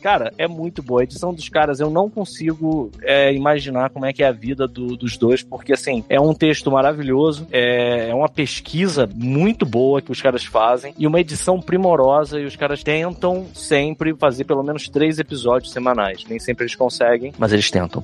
Cara, 0.01 0.33
é 0.37 0.47
muito 0.47 0.83
boa. 0.91 1.01
A 1.01 1.03
edição 1.03 1.33
dos 1.33 1.47
caras, 1.49 1.79
eu 1.79 1.89
não 1.89 2.09
consigo 2.09 2.91
é, 3.01 3.33
imaginar 3.33 3.89
como 3.89 4.05
é 4.05 4.13
que 4.13 4.23
é 4.23 4.27
a 4.27 4.31
vida 4.31 4.67
do- 4.67 4.95
dos 4.97 5.17
dois, 5.17 5.41
porque, 5.41 5.73
assim, 5.73 6.03
é 6.09 6.19
um 6.19 6.33
texto 6.33 6.69
maravilhoso, 6.69 7.47
é, 7.51 8.09
é 8.09 8.13
uma 8.13 8.29
pesquisa 8.29 9.09
muito 9.13 9.65
boa 9.65 10.01
que 10.01 10.11
os 10.11 10.21
caras 10.21 10.43
fazem 10.43 10.93
e 10.97 11.07
uma 11.07 11.19
edição 11.19 11.61
primorosa 11.61 12.39
e 12.39 12.45
os 12.45 12.55
caras 12.55 12.83
tentam 12.83 13.45
sempre 13.53 14.13
fazer 14.15 14.43
pelo 14.43 14.63
menos 14.63 14.89
três 14.89 15.17
episódios 15.19 15.71
semanais. 15.71 16.23
Nem 16.29 16.39
sempre 16.39 16.63
eles 16.63 16.75
conseguem, 16.75 17.33
mas 17.37 17.53
eles 17.53 17.71
tentam. 17.71 18.03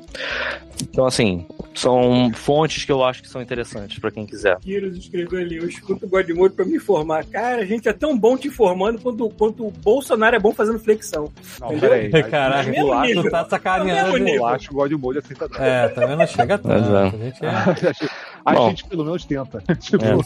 Então, 0.81 1.05
assim, 1.05 1.45
são 1.80 2.32
fontes 2.34 2.84
que 2.86 2.91
eu 2.91 3.03
acho 3.03 3.21
que 3.21 3.30
são 3.30 3.41
interessantes 3.41 3.99
pra 3.99 4.11
quem 4.11 4.25
quiser. 4.25 4.57
Quiros 4.59 4.97
escreveu 4.97 5.39
ali, 5.39 5.57
eu 5.57 5.67
escuto 5.67 6.05
o 6.05 6.09
Godmode 6.09 6.53
pra 6.53 6.65
me 6.65 6.75
informar. 6.75 7.25
Cara, 7.25 7.61
a 7.61 7.65
gente 7.65 7.88
é 7.88 7.93
tão 7.93 8.17
bom 8.17 8.38
te 8.38 8.47
informando 8.47 8.99
quanto, 8.99 9.30
quanto 9.32 9.67
o 9.67 9.71
Bolsonaro 9.71 10.36
é 10.36 10.39
bom 10.39 10.53
fazendo 10.53 10.80
flexão. 10.80 11.32
Não, 11.59 11.67
Entendeu? 11.73 11.89
peraí. 11.89 12.23
Caraca, 12.23 12.69
Mesmo 12.69 12.93
eu 12.93 13.01
nível. 13.01 13.23
tu 13.23 13.30
tá 13.30 13.45
sacaneando. 13.49 14.17
Nível. 14.17 14.36
Eu 14.36 14.45
acho 14.47 14.69
que 14.69 14.73
o 14.73 14.78
God 14.78 14.91
Mode 14.93 15.19
assim 15.19 15.34
tá 15.34 15.47
É, 15.59 15.88
também 15.89 16.17
não 16.17 16.28
chega 16.28 16.57
tanto. 16.57 16.89
Mas 16.89 17.41
é. 17.41 17.49
A 17.49 17.73
gente 17.73 18.05
é... 18.05 18.09
A 18.48 18.54
Bom. 18.54 18.70
gente 18.70 18.86
pelo 18.86 19.04
menos 19.04 19.26
tenta. 19.26 19.62
tipo, 19.76 20.06
É. 20.06 20.18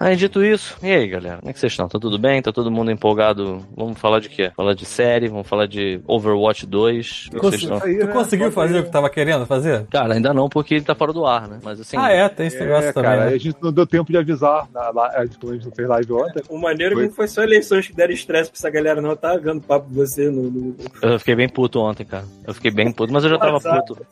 Aí, 0.00 0.16
dito 0.16 0.44
isso, 0.44 0.76
e 0.82 0.90
aí, 0.90 1.06
galera? 1.06 1.36
Como 1.38 1.48
é 1.48 1.52
que 1.52 1.60
vocês 1.60 1.72
estão? 1.72 1.88
Tá 1.88 1.98
tudo 1.98 2.18
bem? 2.18 2.42
Tá 2.42 2.52
todo 2.52 2.70
mundo 2.72 2.90
empolgado? 2.90 3.64
Vamos 3.76 3.98
falar 3.98 4.18
de 4.20 4.28
quê? 4.28 4.50
Falar 4.56 4.74
de 4.74 4.84
série? 4.84 5.28
Vamos 5.28 5.46
falar 5.46 5.66
de 5.66 6.00
Overwatch 6.08 6.66
2? 6.66 7.28
Como 7.30 7.36
é 7.36 7.40
que 7.40 7.46
vocês 7.46 7.62
estão? 7.62 7.76
aí, 7.82 7.98
Tu 7.98 8.06
né, 8.06 8.12
conseguiu 8.12 8.46
pode- 8.50 8.54
fazer 8.68 8.80
o 8.80 8.84
que 8.84 8.90
tava 8.90 9.08
querendo 9.08 9.46
fazer? 9.46 9.86
Cara, 9.86 10.14
ainda 10.14 10.34
não, 10.34 10.48
porque 10.48 10.74
ele 10.74 10.84
tá 10.84 10.94
fora 10.96 11.12
do 11.12 11.24
ar, 11.24 11.46
né? 11.46 11.60
Mas 11.62 11.80
assim. 11.80 11.96
Ah, 11.96 12.10
é, 12.10 12.28
tem 12.28 12.48
esse 12.48 12.58
negócio 12.58 12.88
É, 12.88 12.92
também. 12.92 13.10
cara, 13.10 13.26
né? 13.30 13.34
a 13.36 13.38
gente 13.38 13.56
não 13.62 13.72
deu 13.72 13.86
tempo 13.86 14.10
de 14.10 14.18
avisar. 14.18 14.68
Na, 14.74 14.90
lá, 14.90 15.08
a 15.14 15.24
gente 15.24 15.38
não 15.40 15.72
fez 15.72 15.88
live 15.88 16.12
ontem. 16.14 16.42
O 16.48 16.58
maneiro 16.58 16.94
é 16.94 16.96
Foi. 16.96 17.02
que 17.04 17.08
não 17.10 17.14
foi 17.16 17.28
só 17.28 17.42
eleições 17.44 17.86
que 17.86 17.94
deram 17.94 18.12
estresse 18.12 18.50
pra 18.50 18.58
essa 18.58 18.70
galera, 18.70 19.00
não. 19.00 19.14
Tava 19.14 19.38
vendo 19.38 19.60
papo 19.60 19.86
com 19.88 19.94
você 19.94 20.28
no. 20.30 20.50
no- 20.50 20.76
Eu 21.00 21.18
fiquei 21.20 21.36
bem 21.36 21.48
puto 21.48 21.78
ontem, 21.78 22.04
cara. 22.04 22.24
Eu 22.44 22.52
fiquei 22.54 22.72
bem 22.72 22.90
puto, 22.92 23.12
mas 23.12 23.22
eu 23.22 23.30
já 23.30 23.38
tava 23.38 23.60
puto. 23.60 24.04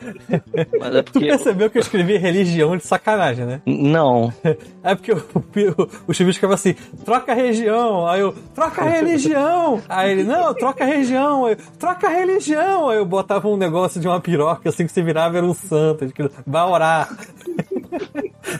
Mas 0.78 0.94
é 0.94 1.02
Tu 1.02 1.12
porque. 1.12 1.26
percebeu 1.28 1.68
que 1.68 1.78
eu 1.78 1.82
escrevi 1.82 2.16
religião 2.16 2.76
de 2.76 2.84
sacanagem, 2.86 3.23
né? 3.32 3.60
Não. 3.66 4.32
É 4.86 4.94
porque 4.94 5.12
o, 5.12 5.16
o, 5.16 5.88
o 6.08 6.12
Chibicho 6.12 6.34
ficava 6.36 6.52
assim, 6.52 6.74
troca 7.06 7.32
a 7.32 7.34
região. 7.34 8.06
Aí 8.06 8.20
eu, 8.20 8.34
troca 8.54 8.82
a 8.82 8.84
religião. 8.84 9.80
Aí 9.88 10.10
ele, 10.10 10.24
não, 10.24 10.52
troca 10.52 10.84
a 10.84 10.86
região. 10.86 11.46
Aí 11.46 11.54
eu, 11.54 11.58
troca 11.78 12.06
a 12.06 12.10
religião. 12.10 12.90
Aí 12.90 12.98
eu 12.98 13.06
botava 13.06 13.48
um 13.48 13.56
negócio 13.56 13.98
de 13.98 14.06
uma 14.06 14.20
piroca, 14.20 14.68
assim, 14.68 14.84
que 14.84 14.92
você 14.92 15.02
virava 15.02 15.38
era 15.38 15.46
um 15.46 15.54
santo. 15.54 16.06
Que, 16.12 16.30
vai 16.46 16.62
orar. 16.64 17.08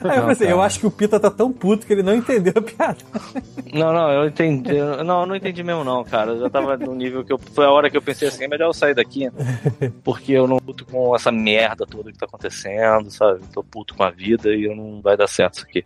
Aí 0.04 0.18
eu 0.18 0.26
pensei, 0.26 0.50
eu 0.52 0.60
acho 0.62 0.80
que 0.80 0.86
o 0.86 0.90
Pita 0.90 1.18
tá 1.20 1.30
tão 1.30 1.52
puto 1.52 1.86
que 1.86 1.92
ele 1.92 2.02
não 2.02 2.14
entendeu 2.14 2.52
a 2.56 2.62
piada. 2.62 2.98
Não, 3.72 3.92
não, 3.92 4.10
eu 4.10 4.26
entendi. 4.28 4.74
eu- 4.74 5.02
Não, 5.04 5.20
eu 5.22 5.26
não 5.26 5.36
entendi 5.36 5.62
mesmo, 5.62 5.84
não, 5.84 6.04
cara. 6.04 6.32
Eu 6.32 6.40
já 6.40 6.50
tava 6.50 6.76
no 6.76 6.94
nível 6.94 7.24
que 7.24 7.32
eu. 7.32 7.38
Foi 7.38 7.64
a 7.64 7.70
hora 7.70 7.90
que 7.90 7.96
eu 7.96 8.02
pensei 8.02 8.28
assim, 8.28 8.44
é 8.44 8.48
melhor 8.48 8.68
eu 8.68 8.72
sair 8.74 8.94
daqui. 8.94 9.28
Porque 10.02 10.32
eu 10.32 10.46
não 10.46 10.58
puto 10.58 10.84
com 10.84 11.14
essa 11.14 11.30
merda 11.32 11.86
toda 11.86 12.10
que 12.12 12.18
tá 12.18 12.26
acontecendo, 12.26 13.10
sabe? 13.10 13.40
Tô 13.52 13.62
puto 13.62 13.94
com 13.94 14.02
a 14.02 14.10
vida 14.10 14.54
e 14.54 14.64
eu 14.64 14.74
não 14.76 15.00
vai 15.00 15.16
dar 15.16 15.26
certo 15.26 15.54
isso 15.54 15.66
aqui. 15.68 15.84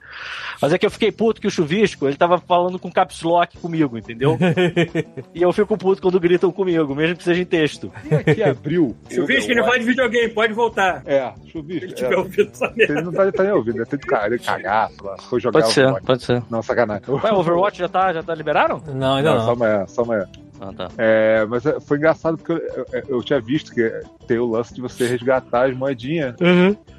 Mas 0.61 0.73
é 0.73 0.79
que 0.79 0.87
eu 0.87 0.91
fiquei 0.91 1.11
puto 1.13 1.41
que 1.41 1.47
o 1.47 1.51
chuvisco, 1.51 2.07
ele 2.07 2.17
tava 2.17 2.39
falando 2.39 2.79
com 2.79 2.91
caps 2.91 3.23
lock 3.23 3.59
comigo, 3.59 3.97
entendeu? 3.99 4.39
e 5.35 5.43
eu 5.43 5.53
fico 5.53 5.77
puto 5.77 6.03
quando 6.03 6.21
gritam 6.21 6.51
comigo, 6.53 6.95
mesmo 6.95 7.17
que 7.17 7.25
seja 7.25 7.41
em 7.43 7.47
texto. 7.47 7.93
Quem 8.09 8.19
aqui 8.19 8.43
abriu? 8.43 8.97
Chuvisco, 9.11 9.51
ele 9.51 9.63
vai 9.63 9.79
de 9.79 9.85
videogame, 9.85 10.29
pode 10.33 10.53
voltar. 10.53 11.03
É, 11.07 11.33
chuvisco. 11.51 11.85
ele 11.85 11.93
tiver 11.95 12.13
É. 12.15 12.17
ouvido 12.19 12.51
essa 12.53 12.71
merda. 12.75 12.93
Ele 12.95 13.03
não 13.03 13.13
tá, 13.13 13.31
tá 13.39 13.45
nem 13.45 13.53
ouvindo, 13.53 13.75
deve 13.75 13.87
ter 13.87 13.99
de 13.99 14.07
cagar, 14.45 14.91
foi 15.29 15.41
jogar 15.41 15.61
Pode 15.61 15.73
ser, 15.73 15.83
Overwatch. 15.85 16.07
pode 16.07 16.23
ser. 16.25 16.43
Não, 16.51 16.63
sacanagem. 16.63 17.03
Ué, 17.09 17.33
Overwatch 17.33 17.79
já 17.79 17.89
tá, 17.89 18.13
já 18.13 18.23
tá 18.23 18.35
liberaram? 18.35 18.83
Não, 18.87 19.15
ainda 19.17 19.33
Não, 19.35 19.41
só 19.41 19.47
não. 19.47 19.53
amanhã, 19.53 19.87
só 19.87 20.03
amanhã. 20.03 20.27
Ah, 20.61 20.73
tá. 20.73 20.89
É, 20.99 21.45
mas 21.49 21.65
é, 21.67 21.79
foi 21.81 21.97
engraçado 21.99 22.37
porque 22.37 22.53
eu, 22.53 22.87
eu- 22.93 23.03
eu 23.09 23.23
tinha 23.23 23.41
visto 23.41 23.73
que 23.73 23.91
tem 24.27 24.39
o 24.39 24.47
lance 24.47 24.75
de 24.75 24.81
você 24.81 25.07
resgatar 25.07 25.69
as 25.69 25.77
moedinhas. 25.77 26.35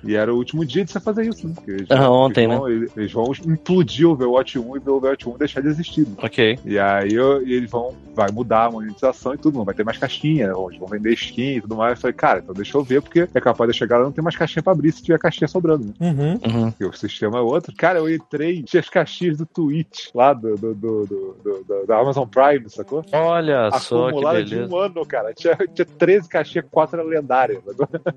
E 0.03 0.15
era 0.15 0.33
o 0.33 0.37
último 0.37 0.65
dia 0.65 0.85
de 0.85 0.91
você 0.91 0.99
fazer 0.99 1.27
isso, 1.27 1.45
né? 1.47 1.53
Porque 1.55 1.71
eles, 1.71 1.91
Ah, 1.91 2.09
ontem, 2.09 2.45
eles 2.45 2.57
vão, 2.57 2.69
eles, 2.69 2.91
eles 2.97 3.11
vão 3.11 3.31
implodir 3.47 4.07
o 4.07 4.11
Overwatch 4.11 4.57
1 4.57 4.77
e 4.77 4.79
o 4.79 4.93
Overwatch 4.95 5.27
1 5.27 5.37
deixar 5.37 5.61
de 5.61 5.67
existir. 5.67 6.01
né? 6.07 6.13
Ok. 6.23 6.57
E 6.65 6.79
aí 6.79 7.13
eu- 7.13 7.45
e 7.45 7.53
eles 7.53 7.69
vão 7.69 7.93
vai 8.15 8.31
mudar 8.31 8.65
a 8.65 8.71
monetização 8.71 9.33
e 9.33 9.37
tudo, 9.37 9.57
não 9.57 9.63
vai 9.65 9.73
ter 9.73 9.85
mais 9.85 9.97
caixinha, 9.97 10.47
eles 10.47 10.77
vão 10.77 10.87
vender 10.89 11.13
skin 11.13 11.55
e 11.57 11.61
tudo 11.61 11.75
mais. 11.77 11.91
Eu 11.91 12.01
falei, 12.01 12.13
cara, 12.13 12.39
então 12.39 12.53
deixa 12.53 12.77
eu 12.77 12.83
ver, 12.83 13.01
porque 13.01 13.27
é 13.33 13.39
capaz 13.41 13.71
de 13.71 13.77
chegar 13.77 13.95
lá 13.97 14.03
e 14.03 14.05
não 14.05 14.11
ter 14.11 14.21
mais 14.21 14.35
caixinha 14.35 14.61
pra 14.61 14.73
abrir 14.73 14.91
se 14.91 15.01
tiver 15.01 15.17
caixinha 15.19 15.47
sobrando, 15.47 15.85
né? 15.85 15.93
Uhum. 16.01 16.31
Uhum. 16.45 16.71
Porque 16.71 16.85
o 16.85 16.91
sistema 16.93 17.37
é 17.37 17.41
outro. 17.41 17.73
Cara, 17.77 17.99
eu 17.99 18.13
entrei, 18.13 18.61
tinha 18.63 18.81
as 18.81 18.89
caixinhas 18.89 19.37
do 19.37 19.45
Twitch 19.45 20.07
lá 20.13 20.33
do, 20.33 20.55
do, 20.57 20.73
do, 20.75 21.05
do- 21.05 21.35
do- 21.43 21.63
do- 21.63 21.85
da 21.87 21.97
Amazon 21.99 22.27
Prime, 22.27 22.69
sacou? 22.69 23.05
Olha 23.13 23.48
só 23.79 24.03
que 24.03 24.09
Acumulada 24.09 24.43
de 24.43 24.55
beleza. 24.55 24.73
um 24.73 24.77
ano, 24.77 25.05
cara. 25.05 25.33
Tinha, 25.33 25.55
tinha 25.73 25.85
13 25.85 26.27
caixinhas, 26.29 26.65
4 26.71 26.99
eram 26.99 27.09
lendárias. 27.09 27.61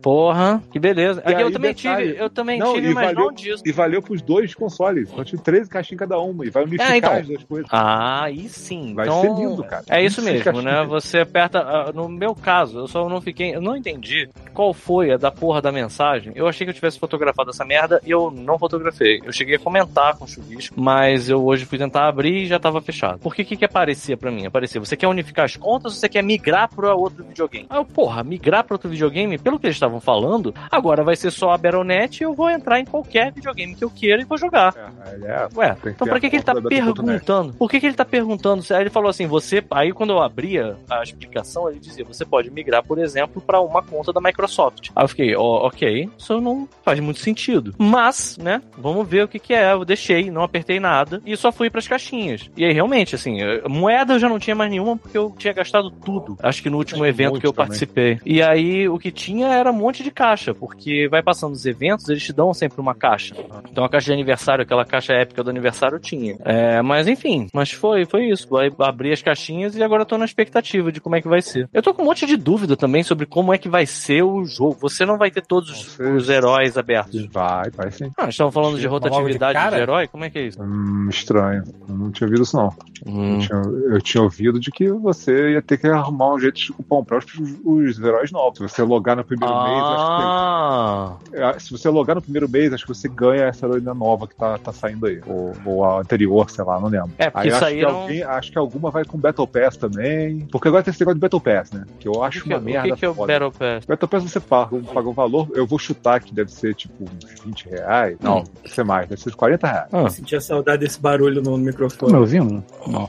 Porra, 0.00 0.62
que 0.70 0.78
beleza. 0.78 1.20
Aqui 1.24 1.42
eu 1.42 1.50
também 1.52 1.74
detalhe- 1.74 2.06
tive, 2.08 2.22
eu 2.22 2.30
também 2.30 2.58
Não, 2.58 2.74
tive, 2.74 2.94
mas 2.94 3.06
valeu- 3.14 3.24
não 3.26 3.32
disso. 3.32 3.62
E 3.66 3.72
valeu 3.72 4.02
pros 4.02 4.22
dois 4.22 4.54
consoles. 4.54 5.10
Então 5.12 5.24
tinha 5.24 5.40
13 5.40 5.68
caixinhas 5.70 5.98
cada 6.00 6.18
uma. 6.18 6.44
E 6.46 6.50
vai 6.50 6.64
unificar 6.64 6.92
É, 6.92 6.96
então. 6.98 7.12
as 7.12 7.26
duas 7.26 7.44
coisas. 7.44 7.68
Ah, 7.72 8.24
aí 8.24 8.48
sim. 8.48 8.94
Vai 8.94 9.06
então, 9.06 9.20
ser 9.20 9.28
lindo, 9.34 9.64
cara. 9.64 9.84
É 9.88 10.04
isso 10.04 10.20
26 10.20 10.44
mesmo, 10.54 10.62
né? 10.62 10.84
Você 10.86 11.18
aperta. 11.20 11.60
ah, 11.60 11.92
No 11.92 12.08
meu 12.08 12.34
caso, 12.34 12.78
eu 12.80 12.88
só 12.88 13.08
não 13.08 13.20
fiquei. 13.20 13.54
Eu 13.54 13.60
não 13.60 13.76
entendi 13.76 14.28
qual 14.54 14.72
foi 14.72 15.12
a 15.12 15.16
da 15.16 15.30
porra 15.30 15.60
da 15.60 15.70
mensagem. 15.72 16.32
Eu 16.34 16.46
achei 16.48 16.66
que 16.66 16.70
eu 16.70 16.74
tivesse 16.74 16.98
fotografado 16.98 17.50
essa 17.50 17.64
merda 17.64 18.00
e 18.04 18.10
eu 18.10 18.30
não 18.30 18.58
fotografei. 18.58 19.20
Eu 19.24 19.32
cheguei 19.32 19.56
a 19.56 19.58
comentar 19.58 20.16
com 20.16 20.24
o 20.24 20.28
chuvisco, 20.28 20.78
mas 20.80 21.28
eu 21.28 21.44
hoje 21.44 21.64
fui 21.64 21.78
tentar 21.78 22.08
abrir 22.08 22.42
e 22.42 22.46
já 22.46 22.58
tava 22.58 22.80
fechado. 22.80 23.18
Porque 23.20 23.42
o 23.42 23.44
que, 23.44 23.56
que 23.56 23.64
aparecia 23.64 24.16
pra 24.16 24.30
mim? 24.30 24.46
Aparecia, 24.46 24.80
você 24.80 24.96
quer 24.96 25.06
unificar 25.08 25.21
as 25.36 25.56
contas 25.56 25.92
ou 25.92 25.98
você 25.98 26.08
quer 26.08 26.22
migrar 26.22 26.68
pra 26.74 26.94
outro 26.94 27.24
videogame? 27.24 27.66
Aí 27.68 27.78
eu, 27.78 27.84
porra, 27.84 28.22
migrar 28.22 28.64
pra 28.64 28.74
outro 28.74 28.88
videogame, 28.88 29.38
pelo 29.38 29.58
que 29.58 29.66
eles 29.66 29.76
estavam 29.76 30.00
falando, 30.00 30.54
agora 30.70 31.04
vai 31.04 31.16
ser 31.16 31.30
só 31.30 31.50
a 31.50 31.58
Battle.net 31.58 32.20
e 32.20 32.24
eu 32.24 32.34
vou 32.34 32.50
entrar 32.50 32.80
em 32.80 32.84
qualquer 32.84 33.32
videogame 33.32 33.74
que 33.74 33.84
eu 33.84 33.90
queira 33.90 34.22
e 34.22 34.24
vou 34.24 34.38
jogar. 34.38 34.74
É, 35.04 35.26
é, 35.26 35.48
Ué, 35.56 35.76
então 35.86 36.06
pra 36.06 36.20
que, 36.20 36.30
que 36.30 36.36
ele 36.36 36.42
tá 36.42 36.54
perguntando? 36.54 37.52
Por 37.54 37.70
que, 37.70 37.80
que 37.80 37.86
ele 37.86 37.94
tá 37.94 38.04
perguntando? 38.04 38.64
Aí 38.70 38.82
ele 38.82 38.90
falou 38.90 39.10
assim: 39.10 39.26
você. 39.26 39.64
Aí 39.70 39.92
quando 39.92 40.10
eu 40.10 40.22
abria 40.22 40.76
a 40.88 41.02
explicação, 41.02 41.68
ele 41.68 41.78
dizia: 41.78 42.04
você 42.04 42.24
pode 42.24 42.50
migrar, 42.50 42.84
por 42.84 42.98
exemplo, 42.98 43.40
pra 43.40 43.60
uma 43.60 43.82
conta 43.82 44.12
da 44.12 44.20
Microsoft. 44.20 44.90
Aí 44.94 45.04
eu 45.04 45.08
fiquei, 45.08 45.36
ó, 45.36 45.66
ok, 45.66 46.08
isso 46.16 46.40
não 46.40 46.68
faz 46.82 47.00
muito 47.00 47.20
sentido. 47.20 47.74
Mas, 47.78 48.36
né, 48.38 48.62
vamos 48.76 49.06
ver 49.06 49.24
o 49.24 49.28
que, 49.28 49.38
que 49.38 49.54
é. 49.54 49.72
Eu 49.72 49.84
deixei, 49.84 50.30
não 50.30 50.42
apertei 50.42 50.78
nada 50.78 51.20
e 51.24 51.36
só 51.36 51.50
fui 51.50 51.70
pras 51.70 51.88
caixinhas. 51.88 52.50
E 52.56 52.64
aí, 52.64 52.72
realmente, 52.72 53.14
assim, 53.14 53.40
eh, 53.40 53.62
moeda 53.68 54.14
eu 54.14 54.18
já 54.18 54.28
não 54.28 54.38
tinha 54.38 54.54
mais 54.54 54.70
nenhuma 54.70 54.96
porque 55.12 55.18
eu 55.18 55.34
tinha 55.36 55.52
gastado 55.52 55.90
tudo. 55.90 56.36
Acho 56.42 56.62
que 56.62 56.70
no 56.70 56.78
último 56.78 57.02
um 57.02 57.06
evento 57.06 57.32
monte 57.32 57.40
que 57.40 57.46
eu 57.46 57.52
também. 57.52 57.66
participei. 57.66 58.18
E 58.24 58.42
aí, 58.42 58.88
o 58.88 58.98
que 58.98 59.10
tinha 59.10 59.48
era 59.48 59.70
um 59.70 59.74
monte 59.74 60.02
de 60.02 60.10
caixa, 60.10 60.54
porque 60.54 61.08
vai 61.08 61.22
passando 61.22 61.52
os 61.52 61.66
eventos, 61.66 62.08
eles 62.08 62.22
te 62.22 62.32
dão 62.32 62.54
sempre 62.54 62.80
uma 62.80 62.94
caixa. 62.94 63.34
Então 63.70 63.84
a 63.84 63.88
caixa 63.88 64.06
de 64.06 64.12
aniversário, 64.12 64.62
aquela 64.62 64.84
caixa 64.84 65.12
épica 65.12 65.42
do 65.42 65.50
aniversário, 65.50 65.96
eu 65.96 66.00
tinha. 66.00 66.36
É, 66.44 66.80
mas 66.80 67.06
enfim, 67.06 67.48
mas 67.52 67.70
foi, 67.70 68.06
foi 68.06 68.28
isso. 68.28 68.48
Vai 68.48 68.70
abrir 68.78 69.12
as 69.12 69.22
caixinhas 69.22 69.76
e 69.76 69.82
agora 69.82 70.02
eu 70.02 70.06
tô 70.06 70.16
na 70.16 70.24
expectativa 70.24 70.90
de 70.90 71.00
como 71.00 71.16
é 71.16 71.20
que 71.20 71.28
vai 71.28 71.42
ser. 71.42 71.68
Eu 71.72 71.82
tô 71.82 71.92
com 71.92 72.02
um 72.02 72.06
monte 72.06 72.26
de 72.26 72.36
dúvida 72.36 72.76
também 72.76 73.02
sobre 73.02 73.26
como 73.26 73.52
é 73.52 73.58
que 73.58 73.68
vai 73.68 73.84
ser 73.86 74.22
o 74.22 74.44
jogo. 74.44 74.76
Você 74.80 75.04
não 75.04 75.18
vai 75.18 75.30
ter 75.30 75.42
todos 75.42 75.70
os, 75.70 75.98
os 75.98 76.28
heróis 76.28 76.78
abertos. 76.78 77.26
Vai, 77.26 77.70
vai 77.70 77.90
sim. 77.90 78.10
Ah, 78.16 78.28
estamos 78.28 78.54
falando 78.54 78.76
de 78.76 78.82
de 78.82 78.86
rotatividade 78.88 79.58
de, 79.58 79.64
cara? 79.64 79.78
herói? 79.78 80.08
Como 80.08 80.24
é 80.24 80.30
que 80.30 80.38
é 80.38 80.46
isso? 80.46 80.62
Hum, 80.62 81.08
estranho. 81.08 81.62
Eu 81.88 81.94
Não 81.94 82.10
tinha 82.10 82.26
ouvido 82.26 82.42
isso, 82.42 82.56
não. 82.56 82.70
Hum. 83.06 83.34
Eu, 83.34 83.40
tinha, 83.40 83.60
eu 83.94 84.00
tinha 84.00 84.22
ouvido 84.22 84.60
de 84.60 84.70
que 84.70 84.90
você 85.02 85.52
ia 85.52 85.62
ter 85.62 85.76
que 85.78 85.86
arrumar 85.86 86.34
um 86.34 86.38
jeito 86.38 86.56
de 86.56 86.72
comprar 86.88 87.18
os, 87.18 87.24
os 87.64 87.98
heróis 88.00 88.30
novos. 88.30 88.58
Se 88.58 88.62
você 88.68 88.82
logar 88.82 89.16
no 89.16 89.24
primeiro 89.24 89.52
mês, 89.64 89.82
Ah, 89.82 91.16
acho 91.20 91.30
que. 91.30 91.36
é, 91.36 91.58
Se 91.58 91.70
você 91.70 91.88
logar 91.88 92.16
no 92.16 92.22
primeiro 92.22 92.48
mês, 92.48 92.72
acho 92.72 92.84
que 92.86 92.94
você 92.94 93.08
ganha 93.08 93.44
essa 93.44 93.66
heroína 93.66 93.92
nova 93.94 94.26
que 94.26 94.34
tá, 94.34 94.56
tá 94.58 94.72
saindo 94.72 95.06
aí. 95.06 95.20
Ou, 95.26 95.52
ou 95.64 95.84
a 95.84 96.00
anterior, 96.00 96.48
sei 96.50 96.64
lá, 96.64 96.80
não 96.80 96.88
lembro. 96.88 97.10
É, 97.18 97.28
porque 97.30 97.48
aí 97.48 97.52
acho 97.52 97.58
que, 97.60 97.64
saíram- 97.64 98.00
alguém, 98.02 98.22
acho 98.22 98.52
que 98.52 98.58
alguma 98.58 98.90
vai 98.90 99.04
com 99.04 99.18
Battle 99.18 99.46
Pass 99.46 99.76
também. 99.76 100.46
Porque 100.50 100.68
agora 100.68 100.82
tem 100.82 100.90
esse 100.92 101.00
negócio 101.00 101.16
de 101.16 101.20
Battle 101.20 101.40
Pass, 101.40 101.72
né? 101.72 101.84
Que 101.98 102.08
eu 102.08 102.12
o 102.12 102.22
acho 102.22 102.42
que, 102.42 102.48
que, 102.48 102.54
uma 102.54 102.60
o 102.60 102.62
merda. 102.64 102.88
que, 102.90 102.96
que 102.96 103.04
é 103.04 103.08
o 103.08 103.14
foda. 103.14 103.32
Battle 103.32 103.52
Pass? 103.52 103.84
Battle 103.86 104.08
Pass 104.08 104.22
você 104.24 104.40
paga, 104.40 104.76
paga 104.94 105.08
um 105.08 105.12
valor, 105.12 105.48
eu 105.54 105.66
vou 105.66 105.78
chutar 105.78 106.20
que 106.20 106.32
deve 106.34 106.50
ser 106.52 106.74
tipo 106.74 107.04
uns 107.04 107.40
20 107.44 107.68
reais. 107.68 108.16
Não, 108.20 108.38
Hum. 108.38 108.44
deve 108.62 108.74
ser 108.74 108.84
mais, 108.84 109.08
deve 109.08 109.20
ser 109.20 109.34
40 109.34 109.66
reais. 109.66 109.88
Ah, 109.92 110.08
Sentia 110.08 110.40
saudade 110.40 110.80
desse 110.84 111.00
barulho 111.00 111.42
no 111.42 111.56
microfone. 111.58 112.14
ouvindo? 112.14 112.62
Não. 112.86 113.08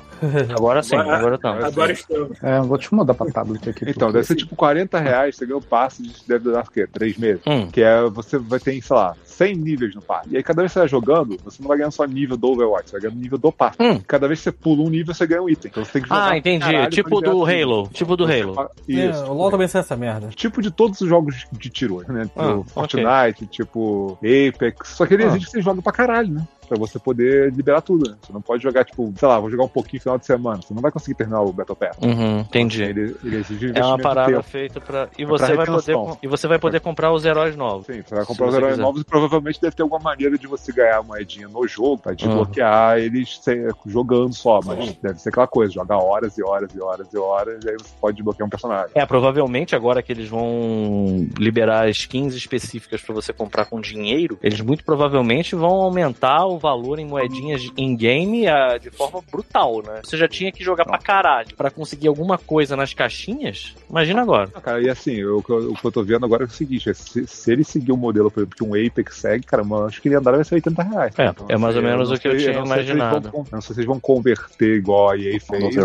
agora 0.56 0.82
sim, 0.84 0.96
Agora- 0.96 1.18
agora 1.18 1.38
tá. 1.38 1.50
Agora 1.52 1.72
estamos. 1.92 2.38
É, 2.44 2.60
vou 2.62 2.78
te 2.78 2.94
mudar 2.94 3.14
pra 3.14 3.26
tablet 3.32 3.70
aqui. 3.70 3.84
Então, 3.84 3.94
porque- 4.08 4.14
deve 4.14 4.28
ser 4.28 4.36
tipo 4.36 4.56
40 4.56 5.00
reais, 5.00 5.36
você 5.36 5.46
ganha 5.46 5.58
o 5.58 5.62
passe, 5.62 6.04
de- 6.04 6.28
deve 6.28 6.44
durar 6.46 6.64
o 6.64 6.72
quê? 6.72 6.88
3 6.92 7.18
meses. 7.18 7.42
Hum. 7.46 7.68
Que 7.72 7.82
é, 7.82 8.02
você 8.10 8.38
vai 8.38 8.60
ter, 8.60 8.82
sei 8.82 8.96
lá, 8.96 9.16
100 9.46 9.56
níveis 9.56 9.96
no 9.96 10.02
passe. 10.02 10.30
E 10.32 10.38
aí, 10.38 10.44
cada 10.44 10.62
vez 10.62 10.72
que 10.72 10.74
você 10.74 10.80
vai 10.80 10.88
jogando, 10.90 11.38
você 11.44 11.62
não 11.62 11.68
vai 11.68 11.78
ganhando 11.78 11.92
só 11.92 12.06
nível 12.06 12.38
do 12.38 12.48
Overwatch, 12.48 12.90
você 12.90 12.94
vai 12.94 13.02
ganhando 13.02 13.22
nível 13.22 13.38
do 13.38 13.52
passe. 13.52 13.78
Hum. 13.82 14.00
Cada 14.08 14.28
vez 14.28 14.40
que 14.40 14.44
você 14.46 14.52
pula 14.52 14.84
um 14.84 14.90
nível, 14.90 15.14
você 15.14 15.26
ganha 15.28 15.42
um 15.42 15.50
item. 15.50 15.70
Então 15.72 15.84
você 15.86 15.92
tem 15.94 16.02
que 16.02 16.08
jogar. 16.10 16.32
Ah, 16.32 16.38
entendi. 16.38 16.66
caralho 16.66 16.90
Tipo 16.90 17.22
do. 17.22 17.46
Halo. 17.46 17.90
Tipo 17.94 18.16
do 18.18 18.26
Halo. 18.26 18.54
fa- 18.54 18.70
É, 18.90 18.92
Isso. 19.10 19.24
o 19.26 19.34
LoL 19.34 19.52
também 19.52 19.68
sai 19.68 19.82
essa 19.82 19.96
merda. 19.96 20.28
Tipo 20.30 20.62
de 20.62 20.72
todos 20.72 21.00
os 21.02 21.08
jogos 21.10 21.46
de 21.52 21.70
tiro, 21.70 22.04
né? 22.08 22.24
Tipo 22.26 22.42
Ah, 22.42 22.64
Fortnite, 22.68 23.46
tipo 23.48 24.18
Apex. 24.22 24.90
Só 24.90 25.06
que 25.06 25.14
ele 25.14 25.24
Ah. 25.24 25.28
exige 25.28 25.46
que 25.46 25.52
você 25.52 25.62
jogue 25.62 25.82
pra 25.82 25.92
caralho, 25.92 26.30
né? 26.34 26.48
Pra 26.68 26.78
você 26.78 26.98
poder 26.98 27.52
liberar 27.54 27.82
tudo, 27.82 28.10
né? 28.10 28.16
Você 28.22 28.32
não 28.32 28.42
pode 28.42 28.64
jogar, 28.64 28.86
tipo, 28.86 29.14
sei 29.18 29.28
lá, 29.28 29.38
vou 29.38 29.52
jogar 29.52 29.66
um 29.66 29.68
pouquinho 29.68 29.98
no 30.00 30.04
final 30.04 30.18
de 30.18 30.26
semana. 30.26 30.62
Você 30.62 30.74
não 30.74 30.82
vai 30.82 30.92
conseguir 30.92 31.16
terminar 31.16 31.42
o 31.42 31.52
Battle 31.52 31.76
Pass. 31.76 31.98
Uhum, 32.02 32.40
entendi. 32.40 32.82
Ele, 32.84 33.16
ele 33.24 33.36
exige 33.36 33.74
É 33.76 33.84
uma 33.86 34.00
parada 34.00 34.42
feita 34.42 34.80
pra. 34.80 35.10
E 35.18 35.24
É 35.24 35.26
você 35.26 35.46
pra 35.48 35.56
vai 35.56 35.66
poder 35.66 35.98
e 36.24 36.28
você 36.28 36.48
vai 36.48 36.58
poder 36.58 36.80
comprar 36.80 37.12
os 37.12 37.26
heróis 37.26 37.56
novos. 37.58 37.86
Sim, 37.86 38.02
você 38.02 38.16
vai 38.16 38.26
comprar 38.26 38.48
os 38.48 38.56
heróis 38.56 38.72
quiser. 38.74 38.82
novos 38.82 39.02
e 39.02 39.06
provavelmente 39.34 39.60
deve 39.62 39.76
ter 39.76 39.82
alguma 39.82 40.00
maneira 40.02 40.38
de 40.38 40.46
você 40.48 40.72
ganhar 40.72 41.02
moedinha 41.04 41.48
no 41.48 41.68
jogo 41.68 41.98
pra 41.98 42.14
desbloquear 42.14 43.00
eles 43.00 43.40
sem- 43.42 43.68
jogando 43.86 44.34
só, 44.34 44.60
mas 44.64 44.94
deve 45.02 45.20
ser 45.20 45.30
aquela 45.30 45.48
coisa, 45.48 45.74
jogar 45.74 45.98
horas 45.98 46.38
e 46.38 46.44
horas 46.44 46.74
e 46.76 46.80
horas 46.80 47.08
e 47.14 47.18
horas, 47.18 47.64
e 47.64 47.70
aí 47.70 47.76
você 47.76 47.94
pode 48.00 48.16
desbloquear 48.18 48.46
um 48.46 48.50
personagem. 48.50 48.92
É, 48.94 49.06
provavelmente 49.06 49.76
agora 49.76 50.02
que 50.04 50.12
eles 50.12 50.30
vão 50.30 51.28
liberar 51.38 51.90
skins 51.90 52.36
específicas 52.36 53.02
pra 53.02 53.14
você 53.14 53.34
comprar 53.34 53.66
com 53.66 53.82
dinheiro, 53.82 54.38
eles 54.44 54.62
muito 54.62 54.84
provavelmente 54.84 55.56
vão 55.56 55.72
aumentar 55.82 56.46
o 56.46 56.58
valor 56.60 57.00
em 57.00 57.06
moedinhas 57.06 57.62
em 57.76 57.96
game 57.96 58.48
ah, 58.48 58.78
de 58.78 58.92
forma 58.92 59.20
brutal, 59.32 59.82
né? 59.84 60.02
Você 60.04 60.16
já 60.18 60.28
tinha 60.28 60.52
que 60.52 60.64
jogar 60.64 60.86
pra 60.86 60.98
caralho 61.00 61.56
pra 61.56 61.72
conseguir 61.72 62.08
alguma 62.08 62.38
coisa 62.38 62.76
nas 62.76 62.94
caixinhas. 62.94 63.74
Imagina 63.90 64.22
agora. 64.22 64.50
Ah, 64.54 64.62
Cara, 64.62 64.82
e 64.82 64.90
assim, 64.90 65.14
eu- 65.14 65.38
o 65.38 65.44
que 65.44 65.52
eu, 65.52 65.74
que 65.74 65.86
eu 65.86 65.92
tô 65.92 66.04
vendo 66.04 66.26
agora 66.26 66.44
é 66.44 66.48
o 66.48 66.50
seguinte: 66.50 66.90
é 66.90 66.94
se, 66.94 67.26
se 67.28 67.52
ele 67.52 67.64
seguir 67.64 67.92
o 67.92 67.98
modelo, 67.98 68.30
por 68.30 68.42
exemplo, 68.42 68.56
que 68.58 68.64
um 68.64 68.74
Apex 68.74 69.13
segue, 69.14 69.46
cara, 69.46 69.64
eu 69.64 69.86
acho 69.86 70.02
que 70.02 70.08
ele 70.08 70.16
andar 70.16 70.32
vai 70.34 70.44
ser 70.44 70.56
80 70.56 70.84
reais. 70.84 71.14
É, 71.18 71.54
é 71.54 71.58
mais 71.58 71.76
ou 71.76 71.82
assim, 71.82 71.90
menos 71.92 72.10
não 72.10 72.16
o 72.16 72.20
que 72.20 72.28
eu 72.28 72.38
tinha 72.38 72.54
não 72.54 72.66
sei 72.66 72.76
se 72.76 72.82
imaginado. 72.92 73.32
vão 73.32 73.46
não 73.52 73.62
sei 73.62 73.74
se 73.76 73.80
eles 73.82 73.88
vão 73.88 74.00
converter 74.00 74.76
igual 74.78 75.10
a 75.12 75.18
EA 75.18 75.40
fez, 75.40 75.64
ou 75.64 75.72
se 75.72 75.78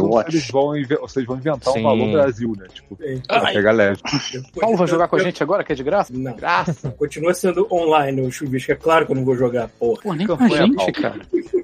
vão, 0.53 0.63
ou 0.63 0.77
eles 0.77 1.27
vão 1.27 1.37
inventar 1.37 1.73
Sim. 1.73 1.81
um 1.81 1.83
valor 1.83 2.11
Brasil, 2.13 2.53
né? 2.59 2.67
Tipo, 2.73 2.97
Sim. 2.97 3.23
pra 3.27 3.41
pegar 3.53 3.73
leve. 3.73 4.01
Paulo 4.61 4.77
vai 4.77 4.87
jogar 4.87 5.09
com 5.09 5.17
a 5.17 5.19
gente 5.21 5.43
agora, 5.43 5.63
que 5.65 5.73
é 5.73 5.77
de 5.77 5.83
graça? 5.83 6.13
Não. 6.15 6.35
Graça! 6.35 6.91
Continua 6.99 7.35
sendo 7.35 7.67
online 7.71 8.21
o 8.23 8.31
chuvisco. 8.31 8.73
É 8.73 8.75
claro 8.75 9.07
que 9.07 9.13
eu 9.13 9.17
não 9.17 9.25
vou 9.25 9.37
jogar, 9.37 9.69
porra. 9.69 10.01
Pô, 10.03 10.15
nem 10.15 10.27
com 10.27 10.33
a 10.35 10.39
Campanha, 10.39 10.67
gente, 10.67 10.93
cara. 10.93 11.21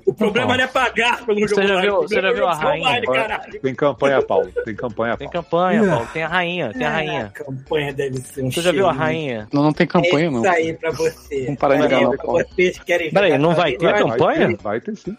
O 0.07 0.12
problema 0.12 0.57
não 0.57 0.65
é 0.65 0.67
pagar 0.67 1.25
pelo 1.25 1.41
Você 1.41 1.55
jogo 1.55 1.62
já 1.67 1.75
online. 1.75 1.89
viu- 1.91 2.03
você 2.03 2.21
já 2.21 2.33
viu 2.33 2.45
é 2.45 2.51
a 2.51 2.55
rainha? 2.55 2.87
online, 2.87 3.07
caralho. 3.07 3.61
Tem 3.61 3.75
campanha, 3.75 4.23
Paulo. 4.23 4.53
Tem 4.65 4.75
campanha, 4.75 5.17
Tem 5.17 5.29
Paulo. 5.31 5.45
campanha, 5.45 5.87
Paulo. 5.91 6.09
Tem 6.12 6.23
a 6.23 6.29
rainha, 6.29 6.73
tem 6.73 6.87
a 6.87 6.91
rainha. 6.91 7.25
A 7.27 7.29
campanha 7.31 7.93
deve 7.93 8.19
ser 8.19 8.43
um 8.45 8.51
Você 8.51 8.61
já 8.61 8.71
viu 8.73 8.87
a 8.87 8.93
rainha? 8.93 9.49
Não, 9.53 9.62
não 9.62 9.73
tem 9.73 9.87
campanha, 9.87 10.31
não. 10.31 10.41
Isso 10.43 10.49
aí 10.53 10.73
pra 10.75 10.91
você. 10.91 11.53
Não 11.55 11.57
para 11.57 11.76
de 11.76 11.82
Olha, 11.82 11.94
enganar 11.94 12.11
o 12.11 12.16
Paulo. 12.18 12.44
Vocês 12.55 12.78
querem 12.80 13.11
Peraí, 13.12 13.38
não 13.38 13.55
vai 13.55 13.72
com 13.72 13.78
ter 13.78 13.94
campanha? 13.94 14.16
Vai 14.18 14.57
ter, 14.57 14.62
vai 14.62 14.80
ter 14.80 14.96
sim. 14.96 15.16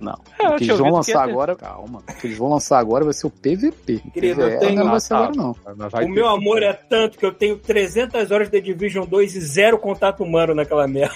Não. 0.00 0.18
É, 0.38 0.48
o 0.48 0.56
que 0.56 0.64
eles 0.64 0.78
vão 0.78 0.90
lançar 0.90 1.24
ter. 1.24 1.30
agora. 1.30 1.54
Calma. 1.56 2.02
O 2.08 2.14
que 2.20 2.26
eles 2.26 2.36
vão 2.38 2.48
lançar 2.50 2.78
agora 2.78 3.04
vai 3.04 3.12
ser 3.14 3.26
o 3.26 3.30
PVP. 3.30 4.00
Querido, 4.12 4.42
eu 4.42 4.58
tenho- 4.58 4.74
não 4.84 4.90
vai 4.90 5.00
ser 5.00 5.14
Ah, 5.14 5.18
tá. 5.18 5.24
agora, 5.24 5.36
não. 5.36 6.06
O 6.06 6.08
meu 6.08 6.28
amor 6.28 6.62
é 6.62 6.72
tanto 6.72 7.18
que 7.18 7.24
eu 7.24 7.32
tenho 7.32 7.56
300 7.58 8.30
horas 8.30 8.48
de 8.50 8.60
Division 8.60 9.04
2 9.06 9.34
e 9.36 9.40
zero 9.40 9.78
contato 9.78 10.22
humano 10.22 10.54
naquela 10.54 10.86
merda. 10.88 11.14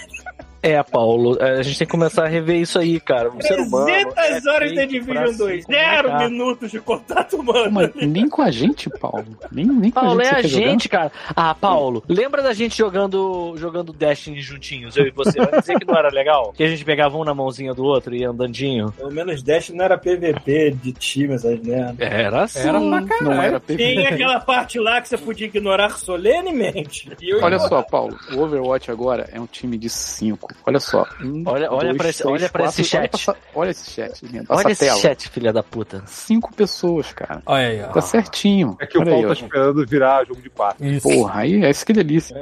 É, 0.67 0.83
Paulo, 0.83 1.37
a 1.41 1.61
gente 1.63 1.77
tem 1.77 1.87
que 1.87 1.91
começar 1.91 2.25
a 2.25 2.27
rever 2.27 2.57
isso 2.57 2.77
aí, 2.77 2.99
cara. 2.99 3.29
O 3.29 3.41
ser 3.41 3.59
humano. 3.59 3.85
300 3.85 4.45
é 4.45 4.49
horas 4.51 4.69
de 4.69 4.75
feito 4.75 5.05
pra 5.05 5.23
Division 5.23 5.31
se 5.31 5.37
2, 5.37 5.65
zero 5.65 6.17
minutos 6.19 6.71
de 6.71 6.79
contato 6.81 7.37
humano. 7.37 7.71
Mas 7.71 7.91
nem 7.95 8.27
com 8.27 8.41
a 8.41 8.51
gente, 8.51 8.89
Paulo. 8.89 9.25
Nem, 9.51 9.65
nem 9.65 9.91
com 9.91 10.01
Paulo, 10.01 10.19
a 10.19 10.23
gente. 10.23 10.33
é 10.33 10.37
a 10.37 10.41
jogar? 10.41 10.67
gente, 10.69 10.89
cara. 10.89 11.11
Ah, 11.35 11.55
Paulo, 11.55 12.03
lembra 12.07 12.41
da 12.43 12.53
gente 12.53 12.77
jogando 12.77 13.55
jogando 13.57 13.93
Destiny 13.93 14.41
juntinhos, 14.41 14.97
eu 14.97 15.07
e 15.07 15.11
você? 15.11 15.39
Vai 15.39 15.59
dizer 15.59 15.79
que 15.79 15.85
não 15.85 15.95
era 15.95 16.09
legal? 16.09 16.51
Que 16.53 16.63
a 16.63 16.67
gente 16.67 16.83
pegava 16.83 17.17
um 17.17 17.23
na 17.23 17.33
mãozinha 17.33 17.73
do 17.73 17.83
outro 17.83 18.13
e 18.13 18.19
ia 18.19 18.29
andandinho? 18.29 18.91
Pelo 18.91 19.11
menos 19.11 19.41
Dash 19.41 19.69
não 19.69 19.85
era 19.85 19.97
PVP 19.97 20.71
de 20.81 20.91
time, 20.91 21.35
essas 21.35 21.59
merdas. 21.61 21.95
Era 21.99 22.43
assim. 22.43 22.59
Era 22.67 22.79
pra 22.79 23.03
caralho. 23.03 23.23
Não 23.35 23.41
era 23.41 23.59
PVP. 23.59 23.77
Tem 23.77 24.05
aquela 24.07 24.39
parte 24.39 24.79
lá 24.79 25.01
que 25.01 25.07
você 25.09 25.17
podia 25.17 25.47
ignorar 25.47 25.91
solenemente. 25.97 27.09
E 27.21 27.29
eu 27.29 27.37
Olha 27.37 27.55
ignorava. 27.55 27.69
só, 27.69 27.81
Paulo, 27.83 28.17
o 28.33 28.41
Overwatch 28.41 28.91
agora 28.91 29.29
é 29.31 29.39
um 29.39 29.45
time 29.47 29.77
de 29.77 29.89
5. 29.89 30.53
Olha 30.65 30.79
só. 30.79 31.05
Um, 31.23 31.43
Olha- 31.45 31.71
olha 31.71 31.95
pra 31.95 32.09
esse- 32.09 32.25
olha 32.27 32.49
pra 32.49 32.65
esse 32.65 32.83
quatro- 32.83 33.17
chat. 33.17 33.29
Olha, 33.29 33.37
essa- 33.37 33.37
olha 33.55 33.69
esse 33.71 33.89
chat, 33.91 34.25
lindo. 34.25 34.45
Olha 34.49 34.59
Essa 34.59 34.71
esse 34.71 34.85
tela. 34.85 34.99
chat, 34.99 35.29
filha 35.29 35.53
da 35.53 35.63
puta. 35.63 36.03
Cinco 36.05 36.53
pessoas, 36.53 37.13
cara. 37.13 37.41
Olha 37.45 37.67
aí, 37.67 37.81
ó. 37.83 37.87
Tá 37.87 38.01
certinho. 38.01 38.75
É 38.79 38.85
que 38.85 38.97
o 38.97 39.01
Olha 39.01 39.11
Paulo 39.11 39.27
aí, 39.29 39.35
tá 39.35 39.41
esperando 39.45 39.85
virar 39.87 40.25
jogo 40.25 40.41
de 40.41 40.49
quatro. 40.49 40.85
Isso. 40.85 41.07
Porra, 41.07 41.39
aí 41.41 41.63
é 41.63 41.69
isso 41.69 41.85
que 41.85 41.93
delícia. 41.93 42.35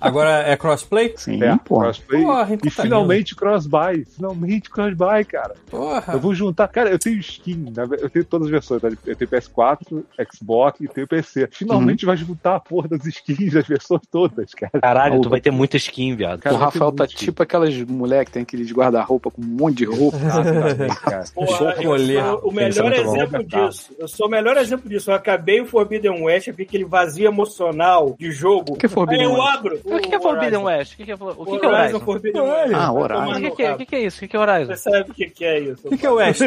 Agora 0.00 0.30
é 0.42 0.56
crossplay? 0.56 1.14
Sim, 1.16 1.42
É, 1.42 1.56
porra. 1.58 1.84
crossplay. 1.84 2.22
Porra, 2.22 2.54
então 2.54 2.68
e 2.70 2.74
tá 2.74 2.82
finalmente 2.82 3.34
cross-buy. 3.36 4.04
Finalmente 4.16 4.70
cross-buy, 4.70 5.24
cara. 5.24 5.54
Porra. 5.70 6.12
Eu 6.14 6.20
vou 6.20 6.34
juntar. 6.34 6.68
Cara, 6.68 6.90
eu 6.90 6.98
tenho 6.98 7.18
skin. 7.18 7.72
Eu 8.00 8.10
tenho 8.10 8.24
todas 8.24 8.46
as 8.46 8.50
versões. 8.50 8.82
tá? 8.82 8.88
Eu 9.06 9.16
tenho 9.16 9.28
PS4, 9.30 10.04
Xbox 10.32 10.80
e 10.80 10.88
tenho 10.88 11.06
PC. 11.06 11.48
Finalmente 11.52 12.04
vai 12.06 12.16
juntar 12.16 12.56
a 12.56 12.60
porra 12.60 12.88
das 12.88 13.04
skins 13.06 13.52
das 13.52 13.66
versões 13.66 14.00
todas, 14.10 14.52
cara. 14.54 14.72
Caralho, 14.80 15.20
tu 15.20 15.28
vai 15.28 15.40
ter 15.40 15.50
muita 15.50 15.76
skin, 15.76 16.14
viado. 16.16 16.40
Cara, 16.40 16.54
o 16.56 16.58
Rafael 16.58 16.92
tá 16.92 17.04
muito. 17.04 17.16
Tipo 17.40 17.42
aquelas 17.42 17.74
mulheres 17.84 18.26
que 18.26 18.32
tem 18.32 18.42
aqueles 18.42 18.70
guarda-roupa 18.72 19.30
com 19.30 19.42
um 19.42 19.46
monte 19.46 19.78
de 19.78 19.84
roupa. 19.84 20.18
Cara. 21.02 21.24
Porra, 21.34 21.74
eu 21.80 21.90
o 21.90 22.50
é 22.50 22.54
melhor 22.54 22.92
exemplo 22.92 23.44
disso. 23.44 23.94
Eu 23.98 24.08
sou 24.08 24.26
o 24.26 24.30
melhor 24.30 24.56
exemplo 24.56 24.88
disso. 24.88 25.10
Eu 25.10 25.14
acabei 25.14 25.60
o 25.60 25.66
Forbidden 25.66 26.22
West, 26.22 26.48
eu 26.48 26.54
vi 26.54 26.64
aquele 26.64 26.84
vazio 26.84 27.26
emocional 27.26 28.16
de 28.18 28.30
jogo. 28.30 28.74
O 28.74 28.76
que 28.76 28.86
é 28.86 28.88
Forbidden 28.88 29.26
Aí 29.26 29.32
eu 29.32 29.38
West? 29.38 29.54
abro. 29.54 29.80
O 29.84 29.98
que 29.98 30.14
é 30.14 30.20
Forbidden 30.20 30.58
West? 30.58 30.92
O 30.92 30.96
que 30.96 31.10
é, 31.10 31.14
o 31.14 31.46
que 31.46 31.58
que 31.58 31.66
é 31.66 31.68
Horizon? 31.68 32.00
Forbidden 32.00 32.42
West. 32.42 32.74
Ah, 32.74 32.92
Horizon. 32.92 33.30
O 33.30 33.40
que, 33.40 33.50
que 33.50 33.62
é? 33.62 33.74
O 33.74 33.78
que, 33.78 33.96
é 33.96 34.00
isso? 34.00 34.16
O 34.16 34.20
que, 34.20 34.28
que 34.28 34.36
é 34.36 34.40
Horizon? 34.40 34.74
Você 34.74 34.90
sabe 34.90 35.10
o 35.10 35.14
que, 35.14 35.30
que 35.30 35.44
é 35.44 35.58
isso. 35.60 35.86
O 35.86 35.90
que, 35.90 35.98
que 35.98 36.06
é 36.06 36.10
West? 36.10 36.40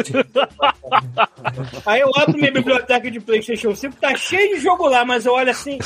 Aí 1.86 2.00
eu 2.00 2.10
abro 2.16 2.38
minha 2.38 2.52
biblioteca 2.52 3.10
de 3.10 3.20
PlayStation 3.20 3.74
5, 3.74 3.96
tá 3.96 4.14
cheio 4.16 4.54
de 4.54 4.60
jogo 4.60 4.86
lá, 4.86 5.04
mas 5.04 5.26
eu 5.26 5.32
olho 5.32 5.50
assim, 5.50 5.78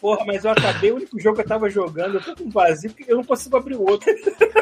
porra, 0.00 0.24
mas 0.26 0.44
eu 0.44 0.50
acabei 0.50 0.92
o 0.92 0.96
único 0.96 1.18
jogo 1.20 1.36
que 1.36 1.42
eu 1.42 1.48
tava 1.48 1.70
jogando, 1.70 2.16
eu 2.16 2.20
tô 2.20 2.36
com 2.36 2.50
vazio, 2.50 2.90
porque 2.90 3.10
eu 3.10 3.16
não 3.16 3.24
consigo 3.24 3.56
abrir 3.56 3.76
o 3.76 3.88
outro. 3.88 4.12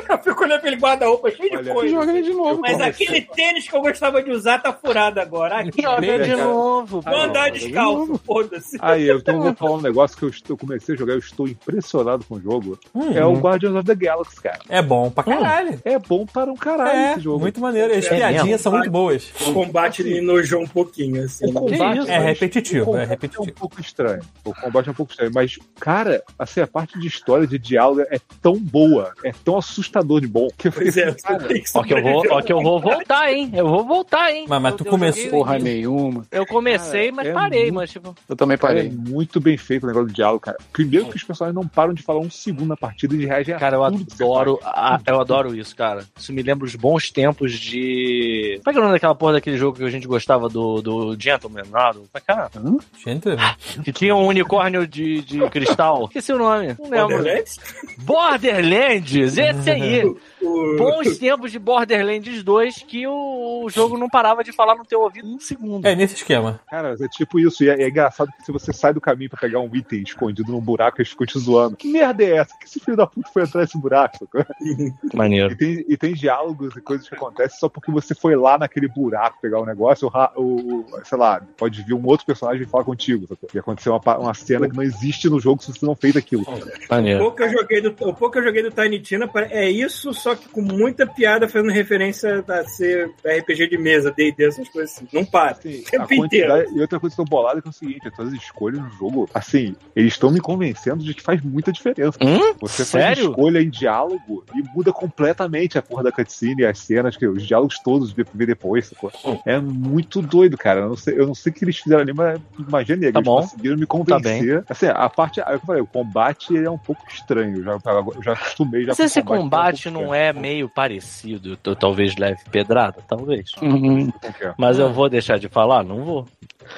Eu 0.09 0.19
fico 0.19 0.43
olhando 0.43 0.59
aquele 0.59 0.77
guarda-roupa 0.77 1.31
cheio 1.31 1.51
de 1.51 1.57
Olha, 1.57 1.73
coisa. 1.75 1.95
Joga 1.95 2.13
ele 2.13 2.23
de 2.23 2.33
novo. 2.35 2.61
Mas 2.61 2.81
aquele 2.81 3.21
tênis 3.23 3.69
que 3.69 3.77
eu 3.77 3.81
gostava 3.81 4.23
de 4.23 4.31
usar 4.31 4.59
tá 4.59 4.73
furado 4.73 5.21
agora. 5.21 5.59
Aqui, 5.61 5.83
Joga 5.83 6.19
de 6.25 6.37
novo. 6.37 7.01
vou 7.01 7.17
andar 7.17 7.51
de 7.51 7.61
descalço, 7.61 8.21
foda-se. 8.25 8.77
Aí, 8.81 9.07
eu 9.09 9.19
então 9.19 9.41
vou 9.41 9.55
falar 9.55 9.73
um 9.77 9.81
negócio 9.81 10.17
que 10.17 10.25
eu, 10.25 10.29
estou- 10.29 10.55
eu 10.55 10.59
comecei 10.59 10.95
a 10.95 10.99
jogar, 10.99 11.13
eu 11.15 11.19
estou 11.19 11.47
impressionado 11.49 12.25
com 12.29 12.37
o 12.37 12.41
jogo. 12.41 12.79
Hum. 12.95 13.13
É 13.15 13.25
o 13.25 13.35
Guardians 13.35 13.75
of 13.75 13.85
the 13.85 13.95
Galaxy, 13.95 14.37
cara. 14.41 14.59
É 14.69 14.83
bom 14.83 15.11
pra 15.11 15.25
caralho. 15.25 15.81
É 15.85 15.99
bom 15.99 16.25
para 16.27 16.51
um 16.51 16.57
caralho 16.57 16.91
É, 16.99 17.13
esse 17.13 17.21
jogo. 17.21 17.41
muito 17.41 17.61
maneiro. 17.61 17.93
As 17.95 18.07
É 18.07 18.09
piadinhas 18.17 18.45
mesmo? 18.47 18.59
são 18.59 18.73
muito 18.73 18.91
boas. 18.91 19.33
O 19.47 19.53
combate 19.53 20.03
me 20.05 20.19
enojou 20.19 20.63
um 20.63 20.67
pouquinho, 20.67 21.25
assim. 21.25 21.47
O 21.49 21.53
combate 21.53 21.99
isso? 21.99 22.11
É 22.11 22.19
mas 22.19 22.27
repetitivo, 22.27 22.83
o 22.83 22.87
combate 22.87 23.03
é 23.03 23.07
repetitivo. 23.09 23.43
um 23.45 23.55
pouco 23.55 23.81
estranho. 23.81 24.23
O 24.45 24.55
combate 24.55 24.89
é 24.89 24.91
um 24.91 24.95
pouco 24.95 25.13
estranho. 25.13 25.33
Mas, 25.35 25.59
cara, 25.79 26.23
assim, 26.39 26.61
a 26.61 26.67
parte 26.67 26.99
de 26.99 27.07
história, 27.07 27.47
de 27.47 27.59
diálogo 27.59 28.03
é 28.03 28.19
tão 28.43 28.55
boa, 28.59 29.13
é 29.25 29.33
tão 29.45 29.57
assustador 29.85 30.20
de 30.20 30.26
bom, 30.26 30.49
que 30.57 30.68
eu 30.68 30.72
Pois 30.72 30.97
é, 30.97 31.12
cara, 31.12 31.39
tem 31.45 31.62
que 31.62 31.70
Ó 31.74 31.82
que, 31.82 31.95
eu 31.95 32.03
vou, 32.03 32.24
ó 32.30 32.43
que 32.43 32.53
eu 32.53 32.61
vou 32.62 32.80
voltar, 32.80 33.32
hein? 33.32 33.51
Eu 33.55 33.68
vou 33.68 33.85
voltar, 33.85 34.32
hein? 34.32 34.47
Mas- 34.49 34.62
mas 34.62 34.72
Eu- 34.72 34.78
tu 34.78 34.85
eu 34.85 34.91
começou- 34.91 35.22
joguei- 35.22 35.39
Porra 35.39 35.59
nenhuma. 35.59 36.26
Eu 36.30 36.47
comecei, 36.47 37.11
mas 37.12 37.26
é 37.26 37.32
parei, 37.32 37.62
muito- 37.64 37.74
mas 37.74 37.91
tipo. 37.91 38.14
Eu 38.28 38.37
também 38.37 38.55
É 38.55 38.59
parei. 38.59 38.91
muito 38.91 39.41
bem 39.41 39.57
feito 39.57 39.85
o 39.85 39.87
negócio 39.87 40.09
do 40.09 40.14
diálogo, 40.14 40.41
cara. 40.41 40.57
Primeiro 40.72 41.07
que 41.07 41.16
os 41.16 41.22
personagens 41.24 41.55
não 41.61 41.66
param 41.68 41.93
de 41.95 42.03
falar 42.03 42.20
um 42.20 42.30
segundo 42.30 42.68
na 42.68 42.76
partida 42.76 43.14
e 43.14 43.18
de 43.18 43.26
reagem 43.26 43.55
a 43.55 43.59
Cara, 43.59 43.76
eu 43.76 43.85
adoro, 43.85 44.59
a- 44.62 45.01
eu 45.07 45.20
adoro 45.20 45.55
isso, 45.55 45.74
cara. 45.76 46.05
Isso 46.16 46.32
me 46.32 46.43
lembra 46.43 46.64
os 46.66 46.74
bons 46.74 47.11
tempos 47.11 47.53
de. 47.53 48.61
Como 48.64 48.70
é 48.70 48.72
que 48.72 48.78
é 48.78 48.80
o 48.80 48.85
nome 48.85 48.95
daquela 48.97 49.14
porra 49.14 49.35
daquele 49.35 49.57
jogo 49.57 49.76
que 49.78 49.85
a 49.85 49.91
gente 49.91 50.07
gostava 50.07 50.49
do, 50.49 50.80
do 50.82 51.16
Gentleman? 51.20 51.62
Lá, 51.70 51.93
do... 51.93 52.01
Como 52.01 52.09
é 52.14 52.20
que 52.20 52.32
é? 52.32 53.12
Gente, 53.12 53.82
Que 53.85 53.93
tinha 53.93 54.14
um 54.14 54.26
unicórnio 54.26 54.87
de, 54.87 55.20
de 55.22 55.49
cristal. 55.51 56.05
Esqueci 56.07 56.32
o 56.32 56.39
nome. 56.39 56.74
Não 56.78 56.89
lembro. 56.91 57.09
Borderlands? 57.16 57.59
Borderlands, 57.99 59.37
esse 59.39 59.70
aí. 59.83 60.05
O- 60.05 60.77
Bons 60.77 61.18
tempos 61.18 61.51
de 61.53 61.59
Borderlands 61.59 62.43
2 62.43 62.83
que 62.87 63.07
o 63.07 63.66
jogo 63.70 63.97
não 63.99 64.09
parava 64.09 64.43
de 64.45 64.53
falar 64.53 64.75
no 64.77 64.85
teu 64.85 65.01
ouvido 65.01 65.27
um 65.29 65.39
segundo. 65.41 65.87
é 65.87 65.95
nesse 65.95 66.14
esquema. 66.14 66.61
Cara, 66.70 66.97
é 67.01 67.09
tipo 67.09 67.39
isso. 67.39 67.62
E 67.64 67.68
é, 67.68 67.83
é 67.83 67.89
engraçado 67.89 68.29
que 68.37 68.45
se 68.45 68.53
você 68.53 68.72
sai 68.72 68.93
do 68.93 69.01
caminho 69.01 69.31
pra 69.31 69.41
pegar 69.41 69.61
um 69.61 69.75
item 69.75 70.03
escondido 70.03 70.51
num 70.53 70.61
buraco, 70.61 70.99
eles 71.01 71.11
ficam 71.11 71.27
te 71.27 71.39
zoando. 71.39 71.77
Que 71.77 71.89
merda 71.89 72.22
é 72.25 72.37
essa? 72.39 72.57
Que 72.59 72.66
esse 72.66 72.81
filho 72.81 72.97
da 72.97 73.07
puta 73.07 73.29
foi 73.33 73.43
entrar 73.43 73.61
nesse 73.62 73.79
buraco? 73.79 74.29
Maneiro. 75.14 75.53
E 75.53 75.57
tem, 75.57 75.85
e 75.89 75.97
tem 75.97 76.14
diálogos 76.14 76.77
e 76.77 76.81
coisas 76.81 77.09
que 77.09 77.14
acontecem 77.14 77.59
só 77.59 77.68
porque 77.68 77.91
você 77.91 78.14
foi 78.14 78.35
lá 78.37 78.59
naquele 78.59 78.89
buraco 78.89 79.39
pegar 79.41 79.61
o 79.61 79.66
negócio, 79.66 80.11
o, 80.37 80.41
o- 80.43 80.81
o- 80.81 80.87
sei 81.05 81.18
lá, 81.18 81.41
pode 81.57 81.83
vir 81.83 81.95
um 81.95 82.05
outro 82.07 82.27
personagem 82.27 82.62
e 82.62 82.66
falar 82.66 82.85
contigo. 82.85 83.27
Sacou? 83.27 83.49
E 83.55 83.59
aconteceu 83.59 83.95
uma, 83.95 84.18
uma 84.18 84.35
cena 84.35 84.68
que 84.68 84.77
não 84.77 84.83
existe 84.83 85.29
no 85.29 85.39
jogo 85.41 85.62
se 85.62 85.72
você 85.72 85.85
não 85.85 85.95
fez 85.95 86.16
aquilo. 86.16 86.43
O 86.45 86.61
Maneiro. 86.95 87.20
pouco, 87.20 87.37
que 87.37 87.43
eu 87.45 87.51
joguei 87.53 87.81
do, 87.81 87.89
o 87.91 88.14
pouco 88.14 88.31
que 88.33 88.39
eu 88.39 88.45
joguei 88.45 88.62
do 88.62 88.70
Tiny 88.70 89.01
Tina 89.01 89.29
pare- 89.29 89.49
é 89.65 89.71
isso, 89.71 90.12
só 90.15 90.35
que 90.35 90.49
com 90.49 90.61
muita 90.62 91.07
piada 91.07 91.49
fazendo 91.49 91.73
referência 91.73 92.45
a 92.49 92.65
ser 92.65 93.11
RPG 93.25 93.69
de 93.69 93.79
mesa, 93.79 94.12
D&D, 94.17 94.45
essas 94.47 94.69
coisas 94.69 94.95
assim. 94.97 95.09
Não 95.12 95.25
para. 95.25 95.53
Assim, 95.53 95.83
tempo 95.83 96.05
a 96.05 96.07
quantidade- 96.17 96.69
E 96.75 96.81
outra 96.81 97.01
coisa 97.01 97.15
que 97.17 97.21
eu 97.21 97.25
tô 97.25 97.31
bolado 97.31 97.59
é, 97.59 97.62
que 97.62 97.69
é 97.69 97.71
o 97.71 97.73
seguinte: 97.73 98.09
as 98.09 98.15
suas 98.17 98.33
escolhas 98.33 98.81
no 98.81 98.91
jogo, 98.91 99.29
assim, 99.35 99.75
eles 99.95 100.12
estão 100.15 100.31
me 100.31 100.41
convencendo 100.41 101.03
de 101.03 101.15
que 101.15 101.23
faz 101.23 101.41
muita 101.43 101.73
diferença. 101.73 102.19
Hum? 102.23 102.55
Você 102.61 102.85
Sério? 102.85 103.17
faz 103.25 103.29
escolha 103.31 103.61
em 103.61 103.71
diálogo 103.71 104.45
e 104.55 104.62
muda 104.75 104.93
completamente 104.93 105.79
a 105.79 105.83
porra 105.83 106.05
da 106.05 106.12
cutscene 106.12 106.62
e 106.62 106.67
as 106.67 106.79
cenas, 106.79 107.17
que 107.17 107.27
os 107.27 107.47
diálogos 107.47 107.79
todos 107.85 108.12
de 108.15 108.25
ver 108.35 108.47
depois, 108.47 108.87
sacou? 108.87 109.11
É 109.47 109.59
muito 109.59 110.21
doido, 110.21 110.57
cara. 110.59 110.81
Eu 110.81 110.89
não 110.89 110.97
sei, 110.97 111.19
eu 111.19 111.27
não 111.27 111.35
sei 111.35 111.51
o 111.51 111.55
que 111.55 111.65
eles 111.65 111.79
fizeram 111.79 112.03
ali, 112.03 112.12
mas 112.12 112.41
imagina 112.59 113.01
Tá 113.12 113.19
eles 113.19 113.23
bom. 113.25 113.41
conseguiram 113.41 113.77
me 113.77 113.83
Tá 113.83 113.87
convencer. 113.87 114.65
assim, 114.69 114.87
a 114.87 115.09
parte, 115.09 115.41
é 115.41 115.45
o 115.51 115.55
eu 115.55 115.61
falei, 115.61 115.83
o 115.83 115.87
combate 115.87 116.57
é 116.57 116.69
um 116.71 116.79
pouco 116.79 117.03
estranho. 117.09 117.59
Eu 117.59 117.62
já, 117.65 117.73
eu 118.17 118.23
já 118.23 118.33
acostumei 118.33 118.85
já 118.85 118.93
esse 118.93 119.21
o 119.21 119.25
combate, 119.25 119.54
combate 119.57 119.89
é 119.89 119.91
não 119.91 120.15
é 120.15 120.33
meio 120.33 120.69
parecido, 120.69 121.57
t- 121.57 121.75
talvez 121.77 122.17
leve 122.17 122.41
pedrada, 122.51 122.99
talvez. 123.09 123.51
Uhum. 123.63 124.11
é? 124.41 124.55
Mas 124.59 124.79
eu 124.79 124.93
vou 124.93 125.09
deixar 125.09 125.39
de 125.39 125.49
falar? 125.49 125.83
Não 125.85 126.05
vou. 126.05 126.29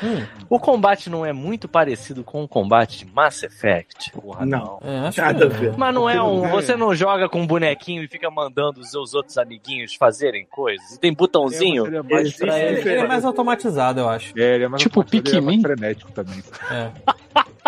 Hum. 0.02 0.24
O 0.48 0.58
combate 0.58 1.08
não 1.08 1.24
é 1.24 1.32
muito 1.32 1.68
parecido 1.68 2.22
com 2.22 2.42
o 2.42 2.48
combate 2.48 2.98
de 2.98 3.06
Mass 3.06 3.42
Effect? 3.42 4.12
Porra, 4.12 4.44
Não. 4.44 4.78
É, 4.82 4.98
acho 5.00 5.20
Nada 5.20 5.46
a 5.46 5.50
que 5.50 5.56
ver. 5.56 5.76
Mas 5.76 5.94
não 5.94 6.08
é 6.08 6.22
um. 6.22 6.46
É. 6.46 6.50
Você 6.50 6.76
não 6.76 6.94
joga 6.94 7.28
com 7.28 7.40
um 7.40 7.46
bonequinho 7.46 8.02
e 8.02 8.08
fica 8.08 8.30
mandando 8.30 8.80
os 8.80 8.90
seus 8.90 9.14
outros 9.14 9.38
amiguinhos 9.38 9.94
fazerem 9.94 10.46
coisas? 10.46 10.92
E 10.92 11.00
tem 11.00 11.12
botãozinho? 11.12 11.86
É, 11.86 11.98
é 11.98 12.02
mais 12.02 12.40
ele. 12.40 12.80
Ele 12.80 12.90
é 12.90 13.06
mais 13.06 13.24
automatizado, 13.24 14.00
eu 14.00 14.08
acho. 14.08 14.38
É, 14.38 14.54
ele 14.54 14.64
é 14.64 14.68
mais 14.68 14.82
Tipo 14.82 15.00
automatizado, 15.00 15.28
ele 15.28 15.36
é 15.36 15.50
Pikmin? 15.50 15.62
frenético 15.62 16.12
também. 16.12 16.42
É. 16.70 16.90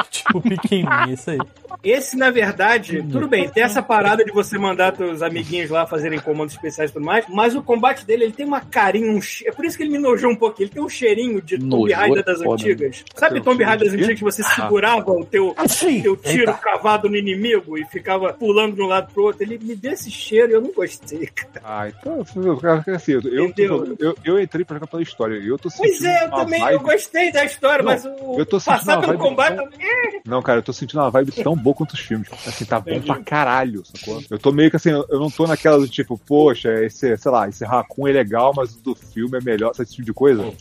tipo 0.11 0.41
Pikmin, 0.41 1.13
isso 1.13 1.31
aí. 1.31 1.39
Esse, 1.83 2.17
na 2.17 2.31
verdade, 2.31 3.03
tudo 3.03 3.29
bem, 3.29 3.49
tem 3.49 3.63
essa 3.63 3.81
parada 3.81 4.25
de 4.25 4.33
você 4.33 4.59
mandar 4.59 4.93
teus 4.93 5.23
amiguinhos 5.23 5.71
lá 5.71 5.87
fazerem 5.87 6.19
comandos 6.19 6.55
especiais 6.55 6.91
e 6.91 6.93
tudo 6.93 7.05
mais, 7.05 7.25
mas 7.29 7.55
o 7.55 7.63
combate 7.63 8.05
dele, 8.05 8.25
ele 8.25 8.33
tem 8.33 8.45
uma 8.45 8.61
carinha, 8.61 9.13
um 9.13 9.21
che... 9.21 9.47
é 9.47 9.53
por 9.53 9.65
isso 9.65 9.77
que 9.77 9.85
ele 9.85 9.93
me 9.93 9.99
nojou 9.99 10.31
um 10.31 10.37
pouquinho, 10.37 10.67
ele 10.67 10.75
tem 10.75 10.83
um 10.83 10.89
cheirinho 10.89 11.41
de 11.41 11.57
Tomb 11.57 11.95
Raider 12.15 12.23
é 12.23 12.27
das 12.35 12.43
foda. 12.43 12.63
antigas. 12.63 13.05
Sabe 13.15 13.33
Tem 13.35 13.41
um 13.41 13.45
Tomb 13.45 13.65
Raider 13.65 13.87
das 13.87 13.95
antigas 13.95 14.19
que 14.19 14.25
você 14.25 14.43
segurava 14.43 15.11
o 15.11 15.25
teu, 15.25 15.55
Assim. 15.57 16.03
teu 16.03 16.17
tiro 16.17 16.51
Eita. 16.51 16.55
cavado 16.55 17.09
no 17.09 17.17
inimigo 17.17 17.77
e 17.79 17.85
ficava 17.87 18.33
pulando 18.33 18.75
de 18.77 18.83
um 18.83 18.87
lado 18.87 19.13
pro 19.13 19.25
outro? 19.25 19.43
Ele 19.43 19.59
me 19.59 19.75
deu 19.75 19.93
esse 19.93 20.11
cheiro 20.11 20.51
e 20.53 20.55
eu 20.55 20.61
não 20.61 20.73
gostei, 20.73 21.27
cara. 21.27 21.61
Ah, 21.65 21.89
então, 21.89 22.25
eu, 22.37 22.61
assim, 22.95 23.13
eu, 23.13 23.21
eu, 23.57 23.97
eu, 23.99 24.17
eu 24.25 24.41
entrei 24.41 24.65
pra 24.65 24.77
jogar 24.77 24.87
pela 24.87 25.03
história. 25.03 25.35
Eu 25.37 25.59
tô 25.59 25.69
Pois 25.77 26.03
é, 26.05 26.25
eu 26.25 26.29
uma 26.29 26.37
também, 26.45 26.61
vibe- 26.61 26.75
eu 26.75 26.81
gostei 26.81 27.33
da 27.33 27.45
história, 27.45 27.79
Não, 27.85 27.91
mas 27.93 28.05
o 28.05 28.37
eu 28.39 28.47
tô 28.47 28.59
sentindo 28.61 28.79
passar 28.79 29.01
pelo 29.01 29.19
combate... 29.19 29.57
tão- 29.57 29.69
também- 29.71 30.21
Não, 30.25 30.43
cara, 30.43 30.59
eu 30.59 30.63
tô 30.63 30.73
sentindo 30.73 31.01
uma 31.01 31.11
vibe 31.11 31.33
tão 31.33 31.57
boa 31.57 31.75
quanto 31.75 31.93
os 31.95 32.01
filmes. 32.01 32.29
Assim, 32.47 32.65
tá 32.65 32.79
bom 32.81 32.91
Entendi. 32.91 33.07
pra 33.07 33.17
caralho, 33.23 33.83
sacou? 33.85 34.23
Eu 34.31 34.39
tô 34.39 34.53
meio 34.53 34.71
que 34.71 34.77
assim, 34.77 34.91
eu 34.91 35.07
eu 35.09 35.19
não 35.21 35.31
tô 35.31 35.47
naquela 35.47 35.79
do 35.79 35.89
tipo, 35.89 36.19
poxa, 36.19 36.73
esse, 36.85 37.17
sei 37.17 37.31
lá, 37.33 37.49
esse 37.49 37.65
Raccoon 37.65 38.09
é 38.09 38.13
legal, 38.13 38.53
mas 38.55 38.75
o 38.75 38.81
do 38.83 38.95
filme 38.95 39.39
é 39.39 39.41
melhor, 39.41 39.73
esse 39.73 39.93
tipo 39.93 40.05
de 40.05 40.13
coisa. 40.13 40.53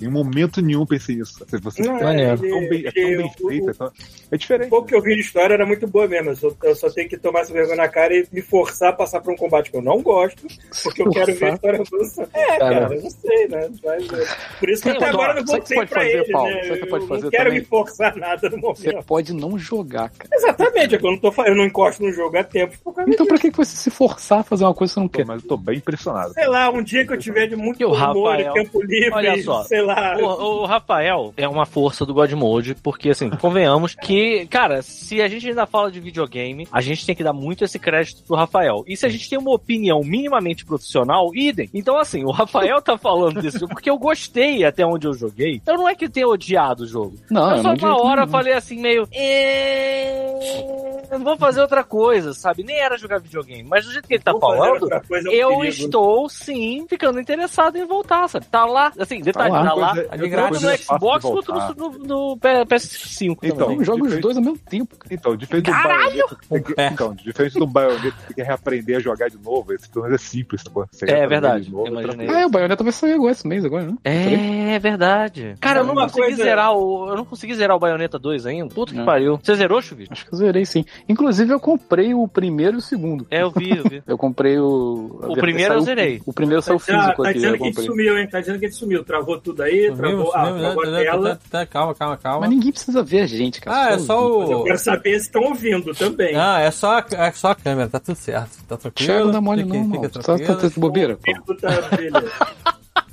Em 0.00 0.08
momento 0.08 0.60
nenhum 0.60 0.84
pensei 0.84 1.16
nisso. 1.16 1.44
Se 1.48 1.56
Você 1.58 1.82
Não, 1.82 1.98
é 1.98 2.02
Maneiro. 2.02 2.36
tão 2.40 2.68
bem, 2.68 2.80
é 2.86 2.90
tão 2.90 2.92
bem 2.94 3.12
ele- 3.12 3.30
feito, 3.30 3.70
é, 3.70 3.72
tão- 3.74 3.86
é 4.30 4.34
O 4.34 4.38
diferente. 4.38 4.68
pouco 4.68 4.88
que 4.88 4.94
eu 4.94 5.00
vi 5.00 5.14
de 5.14 5.20
história 5.20 5.54
era 5.54 5.64
muito 5.64 5.86
boa 5.86 6.06
mesmo. 6.08 6.30
Eu 6.30 6.36
só, 6.36 6.50
eu 6.64 6.74
só 6.74 6.90
tenho 6.90 7.08
que 7.08 7.16
tomar 7.16 7.40
essa 7.40 7.52
vergonha 7.52 7.76
na 7.76 7.88
cara 7.88 8.14
e 8.14 8.26
me 8.32 8.42
forçar 8.42 8.90
a 8.90 8.92
passar 8.92 9.20
por 9.20 9.32
um 9.32 9.36
combate 9.36 9.70
que 9.70 9.76
eu 9.76 9.82
não 9.82 10.02
gosto, 10.02 10.46
porque 10.82 11.02
eu 11.02 11.10
quero 11.10 11.34
ver 11.34 11.44
a 11.50 11.54
história 11.54 11.80
avançar. 11.80 12.28
É, 12.34 12.58
cara, 12.58 12.94
eu 12.94 13.02
não 13.02 13.10
sei, 13.10 13.48
né? 13.48 13.70
Mas, 13.84 14.04
é, 14.12 14.36
por 14.58 14.68
isso 14.68 14.82
que 14.82 14.90
Sim, 14.90 14.96
até 14.96 15.04
eu 15.04 15.08
agora 15.10 15.30
eu 15.32 15.36
não 15.36 15.42
o 15.42 15.46
voltei 15.46 15.76
pode 15.76 15.90
pra 15.90 16.00
fazer, 16.00 16.12
ele, 16.18 16.32
Paulo? 16.32 16.50
né? 16.50 16.58
O 16.58 16.62
que 16.76 16.82
Eu 16.82 16.86
pode 16.88 17.06
fazer 17.06 17.22
não 17.24 17.30
quero 17.30 17.44
também? 17.44 17.60
me 17.60 17.64
forçar 17.66 18.16
nada 18.16 18.50
no 18.50 18.60
Você 18.60 18.88
momento. 18.90 19.06
pode 19.06 19.32
não 19.34 19.58
jogar, 19.58 20.10
cara. 20.10 20.30
Exatamente, 20.34 20.94
é 20.96 20.98
que 20.98 21.06
eu 21.06 21.10
não, 21.12 21.18
tô, 21.18 21.32
eu 21.44 21.54
não 21.54 21.64
encosto 21.64 22.02
no 22.02 22.12
jogo 22.12 22.36
há 22.36 22.44
tempo. 22.44 22.76
Então 23.06 23.26
pra 23.26 23.38
que 23.38 23.50
você 23.50 23.76
se 23.76 23.90
forçar 23.90 24.40
a 24.40 24.42
fazer 24.42 24.64
uma 24.64 24.74
coisa 24.74 24.90
que 24.92 24.94
você 24.94 25.00
não 25.00 25.08
quer? 25.08 25.24
mas 25.24 25.42
eu 25.42 25.48
tô 25.48 25.56
bem 25.56 25.76
impressionado. 25.78 26.32
Sei 26.34 26.46
lá, 26.48 26.68
um 26.70 26.82
dia 26.82 27.06
que 27.06 27.12
eu 27.12 27.18
tiver 27.18 27.46
de 27.46 27.54
muito 27.56 27.84
o 27.84 27.92
humor 27.94 28.38
e 28.40 28.52
tempo 28.52 28.82
livre, 28.82 29.10
Olha 29.12 29.42
só. 29.42 29.62
sei 29.64 29.80
lá, 29.82 29.93
lá. 29.94 30.16
O, 30.18 30.62
o 30.62 30.66
Rafael 30.66 31.32
é 31.36 31.48
uma 31.48 31.66
força 31.66 32.04
do 32.06 32.14
God 32.14 32.32
Mode, 32.32 32.74
porque 32.76 33.10
assim, 33.10 33.30
convenhamos 33.40 33.94
que, 33.94 34.46
cara, 34.46 34.82
se 34.82 35.20
a 35.22 35.28
gente 35.28 35.48
ainda 35.48 35.66
fala 35.66 35.90
de 35.90 36.00
videogame, 36.00 36.66
a 36.72 36.80
gente 36.80 37.04
tem 37.06 37.14
que 37.14 37.24
dar 37.24 37.32
muito 37.32 37.64
esse 37.64 37.78
crédito 37.78 38.22
pro 38.24 38.36
Rafael. 38.36 38.84
E 38.86 38.96
se 38.96 39.06
a 39.06 39.08
gente 39.08 39.28
tem 39.28 39.38
uma 39.38 39.52
opinião 39.52 40.00
minimamente 40.02 40.64
profissional, 40.64 41.30
idem. 41.34 41.68
Então, 41.74 41.96
assim, 41.98 42.24
o 42.24 42.30
Rafael 42.30 42.80
tá 42.82 42.96
falando 42.98 43.40
desse 43.42 43.58
jogo 43.58 43.74
porque 43.74 43.90
eu 43.90 43.98
gostei 43.98 44.64
até 44.64 44.84
onde 44.84 45.06
eu 45.06 45.14
joguei. 45.14 45.60
Eu 45.66 45.74
não 45.76 45.88
é 45.88 45.94
que 45.94 46.04
eu 46.06 46.10
tenha 46.10 46.28
odiado 46.28 46.84
o 46.84 46.86
jogo. 46.86 47.14
Não, 47.30 47.50
eu 47.50 47.56
eu 47.56 47.62
só 47.62 47.74
não 47.74 47.88
uma 47.88 48.02
hora 48.02 48.20
não. 48.22 48.28
falei 48.28 48.52
assim, 48.52 48.80
meio. 48.80 49.06
"É, 49.12 51.06
Eu 51.10 51.18
vou 51.20 51.36
fazer 51.36 51.60
outra 51.60 51.84
coisa, 51.84 52.32
sabe? 52.32 52.62
Nem 52.64 52.76
era 52.78 52.96
jogar 52.96 53.20
videogame. 53.20 53.62
Mas 53.68 53.84
do 53.84 53.92
jeito 53.92 54.06
que 54.08 54.14
ele 54.14 54.22
tá 54.22 54.32
Vou 54.32 54.40
falando, 54.40 54.88
é 54.92 55.00
eu 55.30 55.64
estou 55.64 56.28
sim 56.28 56.86
ficando 56.88 57.20
interessado 57.20 57.76
em 57.76 57.86
voltar, 57.86 58.28
sabe? 58.28 58.46
Tá 58.46 58.64
lá, 58.64 58.92
assim, 58.98 59.20
detalhe, 59.20 59.50
tá 59.52 59.62
lá. 59.73 59.73
Coisa- 59.74 60.08
tá 60.08 60.16
de 60.16 60.28
grátis. 60.28 60.60
Tanto 60.60 60.64
no 60.66 60.70
é 60.70 60.76
Xbox 60.76 61.24
quanto 61.24 61.52
no, 61.52 61.74
no, 61.74 61.98
no 62.30 62.36
P- 62.38 62.64
PS5 62.66 63.36
Então, 63.42 63.56
também. 63.56 63.76
Eu 63.78 63.84
jogo 63.84 64.06
os 64.06 64.20
dois 64.20 64.36
ao 64.36 64.42
mesmo 64.42 64.58
tempo. 64.58 64.96
Então, 65.10 65.36
diferente 65.36 65.66
do 65.66 65.72
Bayonetta, 65.72 66.36
É. 66.76 66.86
então, 66.88 67.14
diferente 67.14 67.58
do 67.58 67.66
Bayonetta, 67.66 68.16
você 68.18 68.26
tem 68.26 68.34
que 68.36 68.42
reaprender 68.42 68.96
a 68.96 69.00
jogar 69.00 69.28
de 69.28 69.38
novo. 69.38 69.72
Esse 69.72 69.88
pelo 69.88 70.04
menos 70.06 70.20
é 70.20 70.24
simples, 70.24 70.62
tá? 70.64 70.70
Você 70.90 71.10
É 71.10 71.26
verdade, 71.26 71.66
de 71.66 71.72
novo, 71.72 71.90
tranquilo. 71.90 72.32
Ah, 72.34 72.46
o 72.46 72.50
Bayonetta 72.50 72.82
vai 72.84 72.92
sair 72.92 73.12
agora 73.14 73.32
esse 73.32 73.46
mês, 73.46 73.64
agora, 73.64 73.86
né? 73.86 73.96
É 74.04 74.78
verdade. 74.78 75.54
Cara, 75.60 75.80
eu 75.80 75.84
não 75.86 75.94
consegui 75.94 76.20
coisa- 76.22 76.42
zerar 76.44 76.72
o. 76.76 77.08
Eu 77.08 77.16
não 77.16 77.24
consegui 77.24 77.54
zerar 77.54 77.76
o 77.76 77.80
Bayonetta 77.80 78.18
2 78.18 78.46
ainda. 78.46 78.74
Puta 78.74 78.92
que 78.92 78.98
Não. 78.98 79.04
pariu. 79.04 79.38
Você 79.42 79.54
zerou, 79.54 79.80
Chuvi? 79.82 80.06
Acho 80.10 80.26
que 80.26 80.34
eu 80.34 80.38
zerei 80.38 80.64
sim. 80.64 80.84
Inclusive, 81.08 81.52
eu 81.52 81.60
comprei 81.60 82.14
o 82.14 82.26
primeiro 82.28 82.76
e 82.76 82.78
o 82.78 82.80
segundo. 82.80 83.26
É, 83.30 83.42
eu 83.42 83.50
vi, 83.50 83.70
eu 83.76 83.84
vi. 83.84 84.02
Eu 84.14 84.18
comprei 84.18 84.58
o. 84.58 85.18
O 85.22 85.34
primeiro 85.34 85.74
eu 85.74 85.80
zerei. 85.80 86.20
O 86.26 86.32
primeiro 86.32 86.60
saiu 86.62 86.78
Tá, 86.78 86.84
físico 86.84 87.22
tá 87.22 87.28
aqui. 87.30 87.38
dizendo 87.38 87.54
Eu 87.54 87.58
que 87.58 87.62
a 87.62 87.66
gente 87.66 87.76
comprei. 87.76 87.86
sumiu, 87.86 88.18
hein? 88.18 88.28
Tá 88.28 88.40
dizendo 88.40 88.58
que 88.58 88.66
a 88.66 88.68
gente 88.68 88.78
sumiu. 88.78 89.04
Travou 89.04 89.40
tudo 89.40 89.62
aí, 89.64 89.92
travou, 89.96 90.32
ah, 90.34 90.42
a 90.42 90.50
né? 90.52 90.74
tela. 91.04 91.30
Tá- 91.36 91.40
tá- 91.50 91.66
Calma, 91.66 91.94
calma, 91.94 92.16
calma. 92.16 92.40
Mas 92.40 92.50
ninguém 92.50 92.70
precisa 92.72 93.02
ver 93.02 93.20
a 93.22 93.26
gente, 93.26 93.60
cara. 93.60 93.76
Ah, 93.76 93.92
é 93.94 93.98
só 93.98 94.26
ouvir. 94.26 94.52
Eu 94.52 94.58
o. 94.60 94.64
quero 94.64 94.78
saber 94.78 95.18
se 95.18 95.26
estão 95.26 95.42
ouvindo 95.42 95.94
também. 95.94 96.34
Não, 96.34 96.56
é 96.58 96.70
só, 96.70 96.98
a- 96.98 97.06
é 97.10 97.32
só 97.32 97.48
a 97.50 97.54
câmera, 97.54 97.88
tá 97.88 97.98
tudo 98.00 98.16
certo. 98.16 98.50
Tá 98.68 98.76
tranquilo. 98.76 99.06
Thiago 99.10 99.24
não 99.26 99.32
dá 99.32 99.40
mole, 99.40 99.64
fique- 99.64 99.76
não, 99.76 99.84
fica 99.84 99.96
mano. 99.98 100.10
Tá, 100.10 100.38
tá, 100.38 100.54
tá 100.62 100.68
de 100.68 100.80
bobeira. 100.80 101.16
pô. 101.16 101.54
Tá, 101.54 101.96
beleza. 101.96 102.32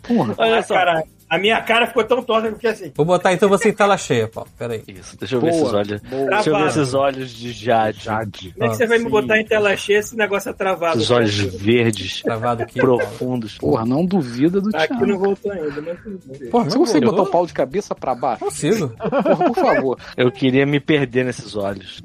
Porra. 0.03 0.35
Olha 0.37 0.59
Ah, 0.59 0.63
só. 0.63 0.73
cara, 0.73 1.03
a 1.31 1.37
minha 1.39 1.61
cara 1.61 1.87
ficou 1.87 2.03
tão 2.03 2.21
torta 2.21 2.47
que 2.47 2.53
eu 2.53 2.55
fiquei 2.57 2.69
assim. 2.71 2.91
Vou 2.95 3.05
botar 3.05 3.31
então 3.31 3.47
você 3.47 3.69
em 3.69 3.73
tela 3.73 3.97
cheia, 3.97 4.27
Paulo. 4.27 4.49
Pera 4.59 4.73
aí. 4.73 4.83
Isso, 4.87 5.17
deixa 5.17 5.35
eu 5.35 5.39
ver 5.41 5.49
esses 5.51 5.73
olhos. 5.73 6.01
boa. 6.01 6.29
Deixa 6.29 6.49
eu 6.49 6.57
ver 6.57 6.67
esses 6.67 6.93
olhos 6.93 7.29
de 7.31 7.51
Jade. 7.53 8.03
Jade. 8.03 8.51
Como 8.53 8.65
é 8.65 8.69
que 8.69 8.75
você 8.75 8.85
vai 8.87 8.97
me 8.97 9.05
sim. 9.05 9.09
botar 9.09 9.37
em 9.39 9.45
tela 9.45 9.75
cheia 9.77 9.99
esse 9.99 10.15
negócio 10.17 10.49
é 10.49 10.53
travado? 10.53 10.97
Esses 10.97 11.09
olhos 11.09 11.35
verdes, 11.37 12.21
Travado 12.21 12.63
aqui. 12.63 12.79
Profundos. 12.81 13.57
Porra, 13.57 13.85
não 13.85 14.05
duvida 14.05 14.59
do 14.59 14.69
Aqui 14.75 14.87
Thiago. 14.89 15.05
não 15.05 15.17
voltou 15.17 15.51
ainda, 15.51 15.81
mas 15.81 15.99
tudo 16.03 16.19
bem. 16.37 16.49
Porra, 16.49 16.63
Você 16.65 16.69
não 16.77 16.85
consegue 16.85 17.05
botar 17.05 17.21
o 17.21 17.27
pau 17.27 17.45
de 17.45 17.53
cabeça 17.53 17.95
pra 17.95 18.13
baixo? 18.13 18.43
Consigo. 18.43 18.89
Porra, 18.89 19.45
por 19.45 19.55
favor. 19.55 19.97
Eu 20.17 20.31
queria 20.31 20.65
me 20.65 20.79
perder 20.79 21.23
nesses 21.25 21.55
olhos. 21.55 22.01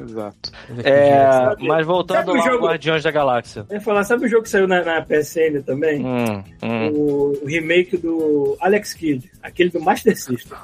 Exato. 0.00 0.52
É, 0.84 1.30
Sabe- 1.30 1.66
mas 1.66 1.86
voltando 1.86 2.30
ao 2.30 2.38
jogo- 2.42 2.66
Guardiões 2.66 3.02
da 3.02 3.10
Galáxia. 3.10 3.66
Eu 3.68 3.74
ia 3.76 3.80
falar, 3.80 4.04
sabe 4.04 4.26
o 4.26 4.28
jogo 4.28 4.42
que 4.44 4.50
saiu 4.50 4.68
na, 4.68 4.84
na 4.84 5.02
PSN 5.02 5.62
também? 5.64 6.04
Hum, 6.04 6.42
hum. 6.62 6.88
O, 6.92 7.32
o 7.42 7.46
remake 7.46 7.96
do 7.96 8.56
Alex 8.68 8.94
Kidd, 8.94 9.30
aquele 9.42 9.70
do 9.70 9.80
Master 9.80 10.16
System. 10.16 10.56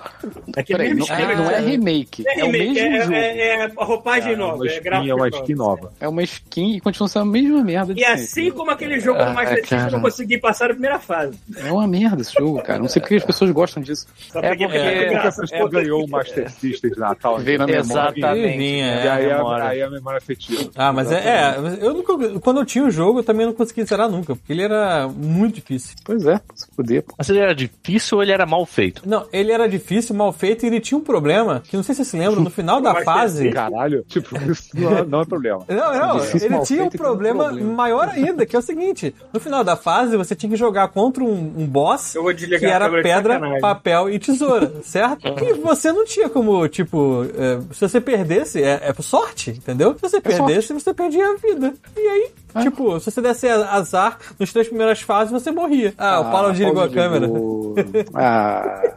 Aquele 0.57 0.79
Peraí, 0.79 0.95
mesmo 0.95 1.07
não, 1.07 1.17
esquema. 1.17 1.35
não 1.35 1.51
é 1.51 1.61
remake. 1.61 2.25
É 2.27 2.41
É, 2.41 2.45
o 2.45 2.51
remake, 2.51 2.73
mesmo 2.75 2.95
é, 2.97 3.01
jogo. 3.03 3.15
é- 3.15 3.39
é 3.39 3.63
a 3.65 3.85
roupagem 3.85 4.33
É 4.33 4.37
nova, 4.37 4.55
uma 4.57 4.67
é 4.67 4.69
skin, 4.69 4.83
gráfico 4.83 5.11
é 5.11 5.15
uma 5.15 5.25
nova. 5.31 5.37
skin 5.43 5.55
nova. 5.55 5.93
É 6.01 6.09
uma 6.09 6.23
skin 6.23 6.77
e 6.77 6.81
continua 6.81 7.09
sendo 7.09 7.23
a 7.23 7.27
mesma 7.27 7.63
merda 7.65 7.93
E 7.93 7.97
sempre. 7.97 8.13
assim 8.13 8.51
como 8.51 8.71
aquele 8.71 9.01
jogo 9.01 9.19
do 9.19 9.25
Ah, 9.25 9.33
Master 9.33 9.59
System, 9.61 9.79
eu 9.81 9.91
não 9.91 10.01
consegui 10.01 10.39
passar 10.39 10.67
a 10.67 10.75
primeira 10.75 10.99
fase. 10.99 11.39
É 11.57 11.73
uma 11.73 11.87
merda 11.87 12.23
esse 12.23 12.33
jogo, 12.33 12.63
cara. 12.63 12.79
Não 12.79 12.89
sei 12.89 13.01
porque 13.01 13.15
as 13.17 13.25
pessoas 13.25 13.51
gostam 13.51 13.83
disso. 13.83 14.07
Só 14.31 14.39
É 14.41 14.49
porque- 14.51 14.69
pela 14.69 14.85
Porque 14.85 15.15
a 15.29 15.33
pessoa 15.33 15.71
ganhou 15.71 16.05
o 16.05 16.09
Master 16.11 16.51
System 16.51 16.91
de 16.91 16.99
Natal. 16.99 17.39
Veio 17.39 17.59
na 17.59 17.67
memória. 17.67 17.81
Exatamente. 17.83 18.63
E 18.65 18.81
é, 18.81 19.09
aí, 19.09 19.31
a, 19.31 19.37
memória. 19.39 19.65
aí 19.69 19.83
a 19.83 19.91
memória 19.91 20.19
afetiva. 20.19 20.71
Ah, 20.77 20.93
mas 20.93 21.11
é, 21.11 21.17
é, 21.19 21.57
eu 21.81 21.95
nunca, 21.95 22.41
quando 22.41 22.61
eu 22.61 22.65
tinha 22.67 22.85
o 22.85 22.91
jogo, 22.91 23.21
eu 23.21 23.25
também 23.25 23.47
não 23.47 23.53
conseguia 23.53 23.85
zerar 23.85 24.09
nunca, 24.09 24.35
porque 24.37 24.53
ele 24.53 24.63
era 24.63 25.09
muito 25.09 25.55
difícil. 25.57 25.95
Pois 26.05 26.27
é, 26.27 26.41
se 26.55 26.67
fuder, 26.75 27.03
pô. 27.03 27.15
Mas 27.17 27.29
ele 27.31 27.39
era 27.39 27.55
difícil 27.55 27.94
ou 28.15 28.23
ele 28.23 28.33
era 28.33 28.47
mal 28.47 28.65
feito? 28.67 29.03
Não, 29.07 29.27
ele 29.33 29.53
era 29.53 29.69
difícil, 29.69 30.15
mal 30.15 30.33
feito, 30.33 30.65
e 30.65 30.67
ele 30.69 30.81
tinha 30.81 30.99
um 30.99 31.03
problema, 31.03 31.63
que 31.65 31.77
não 31.77 31.83
sei 31.83 31.95
se 31.95 32.05
vocês 32.05 32.09
se 32.09 32.17
lembram, 32.17 32.43
no 32.43 32.51
final 32.51 32.81
da 32.81 32.93
Mas 32.93 33.05
fase... 33.05 33.51
Caralho, 33.51 34.05
tipo, 34.09 34.37
isso 34.51 34.71
não 34.75 34.99
é, 34.99 35.05
não 35.05 35.21
é 35.21 35.25
problema. 35.25 35.65
Não, 35.69 35.95
não, 35.95 36.21
Difícil, 36.21 36.49
ele 36.49 36.65
tinha 36.65 36.85
um 36.85 36.91
problema, 36.91 37.45
problema. 37.45 37.73
maior 37.73 38.09
ainda, 38.09 38.45
que 38.47 38.57
é 38.57 38.59
o 38.59 38.63
seguinte, 38.63 39.15
no 39.33 39.41
final 39.41 39.63
da 39.63 39.77
fase, 39.77 40.17
você 40.17 40.35
tinha 40.35 40.51
que 40.51 40.57
jogar 40.57 40.89
contra 40.89 41.23
um, 41.23 41.55
um 41.57 41.67
boss 41.67 42.15
Eu 42.15 42.23
vou 42.23 42.33
desligar 42.33 42.61
que 42.61 42.67
era 42.67 42.91
pedra, 43.03 43.35
sacanagem. 43.35 43.61
papel 43.61 44.11
e 44.11 44.19
tesoura, 44.19 44.73
certo? 44.83 45.29
E 45.43 45.53
você 45.55 45.93
não 45.93 46.05
tinha 46.05 46.29
como, 46.29 46.67
tipo, 46.69 47.27
é, 47.37 47.61
se 47.73 47.81
você 47.81 48.01
perdesse, 48.01 48.63
é, 48.63 48.81
é 48.83 48.95
sorte, 49.03 49.51
entendeu? 49.51 49.95
Se 49.95 50.03
você 50.03 50.21
perdesse, 50.21 50.73
você 50.73 50.93
perdia 50.95 51.27
a 51.29 51.37
vida. 51.37 51.75
E 51.97 52.01
aí, 52.01 52.31
tipo, 52.63 52.99
se 53.01 53.11
você 53.11 53.21
desse 53.21 53.49
azar 53.49 54.19
nas 54.39 54.53
três 54.53 54.69
primeiras 54.69 55.01
fases, 55.01 55.33
você 55.33 55.51
morria. 55.51 55.93
Ah, 55.99 56.21
o 56.21 56.31
Paulo 56.31 56.53
desligou 56.53 56.83
a 56.83 56.89
câmera. 56.89 57.27
Ah, 58.15 58.83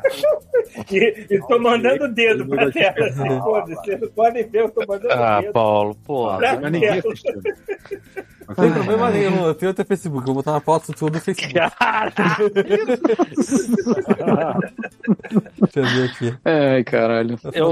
E, 0.91 1.25
e 1.31 1.39
tô 1.47 1.57
mandando 1.59 2.05
o 2.05 2.07
dedo 2.13 2.45
pra 2.47 2.69
tela. 2.71 3.07
assim, 3.07 3.41
Foda-se, 3.41 3.75
vocês 3.83 4.01
não 4.01 4.09
podem 4.09 4.47
ver, 4.47 4.61
eu 4.61 4.69
tô 4.69 4.81
mandando 4.87 5.13
Ah, 5.13 5.37
o 5.39 5.41
dedo. 5.41 5.53
Paulo, 5.53 5.95
pô. 6.05 6.29
Ah, 6.29 6.39
mas 6.61 6.71
ninguém 6.71 6.89
assistiu. 6.89 7.41
Não 8.47 8.55
tem 8.55 8.71
problema 8.71 9.09
nenhum, 9.09 9.45
eu 9.45 9.55
tenho 9.55 9.71
até 9.71 9.83
Facebook, 9.83 10.25
vou 10.25 10.35
botar 10.35 10.51
uma 10.51 10.61
foto 10.61 10.97
sua 10.97 11.09
do 11.09 11.19
Facebook. 11.19 11.53
Deixa 15.61 15.79
eu 15.79 15.85
ver 15.85 16.09
aqui. 16.09 16.37
ai, 16.45 16.83
caralho. 16.83 17.39
Eu, 17.53 17.71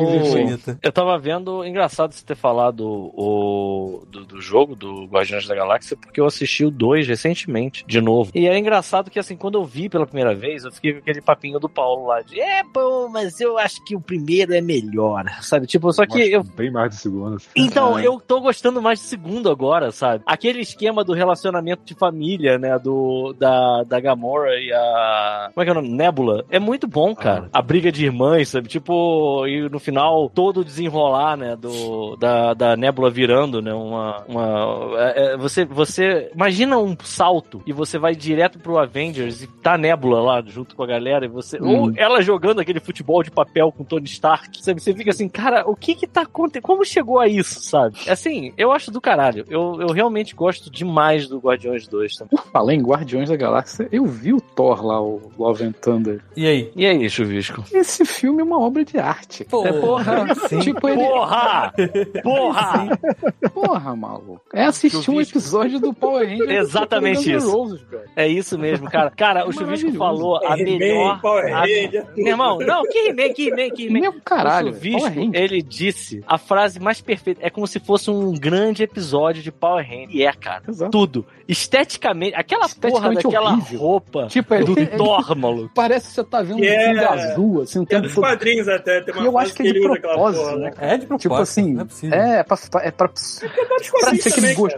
eu 0.82 0.91
tava 0.91 1.17
vendo, 1.17 1.63
engraçado 1.65 2.13
você 2.13 2.26
ter 2.26 2.36
falado 2.36 2.86
o, 2.86 4.03
do, 4.09 4.26
do 4.26 4.41
jogo 4.41 4.76
do 4.76 5.05
Guardiões 5.05 5.47
da 5.47 5.55
Galáxia, 5.55 5.95
porque 5.97 6.19
eu 6.19 6.26
assisti 6.26 6.65
o 6.65 6.71
2 6.71 7.07
recentemente, 7.07 7.86
de 7.88 8.01
novo. 8.01 8.32
E 8.34 8.47
é 8.47 8.57
engraçado 8.57 9.09
que, 9.09 9.19
assim, 9.19 9.36
quando 9.38 9.57
eu 9.57 9.65
vi 9.65 9.89
pela 9.89 10.05
primeira 10.05 10.36
vez, 10.36 10.65
eu 10.65 10.71
fiquei 10.71 10.93
com 10.93 10.99
aquele 10.99 11.21
papinho 11.21 11.59
do 11.59 11.69
Paulo 11.69 12.07
lá 12.07 12.21
de 12.21 12.39
é 12.39 12.63
bom, 12.63 13.07
mas 13.07 13.39
eu 13.39 13.57
acho 13.57 13.84
que 13.86 13.95
o 13.95 14.01
primeiro 14.01 14.53
é 14.53 14.61
melhor, 14.61 15.26
sabe? 15.41 15.67
Tipo, 15.67 15.91
só 15.93 16.05
que 16.05 16.19
eu 16.19 16.43
Bem 16.43 16.71
mais 16.71 16.91
de 16.91 16.97
segundo. 16.97 17.38
Então, 17.55 17.99
eu 17.99 18.19
tô 18.19 18.39
gostando 18.39 18.82
mais 18.82 18.99
do 18.99 19.05
segundo 19.05 19.49
agora, 19.49 19.91
sabe? 19.91 20.23
Aquele 20.26 20.64
esquema 20.66 21.03
do 21.03 21.13
relacionamento 21.13 21.84
de 21.86 21.93
família, 21.95 22.57
né? 22.57 22.78
Do, 22.78 23.34
da, 23.39 23.84
da 23.84 23.99
Gamora 23.99 24.59
e 24.59 24.72
a. 24.74 25.51
Como 25.53 25.61
é 25.61 25.66
que 25.66 25.70
é 25.70 25.72
o 25.72 25.76
nome? 25.76 25.89
Nebula. 25.89 26.45
É 26.49 26.59
muito 26.59 26.88
bom, 26.88 27.16
cara. 27.16 27.49
A 27.53 27.61
briga 27.61 27.91
de 27.91 28.05
irmãs, 28.05 28.49
sabe? 28.49 28.68
Tipo, 28.68 29.47
e 29.47 29.70
no 29.70 29.80
final, 29.80 30.30
todo 30.30 30.61
o 30.61 30.66
desenrolar, 30.66 31.38
né? 31.38 31.55
Do, 31.55 32.16
da, 32.18 32.53
da 32.53 32.76
Nebula 32.76 33.09
virando, 33.09 33.61
né? 33.61 33.74
Uma. 33.74 34.24
uma 34.28 35.01
é, 35.01 35.34
é, 35.34 35.38
você, 35.38 35.66
você. 35.66 36.32
Imagina 36.34 36.78
um 36.78 36.95
salto 37.03 37.61
e 37.66 37.72
você 37.72 37.97
vai 37.97 38.16
direto 38.16 38.59
pro 38.59 38.78
Avengers 38.78 39.43
e 39.43 39.47
tá 39.47 39.74
a 39.74 39.78
Nebula 39.78 40.22
lá 40.22 40.43
junto 40.45 40.76
com 40.76 40.84
a 40.84 40.88
galera 40.88 41.26
e 41.26 41.30
você. 41.30 41.57
Hum. 41.61 41.82
Ou 41.82 41.93
ela 41.95 42.22
jogando 42.22 42.59
aquele 42.59 42.80
futebol 42.80 43.24
de 43.24 43.32
papel 43.32 43.72
com 43.72 43.84
Tony 43.84 44.05
Stark, 44.05 44.61
sabe? 44.63 44.82
Você 44.82 44.93
fica 44.93 45.11
assim, 45.11 45.30
cara, 45.30 45.63
o 45.68 45.76
que 45.76 45.95
que 45.95 46.07
tá 46.07 46.22
acontecendo? 46.22 46.63
Como 46.63 46.86
chegou 46.86 47.20
a 47.20 47.28
isso, 47.28 47.61
sabe? 47.61 47.97
Assim, 48.07 48.53
eu 48.57 48.72
acho 48.72 48.91
do 48.91 49.01
caralho. 49.01 49.45
Eu, 49.49 49.82
eu 49.82 49.88
realmente 49.88 50.36
gosto 50.36 50.55
demais 50.60 51.28
do 51.28 51.38
Guardiões 51.39 51.88
2 51.88 52.16
também. 52.16 52.30
Por 52.38 52.45
falar 52.47 52.74
em 52.74 52.82
Guardiões 52.82 53.30
da 53.30 53.36
Galáxia, 53.36 53.88
eu 53.91 54.06
vi 54.06 54.34
o 54.34 54.41
Thor 54.41 54.86
lá, 54.86 55.01
o 55.01 55.32
Love 55.38 55.64
and 55.66 55.72
Thunder. 55.74 56.22
E 56.36 56.45
aí? 56.47 56.72
E 56.76 56.86
aí, 56.86 57.10
Chuvisco? 57.10 57.64
Esse 57.74 58.06
filme 58.06 58.41
é 58.41 58.43
uma 58.43 58.60
obra 58.60 58.84
de 58.86 58.97
arte. 58.97 59.43
Pô, 59.45 59.66
É, 59.66 59.74
porra. 59.74 60.36
sim. 60.47 60.60
Tipo, 60.60 60.89
ele. 60.89 61.03
Porra! 61.06 61.74
Porra! 62.24 62.99
Porra, 63.53 63.95
maluco. 63.95 64.41
É 64.53 64.64
assistir 64.66 64.97
um 64.97 65.01
Chuvisco. 65.01 65.38
episódio 65.38 65.80
do 65.80 65.93
Power 65.93 66.28
Ranger. 66.28 66.49
Exatamente 66.51 67.32
isso. 67.32 67.51
Roses. 67.51 67.82
É 68.16 68.28
isso 68.28 68.58
mesmo, 68.58 68.89
cara. 68.89 69.12
Cara, 69.12 69.47
o 69.47 69.51
Chuvisco 69.51 69.91
falou 69.93 70.38
a 70.45 70.56
melhor. 70.56 71.20
Power 71.22 71.53
a- 71.53 71.62
Ranger, 71.62 72.06
Meu 72.16 72.28
irmão, 72.28 72.60
não, 72.60 72.84
que 72.84 73.10
He-Man, 73.10 73.34
que 73.34 73.47
He-Man, 73.49 73.70
que 73.76 73.88
He-Man. 73.88 73.99
Meu 73.99 74.14
caralho. 74.24 74.70
o 74.72 74.74
Chuvisco, 74.74 75.20
ele 75.34 75.62
disse 75.62 76.24
a 76.28 76.38
frase 76.38 76.80
mais 76.80 77.01
perfeita. 77.01 77.41
É 77.43 77.49
como 77.49 77.68
se 77.68 77.80
fosse 77.80 78.10
um 78.10 78.34
grande 78.34 78.84
episódio 78.84 79.41
de 79.43 79.51
Power 79.51 79.86
Ranger. 79.86 80.10
E 80.12 80.24
é, 80.24 80.32
cara. 80.46 80.64
Exato. 80.68 80.91
Tudo. 80.91 81.26
Esteticamente, 81.48 82.36
aquela 82.36 82.68
porra 82.70 82.76
Esteticamente 83.10 83.24
daquela 83.24 83.52
horrível. 83.54 83.80
roupa 83.80 84.28
Tipo, 84.28 84.54
é, 84.54 84.64
do 84.64 84.72
ele- 84.80 84.86
Thor, 84.88 85.36
maluco. 85.36 85.72
Parece 85.76 86.08
que 86.10 86.14
você 86.14 86.24
tá 86.24 86.41
vendo 86.41 86.58
um 86.60 86.64
Yeah. 86.64 87.02
fundo 87.12 87.22
azul, 87.22 87.62
assim, 87.62 87.82
É 87.82 87.86
tempo 87.86 88.02
dos 88.04 88.16
todo. 88.16 88.24
quadrinhos 88.24 88.68
até, 88.68 89.02
tem 89.02 89.14
uma 89.16 89.26
eu 89.26 89.38
acho 89.38 89.54
que 89.54 89.68
é 89.68 89.72
de 89.74 89.82
propósito, 89.82 90.43
porra, 90.43 90.56
né? 90.58 90.72
É 90.80 90.98
de 90.98 91.06
propósito, 91.06 91.22
Tipo 91.22 91.36
assim, 91.36 91.74
não 91.74 91.82
é 91.82 91.86
possível. 91.86 92.18
é, 92.20 92.39
é 92.39 92.43
pra, 92.43 92.58
é 92.84 92.91
pra, 92.91 93.08
Dos 93.08 93.22
ser 93.22 93.46
aquele 93.48 94.54
gosto 94.56 94.78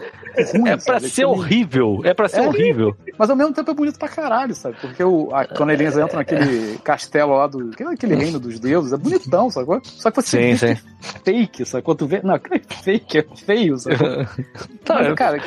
ruim, 0.53 0.69
É 0.69 0.75
pra 0.75 0.79
sabe? 0.79 0.99
ser 1.01 1.07
Aquele- 1.07 1.25
horrível. 1.25 2.01
É 2.03 2.13
pra 2.13 2.27
ser 2.29 2.39
É. 2.41 2.47
horrível. 2.47 2.95
Mas 3.17 3.29
ao 3.29 3.35
mesmo 3.35 3.53
tempo 3.53 3.71
é 3.71 3.73
bonito 3.73 3.97
pra 3.99 4.07
caralho, 4.07 4.53
sabe? 4.55 4.77
Porque 4.79 5.03
o, 5.03 5.29
a, 5.33 5.45
quando 5.45 5.71
eles 5.71 5.93
entram 5.97 6.17
naquele 6.17 6.77
castelo 6.79 7.35
lá 7.35 7.47
do. 7.47 7.71
Aquele 7.91 8.15
reino 8.15 8.39
dos 8.39 8.59
deuses, 8.59 8.93
é 8.93 8.97
bonitão, 8.97 9.49
sacou? 9.49 9.79
Só 9.83 10.11
que 10.11 10.21
você 10.21 10.37
Sim, 10.37 10.53
vê 10.53 10.57
sim. 10.57 10.65
é 10.73 11.19
fake, 11.23 11.65
sabe? 11.65 11.83
Quando 11.83 11.97
tu 11.99 12.07
vê. 12.07 12.21
Não, 12.23 12.35
é 12.37 12.41
fake, 12.83 13.17
é 13.19 13.25
feio, 13.45 13.77
sabe? 13.77 13.97
Tá, 14.83 14.95
Mas, 15.03 15.13
cara, 15.15 15.39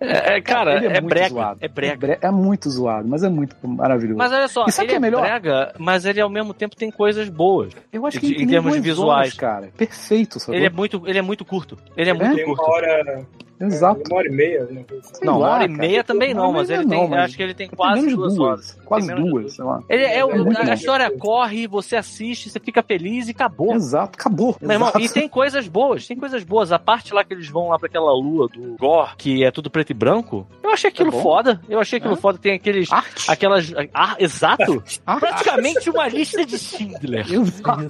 É, 0.00 0.36
é, 0.36 0.40
cara, 0.40 0.76
ele 0.76 0.86
é, 0.86 1.00
muito 1.00 1.08
brega. 1.14 1.28
zoado. 1.28 1.58
É 1.62 1.68
brega. 1.68 1.96
bre- 1.96 2.18
é 2.20 2.30
muito 2.30 2.68
zoado, 2.70 3.08
mas 3.08 3.22
é 3.22 3.28
muito 3.28 3.56
maravilhoso. 3.66 4.18
Mas 4.18 4.32
olha 4.32 4.48
só, 4.48 4.66
E 4.66 4.72
sabe 4.72 4.88
ele 4.88 4.94
é 4.94 4.96
é 4.96 5.00
melhor? 5.00 5.22
brega, 5.22 5.74
mas 5.78 6.04
ele 6.04 6.20
ao 6.20 6.28
mesmo 6.28 6.52
tempo 6.52 6.76
tem 6.76 6.90
coisas 6.90 7.28
boas. 7.28 7.72
eu 7.92 8.04
acho 8.06 8.20
que 8.20 8.34
de- 8.34 8.42
em 8.42 8.46
termos 8.46 8.76
visuais. 8.78 9.08
horas, 9.28 9.34
cara. 9.34 9.70
Perfeito, 9.76 10.38
sabe? 10.40 10.58
Ele 10.58 10.66
é 10.66 10.70
muito, 10.70 11.02
ele 11.06 11.18
é 11.18 11.22
muito 11.22 11.44
curto. 11.44 11.78
Ele 11.96 12.10
é 12.10 12.12
muito 12.12 12.34
Tem 12.36 12.44
uma 12.44 12.56
curto. 12.56 12.70
hora. 12.70 13.26
Exato. 13.60 14.00
Uma 14.10 14.18
hora 14.18 14.28
e 14.28 14.32
meia, 14.32 14.64
assim. 14.64 14.84
Sei 15.02 15.26
Não, 15.26 15.38
uma 15.38 15.46
lá, 15.46 15.54
hora 15.54 15.64
e 15.64 15.68
cara. 15.68 15.78
meia 15.78 16.04
também 16.04 16.34
não, 16.34 16.50
Uma 16.50 16.52
mas 16.60 16.70
ele 16.70 16.84
meia 16.84 16.88
tem, 16.88 17.00
não, 17.00 17.08
mas 17.08 17.24
acho 17.24 17.36
que 17.36 17.42
ele 17.42 17.54
tem 17.54 17.68
tem 17.68 17.76
quase 17.76 18.00
duas 18.14 18.34
duas, 18.34 18.38
horas. 18.38 18.78
Quase 18.84 19.14
de 19.14 19.14
duas, 19.14 19.54
sei 19.54 19.64
lá. 19.64 19.80
Ele 19.88 20.02
é, 20.02 20.18
É 20.18 20.24
muito 20.26 20.60
a 20.60 20.64
bom. 20.64 20.72
história 20.72 21.10
corre, 21.18 21.66
você 21.66 21.96
assiste, 21.96 22.50
você 22.50 22.58
fica 22.60 22.82
feliz 22.82 23.28
e 23.28 23.30
acabou. 23.30 23.72
Exato, 23.74 24.18
acabou. 24.18 24.56
Meu 24.60 24.72
irmão, 24.72 24.92
e 24.98 25.08
tem 25.08 25.28
coisas 25.28 25.66
boas, 25.68 26.06
tem 26.06 26.16
coisas 26.16 26.42
boas. 26.42 26.72
A 26.72 26.78
parte 26.78 27.14
lá 27.14 27.24
que 27.24 27.32
eles 27.32 27.48
vão 27.48 27.68
lá 27.68 27.78
pra 27.78 27.86
aquela 27.86 28.12
lua 28.12 28.48
do 28.48 28.76
Gore, 28.76 29.10
que 29.16 29.44
é 29.44 29.50
tudo 29.50 29.70
preto 29.70 29.90
e 29.90 29.94
branco, 29.94 30.46
eu 30.62 30.70
achei 30.70 30.90
aquilo 30.90 31.10
É 31.16 31.22
foda. 31.22 31.60
Eu 31.68 31.78
achei 31.80 31.98
aquilo 31.98 32.14
É. 32.14 32.16
foda. 32.16 32.38
Tem 32.38 32.54
aqueles. 32.54 32.90
Arte. 32.92 33.30
Aquelas. 33.30 33.72
Ah, 33.94 34.16
exato! 34.18 34.82
Arte. 35.06 35.20
Praticamente 35.20 35.88
uma 35.90 36.08
lista 36.08 36.44
de 36.44 36.58
Schindler. 36.58 37.24
Exato. 37.32 37.86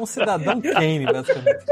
Um 0.00 0.06
cidadão 0.06 0.60
Kane, 0.60 1.04
basicamente. 1.04 1.64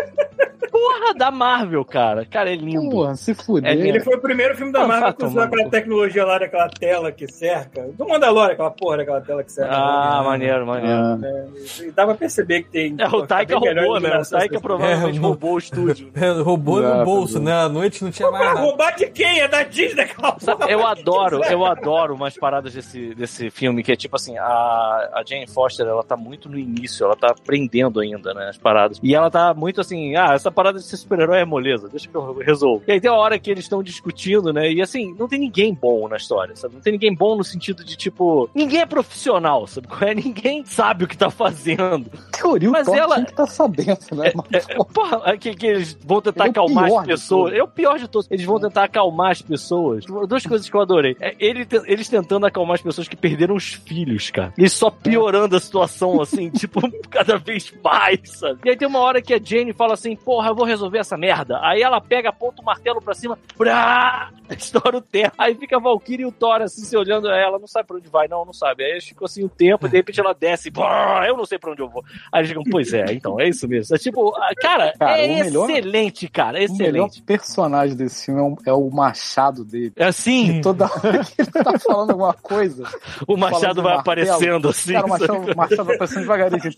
Porra 0.74 1.14
da 1.14 1.30
Marvel, 1.30 1.84
cara. 1.84 2.26
Cara, 2.26 2.52
é 2.52 2.56
lindo. 2.56 2.90
Porra, 2.90 3.14
se 3.14 3.32
fuder. 3.32 3.70
É. 3.70 3.76
Ele 3.76 4.00
foi 4.00 4.16
o 4.16 4.20
primeiro 4.20 4.56
filme 4.56 4.72
da 4.72 4.80
Não, 4.80 4.88
Marvel 4.88 5.14
que 5.14 5.24
usou 5.24 5.40
aquela 5.42 5.70
tecnologia 5.70 6.24
lá 6.24 6.36
daquela 6.36 6.68
tela 6.68 7.12
que 7.12 7.28
cerca. 7.28 7.82
Do 7.96 8.08
Mandalorian, 8.08 8.54
aquela 8.54 8.72
porra 8.72 8.96
daquela 8.96 9.20
tela 9.20 9.44
que 9.44 9.52
cerca. 9.52 9.72
Ah, 9.72 10.20
maneiro, 10.24 10.66
maneiro. 10.66 10.96
Ah, 11.00 11.18
E 11.80 11.92
dá 11.92 12.04
pra 12.04 12.16
perceber 12.16 12.64
que 12.64 12.70
tem. 12.70 12.96
É, 12.98 13.06
o 13.06 13.24
Taika 13.24 13.56
roubou, 13.56 14.00
né? 14.00 14.18
O 14.18 14.28
Taika 14.28 14.60
provavelmente 14.60 15.16
É, 15.16 15.20
roubou 15.20 15.52
o 15.54 15.58
estúdio. 15.58 16.10
É, 16.24 16.30
Roubou 16.42 16.80
no 16.80 16.86
Exato, 16.88 17.04
bolso, 17.04 17.38
né? 17.40 17.52
À 17.52 17.68
noite 17.68 18.02
não 18.02 18.10
tinha 18.10 18.28
mais 18.30 18.44
nada. 18.44 18.60
roubar 18.60 18.96
de 18.96 19.06
quem? 19.06 19.40
É 19.40 19.46
da 19.46 19.62
Disney 19.62 20.02
aquela 20.02 20.32
porra. 20.32 20.66
eu 20.68 20.84
adoro, 20.86 21.44
eu 21.44 21.64
adoro 21.64 22.14
umas 22.14 22.36
paradas 22.36 22.74
desse, 22.74 23.14
desse 23.14 23.48
filme, 23.50 23.82
que 23.84 23.92
é 23.92 23.96
tipo 23.96 24.16
assim, 24.16 24.36
a, 24.38 24.42
a 24.44 25.22
Jane 25.24 25.46
Foster, 25.46 25.86
ela 25.86 26.02
tá 26.02 26.16
muito 26.16 26.48
no 26.48 26.58
início, 26.58 27.04
ela 27.04 27.14
tá 27.14 27.28
aprendendo 27.28 28.00
ainda, 28.00 28.34
né, 28.34 28.48
as 28.48 28.56
paradas. 28.58 28.98
E 29.02 29.14
ela 29.14 29.30
tá 29.30 29.54
muito 29.54 29.80
assim, 29.80 30.16
ah, 30.16 30.32
essa 30.34 30.50
parada 30.50 30.63
de 30.72 30.82
ser 30.82 30.96
super-herói 30.96 31.38
é 31.40 31.44
moleza, 31.44 31.88
deixa 31.88 32.08
que 32.08 32.14
eu 32.14 32.34
resolvo. 32.38 32.82
E 32.86 32.92
aí 32.92 33.00
tem 33.00 33.10
a 33.10 33.14
hora 33.14 33.38
que 33.38 33.50
eles 33.50 33.64
estão 33.64 33.82
discutindo, 33.82 34.52
né, 34.52 34.70
e 34.72 34.80
assim, 34.82 35.14
não 35.18 35.28
tem 35.28 35.38
ninguém 35.38 35.74
bom 35.74 36.08
na 36.08 36.16
história, 36.16 36.54
sabe? 36.56 36.74
Não 36.74 36.80
tem 36.80 36.92
ninguém 36.92 37.14
bom 37.14 37.36
no 37.36 37.44
sentido 37.44 37.84
de, 37.84 37.96
tipo, 37.96 38.48
ninguém 38.54 38.80
é 38.80 38.86
profissional, 38.86 39.66
sabe? 39.66 39.86
é? 40.00 40.14
Ninguém 40.24 40.64
sabe 40.64 41.04
o 41.04 41.08
que 41.08 41.16
tá 41.16 41.30
fazendo. 41.30 42.06
teoria, 42.32 42.70
Mas 42.70 42.88
o 42.88 42.94
ela- 42.94 43.22
que 43.24 43.34
tá 43.34 43.46
sabendo, 43.46 43.98
né? 44.12 44.32
Mas, 44.50 44.66
pô, 44.66 44.84
Porra, 44.84 45.36
que, 45.36 45.54
que 45.54 45.66
eles 45.66 45.98
vão 46.04 46.20
tentar 46.22 46.46
é 46.46 46.48
acalmar 46.50 46.84
as 47.00 47.06
pessoas. 47.06 47.52
É 47.52 47.62
o 47.62 47.68
pior 47.68 47.98
de 47.98 48.08
todos. 48.08 48.28
Eles 48.30 48.44
vão 48.46 48.58
tentar 48.60 48.84
acalmar 48.84 49.32
as 49.32 49.42
pessoas. 49.42 50.04
Duas 50.04 50.46
coisas 50.46 50.68
que 50.68 50.74
eu 50.76 50.80
adorei. 50.80 51.16
É 51.20 51.34
ele, 51.38 51.66
eles 51.86 52.08
tentando 52.08 52.46
acalmar 52.46 52.76
as 52.76 52.82
pessoas 52.82 53.08
que 53.08 53.16
perderam 53.16 53.54
os 53.54 53.74
filhos, 53.74 54.30
cara. 54.30 54.52
E 54.56 54.68
só 54.68 54.90
piorando 54.90 55.56
a 55.56 55.60
situação, 55.60 56.20
assim, 56.20 56.48
tipo, 56.56 56.80
cada 57.10 57.36
vez 57.36 57.72
mais, 57.82 58.20
sabe? 58.24 58.60
E 58.64 58.70
aí 58.70 58.76
tem 58.76 58.88
uma 58.88 59.00
hora 59.00 59.20
que 59.20 59.34
a 59.34 59.40
Jane 59.42 59.72
fala 59.72 59.94
assim, 59.94 60.16
porra, 60.16 60.53
eu 60.54 60.56
vou 60.56 60.64
resolver 60.64 60.98
essa 60.98 61.16
merda. 61.16 61.58
Aí 61.62 61.82
ela 61.82 62.00
pega, 62.00 62.28
aponta 62.30 62.62
o 62.62 62.64
martelo 62.64 63.02
pra 63.02 63.12
cima, 63.12 63.36
brá, 63.58 64.30
estoura 64.56 64.96
o 64.98 65.00
terra. 65.00 65.32
Aí 65.36 65.54
fica 65.54 65.76
a 65.76 65.80
Valkyrie 65.80 66.22
e 66.22 66.26
o 66.26 66.32
Thor, 66.32 66.62
assim, 66.62 66.82
se 66.84 66.96
olhando 66.96 67.28
a 67.28 67.36
ela, 67.36 67.58
não 67.58 67.66
sabe 67.66 67.86
pra 67.88 67.96
onde 67.96 68.08
vai, 68.08 68.28
não, 68.28 68.44
não 68.44 68.52
sabe. 68.52 68.84
Aí 68.84 69.00
ficam 69.00 69.24
assim 69.26 69.44
um 69.44 69.48
tempo, 69.48 69.86
e 69.86 69.90
de 69.90 69.96
repente 69.96 70.20
ela 70.20 70.32
desce, 70.32 70.70
brá, 70.70 71.24
eu 71.26 71.36
não 71.36 71.44
sei 71.44 71.58
pra 71.58 71.72
onde 71.72 71.82
eu 71.82 71.88
vou. 71.88 72.04
Aí 72.32 72.40
eles 72.40 72.48
ficam, 72.50 72.62
pois 72.70 72.92
é, 72.94 73.04
então, 73.12 73.40
é 73.40 73.48
isso 73.48 73.66
mesmo. 73.68 73.94
É 73.94 73.98
tipo, 73.98 74.34
ah, 74.36 74.50
cara, 74.56 74.92
Cara, 74.98 75.18
é 75.18 75.26
o 75.26 75.44
melhor- 75.44 75.70
excelente, 75.70 76.28
cara, 76.28 76.62
é 76.62 76.66
o 76.66 76.72
melhor 76.72 76.86
excelente. 77.06 77.22
personagem 77.22 77.96
desse 77.96 78.26
filme 78.26 78.40
é, 78.40 78.44
um- 78.44 78.56
é 78.66 78.72
o 78.72 78.90
machado 78.90 79.64
dele. 79.64 79.92
É 79.96 80.04
assim, 80.06 80.60
Toda 80.62 80.84
hora 80.84 81.24
que 81.24 81.40
ele 81.42 81.50
tá 81.50 81.78
falando 81.78 82.10
alguma 82.10 82.32
coisa, 82.34 82.84
o 83.26 83.36
Machado 83.36 83.82
vai 83.82 83.94
martelo, 83.96 84.00
aparecendo 84.30 84.68
assim. 84.68 84.92
cara, 84.92 85.06
o 85.06 85.08
machado, 85.10 85.52
o 85.52 85.56
machado 85.56 85.84
vai 85.84 85.94
aparecendo 85.96 86.20
devagarinho. 86.22 86.58
assim. 86.60 86.74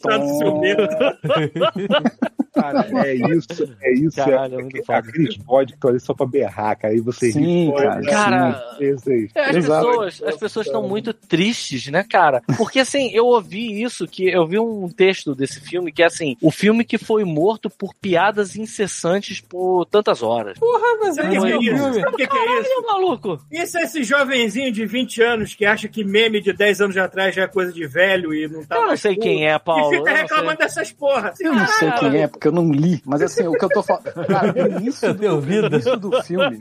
Cara, 2.55 2.87
é 3.07 3.15
isso, 3.15 3.66
é 3.81 3.93
isso. 3.93 4.17
Caralho, 4.17 4.55
é 4.55 4.59
é, 4.59 4.63
muito 4.63 4.79
é 4.79 4.85
foda. 4.85 4.99
aqueles 4.99 5.37
bode 5.37 5.73
que 5.73 5.77
estão 5.77 5.91
ali 5.91 6.01
só 6.01 6.15
pra 6.15 6.27
berrar, 6.27 6.77
cara. 6.79 6.95
Aí 6.95 7.01
você 7.01 7.33
Sim, 7.33 7.71
ri, 7.71 7.73
cara. 7.75 8.03
Cara, 8.03 8.77
sim, 8.79 8.95
isso 8.95 9.11
aí. 9.11 9.31
É, 9.35 9.51
as 9.51 9.57
Exato. 9.57 9.87
pessoas, 9.87 10.23
as 10.23 10.37
pessoas 10.37 10.67
estão 10.67 10.83
muito 10.83 11.13
tristes, 11.13 11.87
né, 11.89 12.05
cara? 12.09 12.43
Porque 12.57 12.81
assim, 12.81 13.11
eu 13.13 13.27
ouvi 13.27 13.83
isso, 13.83 14.07
que 14.07 14.29
eu 14.29 14.47
vi 14.47 14.59
um 14.59 14.89
texto 14.89 15.35
desse 15.35 15.61
filme 15.61 15.93
que 15.93 16.03
é 16.03 16.07
assim, 16.07 16.37
o 16.41 16.51
filme 16.51 16.85
que 16.85 16.99
foi 16.99 17.25
morto 17.25 17.69
por 17.71 17.95
piadas 17.95 18.57
incessantes 18.57 19.41
por 19.41 19.87
tantas 19.87 20.23
horas. 20.23 20.59
Porra, 20.59 20.99
mas 21.01 21.19
é 21.19 21.23
o 21.23 21.29
que, 21.29 21.37
isso 21.37 21.47
que 21.47 21.53
é 21.53 21.57
o 21.57 21.63
isso? 21.63 22.01
o 22.01 22.13
que, 22.13 22.27
que 22.27 22.37
é 22.37 22.61
isso? 22.61 22.83
Maluco! 22.87 23.41
Isso 23.51 23.79
é 23.79 23.83
esse 23.83 24.05
jovenzinho 24.05 24.73
de 24.73 24.87
20 24.87 25.23
anos 25.23 25.55
que 25.55 25.65
acha 25.65 25.89
que 25.89 26.05
meme 26.05 26.41
de 26.41 26.53
10 26.53 26.81
anos 26.81 26.97
atrás 26.97 27.35
já 27.35 27.43
é 27.43 27.47
coisa 27.47 27.73
de 27.73 27.87
velho 27.87 28.35
e 28.35 28.49
não 28.49 28.65
tá 28.65 28.77
Eu 28.77 28.87
não 28.89 28.97
sei 28.97 29.15
cool, 29.15 29.23
quem 29.23 29.49
é, 29.49 29.59
Paulo. 29.59 29.93
E 29.93 29.97
eu 29.97 30.05
fica 30.05 30.17
reclamando 30.17 30.59
dessas 30.59 30.93
porra. 30.93 31.33
Eu 31.41 31.55
não 31.55 31.67
sei 31.67 31.91
quem 31.93 32.23
é, 32.23 32.27
porque 32.27 32.49
eu 32.49 32.53
não 32.53 32.71
li. 32.71 33.03
Mas 33.05 33.23
assim, 33.23 33.47
o 33.47 33.56
que 33.59 33.65
eu 33.65 33.69
tô 33.71 33.83
falando. 33.83 34.05
Cara, 34.27 34.53
no 34.53 34.79
início, 34.79 35.15
do, 35.15 35.41
no 35.41 35.67
início 35.67 35.97
do 35.97 36.23
filme, 36.23 36.59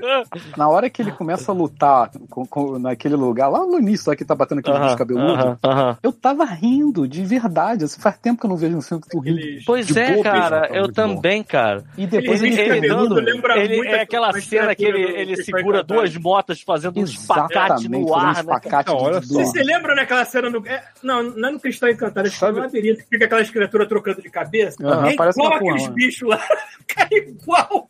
na 0.57 0.67
hora 0.69 0.89
que 0.89 1.01
ele 1.01 1.11
começa 1.11 1.51
a 1.51 1.55
lutar 1.55 2.09
com- 2.29 2.45
com- 2.45 2.79
naquele 2.79 3.15
lugar, 3.15 3.47
lá 3.49 3.59
no 3.65 3.79
início, 3.79 4.09
lá 4.09 4.15
que 4.15 4.25
tá 4.25 4.35
batendo 4.35 4.59
aquele 4.59 4.77
bicho 4.77 4.87
Aham, 4.89 4.97
cabeludo, 4.97 5.33
aham, 5.33 5.57
aham. 5.63 5.97
eu 6.03 6.11
tava 6.11 6.45
rindo 6.45 7.07
de 7.07 7.23
verdade. 7.25 7.85
Assim, 7.85 7.99
faz 7.99 8.17
tempo 8.17 8.39
que 8.39 8.45
eu 8.45 8.49
não 8.49 8.57
vejo 8.57 8.77
um 8.77 8.81
filme 8.81 9.01
que 9.03 9.09
tu 9.09 9.19
ri. 9.19 9.61
Pois 9.65 9.85
De 9.87 9.99
é, 9.99 10.11
bobo, 10.11 10.23
cara, 10.23 10.39
isso, 10.63 10.67
tá 10.69 10.75
eu 10.75 10.83
muito 10.83 10.95
bom. 10.95 11.15
também, 11.15 11.43
cara. 11.43 11.83
E 11.97 12.07
depois 12.07 12.41
Ele- 12.41 12.53
ele, 12.53 12.61
Ele, 12.61 12.75
cabeludo 12.87 13.15
dando, 13.15 13.25
lembra 13.25 13.57
ele 13.59 13.87
é 13.87 14.01
aquela 14.01 14.31
cena 14.41 14.75
que 14.75 14.85
ele, 14.85 15.01
ele 15.01 15.43
segura 15.43 15.83
duas 15.83 16.15
motas 16.17 16.61
fazendo 16.61 16.99
um 16.99 17.03
espacate 17.03 17.55
Exatamente, 17.85 18.05
no 18.07 18.13
ar, 18.15 18.21
um 18.23 18.33
né? 18.33 18.39
espacate 18.41 18.91
dor. 18.91 19.13
Vocês 19.25 19.51
se 19.51 19.63
lembram 19.63 19.95
naquela 19.95 20.25
cena 20.25 20.49
do. 20.49 20.65
é, 20.67 20.83
não, 21.03 21.23
não 21.23 21.49
é 21.49 21.51
no 21.51 21.59
Cristão 21.59 21.89
Encantado, 21.89 22.27
é 22.27 22.51
no 22.51 22.57
labirinto 22.59 23.03
que 23.03 23.09
fica 23.09 23.25
aquelas 23.25 23.49
criaturas 23.49 23.87
trocando 23.87 24.21
de 24.21 24.29
cabeça. 24.29 24.77
É 24.81 25.15
parece 25.15 25.39
igual 25.39 25.53
aqueles 25.55 25.87
né? 25.87 25.93
bichos 25.93 26.27
lá. 26.29 26.41
Cara, 26.87 27.09
igual. 27.13 27.87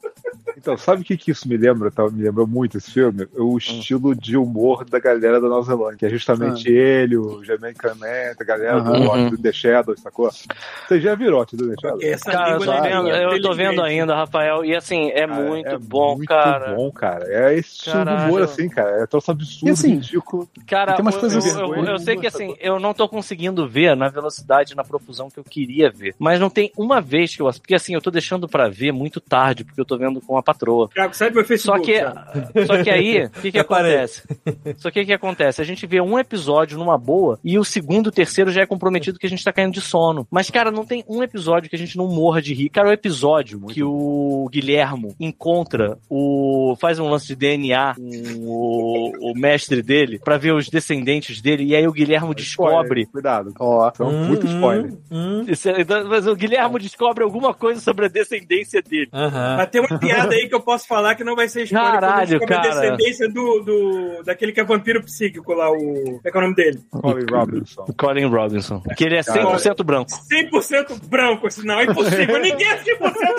Então, 0.57 0.77
sabe 0.77 1.01
o 1.01 1.05
que, 1.05 1.17
que 1.17 1.31
isso 1.31 1.47
me 1.47 1.57
lembra? 1.57 1.91
Tá? 1.91 2.09
Me 2.09 2.23
lembrou 2.23 2.47
muito 2.47 2.77
esse 2.77 2.89
filme? 2.91 3.27
O 3.33 3.57
estilo 3.57 4.15
de 4.15 4.37
humor 4.37 4.85
da 4.85 4.99
galera 4.99 5.39
da 5.39 5.47
Nova 5.47 5.63
Zelândia, 5.67 5.97
que 5.97 6.05
é 6.05 6.09
justamente 6.09 6.69
ele, 6.71 7.17
o 7.17 7.43
Jamaican 7.43 7.93
Man, 7.95 8.33
a 8.39 8.43
galera 8.43 8.81
do 8.81 8.89
Aham. 8.91 9.05
Watch 9.05 9.29
do 9.31 9.37
The 9.37 9.51
Shadows, 9.51 9.99
sacou? 10.01 10.29
Você 10.87 10.99
já 11.01 11.13
virou 11.13 11.45
do 11.45 11.69
The 11.69 11.75
Shadows? 11.79 12.03
Essa 12.03 12.31
Cara, 12.31 12.51
eu 12.53 12.59
da 12.65 12.81
vendo, 12.81 13.09
eu 13.09 13.41
tô 13.41 13.53
vendo 13.53 13.81
ainda, 13.83 14.15
Rafael, 14.15 14.63
e 14.65 14.75
assim, 14.75 15.09
é 15.09 15.27
Cara, 15.27 15.41
muito 15.43 15.67
é 15.67 15.77
bom, 15.77 16.15
muito 16.15 16.27
cara. 16.29 16.73
bom, 16.75 16.91
cara. 16.91 17.25
É 17.27 17.53
esse 17.57 17.69
estilo 17.75 18.05
de 18.05 18.13
humor, 18.13 18.41
assim, 18.41 18.69
cara. 18.69 19.03
É 19.03 19.05
troço 19.05 19.31
absurdo, 19.31 19.67
E 19.67 19.71
assim, 19.71 19.95
ridículo. 19.95 20.49
Cara, 20.65 20.93
E 20.93 20.95
tem 20.95 21.01
umas 21.03 21.15
eu, 21.15 21.21
coisas- 21.21 21.45
eu, 21.45 21.75
eu- 21.75 21.85
eu 21.85 21.99
sei 21.99 22.17
que 22.17 22.27
assim, 22.27 22.55
eu 22.59 22.79
não 22.79 22.93
tô 22.93 23.07
conseguindo 23.09 23.67
ver 23.67 23.95
na 23.95 24.07
velocidade, 24.07 24.73
na 24.75 24.83
profusão 24.83 25.29
que 25.29 25.37
eu 25.39 25.43
queria 25.43 25.91
ver. 25.91 26.15
Mas 26.17 26.39
não 26.39 26.49
tem 26.49 26.71
uma 26.77 27.01
vez 27.01 27.35
que 27.35 27.41
eu. 27.41 27.45
Porque 27.51 27.75
assim, 27.75 27.93
eu 27.93 28.01
tô 28.01 28.09
deixando 28.09 28.47
pra 28.47 28.67
ver 28.69 28.84
muito 28.91 29.19
tarde, 29.19 29.63
porque 29.63 29.79
eu 29.79 29.85
tô 29.85 29.97
vendo 29.97 30.19
com 30.21 30.37
a 30.37 30.43
patroa. 30.43 30.89
Thiago, 30.89 31.13
sai 31.15 31.29
do 31.29 31.35
meu 31.35 31.43
Só 31.43 31.47
Facebook. 31.47 31.85
que, 31.85 31.93
Thiago. 31.99 32.65
só 32.67 32.83
que 32.83 32.89
aí, 32.89 33.25
o 33.25 33.29
que 33.41 33.51
que 33.51 33.59
acontece? 33.59 34.23
Só 34.77 34.91
que 34.91 35.01
o 35.01 35.05
que 35.05 35.13
acontece? 35.13 35.61
A 35.61 35.65
gente 35.65 35.85
vê 35.85 36.01
um 36.01 36.17
episódio 36.19 36.77
numa 36.77 36.97
boa 36.97 37.39
e 37.43 37.57
o 37.59 37.63
segundo, 37.63 38.07
o 38.07 38.11
terceiro 38.11 38.51
já 38.51 38.61
é 38.61 38.65
comprometido 38.65 39.19
que 39.19 39.25
a 39.25 39.29
gente 39.29 39.43
tá 39.43 39.51
caindo 39.53 39.73
de 39.73 39.81
sono. 39.81 40.27
Mas, 40.31 40.49
cara, 40.49 40.71
não 40.71 40.85
tem 40.85 41.03
um 41.07 41.21
episódio 41.23 41.69
que 41.69 41.75
a 41.75 41.79
gente 41.79 41.97
não 41.97 42.07
morra 42.07 42.41
de 42.41 42.53
rir. 42.53 42.69
Cara, 42.69 42.89
o 42.89 42.93
episódio 42.93 43.59
que 43.67 43.83
o 43.83 44.47
Guilhermo 44.51 45.15
encontra 45.19 45.97
o. 46.09 46.75
faz 46.79 46.99
um 46.99 47.09
lance 47.09 47.27
de 47.27 47.35
DNA 47.35 47.95
com 47.95 48.45
o, 48.45 49.31
o 49.31 49.33
mestre 49.37 49.81
dele 49.81 50.19
pra 50.23 50.37
ver 50.37 50.53
os 50.53 50.69
descendentes 50.69 51.41
dele 51.41 51.63
e 51.65 51.75
aí 51.75 51.87
o 51.87 51.91
Guilhermo 51.91 52.33
descobre. 52.33 53.01
Spoiler, 53.01 53.11
Cuidado. 53.11 53.53
Ó, 53.59 53.91
Foi 53.95 54.05
um 54.05 54.27
puto 54.27 54.45
spoiler. 54.45 54.91
Hum, 55.11 55.41
hum. 55.41 55.45
Isso 55.47 55.69
é- 55.69 55.85
Mas 56.07 56.27
o 56.27 56.35
Guilhermo 56.35 56.79
descobre 56.79 57.23
alguma 57.23 57.53
coisa 57.53 57.79
sobre 57.81 58.05
a 58.05 58.09
descendência 58.09 58.74
dele. 58.81 59.09
Aham. 59.13 59.57
Mas 59.57 59.69
tem 59.69 59.81
uma 59.81 59.99
piada 59.99 60.33
aí 60.33 60.47
que 60.47 60.55
eu 60.55 60.61
posso 60.61 60.87
falar 60.87 61.15
que 61.15 61.23
não 61.23 61.35
vai 61.35 61.47
ser 61.47 61.63
spoiler. 61.63 61.91
Caralho, 61.93 62.39
cara. 62.41 62.61
a 62.61 62.81
descendência 62.81 63.29
do, 63.29 63.59
do, 63.61 64.23
daquele 64.23 64.51
que 64.51 64.59
é 64.59 64.63
vampiro 64.63 65.03
psíquico 65.03 65.53
lá, 65.53 65.69
o... 65.71 65.75
Como 65.77 66.21
é 66.23 66.31
que 66.31 66.37
é 66.37 66.39
o 66.39 66.43
nome 66.43 66.55
dele? 66.55 66.79
Colin 66.91 67.25
Robinson. 67.31 67.85
Colin 67.97 68.25
Robinson. 68.25 68.81
Que 68.97 69.03
ele 69.05 69.15
é 69.17 69.21
100% 69.21 69.83
branco. 69.83 70.09
100% 70.11 71.07
branco, 71.07 71.47
assim, 71.47 71.65
não, 71.65 71.79
é 71.79 71.83
impossível. 71.85 72.39
Ninguém 72.41 72.67
é 72.67 72.77
100% 72.77 72.85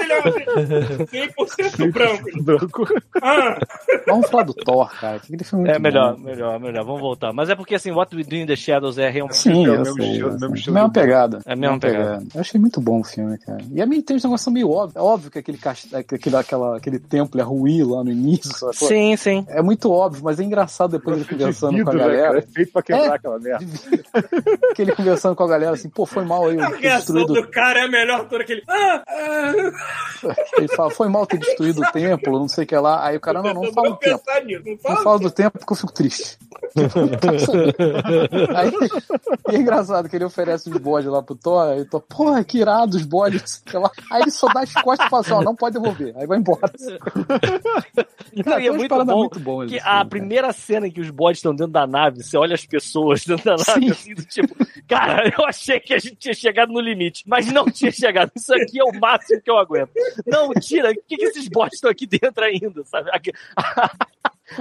ele 0.01 0.13
é 0.13 0.19
assim. 0.19 1.07
100% 1.07 1.93
branco. 1.93 2.27
Branco. 2.47 2.87
Ah, 3.23 3.59
vamos 4.07 4.29
falar 4.31 4.45
do 4.45 4.55
Thor, 4.55 4.91
cara. 5.01 5.21
É 5.67 5.73
É 5.73 5.79
melhor, 5.79 6.15
bom. 6.17 6.23
melhor, 6.23 6.61
melhor. 6.61 6.85
Vamos 6.85 7.01
voltar. 7.01 7.33
Mas 7.33 7.49
é 7.51 7.55
porque 7.57 7.75
assim, 7.75 7.91
What 7.91 8.15
We 8.15 8.23
Do 8.23 8.37
in 8.37 8.47
the 8.47 8.55
Shadows 8.57 8.99
é 8.99 9.09
realmente. 9.09 9.37
Sim, 9.39 9.67
É 9.67 9.71
o 9.71 9.79
mesmo 9.79 10.03
estilo, 10.03 10.31
mesmo 10.33 10.39
sei. 10.49 10.55
estilo 10.59 10.75
Mesma 10.75 10.93
pegada. 10.93 11.41
É 11.47 11.53
a 11.53 11.57
mesma 11.57 11.79
pegada. 11.81 12.23
Eu 12.35 12.41
achei 12.41 12.61
muito 12.61 12.81
bom 12.81 13.01
o 13.01 13.05
filme, 13.05 13.37
cara. 13.39 13.59
E 13.73 13.81
é 13.81 13.87
meio 13.87 14.03
tem 14.03 14.17
uns 14.17 14.25
negócios 14.25 14.53
meio 14.53 14.71
óbvios. 14.71 14.97
É 14.97 15.01
óbvio 15.27 15.31
que 15.33 15.39
aquele, 15.39 15.59
cast... 15.59 15.95
aquele, 15.95 16.37
aquela, 16.37 16.77
aquele 16.77 16.99
templo 16.99 17.41
é 17.41 17.45
ruim 17.45 17.83
lá 17.83 18.03
no 18.05 18.11
início. 18.11 18.51
sacou? 18.53 18.73
Sim, 18.89 19.17
sim. 19.17 19.45
É 19.49 19.61
muito 19.61 19.91
óbvio, 19.91 20.23
mas 20.25 20.39
é 20.41 20.45
engraçado 20.45 20.93
depois 20.93 21.17
ele 21.17 21.27
conversando 21.29 21.73
Vidro, 21.77 21.85
com 21.85 21.91
a 21.91 21.95
né, 21.95 22.01
galera. 22.01 22.39
É 22.39 22.43
feito 22.43 22.73
pra 22.73 22.83
quebrar 22.83 23.05
É. 23.05 23.15
aquela 23.15 23.39
merda. 23.39 23.65
que 24.75 24.83
ele 24.83 24.93
conversando 24.93 25.35
com 25.37 25.45
a 25.45 25.49
galera 25.49 25.73
assim, 25.73 25.89
pô, 25.89 26.07
foi 26.07 26.25
mal 26.25 26.47
aí 26.47 26.59
A 26.61 26.71
eu 26.71 26.77
reação 26.79 27.15
destruído. 27.17 27.35
do 27.47 27.49
cara 27.51 27.81
é 27.81 27.85
a 27.85 27.89
melhor 27.89 28.29
toda 28.29 28.43
aquele. 28.43 28.63
Ah, 28.69 29.03
ah, 29.07 30.35
Ele 30.59 30.69
fala, 30.69 30.91
foi 30.91 31.09
mal 31.09 31.27
ter 31.27 31.39
destruído 31.39 31.83
o 31.83 31.93
templo, 31.93 32.39
não 32.39 32.49
sei 32.49 32.65
o 32.65 32.67
que 32.67 32.77
lá. 32.77 33.05
Aí 33.07 33.17
o 33.17 33.21
cara, 33.21 33.43
não, 33.43 33.55
não 33.55 33.73
fala 33.73 33.91
do 33.91 33.97
tempo. 33.97 34.23
nisso, 34.45 34.63
não 34.85 34.95
Não 34.95 35.03
fala. 35.03 35.19
do 35.19 35.31
tempo 35.31 35.59
porque 35.59 35.73
eu 35.73 35.77
fico 35.77 35.93
triste. 35.93 36.39
aí, 38.55 38.73
e 39.51 39.57
é 39.57 39.59
engraçado 39.59 40.09
que 40.09 40.17
ele 40.17 40.25
oferece 40.25 40.69
os 40.71 40.77
bodes 40.79 41.11
lá 41.11 41.23
pro 41.23 41.35
Thor, 41.35 41.69
aí 41.69 41.81
o 41.83 41.87
Thor, 41.87 42.01
porra, 42.01 42.45
que 42.45 42.59
irado 42.59 42.97
os 42.97 43.05
bodes. 43.05 43.41
não 43.41 43.47
sei 43.49 43.61
o 43.61 43.65
que 43.71 43.77
lá. 43.79 43.91
Aí 44.13 44.23
ele 44.23 44.31
só 44.31 44.49
dá 44.49 44.61
as 44.61 44.73
costas 44.73 45.07
e 45.07 45.11
fala 45.17 45.21
assim, 45.21 45.33
ó, 45.33 45.43
não 45.43 45.57
pode 45.57 45.75
devolver. 45.79 46.15
Aí 46.17 46.27
vai 46.27 46.39
embora. 46.39 46.71
E 48.33 48.41
é 48.41 48.71
umas 48.71 48.77
muito 48.77 49.05
bom 49.05 49.17
muito 49.17 49.41
boas 49.41 49.71
que 49.71 49.79
a 49.79 49.83
cara. 49.83 50.05
primeira 50.05 50.53
cena 50.53 50.87
em 50.87 50.91
que 50.91 51.01
os 51.01 51.09
bodes 51.11 51.39
estão 51.39 51.55
dentro 51.55 51.73
da 51.73 51.87
nave, 51.87 52.23
você 52.23 52.37
olha 52.37 52.55
as 52.55 52.67
pessoas 52.67 53.25
dentro 53.25 53.45
da 53.47 53.57
nave, 53.57 53.87
Sim. 53.87 53.91
assim, 53.91 54.15
do 54.15 54.25
tipo, 54.27 54.55
cara, 54.87 55.33
eu 55.39 55.47
achei 55.47 55.81
que 55.81 55.95
a 55.95 55.99
gente 55.99 56.17
tinha 56.17 56.35
chegado 56.35 56.71
no 56.71 56.81
limite, 56.81 57.25
mas 57.27 57.51
não 57.51 57.65
tinha 57.71 57.91
chegado. 57.91 58.31
Isso 58.37 58.53
aqui 58.55 58.79
é 58.79 58.85
o 58.85 58.93
máximo 59.01 59.41
que 59.41 59.51
eu 59.51 59.57
aguento. 59.57 59.91
Não, 60.27 60.53
tira, 60.55 60.93
por 60.93 61.03
que, 61.09 61.17
que 61.17 61.25
esses 61.25 61.49
bodes 61.49 61.75
estão 61.77 61.91
aqui 61.91 62.07
dentro 62.07 62.45
ainda, 62.45 62.85
sabe? 62.85 63.09
A, 63.11 63.91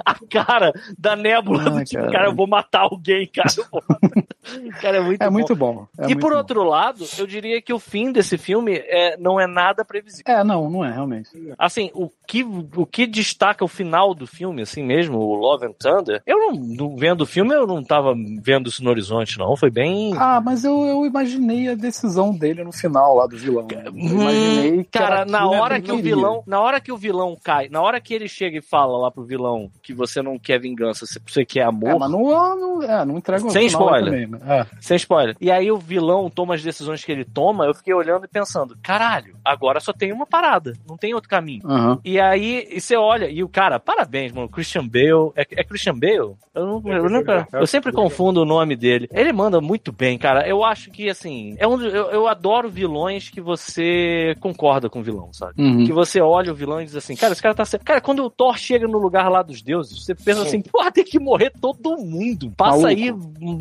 a 0.05 0.15
cara 0.29 0.71
da 0.97 1.15
nébula, 1.15 1.63
Ah, 1.65 1.69
do 1.71 1.83
tipo, 1.83 2.01
cara. 2.03 2.11
cara. 2.13 2.27
eu 2.27 2.35
vou 2.35 2.47
matar 2.47 2.81
alguém, 2.81 3.27
cara. 3.27 3.49
eu 3.57 3.65
vou 3.69 3.83
matar. 3.89 4.23
Cara, 4.81 4.97
é 4.97 5.01
muito 5.01 5.21
É 5.21 5.25
bom. 5.27 5.31
muito 5.33 5.55
bom. 5.55 5.87
é 5.97 6.03
e 6.03 6.07
muito 6.07 6.19
por 6.19 6.31
bom. 6.31 6.37
outro 6.37 6.63
lado, 6.63 7.05
eu 7.17 7.25
diria 7.27 7.61
que 7.61 7.73
o 7.73 7.79
fim 7.79 8.11
desse 8.11 8.37
filme 8.37 8.75
é, 8.75 9.17
não 9.17 9.39
é 9.39 9.47
nada 9.47 9.83
previsível. 9.85 10.33
É, 10.33 10.43
não, 10.43 10.69
não 10.69 10.83
é, 10.85 10.91
realmente. 10.91 11.29
Assim, 11.57 11.89
o 11.93 12.09
que, 12.27 12.43
o 12.43 12.85
que 12.85 13.05
destaca 13.07 13.63
o 13.63 13.67
final 13.67 14.13
do 14.13 14.27
filme, 14.27 14.61
assim 14.61 14.83
mesmo, 14.83 15.17
o 15.19 15.35
Love 15.35 15.67
and 15.67 15.73
Thunder, 15.73 16.21
eu 16.25 16.37
não, 16.37 16.51
não- 16.53 16.95
vendo 16.95 17.21
o 17.21 17.25
filme, 17.25 17.53
eu 17.53 17.65
não 17.67 17.83
tava 17.83 18.13
vendo 18.41 18.69
isso 18.69 18.83
no 18.83 18.89
horizonte, 18.89 19.37
não. 19.37 19.55
Foi 19.55 19.69
bem. 19.69 20.13
Ah, 20.17 20.41
mas 20.43 20.63
eu, 20.63 20.83
eu 20.85 21.05
imaginei 21.05 21.69
a 21.69 21.75
decisão 21.75 22.31
dele 22.35 22.63
no 22.63 22.71
final 22.71 23.15
lá 23.15 23.27
do 23.27 23.37
vilão. 23.37 23.67
Eu 23.71 23.91
imaginei 23.93 24.83
que 24.83 24.89
Cara, 24.97 25.25
na 25.25 25.47
hora 25.49 25.81
que 25.81 25.91
o 25.91 25.97
vilão, 26.01 26.43
na 26.45 26.59
hora 26.61 26.79
que 26.79 26.91
o 26.91 26.97
vilão 26.97 27.37
cai, 27.43 27.69
na 27.69 27.81
hora 27.81 27.99
que 27.99 28.13
ele 28.13 28.27
chega 28.27 28.57
e 28.57 28.61
fala 28.61 28.97
lá 28.97 29.11
pro 29.11 29.23
vilão 29.23 29.69
que 29.81 29.93
você 29.93 30.21
não 30.21 30.37
quer 30.39 30.59
vingança, 30.59 31.05
você- 31.05 31.45
quer 31.45 31.63
amor, 31.63 31.89
É, 31.89 31.97
mas 31.99 32.09
não, 32.11 32.55
não, 32.55 32.83
é, 32.83 33.05
não 33.05 33.17
entrega 33.17 33.45
o 33.45 33.49
Sem 33.49 33.67
spoiler. 33.67 34.05
Também, 34.05 34.27
né? 34.39 34.59
é. 34.61 34.65
sem 34.79 34.97
spoiler. 34.97 35.35
E 35.39 35.51
aí 35.51 35.71
o 35.71 35.77
vilão 35.77 36.29
toma 36.29 36.55
as 36.55 36.63
decisões 36.63 37.03
que 37.03 37.11
ele 37.11 37.25
toma, 37.25 37.65
eu 37.65 37.73
fiquei 37.73 37.93
olhando 37.93 38.25
e 38.25 38.27
pensando, 38.27 38.77
caralho, 38.81 39.35
agora 39.43 39.79
só 39.79 39.93
tem 39.93 40.11
uma 40.11 40.25
parada, 40.25 40.73
não 40.87 40.97
tem 40.97 41.13
outro 41.13 41.29
caminho. 41.29 41.61
Aham. 41.65 41.99
E 42.03 42.19
aí, 42.19 42.67
e 42.71 42.79
você 42.81 42.95
olha, 42.95 43.29
e 43.29 43.43
o 43.43 43.49
cara, 43.49 43.79
parabéns, 43.79 44.31
mano, 44.31 44.49
Christian 44.49 44.87
Bale. 44.87 45.31
É, 45.35 45.41
é 45.57 45.63
Christian 45.63 45.97
Bale? 45.97 46.35
Eu, 46.53 46.65
não, 46.65 46.81
eu, 46.85 47.09
nunca- 47.09 47.47
eu 47.53 47.67
sempre 47.67 47.91
confundo 47.91 48.41
o 48.41 48.45
nome 48.45 48.75
dele. 48.75 49.07
Ele 49.11 49.31
manda 49.33 49.59
muito 49.59 49.91
bem, 49.91 50.17
cara. 50.17 50.47
Eu 50.47 50.63
acho 50.63 50.89
que, 50.91 51.09
assim, 51.09 51.55
é 51.57 51.67
um, 51.67 51.81
eu, 51.81 52.11
eu 52.11 52.27
adoro 52.27 52.69
vilões 52.69 53.29
que 53.29 53.41
você 53.41 54.35
concorda 54.39 54.89
com 54.89 54.99
o 54.99 55.03
vilão, 55.03 55.31
sabe? 55.33 55.53
Uhum. 55.61 55.85
Que 55.85 55.91
você 55.93 56.21
olha 56.21 56.51
o 56.51 56.55
vilão 56.55 56.81
e 56.81 56.85
diz 56.85 56.95
assim, 56.95 57.15
cara, 57.15 57.33
esse 57.33 57.41
cara 57.41 57.55
tá 57.55 57.65
certo. 57.65 57.83
Cara, 57.83 58.01
quando 58.01 58.23
o 58.23 58.29
Thor 58.29 58.57
chega 58.57 58.87
no 58.87 58.97
lugar 58.97 59.29
lá 59.29 59.41
dos 59.41 59.61
deuses, 59.61 60.03
você 60.03 60.15
pensa 60.15 60.41
assim, 60.43 60.61
porra, 60.61 60.91
tem 60.91 61.03
que 61.03 61.19
morrer 61.19 61.51
todo 61.59 61.97
mundo. 61.97 62.51
Passa 62.55 62.81
Maluco. 62.81 62.87
aí 62.87 63.11
hum, 63.11 63.57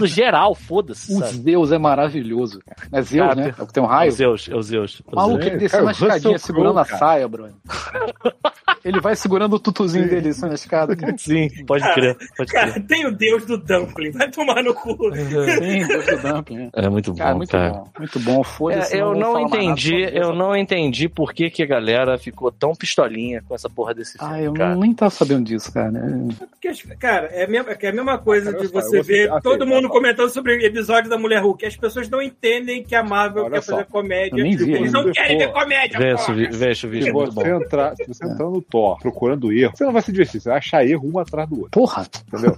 detonando 0.00 0.06
geral, 0.06 0.54
foda-se, 0.54 1.12
O 1.14 1.18
sabe? 1.18 1.32
Zeus 1.38 1.72
é 1.72 1.78
maravilhoso, 1.78 2.60
cara. 2.66 2.88
É 2.92 3.02
Zeus, 3.02 3.28
Cara, 3.28 3.40
né? 3.40 3.54
É 3.58 3.62
o 3.62 3.66
que 3.66 3.72
tem 3.72 3.82
um 3.82 3.86
É 3.86 3.88
o 3.88 3.92
raio. 3.92 4.12
Zeus, 4.12 4.48
é 4.50 4.54
o 4.56 4.62
Zeus. 4.62 5.02
o 5.06 5.16
Maluco, 5.16 5.42
ele 5.44 5.56
desceu 5.58 5.86
Russell 5.86 6.08
escadinha 6.08 6.38
segurando 6.38 6.78
a 6.78 6.84
saia, 6.84 7.28
Bruno. 7.28 7.54
ele 8.84 9.00
vai 9.00 9.16
segurando 9.16 9.54
o 9.54 9.58
tutuzinho 9.58 10.08
dele 10.08 10.28
assim 10.30 10.46
na 10.46 10.54
escada. 10.54 10.96
Cara. 10.96 11.16
Sim, 11.18 11.48
pode 11.66 11.84
crer, 11.94 12.16
pode 12.36 12.50
crer. 12.52 12.68
Cara, 12.68 12.80
tem 12.80 13.06
o 13.06 13.10
deus 13.16 13.44
do 13.44 13.58
Dumpling, 13.58 14.10
vai 14.12 14.30
tomar 14.30 14.62
no 14.62 14.74
cu. 14.74 14.96
Sim, 15.14 15.86
Deus 15.86 16.06
do 16.06 16.16
Dumpling. 16.22 16.56
né? 16.58 16.70
É 16.74 16.88
muito 16.88 17.12
bom, 17.12 17.18
Cara, 17.18 17.34
muito 17.34 17.50
cara. 17.50 17.70
bom. 17.72 17.88
Muito 17.98 18.20
bom. 18.20 18.44
Foda-se. 18.44 18.96
É, 18.96 19.00
eu 19.00 19.14
não 19.14 19.34
nada 19.34 19.56
entendi, 19.56 20.04
sobre 20.04 20.18
eu 20.18 20.32
não 20.34 20.56
entendi 20.56 21.08
por 21.08 21.32
que, 21.32 21.50
que 21.50 21.62
a 21.62 21.66
galera 21.66 22.18
ficou 22.18 22.50
tão 22.50 22.74
pistolinha 22.74 23.42
com 23.46 23.54
essa 23.54 23.68
porra 23.68 23.94
desse 23.94 24.16
filme, 24.18 24.34
Ah, 24.34 24.40
eu 24.42 24.52
cara. 24.54 24.74
nem 24.76 24.94
tava 24.94 25.10
sabendo 25.10 25.44
disso, 25.44 25.72
cara. 25.72 25.92
Porque, 26.50 26.72
cara, 26.98 27.26
é 27.28 27.44
a 27.44 27.48
mesma, 27.48 27.70
é 27.70 27.74
coisa 28.18 28.52
Cara, 28.52 28.64
de 28.64 28.72
você 28.72 29.02
ver 29.02 29.30
todo 29.42 29.62
assim, 29.62 29.70
mundo 29.88 29.92
comentando 29.96 30.28
sobre 30.30 30.56
o 30.56 30.60
episódio 30.64 31.10
da 31.10 31.18
Mulher 31.18 31.42
Hulk. 31.42 31.64
As 31.66 31.76
pessoas 31.76 32.08
não 32.08 32.20
entendem 32.22 32.82
que 32.82 32.94
a 32.94 33.02
Marvel 33.02 33.44
Olha 33.44 33.54
quer 33.54 33.62
só, 33.62 33.72
fazer 33.76 33.86
comédia. 33.86 34.38
eu 34.40 34.44
nem 34.44 34.56
vi 34.56 34.72
Eles 34.72 34.92
não 34.92 35.10
querem 35.10 35.38
Pô, 35.38 35.44
ver 35.44 35.52
comédia, 35.52 35.98
Se 35.98 36.86
é 37.08 37.12
muito 37.12 37.32
bom. 37.34 37.42
você, 37.42 37.50
entrar, 37.50 37.96
se 37.96 38.06
você 38.06 38.24
entrar 38.24 38.46
no 38.46 38.62
Thor 38.62 38.98
procurando 39.00 39.52
erro, 39.52 39.72
você 39.74 39.84
não 39.84 39.92
vai 39.92 40.02
se 40.02 40.12
divertir, 40.12 40.40
você 40.40 40.48
vai 40.48 40.58
achar 40.58 40.86
erro 40.86 41.10
um 41.12 41.18
atrás 41.18 41.48
do 41.48 41.56
outro, 41.56 41.70
Porra. 41.70 42.06
entendeu? 42.28 42.56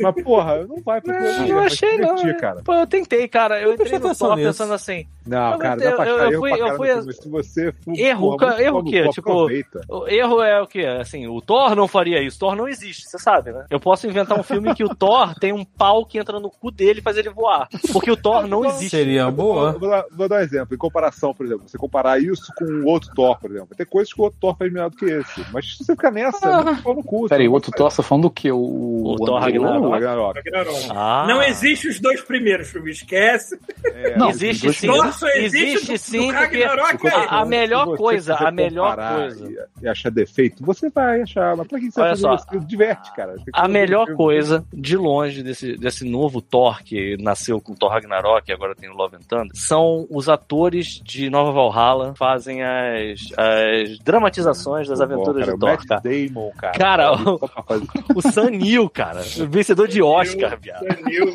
Mas, 0.00 0.22
porra, 0.22 0.64
não 0.66 0.76
vai 0.82 1.00
procurando 1.00 1.24
Não, 1.32 1.38
erro, 1.44 1.48
não 1.48 1.56
vai 1.56 1.66
achei 1.66 1.90
se 1.90 1.96
não. 1.98 2.14
divertir, 2.16 2.26
né? 2.34 2.40
cara. 2.40 2.62
Pô, 2.62 2.74
eu 2.74 2.86
tentei, 2.86 3.28
cara. 3.28 3.60
Eu 3.60 3.74
entrei 3.74 3.98
no 3.98 4.14
Thor 4.14 4.36
nisso. 4.36 4.48
pensando 4.48 4.72
assim. 4.74 5.06
Não, 5.26 5.58
cara, 5.58 5.82
eu- 5.84 5.90
dá 5.90 5.96
pra 5.96 6.06
eu- 6.08 6.14
achar 6.16 6.24
eu 6.24 6.30
erro 6.32 6.40
fui- 6.40 6.50
pra 6.50 6.58
eu 6.58 6.64
caramba, 6.78 7.02
fui- 7.04 7.12
se 7.12 7.28
você 7.28 7.72
for... 7.72 7.98
Erro, 7.98 8.36
porra, 8.38 8.62
erro 8.62 8.82
muito 8.82 8.88
o 8.88 8.90
quê? 8.90 9.08
Tipo. 9.10 9.46
O 9.88 10.08
erro 10.08 10.42
é 10.42 10.60
o 10.60 10.66
quê? 10.66 10.84
Assim, 11.00 11.26
o 11.26 11.40
Thor 11.40 11.74
não 11.74 11.86
faria 11.86 12.22
isso. 12.22 12.38
Thor 12.38 12.56
não 12.56 12.68
existe, 12.68 13.08
você 13.08 13.18
sabe, 13.18 13.52
né? 13.52 13.64
Eu 13.70 13.78
posso 13.80 14.06
inventar 14.06 14.38
um 14.38 14.42
filme 14.42 14.74
que 14.74 14.84
o 14.84 14.94
Thor 14.94 15.34
tem 15.38 15.52
um 15.52 15.64
pau 15.64 16.04
que 16.04 16.18
entra 16.18 16.29
no 16.38 16.50
cu 16.50 16.70
dele 16.70 17.00
e 17.00 17.02
faz 17.02 17.16
ele 17.16 17.30
voar. 17.30 17.68
Porque 17.92 18.10
o 18.10 18.16
Thor 18.16 18.46
não 18.46 18.64
existe. 18.64 18.90
Seria 18.90 19.30
boa. 19.30 19.72
Vou, 19.72 19.88
dar, 19.90 20.04
vou 20.12 20.28
dar 20.28 20.36
um 20.36 20.40
exemplo. 20.40 20.74
Em 20.74 20.78
comparação, 20.78 21.34
por 21.34 21.46
exemplo, 21.46 21.66
você 21.66 21.78
comparar 21.78 22.22
isso 22.22 22.52
com 22.56 22.64
o 22.64 22.86
outro 22.86 23.10
Thor, 23.14 23.38
por 23.40 23.50
exemplo. 23.50 23.74
Tem 23.76 23.86
coisas 23.86 24.12
que 24.12 24.20
o 24.20 24.24
outro 24.24 24.38
Thor 24.40 24.56
faz 24.56 24.72
melhor 24.72 24.90
do 24.90 24.96
que 24.96 25.06
esse. 25.06 25.44
Mas 25.52 25.76
se 25.76 25.84
você 25.84 25.94
ficar 25.94 26.10
nessa, 26.10 26.46
é 26.48 26.62
muito 26.64 26.82
pau 26.82 26.94
no 26.94 27.02
cu. 27.02 27.28
Peraí, 27.28 27.46
você 27.46 27.48
o 27.48 27.52
outro 27.54 27.70
não 27.72 27.76
Thor 27.78 27.96
tá 27.96 28.02
falando 28.02 28.22
do 28.24 28.30
que? 28.30 28.52
O, 28.52 28.58
O 29.12 29.16
Thor 29.16 29.40
vai- 29.40 29.52
Ragnarok. 29.52 29.86
o 29.86 29.90
Ragnarok. 29.90 30.36
Ragnarok. 30.44 30.88
Ah. 30.90 31.24
Não 31.26 31.42
existe 31.42 31.88
os 31.88 31.98
dois 31.98 32.20
primeiros, 32.20 32.68
Chubi, 32.68 32.90
esquece. 32.90 33.58
É, 33.84 34.16
Não, 34.16 34.30
existe 34.30 34.72
sim. 34.72 34.86
Thor 34.86 35.12
só 35.12 35.26
existe 35.28 35.56
Existe 35.60 35.86
do- 35.86 35.92
do 35.92 35.98
sim, 35.98 36.32
porque 36.32 36.64
Ragnarok 36.64 37.06
aí. 37.08 37.12
a, 37.14 37.40
a 37.40 37.44
melhor 37.46 37.86
você 37.86 37.96
coisa, 37.96 38.34
a 38.34 38.50
melhor 38.50 38.96
coisa. 38.96 39.48
E, 39.80 39.84
e 39.84 39.88
achar 39.88 40.10
defeito, 40.10 40.64
você 40.64 40.90
vai 40.90 41.22
achar. 41.22 41.56
Mas 41.56 41.66
pra 41.66 41.78
que 41.78 41.90
você 41.90 42.00
Olha 42.00 42.14
vai 42.14 42.16
fazer 42.16 42.42
só, 42.50 42.56
isso? 42.56 42.66
Diverte, 42.66 43.12
cara. 43.14 43.36
A 43.52 43.68
melhor 43.68 44.14
coisa, 44.14 44.64
de 44.72 44.96
longe, 44.96 45.42
desse, 45.42 45.76
desse 45.76 46.04
novo 46.10 46.40
Thor 46.42 46.82
que 46.82 47.16
nasceu 47.20 47.60
com 47.60 47.74
Thor 47.74 47.90
Ragnarok 47.90 48.48
e 48.50 48.52
agora 48.52 48.74
tem 48.74 48.90
o 48.90 48.94
Love 48.94 49.16
and 49.16 49.20
Thunder, 49.28 49.50
são 49.54 50.06
os 50.10 50.28
atores 50.28 51.00
de 51.04 51.30
Nova 51.30 51.52
Valhalla 51.52 52.12
que 52.12 52.18
fazem 52.18 52.62
as, 52.62 53.20
as 53.36 53.98
dramatizações 54.00 54.88
das 54.88 54.98
Bom, 54.98 55.04
aventuras 55.04 55.46
cara, 55.46 55.50
de 55.52 55.56
o 55.56 55.58
Thor, 55.58 55.70
Matt 55.70 55.86
cara. 55.86 56.00
Damon, 56.02 56.50
cara. 56.58 56.78
Cara, 56.78 57.12
fazer- 57.66 57.86
O 58.14 58.22
Sam 58.22 58.50
Neill, 58.50 58.88
cara. 58.90 59.22
Vencedor 59.48 59.88
de 59.88 60.02
Oscar, 60.02 60.58
viado. 60.60 60.84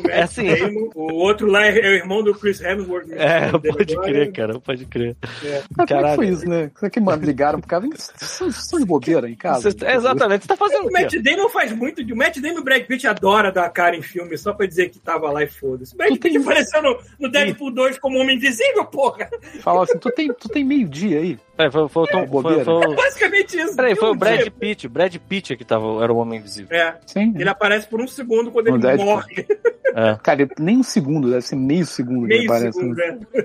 É 0.08 0.22
assim. 0.22 0.46
Damon. 0.54 0.90
O 0.94 1.14
outro 1.14 1.46
lá 1.50 1.64
é, 1.64 1.70
é 1.78 1.88
o 1.88 1.94
irmão 1.94 2.22
do 2.22 2.34
Chris 2.34 2.60
Hemsworth. 2.60 3.06
né? 3.06 3.16
É, 3.18 3.50
pode 3.52 3.92
agora. 3.94 4.08
crer, 4.08 4.32
cara, 4.32 4.60
pode 4.60 4.84
crer. 4.86 5.16
Como 5.20 5.82
é 5.82 5.86
que 5.86 5.94
Caralho. 5.94 6.16
foi 6.16 6.28
isso, 6.28 6.48
né? 6.48 6.70
Será 6.78 6.90
que 6.90 7.00
mano, 7.00 7.24
ligaram 7.24 7.58
pro 7.60 7.68
cara? 7.68 7.82
Vem, 7.82 7.90
São, 7.96 8.78
de 8.78 8.84
bobeira 8.84 9.28
em 9.28 9.34
casa? 9.34 9.70
Você- 9.70 9.86
exatamente, 9.86 10.42
você 10.42 10.48
tá 10.48 10.56
fazendo 10.56 10.84
O 10.84 10.88
o 10.88 10.92
Matt? 10.92 11.14
Damon 11.22 11.48
faz 11.48 11.72
muito. 11.72 12.04
de- 12.04 12.12
O 12.12 12.16
Matt 12.16 12.38
Damon 12.38 12.56
e 12.56 12.60
o 12.60 12.64
Brad 12.64 12.82
Pitt 12.84 13.06
adora 13.06 13.50
dar 13.52 13.68
cara 13.70 13.96
em 13.96 14.02
filme 14.02 14.36
só 14.36 14.52
pra 14.52 14.65
dizer 14.66 14.88
que 14.90 14.98
tava 14.98 15.30
lá 15.30 15.42
e 15.42 15.46
foda-se. 15.46 15.96
Brad 15.96 16.10
Tu 16.10 16.18
Pitt 16.20 16.32
tem- 16.34 16.42
apareceu 16.42 16.82
no, 16.82 16.98
no 17.18 17.30
Deadpool 17.30 17.70
2 17.72 17.98
como 17.98 18.18
Homem 18.18 18.36
Invisível, 18.36 18.84
porra. 18.86 19.28
Fala 19.60 19.84
assim, 19.84 19.98
tu 19.98 20.10
tem, 20.10 20.32
tu 20.32 20.48
tem 20.48 20.64
meio 20.64 20.88
dia 20.88 21.18
aí? 21.18 21.38
Peraí, 21.56 21.72
foi, 21.72 21.88
foi, 21.88 22.02
o 22.02 22.06
Tom- 22.06 22.18
foi, 22.18 22.26
bobeira. 22.26 22.64
foi, 22.64 22.74
o- 22.74 22.94
Basicamente 22.94 23.56
isso. 23.58 23.74
peraí, 23.76 23.94
foi 23.96 24.10
o 24.10 24.14
Brad 24.14 24.40
dia. 24.42 24.50
Pitt. 24.50 24.86
O 24.86 24.90
Brad 24.90 25.16
Pitt 25.16 25.52
é 25.52 25.56
que 25.56 25.64
tava, 25.64 26.02
era 26.04 26.12
o 26.12 26.16
Homem 26.16 26.38
Invisível. 26.38 26.76
É, 26.76 26.98
Sim. 27.06 27.32
ele 27.38 27.48
aparece 27.48 27.88
por 27.88 28.00
um 28.00 28.06
segundo 28.08 28.50
quando 28.50 28.66
No 28.68 28.74
ele 28.76 28.82
Deadpool. 28.82 29.06
morre. 29.06 29.46
É. 29.94 30.16
Cara, 30.22 30.48
nem 30.58 30.78
um 30.78 30.82
segundo, 30.82 31.30
deve 31.30 31.42
ser 31.42 31.56
meio 31.56 31.86
segundo 31.86 32.26
Meio 32.26 32.44
aparece. 32.44 32.78
segundo, 32.78 32.96
né? 32.96 33.18
né? 33.32 33.44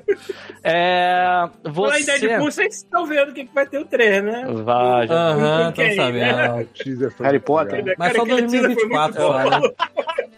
É. 0.63 1.49
Falar 1.73 1.99
em 1.99 2.03
Você. 2.03 2.19
Deadpool, 2.19 2.51
vocês 2.51 2.75
estão 2.75 3.05
vendo 3.05 3.29
o 3.29 3.33
que 3.33 3.47
vai 3.53 3.65
ter 3.65 3.79
o 3.79 3.85
3, 3.85 4.23
né? 4.23 4.45
Vai, 4.63 5.07
já- 5.07 5.13
Aham, 5.13 5.71
quem, 5.71 5.95
sabendo. 5.95 6.39
Ah, 6.39 6.65
foi 7.11 7.25
Harry 7.25 7.39
Potter? 7.39 7.75
legal. 7.75 7.95
Mas 7.97 8.13
Cara, 8.13 8.19
só 8.19 8.23
aquele 8.23 8.47
teaser 8.47 8.75
foi 8.75 8.89
2024 8.89 9.21
muito 9.21 9.21
só, 9.21 9.59
né? 9.59 9.69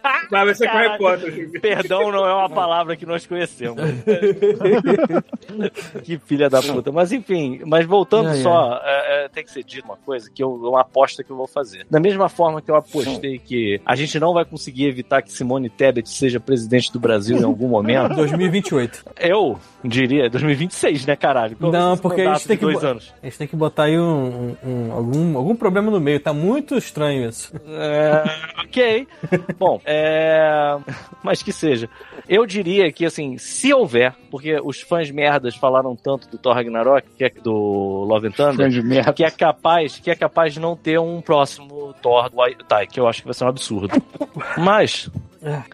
Vai, 0.29 0.53
ser 0.55 0.67
com 0.69 0.77
Harry. 0.77 0.97
Potter. 0.97 1.51
Perdão 1.61 2.11
não 2.11 2.25
é 2.27 2.33
uma 2.33 2.49
palavra 2.49 2.95
que 2.97 3.05
nós 3.05 3.25
conhecemos. 3.25 3.77
que 6.03 6.17
filha 6.19 6.49
da 6.49 6.61
puta. 6.61 6.91
Mas 6.91 7.11
enfim, 7.11 7.61
mas 7.65 7.85
voltando 7.85 8.29
Ai, 8.29 8.37
só, 8.37 8.79
é, 8.83 9.25
é, 9.25 9.29
tem 9.29 9.43
que 9.43 9.51
ser 9.51 9.63
dito 9.63 9.85
uma 9.85 9.97
coisa, 9.97 10.29
que 10.29 10.43
eu, 10.43 10.53
uma 10.53 10.81
aposta 10.81 11.23
que 11.23 11.31
eu 11.31 11.35
vou 11.37 11.47
fazer. 11.47 11.85
Da 11.89 11.99
mesma 11.99 12.29
forma 12.29 12.61
que 12.61 12.69
eu 12.69 12.75
apostei 12.75 13.39
que 13.39 13.81
a 13.85 13.95
gente 13.95 14.19
não 14.19 14.33
vai 14.33 14.45
conseguir 14.45 14.85
evitar 14.87 15.21
que 15.21 15.31
Simone 15.31 15.69
Tebet 15.69 16.02
seja 16.05 16.39
presidente 16.39 16.91
do 16.91 16.99
Brasil 16.99 17.37
em 17.37 17.43
algum 17.43 17.67
momento, 17.67 18.15
2028. 18.15 19.03
eu 19.19 19.59
diria 19.83 20.29
2026, 20.29 21.05
né, 21.05 21.15
caralho? 21.15 21.57
Vai 21.59 21.71
Não, 21.71 21.97
porque 21.97 22.21
a 22.21 22.33
gente 22.35 22.47
tem 22.47 22.57
que 22.57 22.65
bo- 22.65 22.85
anos. 22.85 23.13
A 23.21 23.25
gente 23.25 23.37
tem 23.37 23.47
que 23.47 23.55
botar 23.55 23.83
aí 23.83 23.99
um, 23.99 24.55
um- 24.65 24.91
algum, 24.93 25.37
algum 25.37 25.55
problema 25.55 25.91
no 25.91 25.99
meio. 25.99 26.19
Tá 26.19 26.33
muito 26.33 26.77
estranho 26.77 27.27
isso. 27.27 27.53
É, 27.67 28.23
ok. 28.63 29.07
Bom, 29.59 29.81
é, 29.85 30.77
mas 31.23 31.43
que 31.43 31.51
seja. 31.51 31.89
Eu 32.29 32.45
diria 32.45 32.89
que, 32.91 33.05
assim, 33.05 33.37
se 33.37 33.73
houver, 33.73 34.15
porque 34.31 34.57
os 34.63 34.79
fãs 34.81 35.11
merda 35.11 35.33
merdas 35.33 35.55
falaram 35.55 35.95
tanto 35.95 36.29
do 36.29 36.37
Thor 36.37 36.53
Ragnarok, 36.53 37.07
que 37.17 37.23
é 37.23 37.29
do 37.29 37.51
Love 38.07 38.27
and 38.27 38.31
Thunder, 38.31 39.13
que 39.15 39.23
é 39.23 39.31
capaz, 39.31 39.97
que 39.99 40.11
é 40.11 40.15
capaz 40.15 40.53
de 40.53 40.59
não 40.59 40.75
ter 40.75 40.99
um 40.99 41.21
próximo 41.21 41.93
Thor 42.01 42.29
do 42.29 42.63
Tai, 42.65 42.85
que 42.85 42.99
eu 42.99 43.07
acho 43.07 43.21
que 43.21 43.25
vai 43.27 43.33
ser 43.33 43.45
um 43.45 43.47
absurdo. 43.47 44.01
Mas 44.57 45.09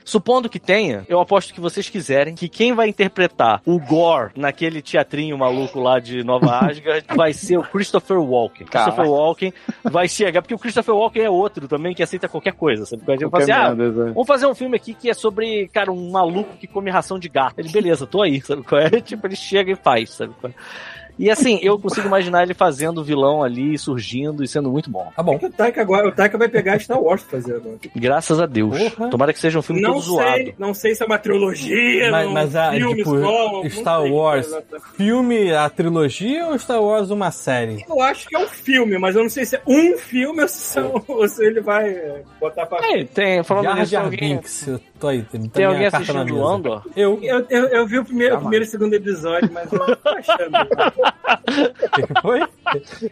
Supondo 0.04 0.50
que 0.50 0.60
tenha, 0.60 1.06
eu 1.08 1.20
aposto 1.20 1.54
que 1.54 1.62
vocês 1.62 1.90
quiserem 1.90 2.36
que 2.36 2.50
quem 2.50 2.74
vai 2.74 2.88
interpretar 2.88 3.62
o 3.66 3.80
Gore 3.80 4.32
naquele 4.36 4.82
teatrinho 4.82 5.38
maluco 5.38 5.80
lá 5.80 6.00
de 6.00 6.24
Nova 6.24 6.60
Asgard 6.66 7.06
vai 7.16 7.34
ser 7.34 7.58
o 7.58 7.64
Christopher 7.64 8.20
Walken. 8.20 8.68
Christopher 8.68 9.06
Walken 9.06 9.54
vai 9.84 10.08
chegar, 10.08 10.42
porque 10.42 10.56
o 10.56 10.60
Christopher 10.60 10.96
Walken 10.96 11.24
é 11.24 11.30
outro 11.30 11.68
também 11.68 11.94
que 11.94 12.04
aceita 12.04 12.28
qualquer 12.28 12.54
coisa. 12.54 12.86
Sabe? 12.86 13.04
Gente 13.08 13.30
fala 13.30 13.44
assim, 13.44 13.52
ah. 13.52 13.74
Vamos 13.74 14.28
fazer 14.28 14.48
um 14.48 14.56
filme 14.56 14.76
aqui 14.76 14.94
que 14.94 15.10
é 15.10 15.14
sobre, 15.14 15.68
cara, 15.70 15.92
um 15.92 16.12
maluco 16.12 16.58
que 16.58 16.68
come 16.68 16.90
ração 16.90 17.20
de 17.20 17.30
gato. 17.30 17.60
Ele, 17.60 17.70
beleza, 17.70 18.08
tô 18.08 18.22
aí, 18.22 18.42
sabe 18.42 18.64
qual 18.68 18.82
é? 18.82 18.90
Tipo, 19.02 19.28
ele 19.28 19.36
chega 19.36 19.72
e 19.72 19.76
faz, 19.76 20.12
sabe 20.12 20.34
qual 20.40 20.52
é? 20.52 20.99
E 21.20 21.30
assim, 21.30 21.60
eu 21.62 21.78
consigo 21.78 22.08
imaginar 22.08 22.44
ele 22.44 22.54
fazendo 22.54 23.00
o 23.00 23.04
vilão 23.04 23.44
ali, 23.44 23.78
surgindo 23.78 24.42
e 24.42 24.48
sendo 24.48 24.72
muito 24.72 24.90
bom. 24.90 25.12
Tá 25.14 25.22
bom. 25.22 25.36
O 25.36 25.50
Taika, 25.52 25.82
agora, 25.82 26.08
o 26.08 26.12
Taika 26.14 26.38
vai 26.38 26.48
pegar 26.48 26.80
Star 26.80 26.98
Wars 27.02 27.22
pra 27.24 27.40
fazer 27.42 27.58
agora. 27.58 27.76
Graças 27.94 28.40
a 28.40 28.46
Deus. 28.46 28.78
Porra. 28.94 29.10
Tomara 29.10 29.34
que 29.34 29.40
seja 29.40 29.60
um 29.60 29.62
filme 29.62 29.82
Não 29.82 29.96
todo 29.96 30.02
zoado. 30.04 30.36
sei, 30.38 30.56
não 30.58 30.74
sei 30.74 30.96
se 30.96 31.04
é 31.04 31.06
uma 31.06 31.18
trilogia, 31.20 32.10
Mas, 32.10 32.32
mas 32.32 32.56
a, 32.56 32.72
filme 32.72 32.96
tipo, 32.96 33.20
só, 33.20 33.52
não 33.52 33.70
Star 33.70 34.04
Wars, 34.06 34.50
filme, 34.96 35.54
a 35.54 35.70
trilogia 35.70 36.48
ou 36.48 36.58
Star 36.58 36.82
Wars 36.82 37.10
uma 37.10 37.32
série? 37.32 37.84
Eu 37.90 38.02
acho 38.02 38.28
que 38.28 38.36
é 38.38 38.40
um 38.40 38.48
filme, 38.48 38.98
mas 38.98 39.14
eu 39.16 39.24
não 39.24 39.30
sei 39.30 39.44
se 39.46 39.58
é 39.58 39.62
um 39.68 39.98
filme 39.98 40.42
ou 40.42 40.48
se, 40.48 40.58
são- 40.58 41.04
ou 41.06 41.28
se 41.28 41.46
ele 41.46 41.60
vai 41.60 41.90
é, 41.90 42.22
botar 42.40 42.66
pra 42.66 42.80
É, 42.98 43.04
tem, 43.04 43.44
falando 43.44 43.66
Jar 43.66 43.76
nisso, 43.76 43.90
tem 43.90 43.92
Jar 44.00 44.04
alguém, 44.06 44.36
Binks, 44.38 44.68
eu 44.68 44.80
tô 44.98 45.08
aí, 45.10 45.22
tem, 45.24 45.42
tem 45.50 45.66
alguém 45.66 45.86
assistindo 45.88 46.24
mesa. 46.26 46.46
Andor? 46.46 46.84
Eu. 46.96 47.20
Eu, 47.22 47.46
eu, 47.50 47.66
eu 47.68 47.86
vi 47.88 48.00
o 48.00 48.06
primeiro, 48.06 48.36
o 48.38 48.40
primeiro 48.40 48.64
e 48.64 48.68
o 48.68 48.72
segundo 48.72 48.94
episódio, 48.94 49.50
mas 49.52 49.70
eu 49.74 49.96
tô 49.98 50.10
achando. 50.10 51.09
O 51.10 51.90
que 51.90 52.08
que 52.08 52.22
foi? 52.22 52.40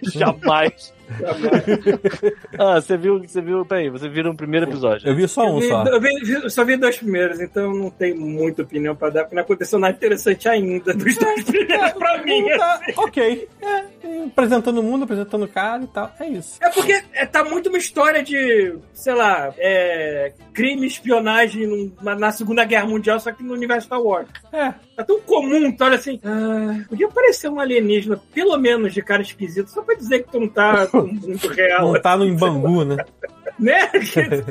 Jamais. 0.03 0.93
ah, 2.59 2.75
você 2.81 2.97
viu, 2.97 3.19
você 3.19 3.41
viu, 3.41 3.65
peraí, 3.65 3.89
você 3.89 4.09
viu 4.09 4.23
no 4.23 4.35
primeiro 4.35 4.65
episódio. 4.67 5.07
Eu 5.07 5.15
vi 5.15 5.27
só 5.27 5.45
Eu, 5.45 5.53
um 5.55 5.59
vi- 5.59 5.67
só. 5.67 5.83
eu 5.85 5.99
vi- 6.01 6.19
vi- 6.23 6.49
só 6.49 6.63
vi 6.65 6.77
dois 6.77 6.97
primeiros, 6.97 7.39
então 7.39 7.73
não 7.73 7.89
tenho 7.89 8.19
muita 8.19 8.61
opinião 8.63 8.95
pra 8.95 9.09
dar, 9.09 9.21
porque 9.23 9.35
não 9.35 9.43
aconteceu 9.43 9.79
nada 9.79 9.95
interessante 9.95 10.47
ainda 10.49 10.93
dos 10.93 11.15
dois 11.17 11.43
primeiros 11.45 11.91
pra 11.93 12.23
mim. 12.23 12.45
Tá, 12.57 12.81
ok. 12.97 13.47
É, 13.61 14.23
apresentando 14.25 14.79
o 14.79 14.83
mundo, 14.83 15.03
apresentando 15.03 15.43
o 15.45 15.47
cara 15.47 15.83
e 15.83 15.87
tal. 15.87 16.11
É 16.19 16.27
isso. 16.27 16.57
É 16.61 16.69
porque 16.69 17.01
é, 17.13 17.25
tá 17.25 17.43
muito 17.43 17.69
uma 17.69 17.77
história 17.77 18.23
de, 18.23 18.75
sei 18.93 19.13
lá, 19.13 19.53
é, 19.57 20.33
crime, 20.53 20.87
espionagem 20.87 21.93
na, 22.01 22.15
na 22.15 22.31
Segunda 22.31 22.63
Guerra 22.65 22.85
Mundial, 22.87 23.19
só 23.19 23.31
que 23.31 23.43
no 23.43 23.53
universo 23.53 23.87
Star 23.87 24.01
Wars. 24.01 24.27
É. 24.51 24.73
Tá 24.95 25.03
tão 25.03 25.19
comum, 25.21 25.71
tu 25.71 25.83
olha 25.83 25.95
assim, 25.95 26.19
ah, 26.23 26.83
podia 26.89 27.05
aparecer 27.07 27.49
um 27.49 27.59
alienígena, 27.59 28.19
pelo 28.33 28.57
menos 28.57 28.93
de 28.93 29.01
cara 29.01 29.21
esquisito, 29.21 29.67
só 29.69 29.81
pra 29.83 29.93
dizer 29.95 30.23
que 30.23 30.31
tu 30.31 30.39
não 30.39 30.47
tá 30.47 30.87
muito 31.05 31.47
real. 31.49 31.93
No 31.93 32.01
Bangu, 32.35 32.83
né? 32.83 32.97
Né? 33.59 33.89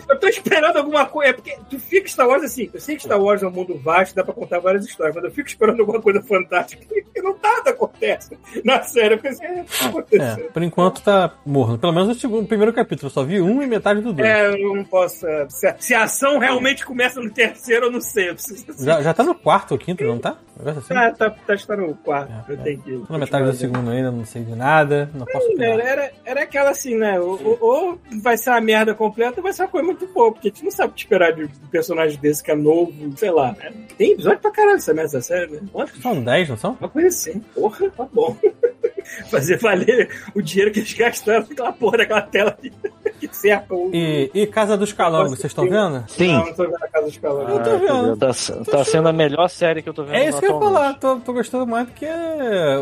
Eu 0.09 0.19
tô 0.19 0.27
esperando 0.29 0.77
alguma 0.77 1.07
coisa. 1.07 1.31
É 1.31 1.33
porque 1.33 1.57
tu 1.71 1.79
fica 1.79 2.09
Star 2.09 2.29
Wars 2.29 2.43
assim. 2.43 2.69
Eu 2.73 2.81
sei 2.81 2.97
que 2.97 3.03
Star 3.03 3.21
Wars 3.21 3.43
é 3.43 3.47
um 3.47 3.51
mundo 3.51 3.79
vasto, 3.79 4.15
dá 4.15 4.25
pra 4.25 4.35
contar 4.35 4.59
várias 4.59 4.85
histórias, 4.85 5.15
mas 5.15 5.25
eu 5.25 5.31
fico 5.31 5.49
esperando 5.49 5.81
alguma 5.81 6.01
coisa 6.01 6.23
fantástica 6.23 6.85
e 7.15 7.23
não 7.23 7.37
nada 7.43 7.71
acontece. 7.71 8.37
Na 8.65 8.83
série, 8.83 9.15
eu 9.15 9.19
pensei, 9.19 9.47
é, 9.47 9.63
tá 9.65 10.05
É, 10.13 10.37
por 10.49 10.63
enquanto 10.63 11.03
tá 11.03 11.33
morno. 11.45 11.79
Pelo 11.79 11.93
menos 11.93 12.17
o 12.17 12.21
segundo, 12.21 12.45
o 12.45 12.49
primeiro 12.49 12.73
capítulo. 12.73 13.07
Eu 13.09 13.11
só 13.15 13.23
vi 13.25 13.41
um 13.41 13.63
e 13.63 13.67
metade 13.67 14.01
do 14.01 14.13
dois. 14.13 14.29
É, 14.29 14.49
eu 14.53 14.75
não 14.75 14.85
posso. 14.85 15.27
é, 15.27 15.47
Se 15.49 15.67
a, 15.67 15.77
se 15.79 15.95
a 15.95 16.03
ação 16.05 16.39
realmente 16.39 16.85
começa 16.85 17.21
no 17.21 17.31
terceiro, 17.31 17.87
eu 17.87 17.91
não 17.93 18.01
sei. 18.01 18.31
Eu 18.31 18.35
preciso. 18.35 18.67
Já, 18.85 19.01
já 19.03 19.15
tá 19.15 19.23
no 19.23 19.35
quarto 19.35 19.73
ou 19.73 19.79
quinto, 19.79 20.05
não 20.05 20.19
tá? 20.19 20.37
Assim? 20.65 20.95
Ah, 20.95 21.11
tá, 21.13 21.31
tá, 21.31 21.55
está 21.55 21.77
no 21.77 21.95
quarto. 21.97 22.33
É, 22.49 22.53
eu 22.53 22.57
tenho 22.59 22.81
que. 22.83 22.99
Tô 23.07 23.13
na 23.13 23.19
metade 23.19 23.45
do 23.47 23.53
segundo 23.55 23.91
ainda, 23.91 24.11
não 24.11 24.25
sei 24.25 24.43
de 24.43 24.55
nada. 24.55 25.11
Não 25.15 25.27
posso 25.27 25.47
Era, 25.61 25.83
era, 25.83 26.13
era 26.25 26.43
aquela 26.43 26.71
assim, 26.71 26.97
né? 26.97 27.21
Ou, 27.21 27.59
ou- 27.61 27.99
vai 28.23 28.37
ser 28.39 28.51
uma 28.51 28.61
merda 28.61 28.95
completa, 28.97 29.41
vai 29.41 29.53
ser 29.53 29.63
uma 29.63 29.69
coisa 29.69 29.87
muito 29.87 30.07
boa, 30.09 30.33
porque 30.33 30.49
a 30.49 30.51
gente 30.51 30.65
não 30.65 30.71
sabe 30.71 30.91
o 30.91 30.95
que 30.95 31.01
esperar 31.03 31.33
de 31.33 31.45
um 31.45 31.49
personagem 31.71 32.19
desse 32.19 32.43
que 32.43 32.51
é 32.51 32.55
novo, 32.57 32.93
sei 33.17 33.31
lá. 33.31 33.53
né? 33.53 33.73
Tem 33.97 34.13
episódio 34.13 34.41
pra 34.41 34.51
caralho 34.51 34.77
essa 34.77 34.93
merda, 34.95 35.21
série, 35.21 35.53
né? 35.53 35.61
Quantos? 35.73 36.01
São 36.03 36.23
10, 36.23 36.49
não 36.49 36.57
são? 36.57 36.77
Uma 36.81 36.89
coisa 36.89 37.09
assim. 37.09 37.41
Porra, 37.55 37.91
tá 37.91 38.09
bom. 38.13 38.37
Fazer 39.31 39.59
valer 39.59 40.11
o 40.35 40.43
dinheiro 40.43 40.71
que 40.73 40.81
eles 40.81 40.93
gastaram 40.93 41.47
naquela 41.49 41.73
porra 41.73 41.99
daquela 41.99 42.23
tela 42.23 42.53
que, 42.53 42.71
que 43.21 43.37
cerca 43.37 43.75
o. 43.75 43.91
E, 43.95 44.31
e 44.35 44.47
Casa 44.47 44.77
dos 44.77 44.93
Calangos, 44.93 45.31
vocês 45.39 45.51
estão 45.53 45.69
vendo? 45.69 46.05
Sim. 46.09 46.33
Não, 46.33 46.47
não 46.47 46.55
tô 46.55 46.65
vendo 46.65 46.77
a 46.83 46.89
casa 46.89 47.07
dos 47.07 47.19
calores. 47.19 47.49
Eu 47.55 47.63
tô 47.63 47.79
vendo. 47.79 48.17
Tá, 48.17 48.31
tá 48.71 48.85
sendo 48.85 49.09
a 49.09 49.13
melhor 49.13 49.49
série 49.49 49.83
que 49.83 49.89
eu 49.89 49.95
tô 49.95 50.05
vendo. 50.05 50.17
É 50.17 50.29
isso 50.29 50.39
que 50.39 50.47
eu 50.47 50.55
ia 50.55 50.59
falar. 50.59 50.95
Tô, 50.99 51.17
tô 51.17 51.33
gostando 51.33 51.67
mais 51.67 51.87
do 51.87 51.93
que 51.93 52.07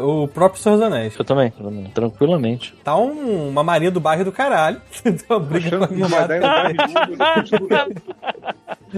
o 0.03 0.27
próprio 0.29 0.61
Senhor 0.61 0.77
dos 0.77 0.87
Anéis. 0.87 1.15
Eu 1.19 1.25
também, 1.25 1.53
tranquilamente. 1.95 2.75
Tá 2.83 2.97
um- 2.97 3.49
uma 3.49 3.63
Maria 3.63 3.91
do 3.91 4.01
bairro 4.01 4.25
do 4.25 4.33
caralho. 4.33 4.81
uma 5.29 5.41
briga 5.41 5.77
Achando 5.77 5.89
que 5.89 5.95
não 5.95 6.09
vai 6.09 6.29
dar 6.29 6.41
familiar. 6.41 6.71
em 6.71 6.77
10 6.77 6.89
minutos, 7.09 7.51
continua. 7.51 7.89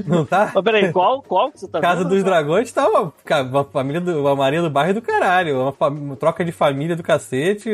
Não 0.07 0.25
tá? 0.27 0.53
Mas 0.55 0.65
peraí, 0.65 0.93
qual, 0.93 1.23
qual 1.23 1.51
que 1.51 1.59
você 1.61 1.69
tá 1.69 1.81
Casa 1.81 2.03
vendo? 2.03 2.11
dos 2.11 2.23
Dragões 2.25 2.71
tá 2.71 2.87
uma, 2.87 3.13
uma 3.51 3.65
família 3.65 4.01
do, 4.01 4.21
uma 4.21 4.37
Maria 4.37 4.61
do 4.61 4.69
bairro 4.71 4.93
do 4.95 5.01
caralho. 5.03 5.59
Uma, 5.79 5.89
uma 5.89 6.17
troca 6.17 6.45
de 6.45 6.53
família 6.53 6.95
do 6.95 7.03
cacete, 7.17 7.71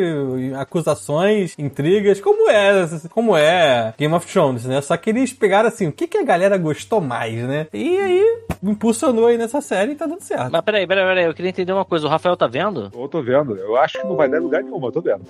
acusações, 0.59 1.55
intrigas, 1.59 2.20
como 2.20 2.48
é, 2.48 2.86
como 3.10 3.36
é 3.36 3.93
Game 3.98 4.14
of 4.14 4.27
Thrones, 4.27 4.64
né? 4.64 4.81
Só 4.81 4.97
que 4.97 5.10
eles 5.10 5.32
pegaram 5.32 5.69
assim, 5.69 5.89
o 5.89 5.93
que, 5.93 6.06
que 6.06 6.16
a 6.19 6.24
galera 6.24 6.56
gostou 6.56 7.01
mais, 7.01 7.35
né? 7.35 7.66
E 7.73 7.98
aí 7.98 8.43
impulsionou 8.62 9.27
aí 9.27 9.36
nessa 9.36 9.60
série 9.60 9.93
e 9.93 9.94
tá 9.94 10.06
dando 10.06 10.20
certo. 10.23 10.51
Mas 10.51 10.60
peraí, 10.62 10.86
peraí, 10.86 11.05
peraí, 11.05 11.24
eu 11.24 11.35
queria 11.35 11.48
entender 11.48 11.73
uma 11.73 11.85
coisa. 11.85 12.06
O 12.06 12.10
Rafael 12.10 12.36
tá 12.36 12.47
vendo? 12.47 12.90
Eu 12.94 13.09
tô 13.09 13.20
vendo. 13.23 13.56
Eu 13.56 13.77
acho 13.77 14.01
que 14.01 14.06
não 14.06 14.16
vai 14.16 14.28
dar 14.28 14.40
lugar 14.40 14.62
nenhum, 14.62 14.82
eu 14.85 14.93
tô 14.93 15.01
vendo. 15.01 15.23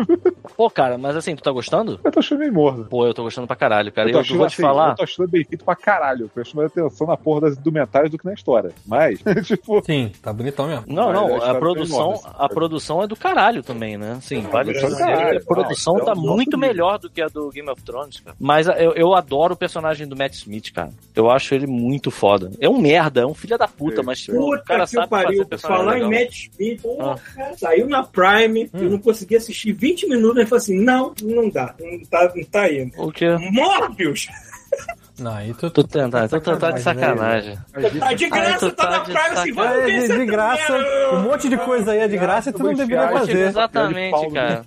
Pô, 0.56 0.70
cara, 0.70 0.96
mas 0.98 1.16
assim, 1.16 1.36
tu 1.36 1.42
tá 1.42 1.50
gostando? 1.52 2.00
Eu 2.02 2.10
tô 2.10 2.20
achando 2.20 2.38
meio 2.38 2.52
morno. 2.52 2.86
Pô, 2.86 3.06
eu 3.06 3.14
tô 3.14 3.22
gostando 3.22 3.46
pra 3.46 3.54
caralho, 3.56 3.92
cara. 3.92 4.08
Eu 4.08 4.10
Eu, 4.10 4.12
tô 4.14 4.18
eu 4.18 4.22
achando 4.22 4.38
vou 4.38 4.46
te 4.48 4.54
assim, 4.54 4.62
falar. 4.62 4.90
eu 4.90 4.96
tô 4.96 5.02
achando 5.02 5.28
bem 5.28 5.44
feito 5.44 5.64
pra 5.64 5.76
caralho. 5.76 6.24
Eu 6.24 6.28
presto 6.28 6.56
mais 6.56 6.70
atenção 6.70 7.06
na 7.06 7.16
porra 7.16 7.42
das 7.42 7.58
indumentárias 7.58 8.10
do 8.10 8.18
que 8.18 8.24
na 8.24 8.32
história. 8.32 8.70
Mas, 8.86 9.20
tipo, 9.46 9.82
Sim, 9.84 10.10
tá 10.22 10.32
bonitão 10.32 10.66
mesmo. 10.66 10.84
Não, 10.88 11.06
Mas 11.12 11.14
não, 11.14 11.26
a 11.26 11.32
a 11.32 11.36
história 11.36 11.60
produção, 11.60 12.00
enorme, 12.10 12.20
a 12.38 12.48
produção 12.48 13.02
é 13.02 13.06
do 13.06 13.16
caralho 13.16 13.57
também, 13.62 13.96
né? 13.96 14.18
Sim, 14.22 14.42
vale 14.42 14.72
produção 14.72 15.08
é 15.08 15.16
caralho, 15.16 15.38
a 15.38 15.44
produção 15.44 15.94
não, 15.94 16.04
tá 16.04 16.12
é 16.12 16.14
um 16.14 16.20
muito 16.20 16.58
melhor 16.58 16.98
do 16.98 17.10
que 17.10 17.20
a 17.20 17.28
do 17.28 17.50
Game 17.50 17.68
of 17.68 17.82
Thrones, 17.82 18.20
cara. 18.20 18.36
Mas 18.38 18.66
eu, 18.66 18.92
eu 18.94 19.14
adoro 19.14 19.54
o 19.54 19.56
personagem 19.56 20.06
do 20.06 20.16
Matt 20.16 20.34
Smith, 20.34 20.72
cara. 20.72 20.90
Eu 21.14 21.30
acho 21.30 21.54
ele 21.54 21.66
muito 21.66 22.10
foda. 22.10 22.50
É 22.60 22.68
um 22.68 22.78
merda, 22.78 23.22
é 23.22 23.26
um 23.26 23.34
filho 23.34 23.58
da 23.58 23.68
puta, 23.68 24.00
É. 24.00 24.04
mas 24.04 24.20
tipo, 24.20 24.38
o 24.38 24.50
Puta 24.50 24.62
cara 24.64 24.84
que 24.84 24.90
sabe 24.90 25.08
pariu. 25.08 25.46
Falar 25.58 25.98
em 25.98 26.04
legal. 26.04 26.10
Matt 26.10 26.32
Smith, 26.34 26.82
porra, 26.82 27.20
saiu 27.56 27.88
na 27.88 28.02
Prime, 28.02 28.70
eu 28.74 28.90
não 28.90 28.98
consegui 28.98 29.36
assistir 29.36 29.72
20 29.72 30.08
minutos, 30.08 30.42
e 30.42 30.46
falei 30.46 30.62
assim, 30.62 30.78
não, 30.80 31.14
não 31.22 31.48
dá, 31.48 31.74
não 31.80 32.04
tá, 32.04 32.32
não 32.34 32.44
tá 32.44 32.72
indo. 32.72 32.92
O 32.96 33.12
quê? 33.12 33.26
Morbius! 33.52 34.28
Não, 35.18 35.32
aí 35.34 35.52
tu, 35.54 35.70
Tô 35.70 35.82
tentando, 35.82 36.28
tô 36.28 36.40
tentando 36.40 36.74
de 36.74 36.80
Sacanagem, 36.80 37.58
sacanagem. 37.72 38.00
Tá 38.00 38.12
de 38.12 38.28
graça, 38.28 38.70
tu 38.70 38.76
tá, 38.76 38.84
tá 38.84 38.90
na 38.90 38.98
de 38.98 39.12
Prime, 39.12 39.38
assim, 39.38 39.52
vai 39.52 39.80
ver 39.84 40.10
É, 40.10 40.16
de, 40.16 40.26
graça, 40.26 40.78
um 41.12 41.22
monte 41.22 41.48
de 41.48 41.56
coisa 41.58 41.92
aí 41.92 41.98
é 41.98 42.08
de 42.08 42.16
graça 42.16 42.50
e 42.50 42.52
tu 42.52 42.62
não 42.62 42.74
deveria 42.74 43.08
fazer. 43.08 43.48
Exatamente, 43.48 44.30
cara. 44.30 44.64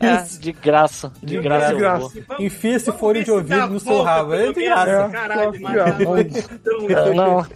É, 0.00 0.38
de 0.40 0.52
graça. 0.52 1.12
De 1.22 1.38
graça. 1.40 1.66
De 1.68 1.74
eu 1.74 1.78
graça. 1.78 2.08
vou. 2.28 2.40
Enfia 2.40 2.76
esse 2.76 2.92
fone 2.92 3.20
de 3.20 3.26
se 3.26 3.30
ouvido 3.30 3.68
no 3.68 3.80
seu 3.80 4.02
rabo. 4.02 4.34
É 4.34 4.52
de 4.52 4.64
graça. 4.64 5.08
Caralho, 5.10 5.52
É, 5.54 6.92
É, 6.92 7.14
Não, 7.14 7.46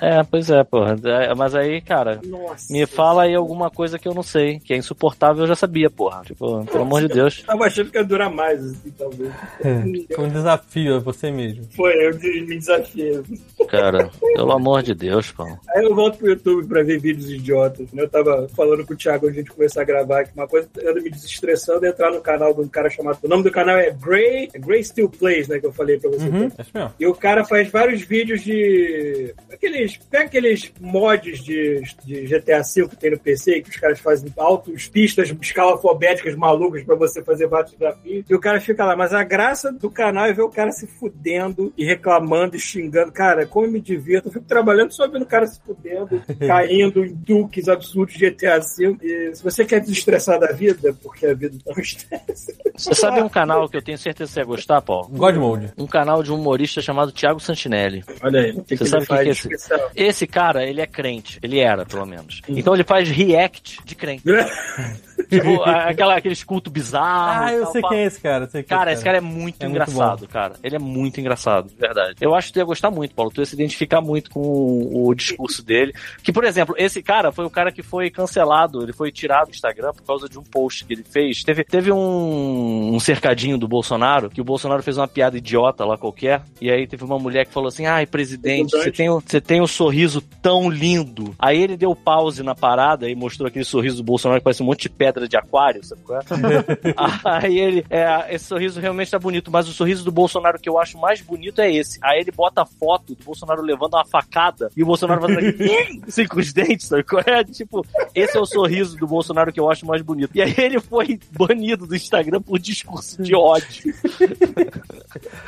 é, 0.00 0.22
pois 0.22 0.50
é, 0.50 0.62
porra. 0.62 0.96
É, 1.04 1.34
Mas 1.34 1.54
aí, 1.54 1.80
cara, 1.80 2.20
Nossa. 2.24 2.72
me 2.72 2.86
fala 2.86 3.24
aí 3.24 3.34
alguma 3.34 3.70
coisa 3.70 3.98
que 3.98 4.06
eu 4.06 4.14
não 4.14 4.22
sei, 4.22 4.60
que 4.60 4.72
é 4.72 4.76
insuportável, 4.76 5.42
eu 5.42 5.48
já 5.48 5.56
sabia, 5.56 5.90
porra. 5.90 6.22
Tipo, 6.24 6.64
pelo 6.66 6.82
amor 6.82 7.02
de 7.02 7.08
Deus. 7.08 7.42
Tava 7.42 7.64
achando 7.66 7.90
que 7.90 7.98
ia 7.98 8.04
durar 8.04 8.30
mais, 8.30 8.64
assim, 8.64 8.90
talvez. 8.90 9.32
É, 9.64 10.14
um 10.20 10.28
desafio 10.28 10.99
você 11.00 11.30
mesmo. 11.30 11.64
Foi, 11.76 11.92
eu 12.06 12.14
me 12.14 12.56
desafiei. 12.58 13.20
Cara, 13.68 14.10
pelo 14.34 14.52
amor 14.52 14.82
de 14.82 14.94
Deus, 14.94 15.30
pô. 15.32 15.44
Aí 15.44 15.84
eu 15.84 15.94
volto 15.94 16.18
pro 16.18 16.28
YouTube 16.28 16.66
pra 16.68 16.82
ver 16.82 16.98
vídeos 17.00 17.30
idiotas. 17.30 17.90
né? 17.92 18.02
Eu 18.02 18.08
tava 18.08 18.48
falando 18.56 18.84
com 18.86 18.94
o 18.94 18.96
Thiago 18.96 19.26
antes 19.26 19.34
de 19.34 19.40
a 19.40 19.42
gente 19.44 19.54
começar 19.54 19.82
a 19.82 19.84
gravar 19.84 20.24
que 20.24 20.34
uma 20.34 20.46
coisa 20.46 20.68
anda 20.84 21.00
me 21.00 21.10
desestressando 21.10 21.86
é 21.86 21.88
entrar 21.90 22.10
no 22.10 22.20
canal 22.20 22.52
de 22.54 22.60
um 22.60 22.68
cara 22.68 22.90
chamado. 22.90 23.18
O 23.22 23.28
nome 23.28 23.42
do 23.44 23.50
canal 23.50 23.76
é 23.76 23.90
Gray, 23.90 24.48
é 24.52 24.58
Gray 24.58 24.82
Still 24.84 25.08
Plays, 25.08 25.48
né? 25.48 25.58
Que 25.58 25.66
eu 25.66 25.72
falei 25.72 25.98
pra 25.98 26.10
você. 26.10 26.28
Uhum, 26.28 26.50
é 26.56 26.62
isso 26.62 26.70
mesmo. 26.74 26.92
E 26.98 27.06
o 27.06 27.14
cara 27.14 27.44
faz 27.44 27.68
vários 27.70 28.02
vídeos 28.02 28.42
de. 28.42 29.34
Aqueles. 29.52 29.96
Pega 30.10 30.24
aqueles 30.24 30.72
mods 30.80 31.42
de, 31.42 31.82
de 32.04 32.22
GTA 32.26 32.62
V 32.62 32.88
que 32.88 32.96
tem 32.96 33.10
no 33.10 33.18
PC, 33.18 33.60
que 33.60 33.70
os 33.70 33.76
caras 33.76 34.00
fazem 34.00 34.32
altos 34.36 34.88
pistas 34.88 35.30
escalafobéticas 35.40 36.34
malucas 36.34 36.82
pra 36.84 36.94
você 36.94 37.22
fazer 37.22 37.46
vários 37.46 37.72
desafios. 37.72 38.24
E 38.28 38.34
o 38.34 38.40
cara 38.40 38.60
fica 38.60 38.84
lá. 38.84 38.96
Mas 38.96 39.12
a 39.12 39.22
graça 39.22 39.72
do 39.72 39.90
canal 39.90 40.26
é 40.26 40.32
ver 40.32 40.42
o 40.42 40.48
cara 40.50 40.72
se 40.72 40.86
fudendo 40.98 41.72
e 41.76 41.84
reclamando 41.84 42.56
e 42.56 42.60
xingando. 42.60 43.12
Cara, 43.12 43.46
como 43.46 43.66
eu 43.66 43.72
me 43.72 43.80
divirto. 43.80 44.28
Eu 44.28 44.32
fico 44.32 44.44
trabalhando 44.44 44.92
só 44.92 45.08
vendo 45.08 45.22
o 45.22 45.26
cara 45.26 45.46
se 45.46 45.60
fudendo, 45.60 46.22
caindo 46.46 47.04
em 47.04 47.14
duques 47.14 47.68
absurdos 47.68 48.14
de 48.14 48.30
GTA 48.30 48.58
V. 48.58 48.96
E 49.02 49.34
se 49.34 49.42
você 49.42 49.64
quer 49.64 49.80
desestressar 49.80 50.38
da 50.38 50.52
vida, 50.52 50.94
porque 51.02 51.26
a 51.26 51.34
vida 51.34 51.56
tá 51.64 51.72
um 51.76 51.80
estresse. 51.80 52.56
Você 52.76 52.94
sabe 52.94 53.20
um 53.20 53.28
canal 53.28 53.68
que 53.68 53.76
eu 53.76 53.82
tenho 53.82 53.98
certeza 53.98 54.28
que 54.28 54.34
você 54.34 54.40
ia 54.40 54.46
gostar, 54.46 54.80
Paulo? 54.82 55.08
God 55.08 55.36
Mode. 55.36 55.72
Um 55.76 55.86
canal 55.86 56.22
de 56.22 56.32
um 56.32 56.36
humorista 56.36 56.80
chamado 56.80 57.12
Thiago 57.12 57.40
Santinelli. 57.40 58.04
Olha 58.22 58.40
aí. 58.40 58.60
Tem 58.62 58.76
Você 58.76 58.86
sabe 58.86 59.04
o 59.04 59.06
que, 59.06 59.14
que 59.14 59.28
é 59.28 59.28
esse? 59.28 59.40
especial. 59.40 59.90
Esse 59.94 60.26
cara, 60.26 60.64
ele 60.64 60.80
é 60.80 60.86
crente. 60.86 61.38
Ele 61.42 61.58
era, 61.58 61.84
pelo 61.84 62.06
menos. 62.06 62.40
Então 62.48 62.74
ele 62.74 62.84
faz 62.84 63.08
react 63.08 63.78
de 63.84 63.94
crente. 63.94 64.22
tipo, 65.30 65.62
aquela, 65.64 66.16
aqueles 66.16 66.44
cultos 66.44 66.72
bizarros. 66.72 67.50
Ah, 67.50 67.52
eu 67.54 67.62
tal, 67.62 67.72
sei 67.72 67.82
pá. 67.82 67.88
quem 67.88 67.98
é 67.98 68.04
esse 68.04 68.20
cara. 68.20 68.48
Sei 68.48 68.62
quem 68.62 68.74
é 68.74 68.78
Cara, 68.78 68.92
esse 68.92 69.04
cara 69.04 69.18
é 69.18 69.20
muito 69.20 69.62
É 69.62 69.68
muito 69.68 69.90
engraçado, 69.90 70.28
cara. 70.28 70.54
Ele 70.62 70.76
é 70.76 70.78
muito 70.78 71.20
engraçado, 71.20 71.68
de 71.68 71.76
verdade. 71.76 72.16
Eu 72.20 72.34
acho 72.34 72.48
que 72.48 72.54
tu 72.54 72.58
ia 72.58 72.64
gostar 72.64 72.90
muito, 72.90 73.14
Paulo. 73.14 73.30
Tu 73.30 73.40
ia 73.40 73.46
se 73.46 73.54
identificar 73.54 74.00
muito 74.00 74.30
com 74.30 74.40
o, 74.40 75.08
o 75.08 75.14
discurso 75.14 75.64
dele. 75.64 75.94
Que, 76.22 76.32
por 76.32 76.44
exemplo, 76.44 76.74
esse 76.78 77.02
cara 77.02 77.32
foi 77.32 77.44
o 77.44 77.50
cara 77.50 77.72
que 77.72 77.82
foi 77.82 78.10
cancelado. 78.10 78.82
Ele 78.82 78.92
foi 78.92 79.10
tirado 79.10 79.48
do 79.48 79.54
Instagram 79.54 79.92
por 79.92 80.02
causa 80.02 80.28
de 80.28 80.38
um 80.38 80.42
post 80.42 80.84
que 80.84 80.92
ele 80.92 81.04
fez. 81.04 81.42
Teve, 81.42 81.64
teve 81.64 81.92
um, 81.92 82.94
um 82.94 83.00
cercadinho 83.00 83.58
do 83.58 83.68
Bolsonaro, 83.68 84.30
que 84.30 84.40
o 84.40 84.44
Bolsonaro 84.44 84.82
fez 84.82 84.96
uma 84.96 85.08
piada 85.08 85.38
idiota 85.38 85.84
lá 85.84 85.96
qualquer. 85.96 86.42
E 86.60 86.70
aí 86.70 86.86
teve 86.86 87.04
uma 87.04 87.18
mulher 87.18 87.46
que 87.46 87.52
falou 87.52 87.68
assim: 87.68 87.86
ai, 87.86 88.06
presidente, 88.06 88.70
você 88.70 88.90
tem, 88.90 89.08
você 89.08 89.40
tem 89.40 89.60
um 89.60 89.66
sorriso 89.66 90.20
tão 90.42 90.70
lindo. 90.70 91.34
Aí 91.38 91.60
ele 91.60 91.76
deu 91.76 91.94
pause 91.94 92.42
na 92.42 92.54
parada 92.54 93.08
e 93.08 93.14
mostrou 93.14 93.48
aquele 93.48 93.64
sorriso 93.64 93.98
do 93.98 94.02
Bolsonaro 94.02 94.40
que 94.40 94.44
parece 94.44 94.62
um 94.62 94.66
monte 94.66 94.82
de 94.82 94.90
pedra 94.90 95.19
de 95.28 95.36
aquário, 95.36 95.84
sabe 95.84 96.02
qual 96.02 96.20
é? 96.20 96.22
Aí 97.24 97.58
ele, 97.58 97.86
é, 97.90 98.34
esse 98.34 98.44
sorriso 98.44 98.80
realmente 98.80 99.10
tá 99.10 99.18
bonito, 99.18 99.50
mas 99.50 99.68
o 99.68 99.72
sorriso 99.72 100.04
do 100.04 100.12
Bolsonaro 100.12 100.58
que 100.58 100.68
eu 100.68 100.78
acho 100.78 100.98
mais 100.98 101.20
bonito 101.20 101.60
é 101.60 101.70
esse. 101.70 101.98
Aí 102.02 102.20
ele 102.20 102.30
bota 102.30 102.62
a 102.62 102.66
foto 102.66 103.14
do 103.14 103.24
Bolsonaro 103.24 103.62
levando 103.62 103.94
uma 103.94 104.04
facada 104.04 104.70
e 104.76 104.82
o 104.82 104.86
Bolsonaro 104.86 105.20
fazendo 105.20 105.46
aqui, 105.48 106.02
assim 106.06 106.26
com 106.26 106.40
os 106.40 106.52
dentes, 106.52 106.86
sabe 106.86 107.02
qual 107.04 107.22
é? 107.26 107.44
Tipo, 107.44 107.84
esse 108.14 108.36
é 108.36 108.40
o 108.40 108.46
sorriso 108.46 108.96
do 108.96 109.06
Bolsonaro 109.06 109.52
que 109.52 109.60
eu 109.60 109.70
acho 109.70 109.86
mais 109.86 110.02
bonito. 110.02 110.30
E 110.34 110.42
aí 110.42 110.54
ele 110.58 110.80
foi 110.80 111.18
banido 111.36 111.86
do 111.86 111.96
Instagram 111.96 112.40
por 112.40 112.58
discurso 112.58 113.22
de 113.22 113.34
ódio. 113.34 113.94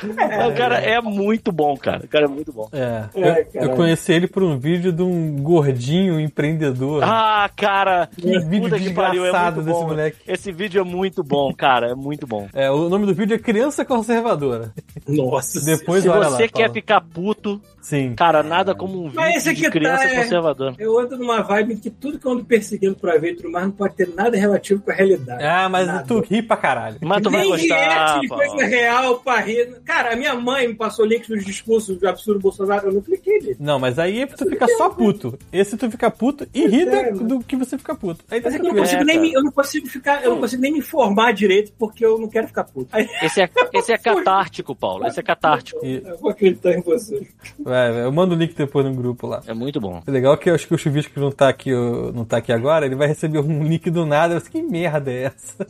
o 0.03 0.55
cara 0.55 0.79
é 0.79 0.99
muito 1.01 1.51
bom, 1.51 1.75
cara. 1.77 2.05
O 2.05 2.07
cara 2.07 2.25
é 2.25 2.27
muito 2.27 2.51
bom. 2.51 2.69
É, 2.71 3.03
É, 3.13 3.47
eu, 3.53 3.61
eu 3.69 3.75
conheci 3.75 4.11
ele 4.13 4.27
por 4.27 4.43
um 4.43 4.57
vídeo 4.57 4.91
de 4.91 5.01
um 5.01 5.37
gordinho 5.41 6.19
empreendedor. 6.19 7.03
Ah, 7.03 7.49
cara, 7.55 8.09
que 8.15 8.39
vídeo 8.39 8.69
que 8.77 8.93
pariu, 8.93 9.25
é 9.25 9.31
desgraçado 9.31 9.62
muito 9.63 9.73
desse 9.73 9.81
bom. 9.81 9.87
moleque. 9.87 10.17
Esse 10.27 10.51
vídeo 10.51 10.81
é 10.81 10.83
muito 10.83 11.23
bom, 11.23 11.53
cara, 11.53 11.91
é 11.91 11.95
muito 11.95 12.27
bom. 12.27 12.47
É, 12.53 12.69
o 12.69 12.89
nome 12.89 13.05
do 13.05 13.13
vídeo 13.13 13.35
é 13.35 13.39
Criança 13.39 13.83
Conservadora. 13.85 14.73
Nossa. 15.07 15.59
Depois 15.63 16.03
Se 16.03 16.09
olha 16.09 16.29
você 16.29 16.43
lá. 16.43 16.47
quer 16.49 16.63
Paulo. 16.63 16.73
ficar 16.73 17.01
puto, 17.01 17.61
Sim. 17.81 18.13
cara, 18.15 18.43
nada 18.43 18.75
como 18.75 19.05
um 19.05 19.11
Mas 19.13 19.37
esse 19.37 19.49
vídeo 19.49 19.51
aqui 19.51 19.61
de 19.61 19.69
criança 19.71 20.03
tá, 20.03 20.09
é- 20.13 20.23
conservadora. 20.23 20.75
Eu 20.79 20.99
ando 20.99 21.17
numa 21.17 21.41
vibe 21.41 21.75
que 21.77 21.89
tudo 21.89 22.19
que 22.19 22.25
eu 22.25 22.31
ando 22.31 22.45
perseguindo 22.45 22.95
pra 22.95 23.17
ver 23.17 23.31
e 23.31 23.35
tudo 23.37 23.51
mais 23.51 23.65
não 23.65 23.71
pode 23.73 23.95
ter 23.95 24.07
nada 24.13 24.37
relativo 24.37 24.81
com 24.81 24.91
a 24.91 24.93
realidade. 24.93 25.43
Ah, 25.43 25.67
mas 25.69 25.87
Nada. 25.87 26.05
tu 26.07 26.19
ri 26.21 26.41
pra 26.41 26.57
caralho. 26.57 26.97
Mas 27.01 27.21
tu 27.21 27.29
vai 27.29 27.41
Nem 27.41 27.49
gostar, 27.51 28.19
de 28.19 28.27
coisa 28.27 28.65
real 28.65 29.19
pra 29.19 29.39
rir. 29.39 29.81
Cara, 29.85 30.13
a 30.13 30.15
minha 30.15 30.33
mãe 30.35 30.67
me 30.67 30.75
passou 30.75 31.05
links 31.05 31.27
dos 31.27 31.43
discursos 31.45 31.97
do 31.97 32.07
absurdo 32.07 32.39
Bolsonaro, 32.39 32.87
eu 32.87 32.93
não 32.93 33.01
cliquei 33.01 33.39
nele. 33.39 33.57
Não, 33.59 33.79
mas 33.79 33.99
aí 33.99 34.25
tu 34.27 34.45
fica 34.49 34.67
só 34.77 34.89
puto. 34.89 35.37
Esse 35.51 35.77
tu 35.77 35.89
fica 35.89 36.09
puto 36.11 36.47
e 36.53 36.67
ri 36.67 36.83
É, 36.87 37.11
do 37.11 37.39
que 37.39 37.55
você 37.55 37.77
fica 37.77 37.95
puto. 37.95 38.23
Aí 38.29 38.39
tá 38.41 38.49
Mas 38.49 38.55
é 38.55 38.59
que 38.59 38.65
eu 38.67 38.73
não 38.73 38.79
consigo 38.79 39.01
É, 39.01 39.05
nem 39.05 39.15
cara. 39.15 39.27
me, 39.27 39.33
eu 39.33 39.43
não 39.43 39.51
consigo 39.53 39.87
ficar, 39.87 40.23
eu 40.23 40.31
não 40.31 40.39
consigo 40.41 40.61
nem 40.61 40.73
me 40.73 40.79
informar 40.79 41.31
direito 41.33 41.71
porque 41.77 42.05
eu 42.05 42.17
não 42.17 42.27
quero 42.27 42.47
ficar 42.47 42.63
puto. 42.63 42.89
Aí 42.91 43.07
Esse 43.21 43.41
é, 43.41 43.49
esse 43.73 43.93
é 43.93 43.97
catártico, 43.97 44.75
Paulo. 44.75 45.05
Esse 45.07 45.19
é 45.19 45.23
catártico. 45.23 45.85
E- 45.85 46.01
eu 46.05 46.17
vou 46.17 46.31
acreditar 46.31 46.73
em 46.73 46.81
você. 46.81 47.27
Vai, 47.59 47.91
vai, 47.91 48.03
eu 48.03 48.11
mando 48.11 48.35
o 48.35 48.37
link 48.37 48.53
depois 48.53 48.85
no 48.85 48.93
grupo 48.93 49.27
lá. 49.27 49.41
É 49.47 49.53
muito 49.53 49.79
bom. 49.79 50.01
É 50.05 50.11
legal 50.11 50.37
que 50.37 50.49
eu 50.49 50.55
acho 50.55 50.67
que 50.67 50.73
o 50.73 50.77
Chuvisco 50.77 51.19
não 51.19 51.31
tá 51.31 51.49
aqui, 51.49 51.71
não 51.71 52.25
tá 52.25 52.37
aqui 52.37 52.51
agora, 52.51 52.85
ele 52.85 52.95
vai 52.95 53.07
receber 53.07 53.39
um 53.39 53.63
link 53.63 53.89
do 53.89 54.05
nada. 54.05 54.33
Eu 54.33 54.39
sei, 54.39 54.51
que 54.51 54.61
merda 54.61 55.11
é 55.11 55.23
essa? 55.23 55.67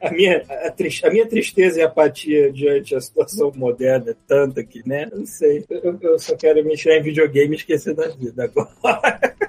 A 0.00 0.10
minha, 0.12 0.44
a, 0.48 1.06
a 1.08 1.10
minha 1.10 1.26
tristeza 1.26 1.80
e 1.80 1.82
apatia 1.82 2.52
diante 2.52 2.94
da 2.94 3.00
situação 3.00 3.52
moderna 3.56 4.10
é 4.12 4.16
tanta 4.26 4.62
que, 4.62 4.86
né? 4.86 5.08
Eu 5.10 5.18
não 5.18 5.26
sei. 5.26 5.64
Eu, 5.68 5.98
eu 6.00 6.18
só 6.18 6.36
quero 6.36 6.64
me 6.64 6.76
tirar 6.76 6.96
em 6.98 7.02
videogame 7.02 7.54
e 7.54 7.56
esquecer 7.56 7.94
da 7.94 8.08
vida 8.08 8.44
agora. 8.44 8.68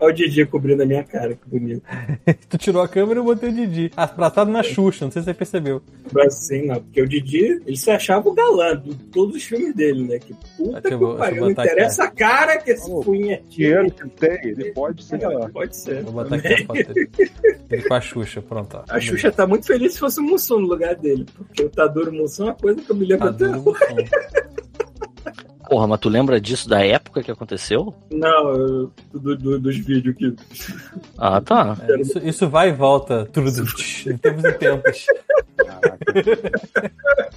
Olha 0.00 0.12
o 0.12 0.14
Didi 0.14 0.46
cobrindo 0.46 0.82
a 0.82 0.86
minha 0.86 1.04
cara, 1.04 1.34
que 1.34 1.46
bonito. 1.46 1.82
tu 2.48 2.56
tirou 2.56 2.82
a 2.82 2.88
câmera 2.88 3.18
e 3.18 3.20
eu 3.20 3.24
botei 3.24 3.50
o 3.50 3.52
Didi. 3.52 3.90
Abraçado 3.94 4.50
na 4.50 4.62
Xuxa, 4.62 5.04
não 5.04 5.12
sei 5.12 5.20
se 5.20 5.26
você 5.26 5.34
percebeu. 5.34 5.82
Assim, 6.26 6.66
não. 6.66 6.80
Porque 6.80 7.02
o 7.02 7.08
Didi, 7.08 7.60
ele 7.66 7.76
se 7.76 7.90
achava 7.90 8.28
o 8.28 8.32
galã 8.32 8.76
de 8.80 8.94
todos 8.94 9.36
os 9.36 9.42
filmes 9.44 9.74
dele, 9.74 10.02
né? 10.08 10.18
Que 10.18 10.34
puta 10.56 10.80
que 10.80 10.96
pariu. 10.96 11.40
Não 11.40 11.48
botar 11.48 11.62
aqui, 11.62 11.72
interessa 11.72 12.04
a 12.04 12.10
cara 12.10 12.56
que 12.58 12.70
esse 12.70 12.90
Ô, 12.90 13.00
punhetinho. 13.00 13.50
Dinheiro 13.50 13.90
que 13.90 14.02
ele 14.02 14.10
tem, 14.10 14.50
ele 14.50 14.72
pode 14.72 15.04
ser 15.04 15.18
galã. 15.18 15.50
Pode 15.50 15.76
ser. 15.76 16.02
Vou 16.02 16.12
botar 16.12 16.36
aqui 16.36 16.54
a 16.54 16.66
foto 16.66 16.94
dele. 16.94 17.10
Ele 17.70 17.82
com 17.82 17.94
a 17.94 18.00
Xuxa, 18.00 18.40
pronto. 18.42 18.76
ó. 18.78 18.84
A 18.88 19.00
Xuxa 19.00 19.30
tá 19.30 19.46
muito 19.46 19.66
feliz 19.66 19.92
se 19.92 20.00
fosse 20.00 20.18
o 20.18 20.22
Mussum 20.22 20.60
no 20.60 20.66
lugar 20.66 20.94
dele. 20.94 21.26
Porque 21.36 21.62
o 21.62 21.68
Taduro 21.68 22.12
Mussum 22.12 22.44
é 22.44 22.46
uma 22.46 22.54
coisa 22.54 22.80
que 22.80 22.90
eu 22.90 22.96
me 22.96 23.04
lembro 23.04 23.32
Tá 23.32 23.46
até 23.46 23.58
fundo. 23.58 23.74
Porra, 25.70 25.86
mas 25.86 26.00
tu 26.00 26.08
lembra 26.08 26.40
disso 26.40 26.68
da 26.68 26.84
época 26.84 27.22
que 27.22 27.30
aconteceu? 27.30 27.94
Não, 28.10 28.50
eu- 28.50 28.90
do, 29.14 29.36
do- 29.36 29.58
dos 29.60 29.76
vídeos 29.78 30.16
que. 30.16 30.34
Ah, 31.16 31.40
tá. 31.40 31.76
É, 31.88 32.00
isso, 32.00 32.18
isso 32.18 32.48
vai 32.48 32.70
e 32.70 32.72
volta, 32.72 33.24
tudo 33.32 33.48
em 33.48 34.16
tempos 34.18 34.44
e 34.44 34.52
tempos. 34.54 35.06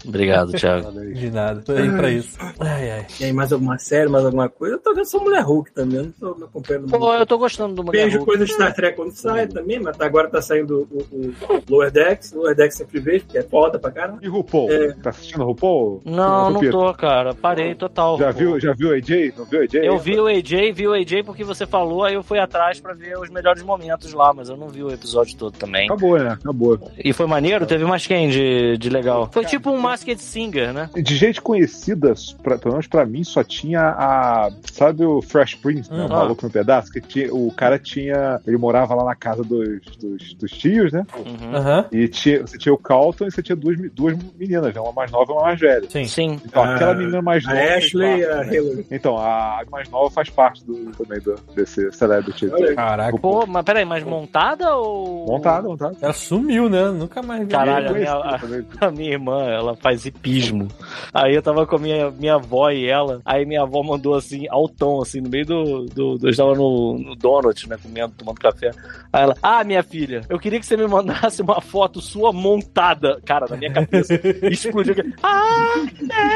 Obrigado, 0.06 0.52
Thiago. 0.54 0.92
De 0.92 1.30
nada. 1.32 1.62
Tô 1.62 1.74
aí 1.74 1.90
pra 1.92 2.10
isso. 2.10 2.38
Ai, 2.60 2.92
ai. 2.92 3.06
E 3.20 3.26
aí, 3.26 3.34
mais 3.34 3.52
alguma 3.54 3.78
série, 3.78 4.10
mais 4.10 4.26
alguma 4.26 4.50
coisa? 4.50 4.76
Eu 4.76 4.80
tô 4.80 4.94
vendo 4.94 5.06
só 5.06 5.20
Mulher 5.20 5.44
Hulk 5.44 5.72
também, 5.72 5.98
eu 6.00 6.04
não 6.06 6.12
tô 6.12 6.36
me 6.40 6.44
acompanhando 6.46 6.88
Pô, 6.90 7.00
muito. 7.00 7.14
eu 7.20 7.26
tô 7.26 7.38
gostando 7.38 7.76
do 7.76 7.84
Mulher 7.84 8.06
Vejo 8.06 8.18
Hulk. 8.20 8.32
coisa 8.32 8.46
de 8.46 8.54
Star 8.54 8.74
Trek 8.74 8.96
quando 8.98 9.12
sai 9.14 9.48
também, 9.48 9.80
mas 9.80 9.96
tá- 9.96 10.06
agora 10.06 10.28
tá 10.30 10.42
saindo 10.42 10.88
o, 10.92 10.98
o 11.16 11.34
Lower 11.70 11.92
Decks. 11.92 12.34
Lower 12.34 12.56
Decks 12.56 12.78
sempre 12.78 13.00
vejo, 13.00 13.26
porque 13.26 13.38
é 13.38 13.44
foda 13.44 13.78
pra 13.80 13.92
caramba. 13.92 14.20
E 14.22 14.28
RuPaul? 14.28 14.72
É. 14.72 14.94
Tá 14.94 15.10
assistindo 15.12 15.44
RuPaul? 15.46 16.02
Não, 16.06 16.50
não 16.52 16.62
tô, 16.72 16.94
cara. 16.94 17.34
Parei 17.34 17.76
total. 17.76 18.18
Já 18.24 18.32
viu, 18.32 18.60
já 18.60 18.74
viu 18.74 18.90
o 18.90 18.94
AJ? 18.94 19.34
Não 19.38 19.44
viu 19.46 19.60
o 19.60 19.64
AJ? 19.64 19.74
Eu 19.76 19.98
vi 20.00 20.18
o 20.20 20.28
AJ, 20.28 20.72
vi 20.74 20.88
o 20.88 20.94
AJ 20.94 21.24
porque 21.26 21.44
você 21.44 21.66
falou, 21.66 22.04
aí 22.06 22.14
eu 22.14 22.24
fui 22.24 22.40
atrás 22.40 22.80
pra 22.80 22.94
ver 22.94 23.18
os 23.18 23.30
melhores 23.30 23.62
momentos 23.64 24.14
lá, 24.14 24.34
mas 24.34 24.48
eu 24.48 24.56
não 24.56 24.70
vi 24.70 24.82
o 24.82 24.90
episódio 24.92 25.36
todo 25.38 25.58
também. 25.58 25.86
Acabou, 25.86 26.18
né? 26.18 26.30
Acabou. 26.32 26.80
E 27.04 27.12
foi 27.12 27.26
maneiro? 27.26 27.66
Teve 27.66 27.84
mais 27.84 28.08
quem 28.08 28.30
de, 28.30 28.78
de 28.78 28.90
legal? 28.90 29.30
Foi 29.32 29.44
tipo 29.44 29.70
um 29.72 29.78
Masked 29.78 30.22
Singer, 30.22 30.72
né? 30.74 30.90
De 30.96 31.16
gente 31.18 31.42
conhecida, 31.42 32.14
pra, 32.42 32.58
pelo 32.58 32.76
menos 32.76 32.88
pra 32.88 33.06
mim, 33.06 33.24
só 33.24 33.44
tinha 33.44 33.82
a. 33.82 34.50
Sabe 34.72 35.04
o 35.04 35.22
Fresh 35.22 35.56
Prince, 35.56 35.92
né? 35.92 36.06
O 36.06 36.10
maluco 36.10 36.46
no 36.46 36.52
pedaço? 36.52 36.92
Que 36.92 37.02
tinha, 37.02 37.34
o 37.34 37.52
cara 37.52 37.78
tinha. 37.78 38.40
Ele 38.48 38.58
morava 38.58 38.96
lá 38.96 39.04
na 39.04 39.16
casa 39.16 39.44
dos, 39.44 39.82
dos, 40.00 40.34
dos 40.36 40.52
tios, 40.52 40.92
né? 40.94 41.06
Uhum. 41.18 41.56
Aham. 41.56 41.86
E 41.92 42.08
tinha, 42.08 42.42
você 42.42 42.58
tinha 42.58 42.74
o 42.74 42.78
Calton 42.78 43.26
e 43.28 43.32
você 43.32 43.42
tinha 43.44 43.56
duas, 43.56 43.78
duas 43.92 44.18
meninas, 44.38 44.74
né? 44.74 44.80
Uma 44.80 44.94
mais 44.94 45.12
nova 45.12 45.32
e 45.32 45.36
uma 45.36 45.42
mais 45.44 45.60
velha. 45.60 45.90
Sim. 45.90 46.06
Sim. 46.06 46.42
Então, 46.46 46.64
Ah, 46.64 46.76
aquela 46.76 46.94
menina 46.94 47.22
mais 47.22 47.44
nova. 47.46 47.60
Ashley 47.60 48.13
e 48.20 48.26
parte, 48.26 48.40
a 48.40 48.44
né? 48.44 48.56
Hillary. 48.56 48.88
Então, 48.92 49.18
a 49.18 49.64
mais 49.72 49.90
nova 49.90 50.10
faz 50.10 50.30
parte 50.30 50.66
do, 50.66 50.92
também 50.92 51.20
do, 51.20 51.36
desse 51.56 51.92
celebrity. 51.92 52.50
Caraca. 52.76 53.18
Pô, 53.18 53.46
mas 53.46 53.64
peraí, 53.64 53.86
mas 53.86 54.04
montada 54.04 54.76
ou. 54.76 55.26
Montada, 55.28 55.68
montada. 55.68 55.98
Ela 56.02 56.14
sumiu, 56.14 56.70
né? 56.70 56.92
Nunca 56.92 57.22
mais 57.22 57.42
vi. 57.42 57.48
Caralho, 57.48 57.90
a 57.90 57.94
minha, 57.94 58.40
também. 58.40 58.66
a 58.80 58.92
minha 58.92 59.12
irmã, 59.12 59.44
ela 59.44 59.76
faz 59.76 60.06
hipismo. 60.06 60.68
Aí 61.14 61.36
eu 61.36 61.42
tava 61.42 61.66
com 61.66 61.76
a 61.76 61.80
minha, 61.80 62.12
minha 62.12 62.36
avó 62.36 62.70
e 62.70 62.88
ela. 62.88 63.22
Aí 63.26 63.46
minha 63.46 63.62
avó 63.62 63.84
mandou 63.84 64.16
assim, 64.16 64.48
altão, 64.50 65.02
assim, 65.02 65.22
no 65.22 65.30
meio 65.30 65.46
do. 65.46 65.86
do, 65.86 66.18
do 66.18 66.28
eu 66.28 66.32
estava 66.32 66.56
no, 66.56 66.98
no 66.98 67.16
Donut, 67.16 67.68
né? 67.70 67.78
Comendo, 67.82 68.14
tomando 68.18 68.40
café. 68.40 68.72
Aí 69.12 69.24
ela, 69.24 69.36
ah, 69.42 69.64
minha 69.64 69.84
filha, 69.84 70.22
eu 70.30 70.40
queria 70.40 70.60
que 70.60 70.66
você 70.66 70.78
me 70.78 70.88
mandasse 70.88 71.42
uma 71.42 71.62
foto 71.62 72.02
sua 72.02 72.32
montada. 72.32 73.20
Cara, 73.26 73.46
na 73.50 73.58
minha 73.58 73.72
cabeça. 73.72 74.14
explodiu. 74.44 74.96
Ah, 75.22 75.86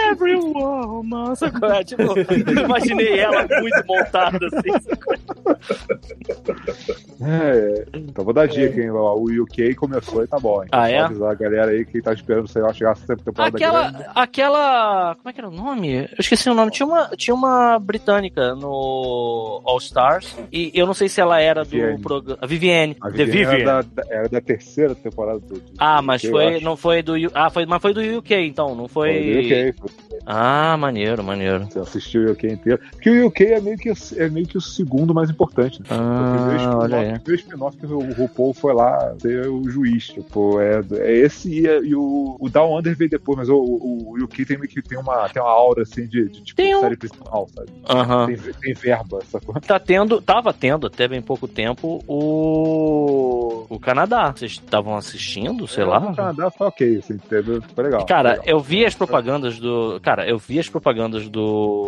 every 0.09 0.35
woman. 0.35 1.35
Sacou? 1.35 1.66
É, 1.75 1.83
Tipo, 1.83 2.01
eu 2.03 2.63
imaginei 2.65 3.19
ela 3.19 3.47
muito 3.61 3.83
montada, 3.87 4.37
assim. 4.47 4.71
É, 7.21 7.85
então 7.95 8.23
vou 8.23 8.33
dar 8.33 8.47
dica, 8.47 8.79
hein? 8.79 8.91
O 8.91 9.25
UK 9.43 9.73
começou 9.75 10.23
e 10.23 10.27
tá 10.27 10.37
bom, 10.39 10.61
hein? 10.63 10.69
Ah, 10.71 10.89
é? 10.89 10.99
Só 10.99 11.05
avisar 11.05 11.31
a 11.31 11.35
galera 11.35 11.71
aí 11.71 11.85
que 11.85 12.01
tá 12.01 12.13
esperando, 12.13 12.47
sei 12.47 12.61
lá, 12.61 12.73
chegar 12.73 12.91
essa 12.91 13.15
temporada 13.15 13.57
grande. 13.57 13.63
Aquela, 13.87 14.11
aquela. 14.15 15.15
Como 15.15 15.29
é 15.29 15.33
que 15.33 15.39
era 15.39 15.49
o 15.49 15.51
nome? 15.51 15.95
Eu 16.03 16.07
esqueci 16.19 16.49
o 16.49 16.53
nome. 16.53 16.71
Tinha 16.71 16.85
uma, 16.85 17.09
tinha 17.17 17.33
uma 17.33 17.79
britânica 17.79 18.53
no 18.55 19.61
All 19.65 19.77
Stars. 19.79 20.35
E 20.51 20.71
eu 20.73 20.85
não 20.85 20.93
sei 20.93 21.09
se 21.09 21.19
ela 21.19 21.39
era 21.41 21.63
do 21.63 21.69
Vivienne. 21.69 22.01
programa. 22.01 22.39
A 22.41 22.45
Vivienne. 22.47 22.95
A 23.01 23.09
The 23.09 23.25
Vivienne 23.25 23.45
Vivienne. 23.45 23.61
Era, 23.69 23.81
da, 23.83 24.03
era 24.09 24.29
da 24.29 24.41
terceira 24.41 24.93
temporada 24.95 25.39
do. 25.39 25.55
do 25.55 25.63
Ah, 25.77 26.01
mas 26.01 26.23
UK, 26.23 26.31
foi, 26.31 26.59
não 26.61 26.77
foi 26.77 27.01
do. 27.01 27.13
Ah, 27.33 27.49
foi, 27.49 27.65
mas 27.65 27.81
foi 27.81 27.93
do 27.93 28.17
UK, 28.19 28.35
então. 28.45 28.75
Não 28.75 28.87
foi. 28.87 29.11
Foi 29.13 29.33
do 29.33 29.39
UK. 29.39 29.73
foi- 29.79 30.19
Ah, 30.25 30.75
maneiro, 30.77 31.23
maneiro. 31.23 31.56
Você 31.65 31.79
assistiu 31.79 32.27
o 32.27 32.31
UK 32.31 32.47
inteiro. 32.47 32.79
Porque 32.91 33.09
o 33.09 33.27
UK 33.27 33.43
é 33.45 33.61
meio 33.61 33.77
que, 33.77 33.91
é 34.17 34.29
meio 34.29 34.45
que 34.47 34.57
o 34.57 34.61
segundo 34.61 35.13
mais 35.13 35.29
importante. 35.29 35.79
Né? 35.81 35.87
Ah, 35.89 36.77
olha 36.81 36.97
aí. 36.97 37.13
o 37.13 37.19
primeiro 37.21 37.35
spin-off 37.43 37.77
que 37.77 37.85
o 37.85 38.13
RuPaul 38.13 38.53
foi 38.53 38.73
lá 38.73 39.15
ser 39.19 39.47
o 39.47 39.69
juiz. 39.69 40.07
Tipo, 40.07 40.59
é, 40.59 40.81
é 40.97 41.17
esse 41.17 41.49
e, 41.49 41.65
e 41.65 41.95
o, 41.95 42.37
o 42.39 42.49
Down 42.49 42.77
Under 42.77 42.95
veio 42.95 43.09
depois, 43.09 43.37
mas 43.37 43.49
o, 43.49 43.55
o, 43.55 44.13
o 44.19 44.23
UK 44.23 44.45
tem 44.45 44.57
meio 44.57 44.69
que 44.69 44.81
tem 44.81 44.97
uma, 44.97 45.27
tem 45.29 45.41
uma 45.41 45.51
aura 45.51 45.83
assim 45.83 46.05
de, 46.05 46.29
de 46.29 46.41
tipo 46.41 46.57
Tem 46.57 46.75
um- 46.75 46.81
série 46.81 46.97
principal, 46.97 47.47
sabe? 47.53 47.69
Aham. 47.89 48.27
Tem, 48.27 48.37
tem 48.37 48.73
verba, 48.73 49.19
sacou? 49.29 49.55
Tá 49.61 49.79
tendo, 49.79 50.21
tava 50.21 50.53
tendo 50.53 50.87
até 50.87 51.07
bem 51.07 51.21
pouco 51.21 51.47
tempo 51.47 52.03
o. 52.07 53.65
O 53.69 53.79
Canadá. 53.79 54.33
Vocês 54.35 54.51
estavam 54.53 54.95
assistindo, 54.95 55.67
sei 55.67 55.83
lá? 55.83 55.99
No 55.99 56.15
Canadá 56.15 56.49
foi 56.51 56.67
ok, 56.67 56.97
assim, 56.97 57.17
teve, 57.17 57.61
foi 57.73 57.83
legal. 57.83 58.05
Cara, 58.05 58.31
Legal. 58.31 58.45
eu 58.45 58.59
vi 58.59 58.85
as 58.85 58.95
propagandas 58.95 59.59
do. 59.59 59.99
Cara, 60.01 60.17
cara, 60.17 60.29
eu 60.29 60.37
vi 60.37 60.59
as 60.59 60.67
propagandas 60.69 61.29
do 61.29 61.36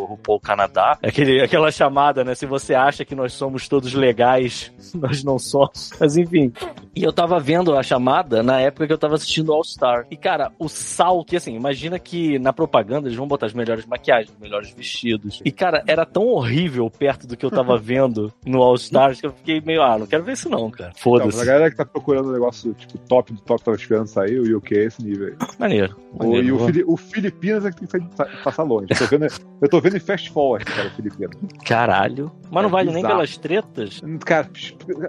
RuPaul 0.10 0.40
Canadá, 0.40 0.98
aquele, 1.04 1.42
aquela 1.42 1.72
chamada, 1.72 2.24
né? 2.24 2.36
Se 2.36 2.46
você 2.46 2.74
acha 2.76 3.04
que 3.06 3.16
nós 3.16 3.34
somos 3.34 3.68
todos 3.68 3.94
legais, 3.94 4.72
nós 4.96 5.24
não 5.24 5.38
somos. 5.40 5.92
Mas 6.00 6.18
enfim. 6.18 6.52
E 6.96 7.04
eu 7.04 7.14
tava 7.14 7.40
vendo 7.40 7.76
a 7.76 7.84
chamada 7.84 8.42
na 8.44 8.60
época 8.60 8.88
que 8.88 8.94
eu 8.94 8.98
tava 8.98 9.16
assistindo 9.16 9.54
All 9.54 9.64
Star. 9.64 10.06
E, 10.12 10.18
cara, 10.18 10.52
o 10.60 10.68
salto, 10.68 11.34
e 11.34 11.38
assim, 11.38 11.56
imagina 11.56 11.98
que 12.00 12.38
na 12.40 12.52
propaganda 12.52 13.08
eles 13.08 13.18
vão 13.18 13.28
botar 13.28 13.46
as 13.46 13.54
melhores 13.54 13.86
maquiagens, 13.86 14.32
os 14.34 14.40
melhores 14.40 14.72
vestidos. 14.72 15.42
E, 15.46 15.52
cara, 15.52 15.84
era 15.88 16.06
tão 16.06 16.26
horrível 16.28 16.90
perto 16.90 17.26
do 17.28 17.38
que 17.38 17.46
eu 17.46 17.52
tava 17.52 17.78
vendo 17.80 18.34
no 18.46 18.62
All 18.62 18.76
Stars 18.76 19.22
que 19.22 19.28
eu 19.28 19.32
fiquei 19.32 19.62
meio, 19.62 19.82
ah, 19.82 19.98
não 19.98 20.08
quero 20.08 20.24
ver 20.24 20.34
isso 20.34 20.50
não, 20.50 20.70
cara. 20.70 20.90
Então, 20.92 21.02
Foda-se. 21.02 21.38
pra 21.38 21.46
galera 21.46 21.72
que 21.72 21.78
tá 21.78 21.86
procurando 21.86 22.30
um 22.30 22.34
negócio, 22.34 22.74
tipo, 22.74 22.98
top 23.08 23.32
do 23.34 23.42
top 23.42 23.60
que 23.60 23.66
tava 23.66 23.78
esperando 23.78 24.08
sair, 24.08 24.40
o 24.40 24.58
UK 24.58 24.76
é 24.78 24.84
esse 24.86 25.04
nível 25.04 25.28
aí. 25.28 25.34
Maneiro. 25.58 25.96
O, 26.14 26.18
maneiro. 26.20 26.48
e 26.48 26.52
o, 26.52 26.66
Fili- 26.66 26.84
o 26.88 26.98
Filipinas 26.98 27.66
é 27.66 27.72
que 27.72 27.86
tem 27.88 28.02
que 28.02 28.16
sair- 28.16 28.44
passar 28.44 28.64
longe. 28.64 28.88
Tô 28.88 29.06
vendo, 29.06 29.28
eu 29.62 29.70
tô 29.70 29.80
vendo 29.82 29.98
em 29.98 30.00
fast 30.00 30.30
forward, 30.32 30.64
cara, 30.66 30.88
o 30.88 30.92
Filipinas. 30.92 31.32
Caralho. 31.66 32.32
Mas 32.52 32.64
não 32.64 32.70
É 32.70 32.72
vale 32.72 32.86
nem 32.88 32.96
bizarro. 32.96 33.14
pelas 33.16 33.38
tretas? 33.38 34.02
Cara, 34.26 34.50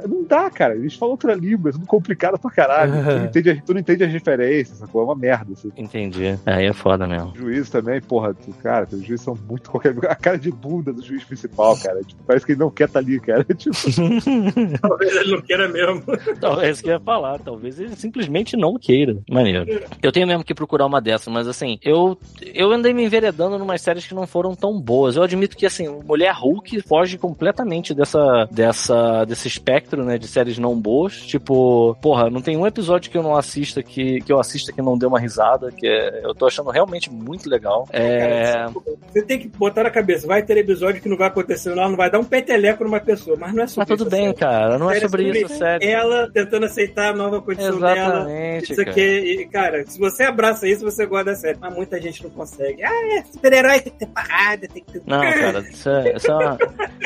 não 0.09 0.25
dá, 0.25 0.51
cara. 0.51 0.75
Eles 0.75 0.95
falam 0.95 1.13
outra 1.13 1.35
língua, 1.35 1.71
é 1.71 1.73
tudo 1.73 1.87
complicado 1.87 2.39
pra 2.39 2.51
caralho. 2.51 2.93
Tu 2.93 3.07
não 3.19 3.25
entende, 3.27 3.63
tu 3.65 3.73
não 3.75 3.81
entende 3.81 4.05
as 4.05 4.13
referências, 4.13 4.79
sacou? 4.79 5.01
É 5.03 5.05
uma 5.05 5.15
merda. 5.17 5.53
Assim. 5.55 5.71
Entendi. 5.77 6.39
Aí 6.45 6.67
é 6.67 6.73
foda 6.73 7.07
mesmo. 7.07 7.31
O 7.33 7.37
juiz 7.37 7.71
também, 7.71 8.01
porra, 8.01 8.35
tu- 8.35 8.53
cara, 8.63 8.87
os 8.93 9.01
juízes 9.05 9.23
são 9.23 9.39
muito 9.49 9.71
qualquer. 9.71 9.95
A 10.09 10.15
cara 10.15 10.37
de 10.39 10.51
bunda 10.51 10.93
do 10.93 11.03
juiz 11.03 11.25
principal, 11.25 11.77
cara. 11.79 12.01
Tipo, 12.03 12.23
parece 12.27 12.45
que 12.45 12.53
ele 12.53 12.61
não 12.61 12.71
quer 12.71 12.85
estar 12.89 12.99
ali, 12.99 13.19
cara. 13.21 13.45
Tipo, 13.55 13.77
Talvez 14.83 15.17
ele 15.17 15.31
não 15.33 15.41
queira 15.43 15.69
mesmo. 15.69 16.03
Talvez 16.41 16.73
isso 16.77 16.83
que 16.83 16.89
eu 16.91 16.95
ia 16.95 17.01
falar. 17.01 17.39
Talvez 17.39 17.79
ele 17.81 17.97
simplesmente 17.97 18.57
não 18.57 18.75
queira. 18.79 19.17
Maneiro. 19.31 19.65
Eu 20.03 20.13
tenho 20.13 20.27
mesmo 20.27 20.45
que 20.45 20.55
procurar 20.55 20.87
uma 20.87 21.01
dessas, 21.01 21.33
mas 21.33 21.47
assim, 21.49 21.79
eu, 21.83 22.19
eu 22.55 22.71
andei 22.73 22.93
me 22.93 23.05
enveredando 23.05 23.59
numas 23.59 23.81
séries 23.81 24.07
que 24.07 24.15
não 24.15 24.20
foram 24.27 24.55
tão 24.55 24.81
boas. 24.81 25.17
Eu 25.17 25.23
admito 25.23 25.57
que, 25.57 25.67
assim, 25.67 25.89
Mulher 25.89 26.35
Hulk 26.35 26.83
foge 26.83 27.19
completamente 27.19 27.95
dessa, 27.95 28.49
dessa, 28.51 29.25
desse 29.25 29.49
espectro, 29.49 30.05
né, 30.05 30.19
de 30.19 30.27
séries 30.29 30.59
não 30.59 30.79
boas. 30.81 31.17
Tipo, 31.17 31.97
porra, 32.01 32.31
não 32.31 32.41
tem 32.41 32.57
um 32.57 32.67
episódio 32.67 33.11
que 33.11 33.19
eu 33.19 33.23
não 33.23 33.37
assista 33.37 33.83
que, 33.83 34.21
que 34.21 34.33
eu 34.33 34.39
assista 34.39 34.73
que 34.73 34.83
não 34.83 34.97
dê 34.97 35.07
uma 35.07 35.19
risada, 35.19 35.71
que 35.71 35.87
é, 35.87 36.25
eu 36.25 36.35
tô 36.35 36.47
achando 36.47 36.71
realmente 36.71 37.11
muito 37.11 37.49
legal. 37.49 37.89
É. 37.93 38.53
Cara, 38.53 38.73
Você 39.13 39.23
tem 39.23 39.39
que 39.39 39.49
botar 39.49 39.83
na 39.83 39.91
cabeça, 39.91 40.27
vai 40.27 40.43
ter 40.43 40.57
episódio 40.57 41.01
que 41.01 41.09
não 41.09 41.17
vai 41.17 41.29
acontecer 41.29 41.75
nada, 41.75 41.89
não 41.89 41.97
vai 41.97 42.11
dar 42.11 42.19
um 42.19 42.25
peteleco 42.25 42.85
numa 42.85 43.01
pessoa, 43.01 43.37
mas 43.39 43.53
não 43.53 43.61
é 43.61 43.63
Mas 43.63 43.73
sobre 43.73 43.97
tudo 43.97 44.09
isso, 44.09 44.11
bem, 44.11 44.35
cara. 44.35 44.79
Não 44.79 44.91
é 44.91 44.95
Sério, 44.95 45.09
sobre 45.09 45.41
isso, 45.41 45.55
sério. 45.57 45.89
Ela 45.89 46.31
tentando 46.31 46.67
aceitar 46.67 47.13
a 47.13 47.17
nova 47.17 47.41
condição 47.41 47.79
dela. 47.79 48.21
Exatamente, 48.21 48.73
Isso 48.73 48.77
cara. 48.77 48.91
aqui, 48.91 49.03
e, 49.03 49.47
cara, 49.47 49.87
se 49.87 49.99
você 49.99 50.25
abraça 50.25 50.69
isso, 50.69 50.85
você 50.85 51.07
gosta 51.07 51.27
da 51.27 51.35
série. 51.35 51.59
Mas 51.61 51.75
muita 51.75 52.01
gente 52.01 52.23
não 52.23 52.31
consegue. 52.31 52.83
Ah, 52.83 53.17
é, 53.17 53.25
super-herói 53.25 53.81
tem 53.81 53.93
que 53.93 53.99
ter 53.99 54.07
parada, 54.11 54.69
tem 54.69 54.83
que 54.83 54.93
ter. 54.93 55.03
Não, 55.07 55.21
cara, 55.33 55.61
isso 55.61 55.89
é, 55.89 56.17
isso, 56.17 56.31
é 56.31 56.35
uma- 56.35 56.59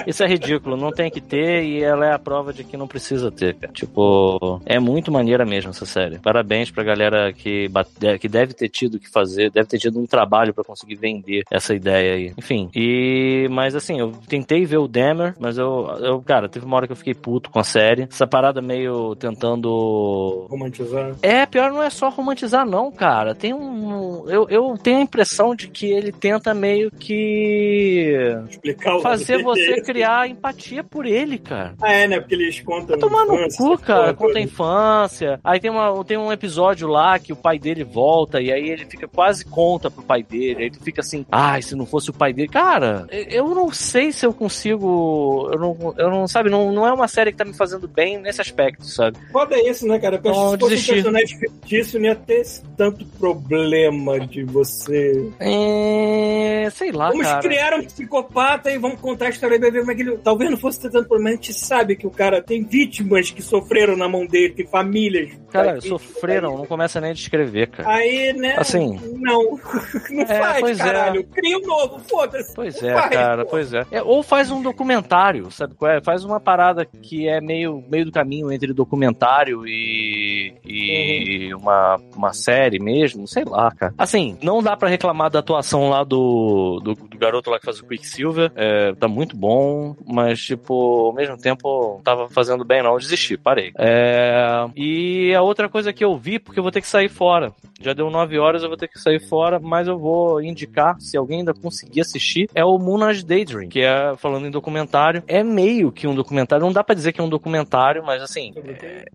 isso 0.06 0.22
é 0.22 0.26
ridículo. 0.26 0.76
Não 0.76 0.90
tem 0.92 1.10
que 1.10 1.20
ter 1.20 1.64
e 1.64 1.82
ela 1.82 2.06
é 2.06 2.12
a 2.12 2.18
prova 2.18 2.52
de 2.52 2.64
que 2.64 2.76
não 2.76 2.86
precisa 2.86 3.30
ter, 3.30 3.54
cara. 3.54 3.72
Tipo, 3.72 4.60
é 4.66 4.78
muito 4.78 5.10
maneira 5.12 5.44
mesmo 5.44 5.70
essa 5.70 5.86
série. 5.86 6.18
Parabéns 6.18 6.70
pra 6.70 6.82
galera 6.84 7.32
que, 7.32 7.68
bate- 7.68 8.18
que 8.18 8.28
deve 8.28 8.54
ter 8.54 8.68
tido 8.68 8.98
que 8.98 9.08
fazer, 9.08 9.50
deve 9.50 9.68
ter 9.68 9.78
tido 9.78 9.98
um 10.00 10.06
trabalho 10.06 10.52
pra 10.54 10.64
conseguir 10.64 10.96
vender 10.96 11.44
essa 11.50 11.74
ideia 11.74 12.14
aí. 12.14 12.32
Enfim, 12.38 12.68
e. 12.74 13.46
Mas 13.50 13.74
assim, 13.74 13.98
eu 14.00 14.12
tentei 14.28 14.64
ver 14.64 14.78
o 14.78 14.88
Demer, 14.88 15.34
mas 15.38 15.58
eu, 15.58 15.86
eu, 16.00 16.20
cara, 16.22 16.48
teve 16.48 16.64
uma 16.66 16.76
hora 16.76 16.86
que 16.86 16.92
eu 16.92 16.96
fiquei 16.96 17.14
puto 17.14 17.50
com 17.50 17.58
a 17.58 17.64
série. 17.64 18.02
Essa 18.10 18.26
parada 18.26 18.60
meio 18.62 19.14
tentando 19.16 20.46
Romantizando. 20.50 21.16
é, 21.22 21.46
pior 21.46 21.70
não 21.70 21.82
é 21.82 21.90
só 21.90 22.08
romantizar, 22.08 22.66
não, 22.66 22.90
cara. 22.90 23.34
Tem 23.34 23.52
um. 23.52 24.28
Eu, 24.28 24.46
eu 24.48 24.74
tenho 24.82 24.98
a 24.98 25.02
impressão 25.02 25.54
de 25.54 25.68
que 25.68 25.86
ele 25.90 26.12
tenta 26.12 26.54
meio 26.54 26.90
que. 26.98 28.14
Explicar 28.48 28.96
o 28.96 29.00
fazer 29.00 29.42
você 29.44 29.80
criar 29.82 30.28
empatia 30.28 30.82
por 30.82 31.06
ele, 31.06 31.38
cara. 31.38 31.74
Ah, 31.80 31.92
é, 31.92 32.08
né? 32.08 32.20
Porque 32.20 32.34
eles 32.34 32.60
contam. 32.60 32.98
Tomar 32.98 33.26
no 33.26 33.34
infância, 33.34 33.58
cu, 33.58 33.78
cara, 33.78 34.14
conta 34.14 34.38
a 34.38 34.42
infância. 34.42 35.40
Aí 35.42 35.60
tem, 35.60 35.70
uma, 35.70 36.04
tem 36.04 36.16
um 36.16 36.32
episódio 36.32 36.88
lá 36.88 37.18
que 37.18 37.32
o 37.32 37.36
pai 37.36 37.58
dele 37.58 37.84
volta 37.84 38.40
e 38.40 38.52
aí 38.52 38.68
ele 38.68 38.84
fica 38.86 39.06
quase 39.08 39.44
conta 39.44 39.90
pro 39.90 40.02
pai 40.02 40.22
dele. 40.22 40.64
Aí 40.64 40.70
tu 40.70 40.82
fica 40.82 41.00
assim, 41.00 41.24
ai, 41.30 41.62
se 41.62 41.74
não 41.74 41.86
fosse 41.86 42.10
o 42.10 42.14
pai 42.14 42.32
dele. 42.32 42.48
Cara, 42.48 43.06
eu 43.10 43.48
não 43.54 43.72
sei 43.72 44.12
se 44.12 44.24
eu 44.24 44.32
consigo. 44.32 45.50
Eu 45.52 45.58
não, 45.58 45.94
eu 45.98 46.10
não 46.10 46.28
sabe, 46.28 46.50
não, 46.50 46.72
não 46.72 46.86
é 46.86 46.92
uma 46.92 47.08
série 47.08 47.32
que 47.32 47.38
tá 47.38 47.44
me 47.44 47.54
fazendo 47.54 47.86
bem 47.88 48.18
nesse 48.18 48.40
aspecto, 48.40 48.84
sabe? 48.84 49.18
Foda 49.32 49.54
é 49.56 49.68
isso, 49.68 49.86
né, 49.86 49.98
cara? 49.98 50.18
Porque 50.18 50.36
Não, 50.36 50.52
se 50.52 50.58
fosse 50.58 50.70
desisti. 50.70 50.90
um 50.92 50.94
personagem 50.94 51.38
fictício, 51.38 52.00
não 52.00 52.06
ia 52.06 52.14
ter 52.16 52.40
esse 52.40 52.62
tanto 52.76 53.04
problema 53.18 54.20
de 54.20 54.44
você. 54.44 55.30
É. 55.40 56.68
Sei 56.84 56.92
lá, 56.92 57.08
Vamos 57.08 57.26
cara. 57.26 57.40
criar 57.40 57.74
um 57.78 57.82
psicopata 57.84 58.70
e 58.70 58.76
vamos 58.76 59.00
contar 59.00 59.26
a 59.26 59.28
história 59.30 59.58
dele, 59.58 59.72
ver 59.72 59.78
como 59.80 59.92
é 59.92 59.94
que 59.94 60.02
ele. 60.02 60.18
Talvez 60.18 60.50
não 60.50 60.58
fosse 60.58 60.82
tanto 60.82 61.08
problema. 61.08 61.30
A 61.30 61.32
gente 61.32 61.54
sabe 61.54 61.96
que 61.96 62.06
o 62.06 62.10
cara 62.10 62.42
tem 62.42 62.62
vítimas 62.62 63.30
que 63.30 63.40
sofreram 63.40 63.96
na 63.96 64.06
mão 64.06 64.26
dele, 64.26 64.52
tem 64.52 64.66
famílias. 64.66 65.30
Cara, 65.50 65.72
Aí- 65.74 65.80
sofreram, 65.80 66.58
não 66.58 66.66
começa 66.66 67.00
nem 67.00 67.10
a 67.12 67.14
descrever, 67.14 67.68
cara. 67.68 67.88
Aí, 67.88 68.34
né? 68.34 68.56
Assim. 68.58 68.98
Não. 69.18 69.58
Não 70.10 70.22
É, 70.22 70.26
faz, 70.26 70.60
pois 70.60 70.78
é. 70.80 70.84
caralho. 70.84 71.24
Cria 71.24 71.56
um 71.58 71.62
novo, 71.62 71.98
foda-se. 72.00 72.54
Pois 72.54 72.82
é, 72.82 72.92
faz, 72.94 73.10
cara, 73.10 73.44
pô. 73.44 73.50
pois 73.52 73.72
é. 73.72 73.86
É, 73.90 74.02
Ou 74.02 74.22
faz 74.22 74.50
um 74.50 74.60
documentário, 74.62 75.50
sabe 75.50 75.74
qual 75.74 75.90
é? 75.90 76.02
Faz 76.02 76.22
uma 76.24 76.38
parada 76.38 76.84
que 76.84 77.26
é 77.28 77.40
meio, 77.40 77.82
meio 77.88 78.04
do 78.04 78.12
caminho 78.12 78.52
entre 78.52 78.72
documentário 78.74 79.66
e, 79.66 80.52
e 80.64 81.54
Uhum. 81.54 81.60
uma, 81.60 82.00
uma 82.16 82.32
série 82.32 82.78
mesmo, 82.78 83.26
sei 83.26 83.44
lá, 83.44 83.70
cara. 83.72 83.94
Assim, 83.96 84.36
não 84.42 84.62
dá 84.62 84.76
pra 84.76 84.88
reclamar 84.88 85.30
da 85.30 85.38
atuação 85.38 85.88
lá 85.88 86.04
do, 86.04 86.73
do, 86.80 86.94
do 87.14 87.18
garoto 87.18 87.50
lá 87.50 87.58
que 87.58 87.64
faz 87.64 87.78
o 87.80 87.86
Quicksilver, 87.86 88.50
é, 88.54 88.92
tá 88.94 89.08
muito 89.08 89.36
bom, 89.36 89.96
mas, 90.06 90.40
tipo, 90.40 91.06
ao 91.06 91.12
mesmo 91.12 91.36
tempo, 91.38 91.94
não 91.96 92.02
tava 92.02 92.28
fazendo 92.28 92.64
bem 92.64 92.82
não, 92.82 92.96
desisti, 92.98 93.36
parei. 93.36 93.72
É, 93.78 94.66
e 94.76 95.32
a 95.34 95.42
outra 95.42 95.68
coisa 95.68 95.92
que 95.92 96.04
eu 96.04 96.16
vi, 96.16 96.38
porque 96.38 96.58
eu 96.58 96.62
vou 96.62 96.72
ter 96.72 96.80
que 96.80 96.86
sair 96.88 97.08
fora, 97.08 97.52
já 97.80 97.92
deu 97.92 98.10
9 98.10 98.38
horas, 98.38 98.62
eu 98.62 98.68
vou 98.68 98.76
ter 98.76 98.88
que 98.88 98.98
sair 98.98 99.20
fora, 99.28 99.58
mas 99.60 99.86
eu 99.88 99.98
vou 99.98 100.42
indicar, 100.42 100.96
se 101.00 101.16
alguém 101.16 101.38
ainda 101.38 101.54
conseguir 101.54 102.00
assistir, 102.00 102.48
é 102.54 102.64
o 102.64 102.78
Moonage 102.78 103.24
Daydream, 103.24 103.68
que 103.68 103.80
é, 103.80 104.14
falando 104.16 104.46
em 104.46 104.50
documentário, 104.50 105.22
é 105.26 105.42
meio 105.42 105.92
que 105.92 106.06
um 106.06 106.14
documentário, 106.14 106.64
não 106.64 106.72
dá 106.72 106.82
pra 106.82 106.94
dizer 106.94 107.12
que 107.12 107.20
é 107.20 107.24
um 107.24 107.28
documentário, 107.28 108.02
mas 108.04 108.22
assim, 108.22 108.52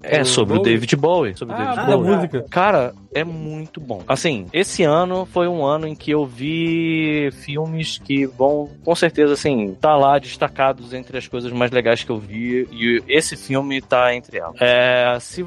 é 0.03 0.23
sobre 0.23 0.57
o? 0.57 0.61
David 0.61 0.95
Bowie, 0.95 1.35
sobre 1.37 1.55
o 1.55 1.57
Ah, 1.57 1.61
David 1.63 1.87
da 1.87 1.97
Bowie. 1.97 2.15
música. 2.15 2.45
Cara, 2.49 2.93
é 3.13 3.23
muito 3.23 3.79
bom. 3.81 4.01
Assim, 4.07 4.45
esse 4.53 4.83
ano 4.83 5.25
foi 5.25 5.47
um 5.47 5.65
ano 5.65 5.87
em 5.87 5.95
que 5.95 6.11
eu 6.11 6.25
vi 6.25 7.29
filmes 7.43 7.88
que 7.97 8.25
vão, 8.25 8.69
com 8.83 8.95
certeza, 8.95 9.33
assim, 9.33 9.75
tá 9.79 9.95
lá 9.95 10.19
destacados 10.19 10.93
entre 10.93 11.17
as 11.17 11.27
coisas 11.27 11.51
mais 11.51 11.71
legais 11.71 12.03
que 12.03 12.09
eu 12.09 12.17
vi. 12.17 12.67
E 12.71 13.03
esse 13.07 13.35
filme 13.35 13.81
tá 13.81 14.13
entre 14.13 14.37
elas. 14.37 14.55
É, 14.59 15.17
se, 15.19 15.45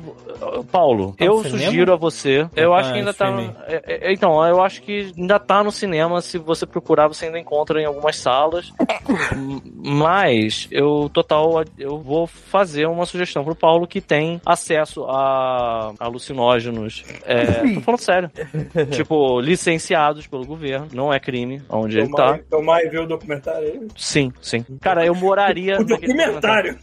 Paulo, 0.70 1.14
Tá 1.16 1.24
no 1.24 1.30
eu 1.30 1.42
cinema? 1.42 1.64
sugiro 1.64 1.92
a 1.92 1.96
você. 1.96 2.48
Eu 2.56 2.70
tá 2.70 2.76
acho 2.76 2.92
que 2.92 2.98
ainda 2.98 3.14
tá. 3.14 3.28
streaming? 3.30 3.54
é, 3.66 4.08
é, 4.08 4.12
então, 4.12 4.44
eu 4.46 4.62
acho 4.62 4.82
que 4.82 5.12
ainda 5.16 5.38
tá 5.38 5.62
no 5.62 5.70
cinema. 5.70 6.20
Se 6.20 6.38
você 6.38 6.66
procurar, 6.66 7.08
você 7.08 7.26
ainda 7.26 7.38
encontra 7.38 7.80
em 7.80 7.84
algumas 7.84 8.16
salas. 8.16 8.72
Mas 9.76 10.68
eu 10.70 11.10
total 11.12 11.64
eu 11.78 11.98
vou 11.98 12.26
fazer 12.26 12.86
uma 12.86 13.06
sugestão 13.06 13.44
pro 13.44 13.54
Paulo 13.54 13.86
que 13.86 14.00
tem 14.00 14.40
acesso 14.44 15.04
a 15.04 15.92
alucinógenos. 15.98 17.04
É, 17.24 17.74
tô 17.74 17.80
falando 17.80 18.00
sério. 18.00 18.30
tipo, 18.92 19.40
licenciados 19.40 20.26
pelo 20.26 20.44
governo. 20.44 20.88
Não 20.92 21.12
é 21.12 21.18
crime 21.18 21.62
onde 21.68 21.98
ele 21.98 22.10
tá. 22.10 22.31
Tomar 22.38 22.84
e 22.84 22.88
ver 22.88 23.00
o 23.00 23.06
documentário 23.06 23.68
aí. 23.68 23.88
Sim, 23.96 24.32
sim. 24.40 24.64
Cara, 24.80 25.04
eu 25.04 25.14
moraria. 25.14 25.80
O 25.80 25.84
documentário. 25.84 26.78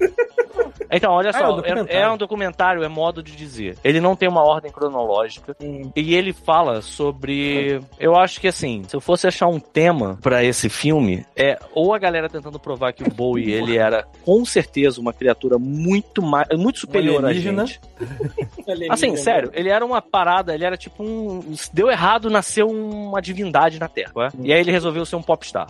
Então, 0.92 1.12
olha 1.12 1.32
Ah, 1.34 1.38
é 1.38 1.40
só, 1.40 1.56
um 1.56 1.62
é, 1.62 2.02
é 2.02 2.10
um 2.10 2.18
documentário, 2.18 2.84
é 2.84 2.88
modo 2.88 3.22
de 3.22 3.36
dizer. 3.36 3.78
Ele 3.84 4.00
não 4.00 4.16
tem 4.16 4.28
uma 4.28 4.44
ordem 4.44 4.72
cronológica 4.72 5.56
Hum. 5.62 5.92
e 5.96 6.16
ele 6.16 6.34
fala 6.34 6.82
sobre. 6.82 7.80
Eu 8.00 8.16
acho 8.16 8.40
que 8.40 8.48
assim, 8.48 8.84
se 8.88 8.96
eu 8.96 9.02
fosse 9.02 9.28
achar 9.28 9.48
um 9.48 9.60
tema 9.60 10.18
pra 10.22 10.44
esse 10.44 10.70
filme, 10.70 11.26
é 11.36 11.58
ou 11.74 11.94
a 11.94 12.00
galera 12.00 12.30
tentando 12.30 12.60
provar 12.60 12.94
que 12.94 13.04
o 13.04 13.10
Bowie 13.12 13.52
ele 13.52 13.78
era 13.78 14.06
com 14.24 14.44
certeza 14.46 15.00
uma 15.00 15.14
criatura 15.14 15.58
muito 15.60 16.22
mais, 16.22 16.48
muito 16.58 16.80
superior 16.80 17.26
a 17.26 17.34
gente. 17.34 17.80
Assim, 18.90 19.16
sério, 19.16 19.52
ele 19.54 19.70
era 19.70 19.86
uma 19.86 20.02
parada, 20.02 20.54
ele 20.54 20.66
era 20.66 20.78
tipo 20.78 21.04
um. 21.04 21.42
Deu 21.74 21.90
errado, 21.90 22.30
nasceu 22.30 22.68
uma 22.70 23.22
divindade 23.22 23.80
na 23.80 23.88
Terra. 23.88 24.32
E 24.42 24.54
aí 24.54 24.60
ele 24.60 24.72
resolveu 24.72 25.06
ser 25.06 25.16
um 25.16 25.22
popstar. 25.22 25.68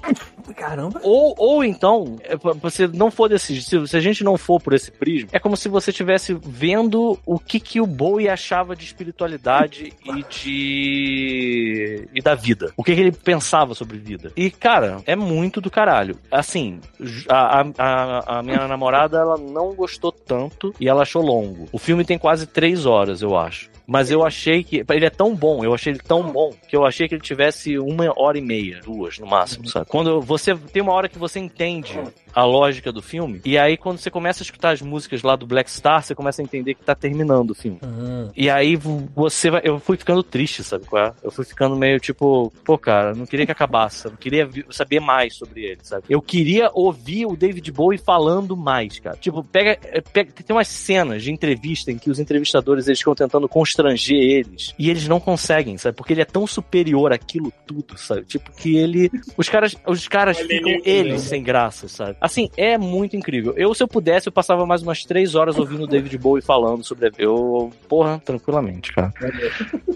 Caramba. 0.55 0.99
Ou, 1.03 1.33
ou 1.37 1.63
então, 1.63 2.17
é, 2.23 2.35
pra 2.37 2.53
você 2.53 2.87
não 2.87 3.09
for 3.11 3.29
desse. 3.29 3.61
Se, 3.61 3.87
se 3.87 3.97
a 3.97 3.99
gente 4.01 4.23
não 4.23 4.37
for 4.37 4.61
por 4.61 4.73
esse 4.73 4.91
prisma, 4.91 5.08
é 5.31 5.39
como 5.39 5.55
se 5.57 5.67
você 5.69 5.91
estivesse 5.91 6.37
vendo 6.41 7.17
o 7.25 7.39
que, 7.39 7.59
que 7.59 7.79
o 7.81 7.85
Bowie 7.87 8.29
achava 8.29 8.75
de 8.75 8.83
espiritualidade 8.85 9.93
e 10.05 10.23
de. 10.23 12.07
e 12.13 12.21
da 12.21 12.35
vida. 12.35 12.71
O 12.75 12.83
que, 12.83 12.93
que 12.95 13.01
ele 13.01 13.11
pensava 13.11 13.73
sobre 13.73 13.97
vida. 13.97 14.31
E, 14.35 14.49
cara, 14.51 15.01
é 15.05 15.15
muito 15.15 15.61
do 15.61 15.69
caralho. 15.71 16.17
Assim, 16.31 16.79
a, 17.27 17.61
a, 17.77 18.39
a- 18.39 18.43
minha 18.43 18.67
namorada, 18.67 19.17
ela 19.17 19.37
não 19.37 19.73
gostou 19.73 20.11
tanto 20.11 20.73
e 20.79 20.87
ela 20.87 21.01
achou 21.03 21.21
longo. 21.21 21.67
O 21.71 21.77
filme 21.79 22.03
tem 22.05 22.17
quase 22.17 22.45
três 22.47 22.85
horas, 22.85 23.21
eu 23.21 23.37
acho. 23.37 23.69
Mas 23.87 24.11
eu 24.11 24.23
achei 24.23 24.63
que. 24.63 24.83
Ele 24.89 25.05
é 25.05 25.09
tão 25.09 25.35
bom, 25.35 25.63
eu 25.63 25.73
achei 25.73 25.93
ele 25.93 25.99
tão 25.99 26.23
bom, 26.31 26.53
que 26.67 26.75
eu 26.75 26.85
achei 26.85 27.07
que 27.07 27.15
ele 27.15 27.21
tivesse 27.23 27.77
uma 27.79 28.13
hora 28.15 28.37
e 28.37 28.41
meia, 28.41 28.81
duas 28.83 29.17
no 29.17 29.25
máximo, 29.25 29.67
sabe? 29.67 29.87
Quando 29.87 30.21
você. 30.21 30.55
Tem 30.55 30.81
uma 30.81 30.93
hora 30.93 31.09
que 31.09 31.17
você 31.17 31.39
entende 31.39 31.99
a 32.33 32.43
lógica 32.43 32.91
do 32.91 33.01
filme, 33.01 33.41
e 33.45 33.57
aí 33.57 33.77
quando 33.77 33.97
você 33.97 34.09
começa 34.09 34.43
a 34.43 34.45
escutar 34.45 34.71
as 34.71 34.81
músicas 34.81 35.21
lá 35.23 35.35
do 35.35 35.45
Black 35.45 35.69
Star, 35.69 36.03
você 36.03 36.15
começa 36.15 36.41
a 36.41 36.43
entender 36.43 36.73
que 36.73 36.83
tá 36.83 36.95
terminando 36.95 37.51
o 37.51 37.55
filme. 37.55 37.79
Uhum. 37.83 38.29
E 38.35 38.49
aí 38.49 38.75
você 38.75 39.49
vai. 39.49 39.61
Eu 39.63 39.79
fui 39.79 39.97
ficando 39.97 40.23
triste, 40.23 40.63
sabe 40.63 40.85
qual 40.85 41.07
é? 41.07 41.13
Eu 41.23 41.31
fui 41.31 41.45
ficando 41.45 41.75
meio 41.75 41.99
tipo, 41.99 42.51
pô, 42.63 42.77
cara, 42.77 43.13
não 43.13 43.25
queria 43.25 43.45
que 43.45 43.51
acabasse, 43.51 44.05
eu 44.05 44.11
queria 44.11 44.49
saber 44.69 44.99
mais 44.99 45.35
sobre 45.35 45.63
ele, 45.65 45.79
sabe? 45.83 46.03
Eu 46.09 46.21
queria 46.21 46.69
ouvir 46.73 47.25
o 47.25 47.35
David 47.35 47.71
Bowie 47.71 47.97
falando 47.97 48.55
mais, 48.55 48.99
cara. 48.99 49.17
Tipo, 49.17 49.43
pega, 49.43 49.77
é, 49.83 50.01
pega 50.01 50.31
tem 50.31 50.55
umas 50.55 50.67
cenas 50.67 51.23
de 51.23 51.31
entrevista 51.31 51.91
em 51.91 51.97
que 51.97 52.09
os 52.09 52.19
entrevistadores 52.19 52.87
eles 52.87 52.99
ficam 52.99 53.15
tentando 53.15 53.47
constranger 53.47 54.17
eles 54.17 54.73
e 54.77 54.89
eles 54.89 55.07
não 55.07 55.19
conseguem, 55.19 55.77
sabe? 55.77 55.95
Porque 55.95 56.13
ele 56.13 56.21
é 56.21 56.25
tão 56.25 56.47
superior 56.47 57.11
àquilo 57.13 57.51
tudo, 57.65 57.97
sabe? 57.97 58.23
Tipo 58.23 58.51
que 58.51 58.77
ele 58.77 59.11
os 59.37 59.49
caras 59.49 59.75
os 59.87 60.07
caras 60.07 60.37
ficam 60.39 60.81
eles 60.83 61.21
sem 61.21 61.43
graça, 61.43 61.87
sabe? 61.87 62.17
Assim, 62.19 62.49
é 62.57 62.77
muito 62.77 63.15
incrível. 63.15 63.53
Eu 63.55 63.73
se 63.73 63.83
eu 63.83 63.87
pudesse 63.87 64.27
eu 64.27 64.33
passava 64.33 64.65
mais 64.65 64.81
umas 64.81 65.03
três 65.03 65.35
horas 65.35 65.57
ouvindo 65.57 65.83
o 65.83 65.87
David 65.87 66.17
Bowie 66.17 66.41
falando 66.41 66.83
sobre 66.83 67.07
a... 67.07 67.11
eu, 67.17 67.71
porra, 67.87 68.21
tranquilamente, 68.23 68.93
cara. 68.93 69.13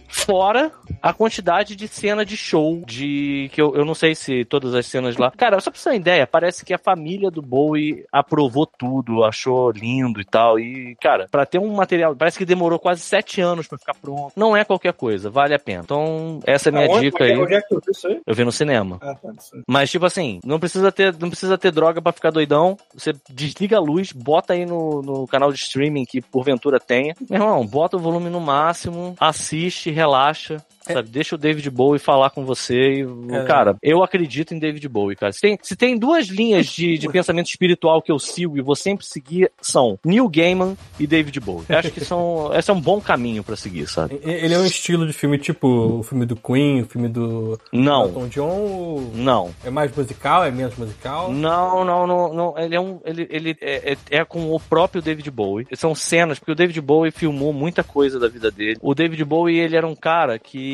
Fora 0.07 0.71
a 1.01 1.13
quantidade 1.13 1.75
de 1.75 1.87
cena 1.87 2.25
de 2.25 2.37
show, 2.37 2.81
de. 2.85 3.49
que 3.51 3.61
eu, 3.61 3.75
eu 3.75 3.83
não 3.83 3.93
sei 3.93 4.15
se 4.15 4.45
todas 4.45 4.73
as 4.73 4.85
cenas 4.85 5.17
lá. 5.17 5.31
Cara, 5.31 5.59
só 5.59 5.69
pra 5.69 5.79
você 5.79 5.89
ter 5.89 5.89
uma 5.89 5.95
ideia, 5.99 6.27
parece 6.27 6.63
que 6.63 6.73
a 6.73 6.77
família 6.77 7.29
do 7.29 7.41
Bowie 7.41 8.05
aprovou 8.11 8.65
tudo, 8.65 9.23
achou 9.23 9.71
lindo 9.71 10.21
e 10.21 10.25
tal. 10.25 10.59
E, 10.59 10.95
cara, 11.01 11.27
pra 11.29 11.45
ter 11.45 11.59
um 11.59 11.73
material, 11.73 12.15
parece 12.15 12.37
que 12.37 12.45
demorou 12.45 12.79
quase 12.79 13.01
sete 13.01 13.41
anos 13.41 13.67
pra 13.67 13.77
ficar 13.77 13.95
pronto. 13.95 14.31
Não 14.35 14.55
é 14.55 14.63
qualquer 14.63 14.93
coisa, 14.93 15.29
vale 15.29 15.53
a 15.53 15.59
pena. 15.59 15.81
Então, 15.83 16.39
essa 16.45 16.69
é 16.69 16.71
a 16.71 16.73
minha 16.73 16.87
Aonde? 16.87 17.11
dica 17.11 17.23
aí. 17.23 17.37
Onde 17.37 17.55
é 17.55 17.61
que 17.61 17.67
tu 17.67 17.81
viu 17.81 17.91
isso 17.91 18.07
aí? 18.07 18.21
Eu 18.25 18.35
vi 18.35 18.45
no 18.45 18.51
cinema. 18.51 18.99
Ah, 19.01 19.15
tá. 19.15 19.29
aí. 19.29 19.63
Mas, 19.67 19.91
tipo 19.91 20.05
assim, 20.05 20.39
não 20.45 20.59
precisa 20.59 20.91
ter, 20.91 21.13
não 21.19 21.29
precisa 21.29 21.57
ter 21.57 21.71
droga 21.71 22.01
pra 22.01 22.12
ficar 22.13 22.31
doidão. 22.31 22.77
Você 22.93 23.13
desliga 23.29 23.77
a 23.77 23.81
luz, 23.81 24.11
bota 24.11 24.53
aí 24.53 24.65
no, 24.65 25.01
no 25.01 25.27
canal 25.27 25.51
de 25.51 25.59
streaming 25.59 26.05
que 26.05 26.21
porventura 26.21 26.79
tenha. 26.79 27.15
Meu 27.29 27.41
irmão, 27.41 27.65
bota 27.65 27.97
o 27.97 27.99
volume 27.99 28.29
no 28.29 28.39
máximo, 28.39 29.15
assiste, 29.19 29.91
relaxa. 29.91 30.63
Sabe? 30.85 31.09
Deixa 31.09 31.35
o 31.35 31.37
David 31.37 31.69
Bowie 31.69 31.99
falar 31.99 32.29
com 32.29 32.45
você 32.45 33.01
e, 33.01 33.07
É. 33.33 33.43
cara, 33.45 33.75
eu 33.81 34.03
acredito 34.03 34.53
em 34.53 34.59
David 34.59 34.87
Bowie, 34.89 35.15
cara. 35.15 35.31
Se 35.31 35.39
tem, 35.41 35.57
se 35.61 35.75
tem 35.75 35.97
duas 35.97 36.27
linhas 36.27 36.67
de, 36.67 36.97
de 36.97 37.07
pensamento 37.09 37.47
espiritual 37.47 38.01
que 38.01 38.11
eu 38.11 38.19
sigo 38.19 38.57
e 38.57 38.61
vou 38.61 38.75
sempre 38.75 39.05
seguir, 39.05 39.51
são 39.61 39.97
Neil 40.03 40.27
Gaiman 40.27 40.75
e 40.99 41.07
David 41.07 41.39
Bowie. 41.39 41.65
Eu 41.69 41.77
acho 41.77 41.91
que 41.91 42.03
são, 42.03 42.51
esse 42.57 42.69
é 42.69 42.73
um 42.73 42.81
bom 42.81 42.99
caminho 42.99 43.43
pra 43.43 43.55
seguir, 43.55 43.87
sabe? 43.87 44.19
Ele 44.23 44.53
é 44.53 44.59
um 44.59 44.65
estilo 44.65 45.07
de 45.07 45.13
filme 45.13 45.37
tipo 45.37 45.67
o 45.67 46.03
filme 46.03 46.25
do 46.25 46.35
Queen, 46.35 46.81
o 46.81 46.85
filme 46.85 47.07
do 47.07 47.59
Não, 47.71 48.05
Elton 48.05 48.27
John. 48.27 49.11
não. 49.13 49.53
É 49.63 49.69
mais 49.69 49.95
musical, 49.95 50.43
é 50.43 50.51
menos 50.51 50.75
musical? 50.75 51.31
Não, 51.31 51.85
não, 51.85 52.05
não, 52.07 52.33
não. 52.33 52.57
Ele 52.57 52.75
é 52.75 52.79
um. 52.79 52.99
Ele, 53.05 53.27
ele 53.29 53.57
é, 53.61 53.93
é- 53.93 53.97
é 54.19 54.25
com 54.25 54.53
o 54.53 54.59
próprio 54.59 55.01
David 55.01 55.29
Bowie. 55.31 55.67
São 55.73 55.95
cenas, 55.95 56.39
porque 56.39 56.51
o 56.51 56.55
David 56.55 56.79
Bowie 56.81 57.11
filmou 57.11 57.53
muita 57.53 57.83
coisa 57.83 58.19
da 58.19 58.27
vida 58.27 58.51
dele. 58.51 58.77
O 58.81 58.93
David 58.93 59.23
Bowie, 59.23 59.59
ele 59.59 59.75
era 59.75 59.87
um 59.87 59.95
cara 59.95 60.37
que 60.39 60.72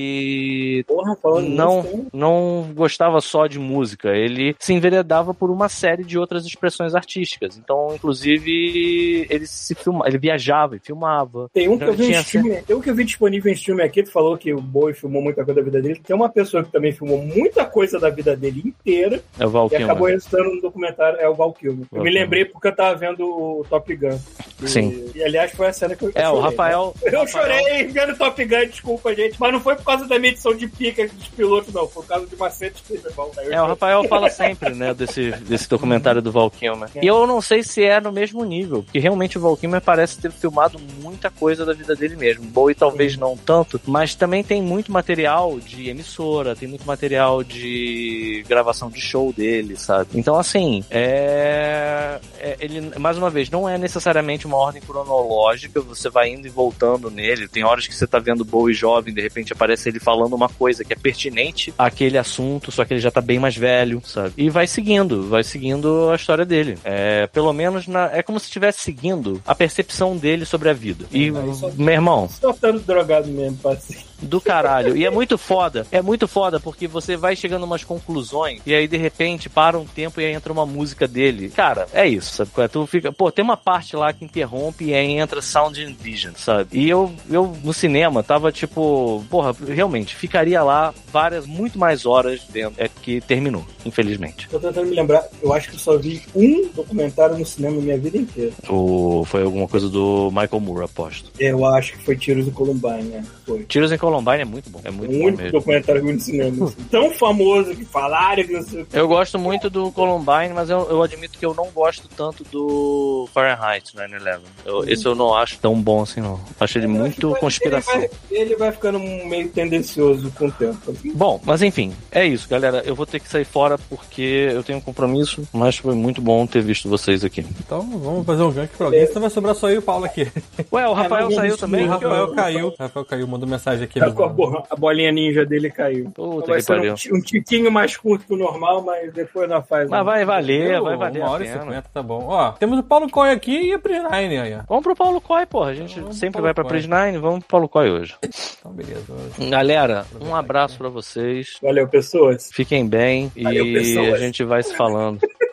Porra, 0.88 1.16
falando 1.22 1.50
não, 1.50 1.80
hein? 1.86 2.08
não 2.14 2.70
gostava 2.74 3.20
só 3.22 3.48
de 3.48 3.60
música, 3.60 4.10
ele 4.10 4.56
se 4.60 4.74
enveredava 4.74 5.34
por 5.34 5.50
uma 5.50 5.70
série 5.70 6.04
de 6.04 6.18
outras 6.18 6.46
expressões 6.46 6.96
artísticas. 6.96 7.58
Então, 7.58 7.94
inclusive, 7.94 9.28
ele 9.30 9.46
se 9.46 9.76
filma, 9.76 10.06
ele 10.08 10.18
viajava 10.18 10.76
e 10.76 10.80
filmava. 10.80 11.50
Tem 11.54 11.68
um 11.68 11.78
que 11.78 11.84
eu 11.86 11.94
vi 11.94 12.06
Tinha 12.24 12.64
tem 12.64 12.76
um 12.76 12.82
que 12.82 12.90
eu 12.90 12.96
vi 12.96 13.04
disponível 13.04 13.52
em 13.52 13.56
stream 13.56 13.80
aqui, 13.84 14.04
tu 14.04 14.12
falou 14.12 14.38
que 14.38 14.54
o 14.54 14.62
Bowie 14.62 14.94
filmou 14.94 15.22
muita 15.22 15.44
coisa 15.44 15.60
da 15.60 15.66
vida 15.66 15.82
dele. 15.82 16.02
Tem 16.06 16.16
uma 16.16 16.30
pessoa 16.30 16.64
que 16.64 16.72
também 16.72 16.92
filmou 16.92 17.18
muita 17.24 17.66
coisa 17.66 18.00
da 18.00 18.10
vida 18.10 18.36
dele 18.36 18.62
inteira 18.66 19.22
É 19.40 19.46
o 19.46 19.50
Val 19.50 19.70
e 19.72 19.76
acabou 19.76 20.08
resultando 20.08 20.56
no 20.56 20.62
documentário, 20.62 21.20
é 21.20 21.28
o 21.30 21.34
Val 21.36 21.54
Kilmer. 21.54 21.86
Eu 21.92 22.04
me 22.04 22.10
lembrei 22.12 22.46
porque 22.46 22.68
eu 22.68 22.76
tava 22.76 22.96
vendo 22.96 23.22
o 23.26 23.66
Top 23.70 23.96
Gun. 23.96 24.18
E, 24.62 24.68
Sim. 24.68 25.06
E 25.16 25.24
aliás 25.24 25.52
foi 25.52 25.68
a 25.68 25.74
cena 25.74 25.96
que 25.96 26.04
eu 26.06 26.12
É, 26.16 26.28
o 26.28 26.34
chorei, 26.36 26.42
Rafael. 26.50 26.94
né? 27.04 27.10
Eu 27.14 27.20
Rafael- 27.22 27.46
chorei 27.64 27.88
vendo 27.88 28.18
Top 28.18 28.46
Gun, 28.46 28.66
desculpa, 28.68 29.16
gente. 29.16 29.40
Mas 29.40 29.54
não 29.54 29.60
foi 29.62 29.76
por 29.76 29.84
causa 29.90 30.07
da 30.07 30.20
minha 30.20 30.32
edição 30.32 30.56
de 30.56 30.68
pica 30.68 31.07
dos 31.07 31.28
pilotos, 31.30 31.74
não. 31.74 31.88
Foi 31.88 32.03
por 32.03 32.10
causa 32.10 32.28
de 32.28 32.36
macete 32.36 32.82
que 32.84 32.98
teve 32.98 33.10
É, 33.52 33.61
o 33.61 33.68
Rafael 33.68 34.03
fala 34.07 34.30
sempre, 34.30 34.74
né, 34.74 34.94
desse, 34.94 35.32
desse 35.32 35.68
documentário 35.70 36.22
do 36.22 36.32
Val 36.32 36.49
Kilmer. 36.49 36.90
E 37.02 37.06
eu 37.06 37.26
não 37.26 37.41
sei 37.41 37.64
se 37.64 37.84
é 37.84 37.99
no 37.99 38.11
mesmo 38.11 38.44
nível, 38.44 38.84
porque 38.84 38.99
realmente 38.99 39.38
o 39.38 39.41
Val 39.41 39.57
Kilmer 39.57 39.82
parece 39.82 40.20
ter 40.20 40.32
filmado 40.32 40.80
muita 41.02 41.30
coisa 41.30 41.66
da 41.66 41.74
vida 41.74 41.95
dele 41.95 42.16
mesmo. 42.16 42.45
Bowie 42.45 42.76
talvez 42.76 43.18
não 43.18 43.38
tanto, 43.38 43.80
mas 43.86 44.16
também 44.16 44.44
tem 44.44 44.61
muito 44.61 44.91
material 44.91 45.60
de 45.60 45.90
emissora, 45.90 46.56
tem 46.56 46.68
muito 46.68 46.86
material 46.86 47.44
de 47.44 48.44
gravação 48.48 48.90
de 48.90 48.99
show 48.99 49.32
dele, 49.32 49.78
sabe? 49.78 50.10
Então, 50.14 50.38
assim, 50.38 50.84
é... 50.90 52.20
é- 52.40 52.57
Ele, 52.60 52.98
mais 52.99 53.18
uma 53.18 53.30
vez, 53.30 53.49
não 53.49 53.68
é 53.68 53.78
necessariamente 53.78 54.45
uma 54.45 54.57
ordem 54.57 54.82
cronológica, 54.82 55.82
você 55.82 56.10
vai 56.10 56.30
indo 56.30 56.48
e 56.48 56.49
voltando 56.49 57.10
nele. 57.10 57.48
Tem 57.48 57.64
horas 57.64 57.88
que 57.88 57.95
você 57.95 58.06
tá 58.06 58.20
vendo 58.20 58.44
Bowie 58.44 58.74
jovem, 58.74 59.14
de 59.14 59.22
repente 59.22 59.53
aparece 59.53 59.79
ele 59.88 60.00
falando 60.00 60.34
uma 60.34 60.50
coisa 60.50 60.84
que 60.84 60.92
é 60.94 60.96
pertinente 60.96 61.74
àquele 61.78 62.18
assunto, 62.18 62.72
só 62.72 62.84
que 62.84 62.94
ele 62.94 63.02
já 63.02 63.12
tá 63.12 63.22
bem 63.22 63.40
mais 63.40 63.56
velho, 63.56 64.02
sabe? 64.06 64.34
E 64.38 64.50
vai 64.50 64.68
seguindo, 64.68 65.28
vai 65.30 65.44
seguindo 65.44 66.10
a 66.12 66.16
história 66.16 66.46
dele. 66.46 66.78
É, 66.84 67.28
pelo 67.28 67.54
menos 67.54 67.88
na, 67.88 68.10
é 68.12 68.22
como 68.24 68.40
se 68.40 68.48
estivesse 68.48 68.80
seguindo 68.82 69.42
a 69.46 69.54
percepção 69.56 70.18
dele 70.18 70.46
sobre 70.46 70.70
a 70.70 70.74
vida. 70.74 71.06
E, 71.12 71.30
Ah, 71.30 71.46
isso- 71.48 71.72
meu 71.78 71.94
irmão, 71.94 72.28
Só 72.30 72.52
estando 72.52 72.80
drogado 72.80 73.28
mesmo, 73.28 73.58
parceiro. 73.58 74.09
Do 74.22 74.41
caralho. 74.41 74.96
E 74.96 75.06
é 75.06 75.10
muito 75.10 75.38
foda. 75.38 75.86
É 75.91 76.02
muito 76.02 76.28
foda 76.28 76.60
porque 76.60 76.88
você 76.88 77.16
vai 77.16 77.36
chegando 77.36 77.64
a 77.64 77.66
umas 77.66 77.84
conclusões 77.84 78.62
e 78.66 78.74
aí 78.74 78.88
de 78.88 78.98
repente 78.98 79.50
para 79.50 79.78
um 79.78 79.86
tempo 79.86 80.20
e 80.20 80.26
aí 80.26 80.34
entra 80.34 80.52
uma 80.52 80.66
música 80.66 81.08
dele. 81.08 81.50
Cara, 81.50 81.88
é 81.94 82.08
isso, 82.08 82.36
sabe? 82.36 82.52
é? 82.58 82.68
Tu 82.68 82.86
fica, 82.86 83.12
pô, 83.12 83.32
tem 83.32 83.44
uma 83.44 83.58
parte 83.58 83.96
lá 83.96 84.12
que 84.12 84.26
interrompe 84.26 84.86
e 84.86 84.94
aí 84.94 85.12
entra 85.12 85.41
Sound 85.41 85.82
and 85.82 85.94
Vision, 86.00 86.34
sabe? 86.36 86.70
E 86.72 86.90
eu, 86.90 87.12
eu 87.30 87.56
no 87.64 87.74
cinema 87.74 88.24
tava 88.24 88.52
tipo, 88.52 89.24
porra, 89.30 89.56
realmente, 89.68 90.16
ficaria 90.16 90.62
lá 90.64 90.94
várias, 91.12 91.46
muito 91.46 91.78
mais 91.78 92.06
horas 92.06 92.41
dentro. 92.50 92.74
É 92.78 92.88
que 92.88 93.22
terminou, 93.22 93.66
infelizmente. 93.86 94.48
Tô 94.50 94.60
tentando 94.60 94.88
me 94.88 94.96
lembrar, 94.96 95.28
eu 95.41 95.54
acho 95.54 95.70
que 95.70 95.76
eu 95.76 95.80
só 95.80 95.98
vi 95.98 96.22
um 96.36 96.70
documentário 96.74 97.38
no 97.38 97.46
cinema 97.46 97.78
na 97.78 97.82
minha 97.82 97.98
vida 97.98 98.18
inteira. 98.18 98.52
O, 98.70 99.24
foi 99.26 99.44
alguma 99.44 99.68
coisa 99.68 99.90
do 99.90 100.30
Michael 100.32 100.60
Moore, 100.60 100.86
aposto. 100.86 101.32
Eu 101.40 101.66
acho 101.66 101.94
que 101.94 102.04
foi 102.04 102.16
Tiros 102.16 102.46
do 102.46 102.52
Columbine, 102.52 103.04
né? 103.04 103.26
Foi. 103.46 103.64
Tiros 103.64 103.91
em 103.91 103.98
Columbine 103.98 104.09
é 104.18 104.45
muito 104.45 104.69
bom. 104.69 104.81
É 104.84 104.91
muito 104.91 105.14
o 105.14 105.19
bom 105.19 105.26
único 105.26 105.52
documentário 105.52 106.02
eu 106.02 106.06
vi 106.06 106.14
no 106.14 106.19
cinema. 106.19 106.65
assim. 106.65 106.76
Tão 106.90 107.11
famoso 107.11 107.76
que 107.76 107.86
falaram 107.86 108.44
que 108.44 108.53
não 108.53 108.61
sei 108.64 108.81
o 108.81 108.86
que. 108.86 108.98
Eu 108.98 109.07
gosto 109.07 109.38
muito 109.40 109.69
do 109.69 109.91
Columbine, 109.91 110.53
mas 110.53 110.69
eu, 110.69 110.88
eu 110.90 111.02
admito 111.03 111.38
que 111.38 111.45
eu 111.45 111.53
não 111.53 111.68
gosto 111.72 112.07
tanto 112.15 112.44
do 112.52 113.27
Fahrenheit 113.34 113.94
9-11. 113.95 114.40
Eu- 114.65 114.84
Esse 114.90 115.06
eu 115.06 115.15
não 115.15 115.34
acho 115.36 115.57
tão 115.60 115.80
bom 115.81 116.02
assim, 116.02 116.22
não. 116.22 116.40
Acho 116.60 116.77
ele 116.77 116.88
muito 116.88 117.34
conspiração. 117.40 117.94
Ele 117.95 118.07
vai, 118.30 118.38
ele 118.40 118.56
vai 118.56 118.72
ficando 118.72 118.99
meio 118.99 119.49
tendencioso 119.49 120.31
com 120.38 120.48
o 120.48 120.52
tempo. 120.52 120.91
assim. 120.91 121.11
Bom, 121.14 121.40
mas 121.44 121.61
enfim, 121.61 121.94
é 122.11 122.26
isso, 122.26 122.48
galera. 122.49 122.81
Eu 122.86 122.95
vou 122.95 123.06
ter 123.06 123.19
que 123.19 123.30
sair 123.30 123.45
fora 123.45 123.77
porque 123.90 124.49
eu 124.53 124.64
tenho 124.64 124.77
um 124.77 124.81
compromisso, 124.81 125.48
mas 125.53 125.77
foi 125.77 125.95
muito 125.95 126.22
bom 126.22 126.45
ter 126.48 126.61
visto 126.61 126.90
vocês 126.90 127.23
aqui. 127.23 127.45
Então 127.60 127.81
vamos 127.99 128.26
fazer 128.26 128.44
um 128.44 128.52
gank 128.52 128.69
pra 128.77 128.88
alguém, 128.88 129.06
senão 129.07 129.22
vai 129.22 129.30
sobrar 129.30 129.56
só 129.56 129.69
eu 129.69 129.76
e 129.76 129.77
o 129.80 129.81
Paulo 129.81 130.06
aqui. 130.06 130.27
Ué, 130.72 130.88
o 130.88 130.94
Rafael 130.94 131.30
não, 131.30 131.36
saiu 131.36 131.57
também? 131.57 131.86
o 131.86 131.90
Rafael 131.90 132.14
eu- 132.15 132.34
caiu. 132.36 132.68
O 132.68 132.76
Rafael 132.80 133.06
caiu, 133.06 133.27
mandou 133.27 133.48
mensagem 133.48 133.84
aqui. 133.84 133.99
Tá 134.00 134.12
com 134.12 134.24
a, 134.24 134.28
bo- 134.28 134.64
a 134.70 134.76
bolinha 134.76 135.12
ninja 135.12 135.46
dele 135.46 135.70
caiu. 135.70 136.10
Puta 136.12 136.48
vai 136.48 136.58
que 136.58 136.64
ser 136.64 137.12
um, 137.14 137.18
um 137.18 137.22
tiquinho 137.22 137.72
mais 137.72 137.96
curto 137.98 138.26
que 138.26 138.34
o 138.34 138.38
normal, 138.38 138.82
mas 138.84 139.12
depois 139.14 139.48
nós 139.50 139.68
faz. 139.68 139.90
Mas 139.90 140.06
vai 140.06 140.26
valer, 140.26 140.72
Eu, 140.76 140.84
vai 140.84 140.96
valer 140.98 141.22
Uma 141.22 141.32
hora 141.32 141.44
e 141.44 141.48
cinquenta, 141.48 141.86
tá 141.94 142.02
bom. 142.04 142.26
Ó, 142.28 142.52
temos 142.54 142.80
o 142.80 142.84
Paulo 142.84 143.10
Coy 143.10 143.32
aqui 143.32 143.70
e 143.70 143.74
a 143.74 143.80
Prisnine 143.80 144.38
aí, 144.38 144.54
ó. 144.56 144.62
Vamos 144.68 144.84
pro 144.84 144.96
Paulo 144.96 145.20
Coy, 145.22 145.46
porra. 145.46 145.72
A 145.72 145.74
gente 145.76 146.00
Vamos 146.00 146.18
sempre 146.18 146.42
vai 146.42 146.54
pra. 146.54 146.64
Prisnine, 146.66 147.18
vamos 147.18 147.40
pro 147.40 147.48
Paulo 147.50 147.68
Coy 147.70 147.90
hoje. 147.90 148.16
Então, 148.24 148.72
beleza. 148.72 149.06
Galera, 149.50 150.06
um 150.22 150.36
abraço 150.36 150.78
pra 150.78 150.90
vocês. 150.90 151.58
Valeu, 151.62 151.88
pessoas. 151.88 152.50
Fiquem 152.52 152.88
bem 152.88 153.32
Valeu, 153.42 153.66
e 153.66 153.74
pessoas. 153.74 154.14
a 154.14 154.18
gente 154.18 154.44
vai 154.44 154.62
se 154.64 154.76
falando. 154.76 155.20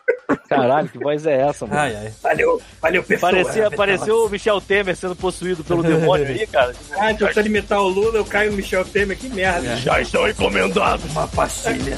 Caralho, 0.49 0.89
que 0.89 0.99
voz 0.99 1.27
é 1.27 1.41
essa, 1.41 1.67
mano? 1.67 1.81
Ai, 1.81 1.97
ai. 1.97 2.13
Valeu, 2.23 2.63
valeu, 2.81 3.03
pessoas. 3.03 3.33
Parecia, 3.33 3.71
pareceu 3.71 4.25
o 4.27 4.31
Michel 4.31 4.61
Temer 4.61 4.97
sendo 4.97 5.17
possuído 5.17 5.65
pelo 5.65 5.83
demônio 5.85 6.27
aí, 6.27 6.47
cara. 6.47 6.73
Ah, 6.97 7.13
tentando 7.13 7.47
imitar 7.47 7.81
o 7.81 7.89
Lula, 7.89 8.19
eu 8.19 8.25
caio 8.25 8.51
no 8.51 8.57
Michel 8.57 8.85
Temer, 8.85 9.17
que 9.17 9.29
merda. 9.29 9.77
Já 9.77 10.01
estão 10.01 10.29
encomendados. 10.29 11.11
Uma 11.11 11.27
pastilha. 11.29 11.97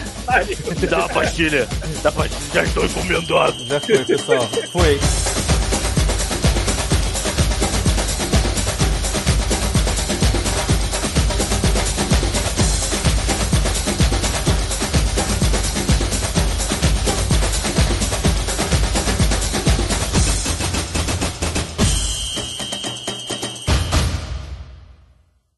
Dá 0.89 1.05
a 1.05 1.09
pastilha. 1.09 1.69
Dá 2.03 2.13
pastilha. 2.13 2.49
Já 2.55 2.63
estão 2.63 2.85
encomendados. 2.85 3.67
Já 3.69 3.81
foi, 3.81 4.05
pessoal. 4.05 4.49
Foi. 4.73 4.99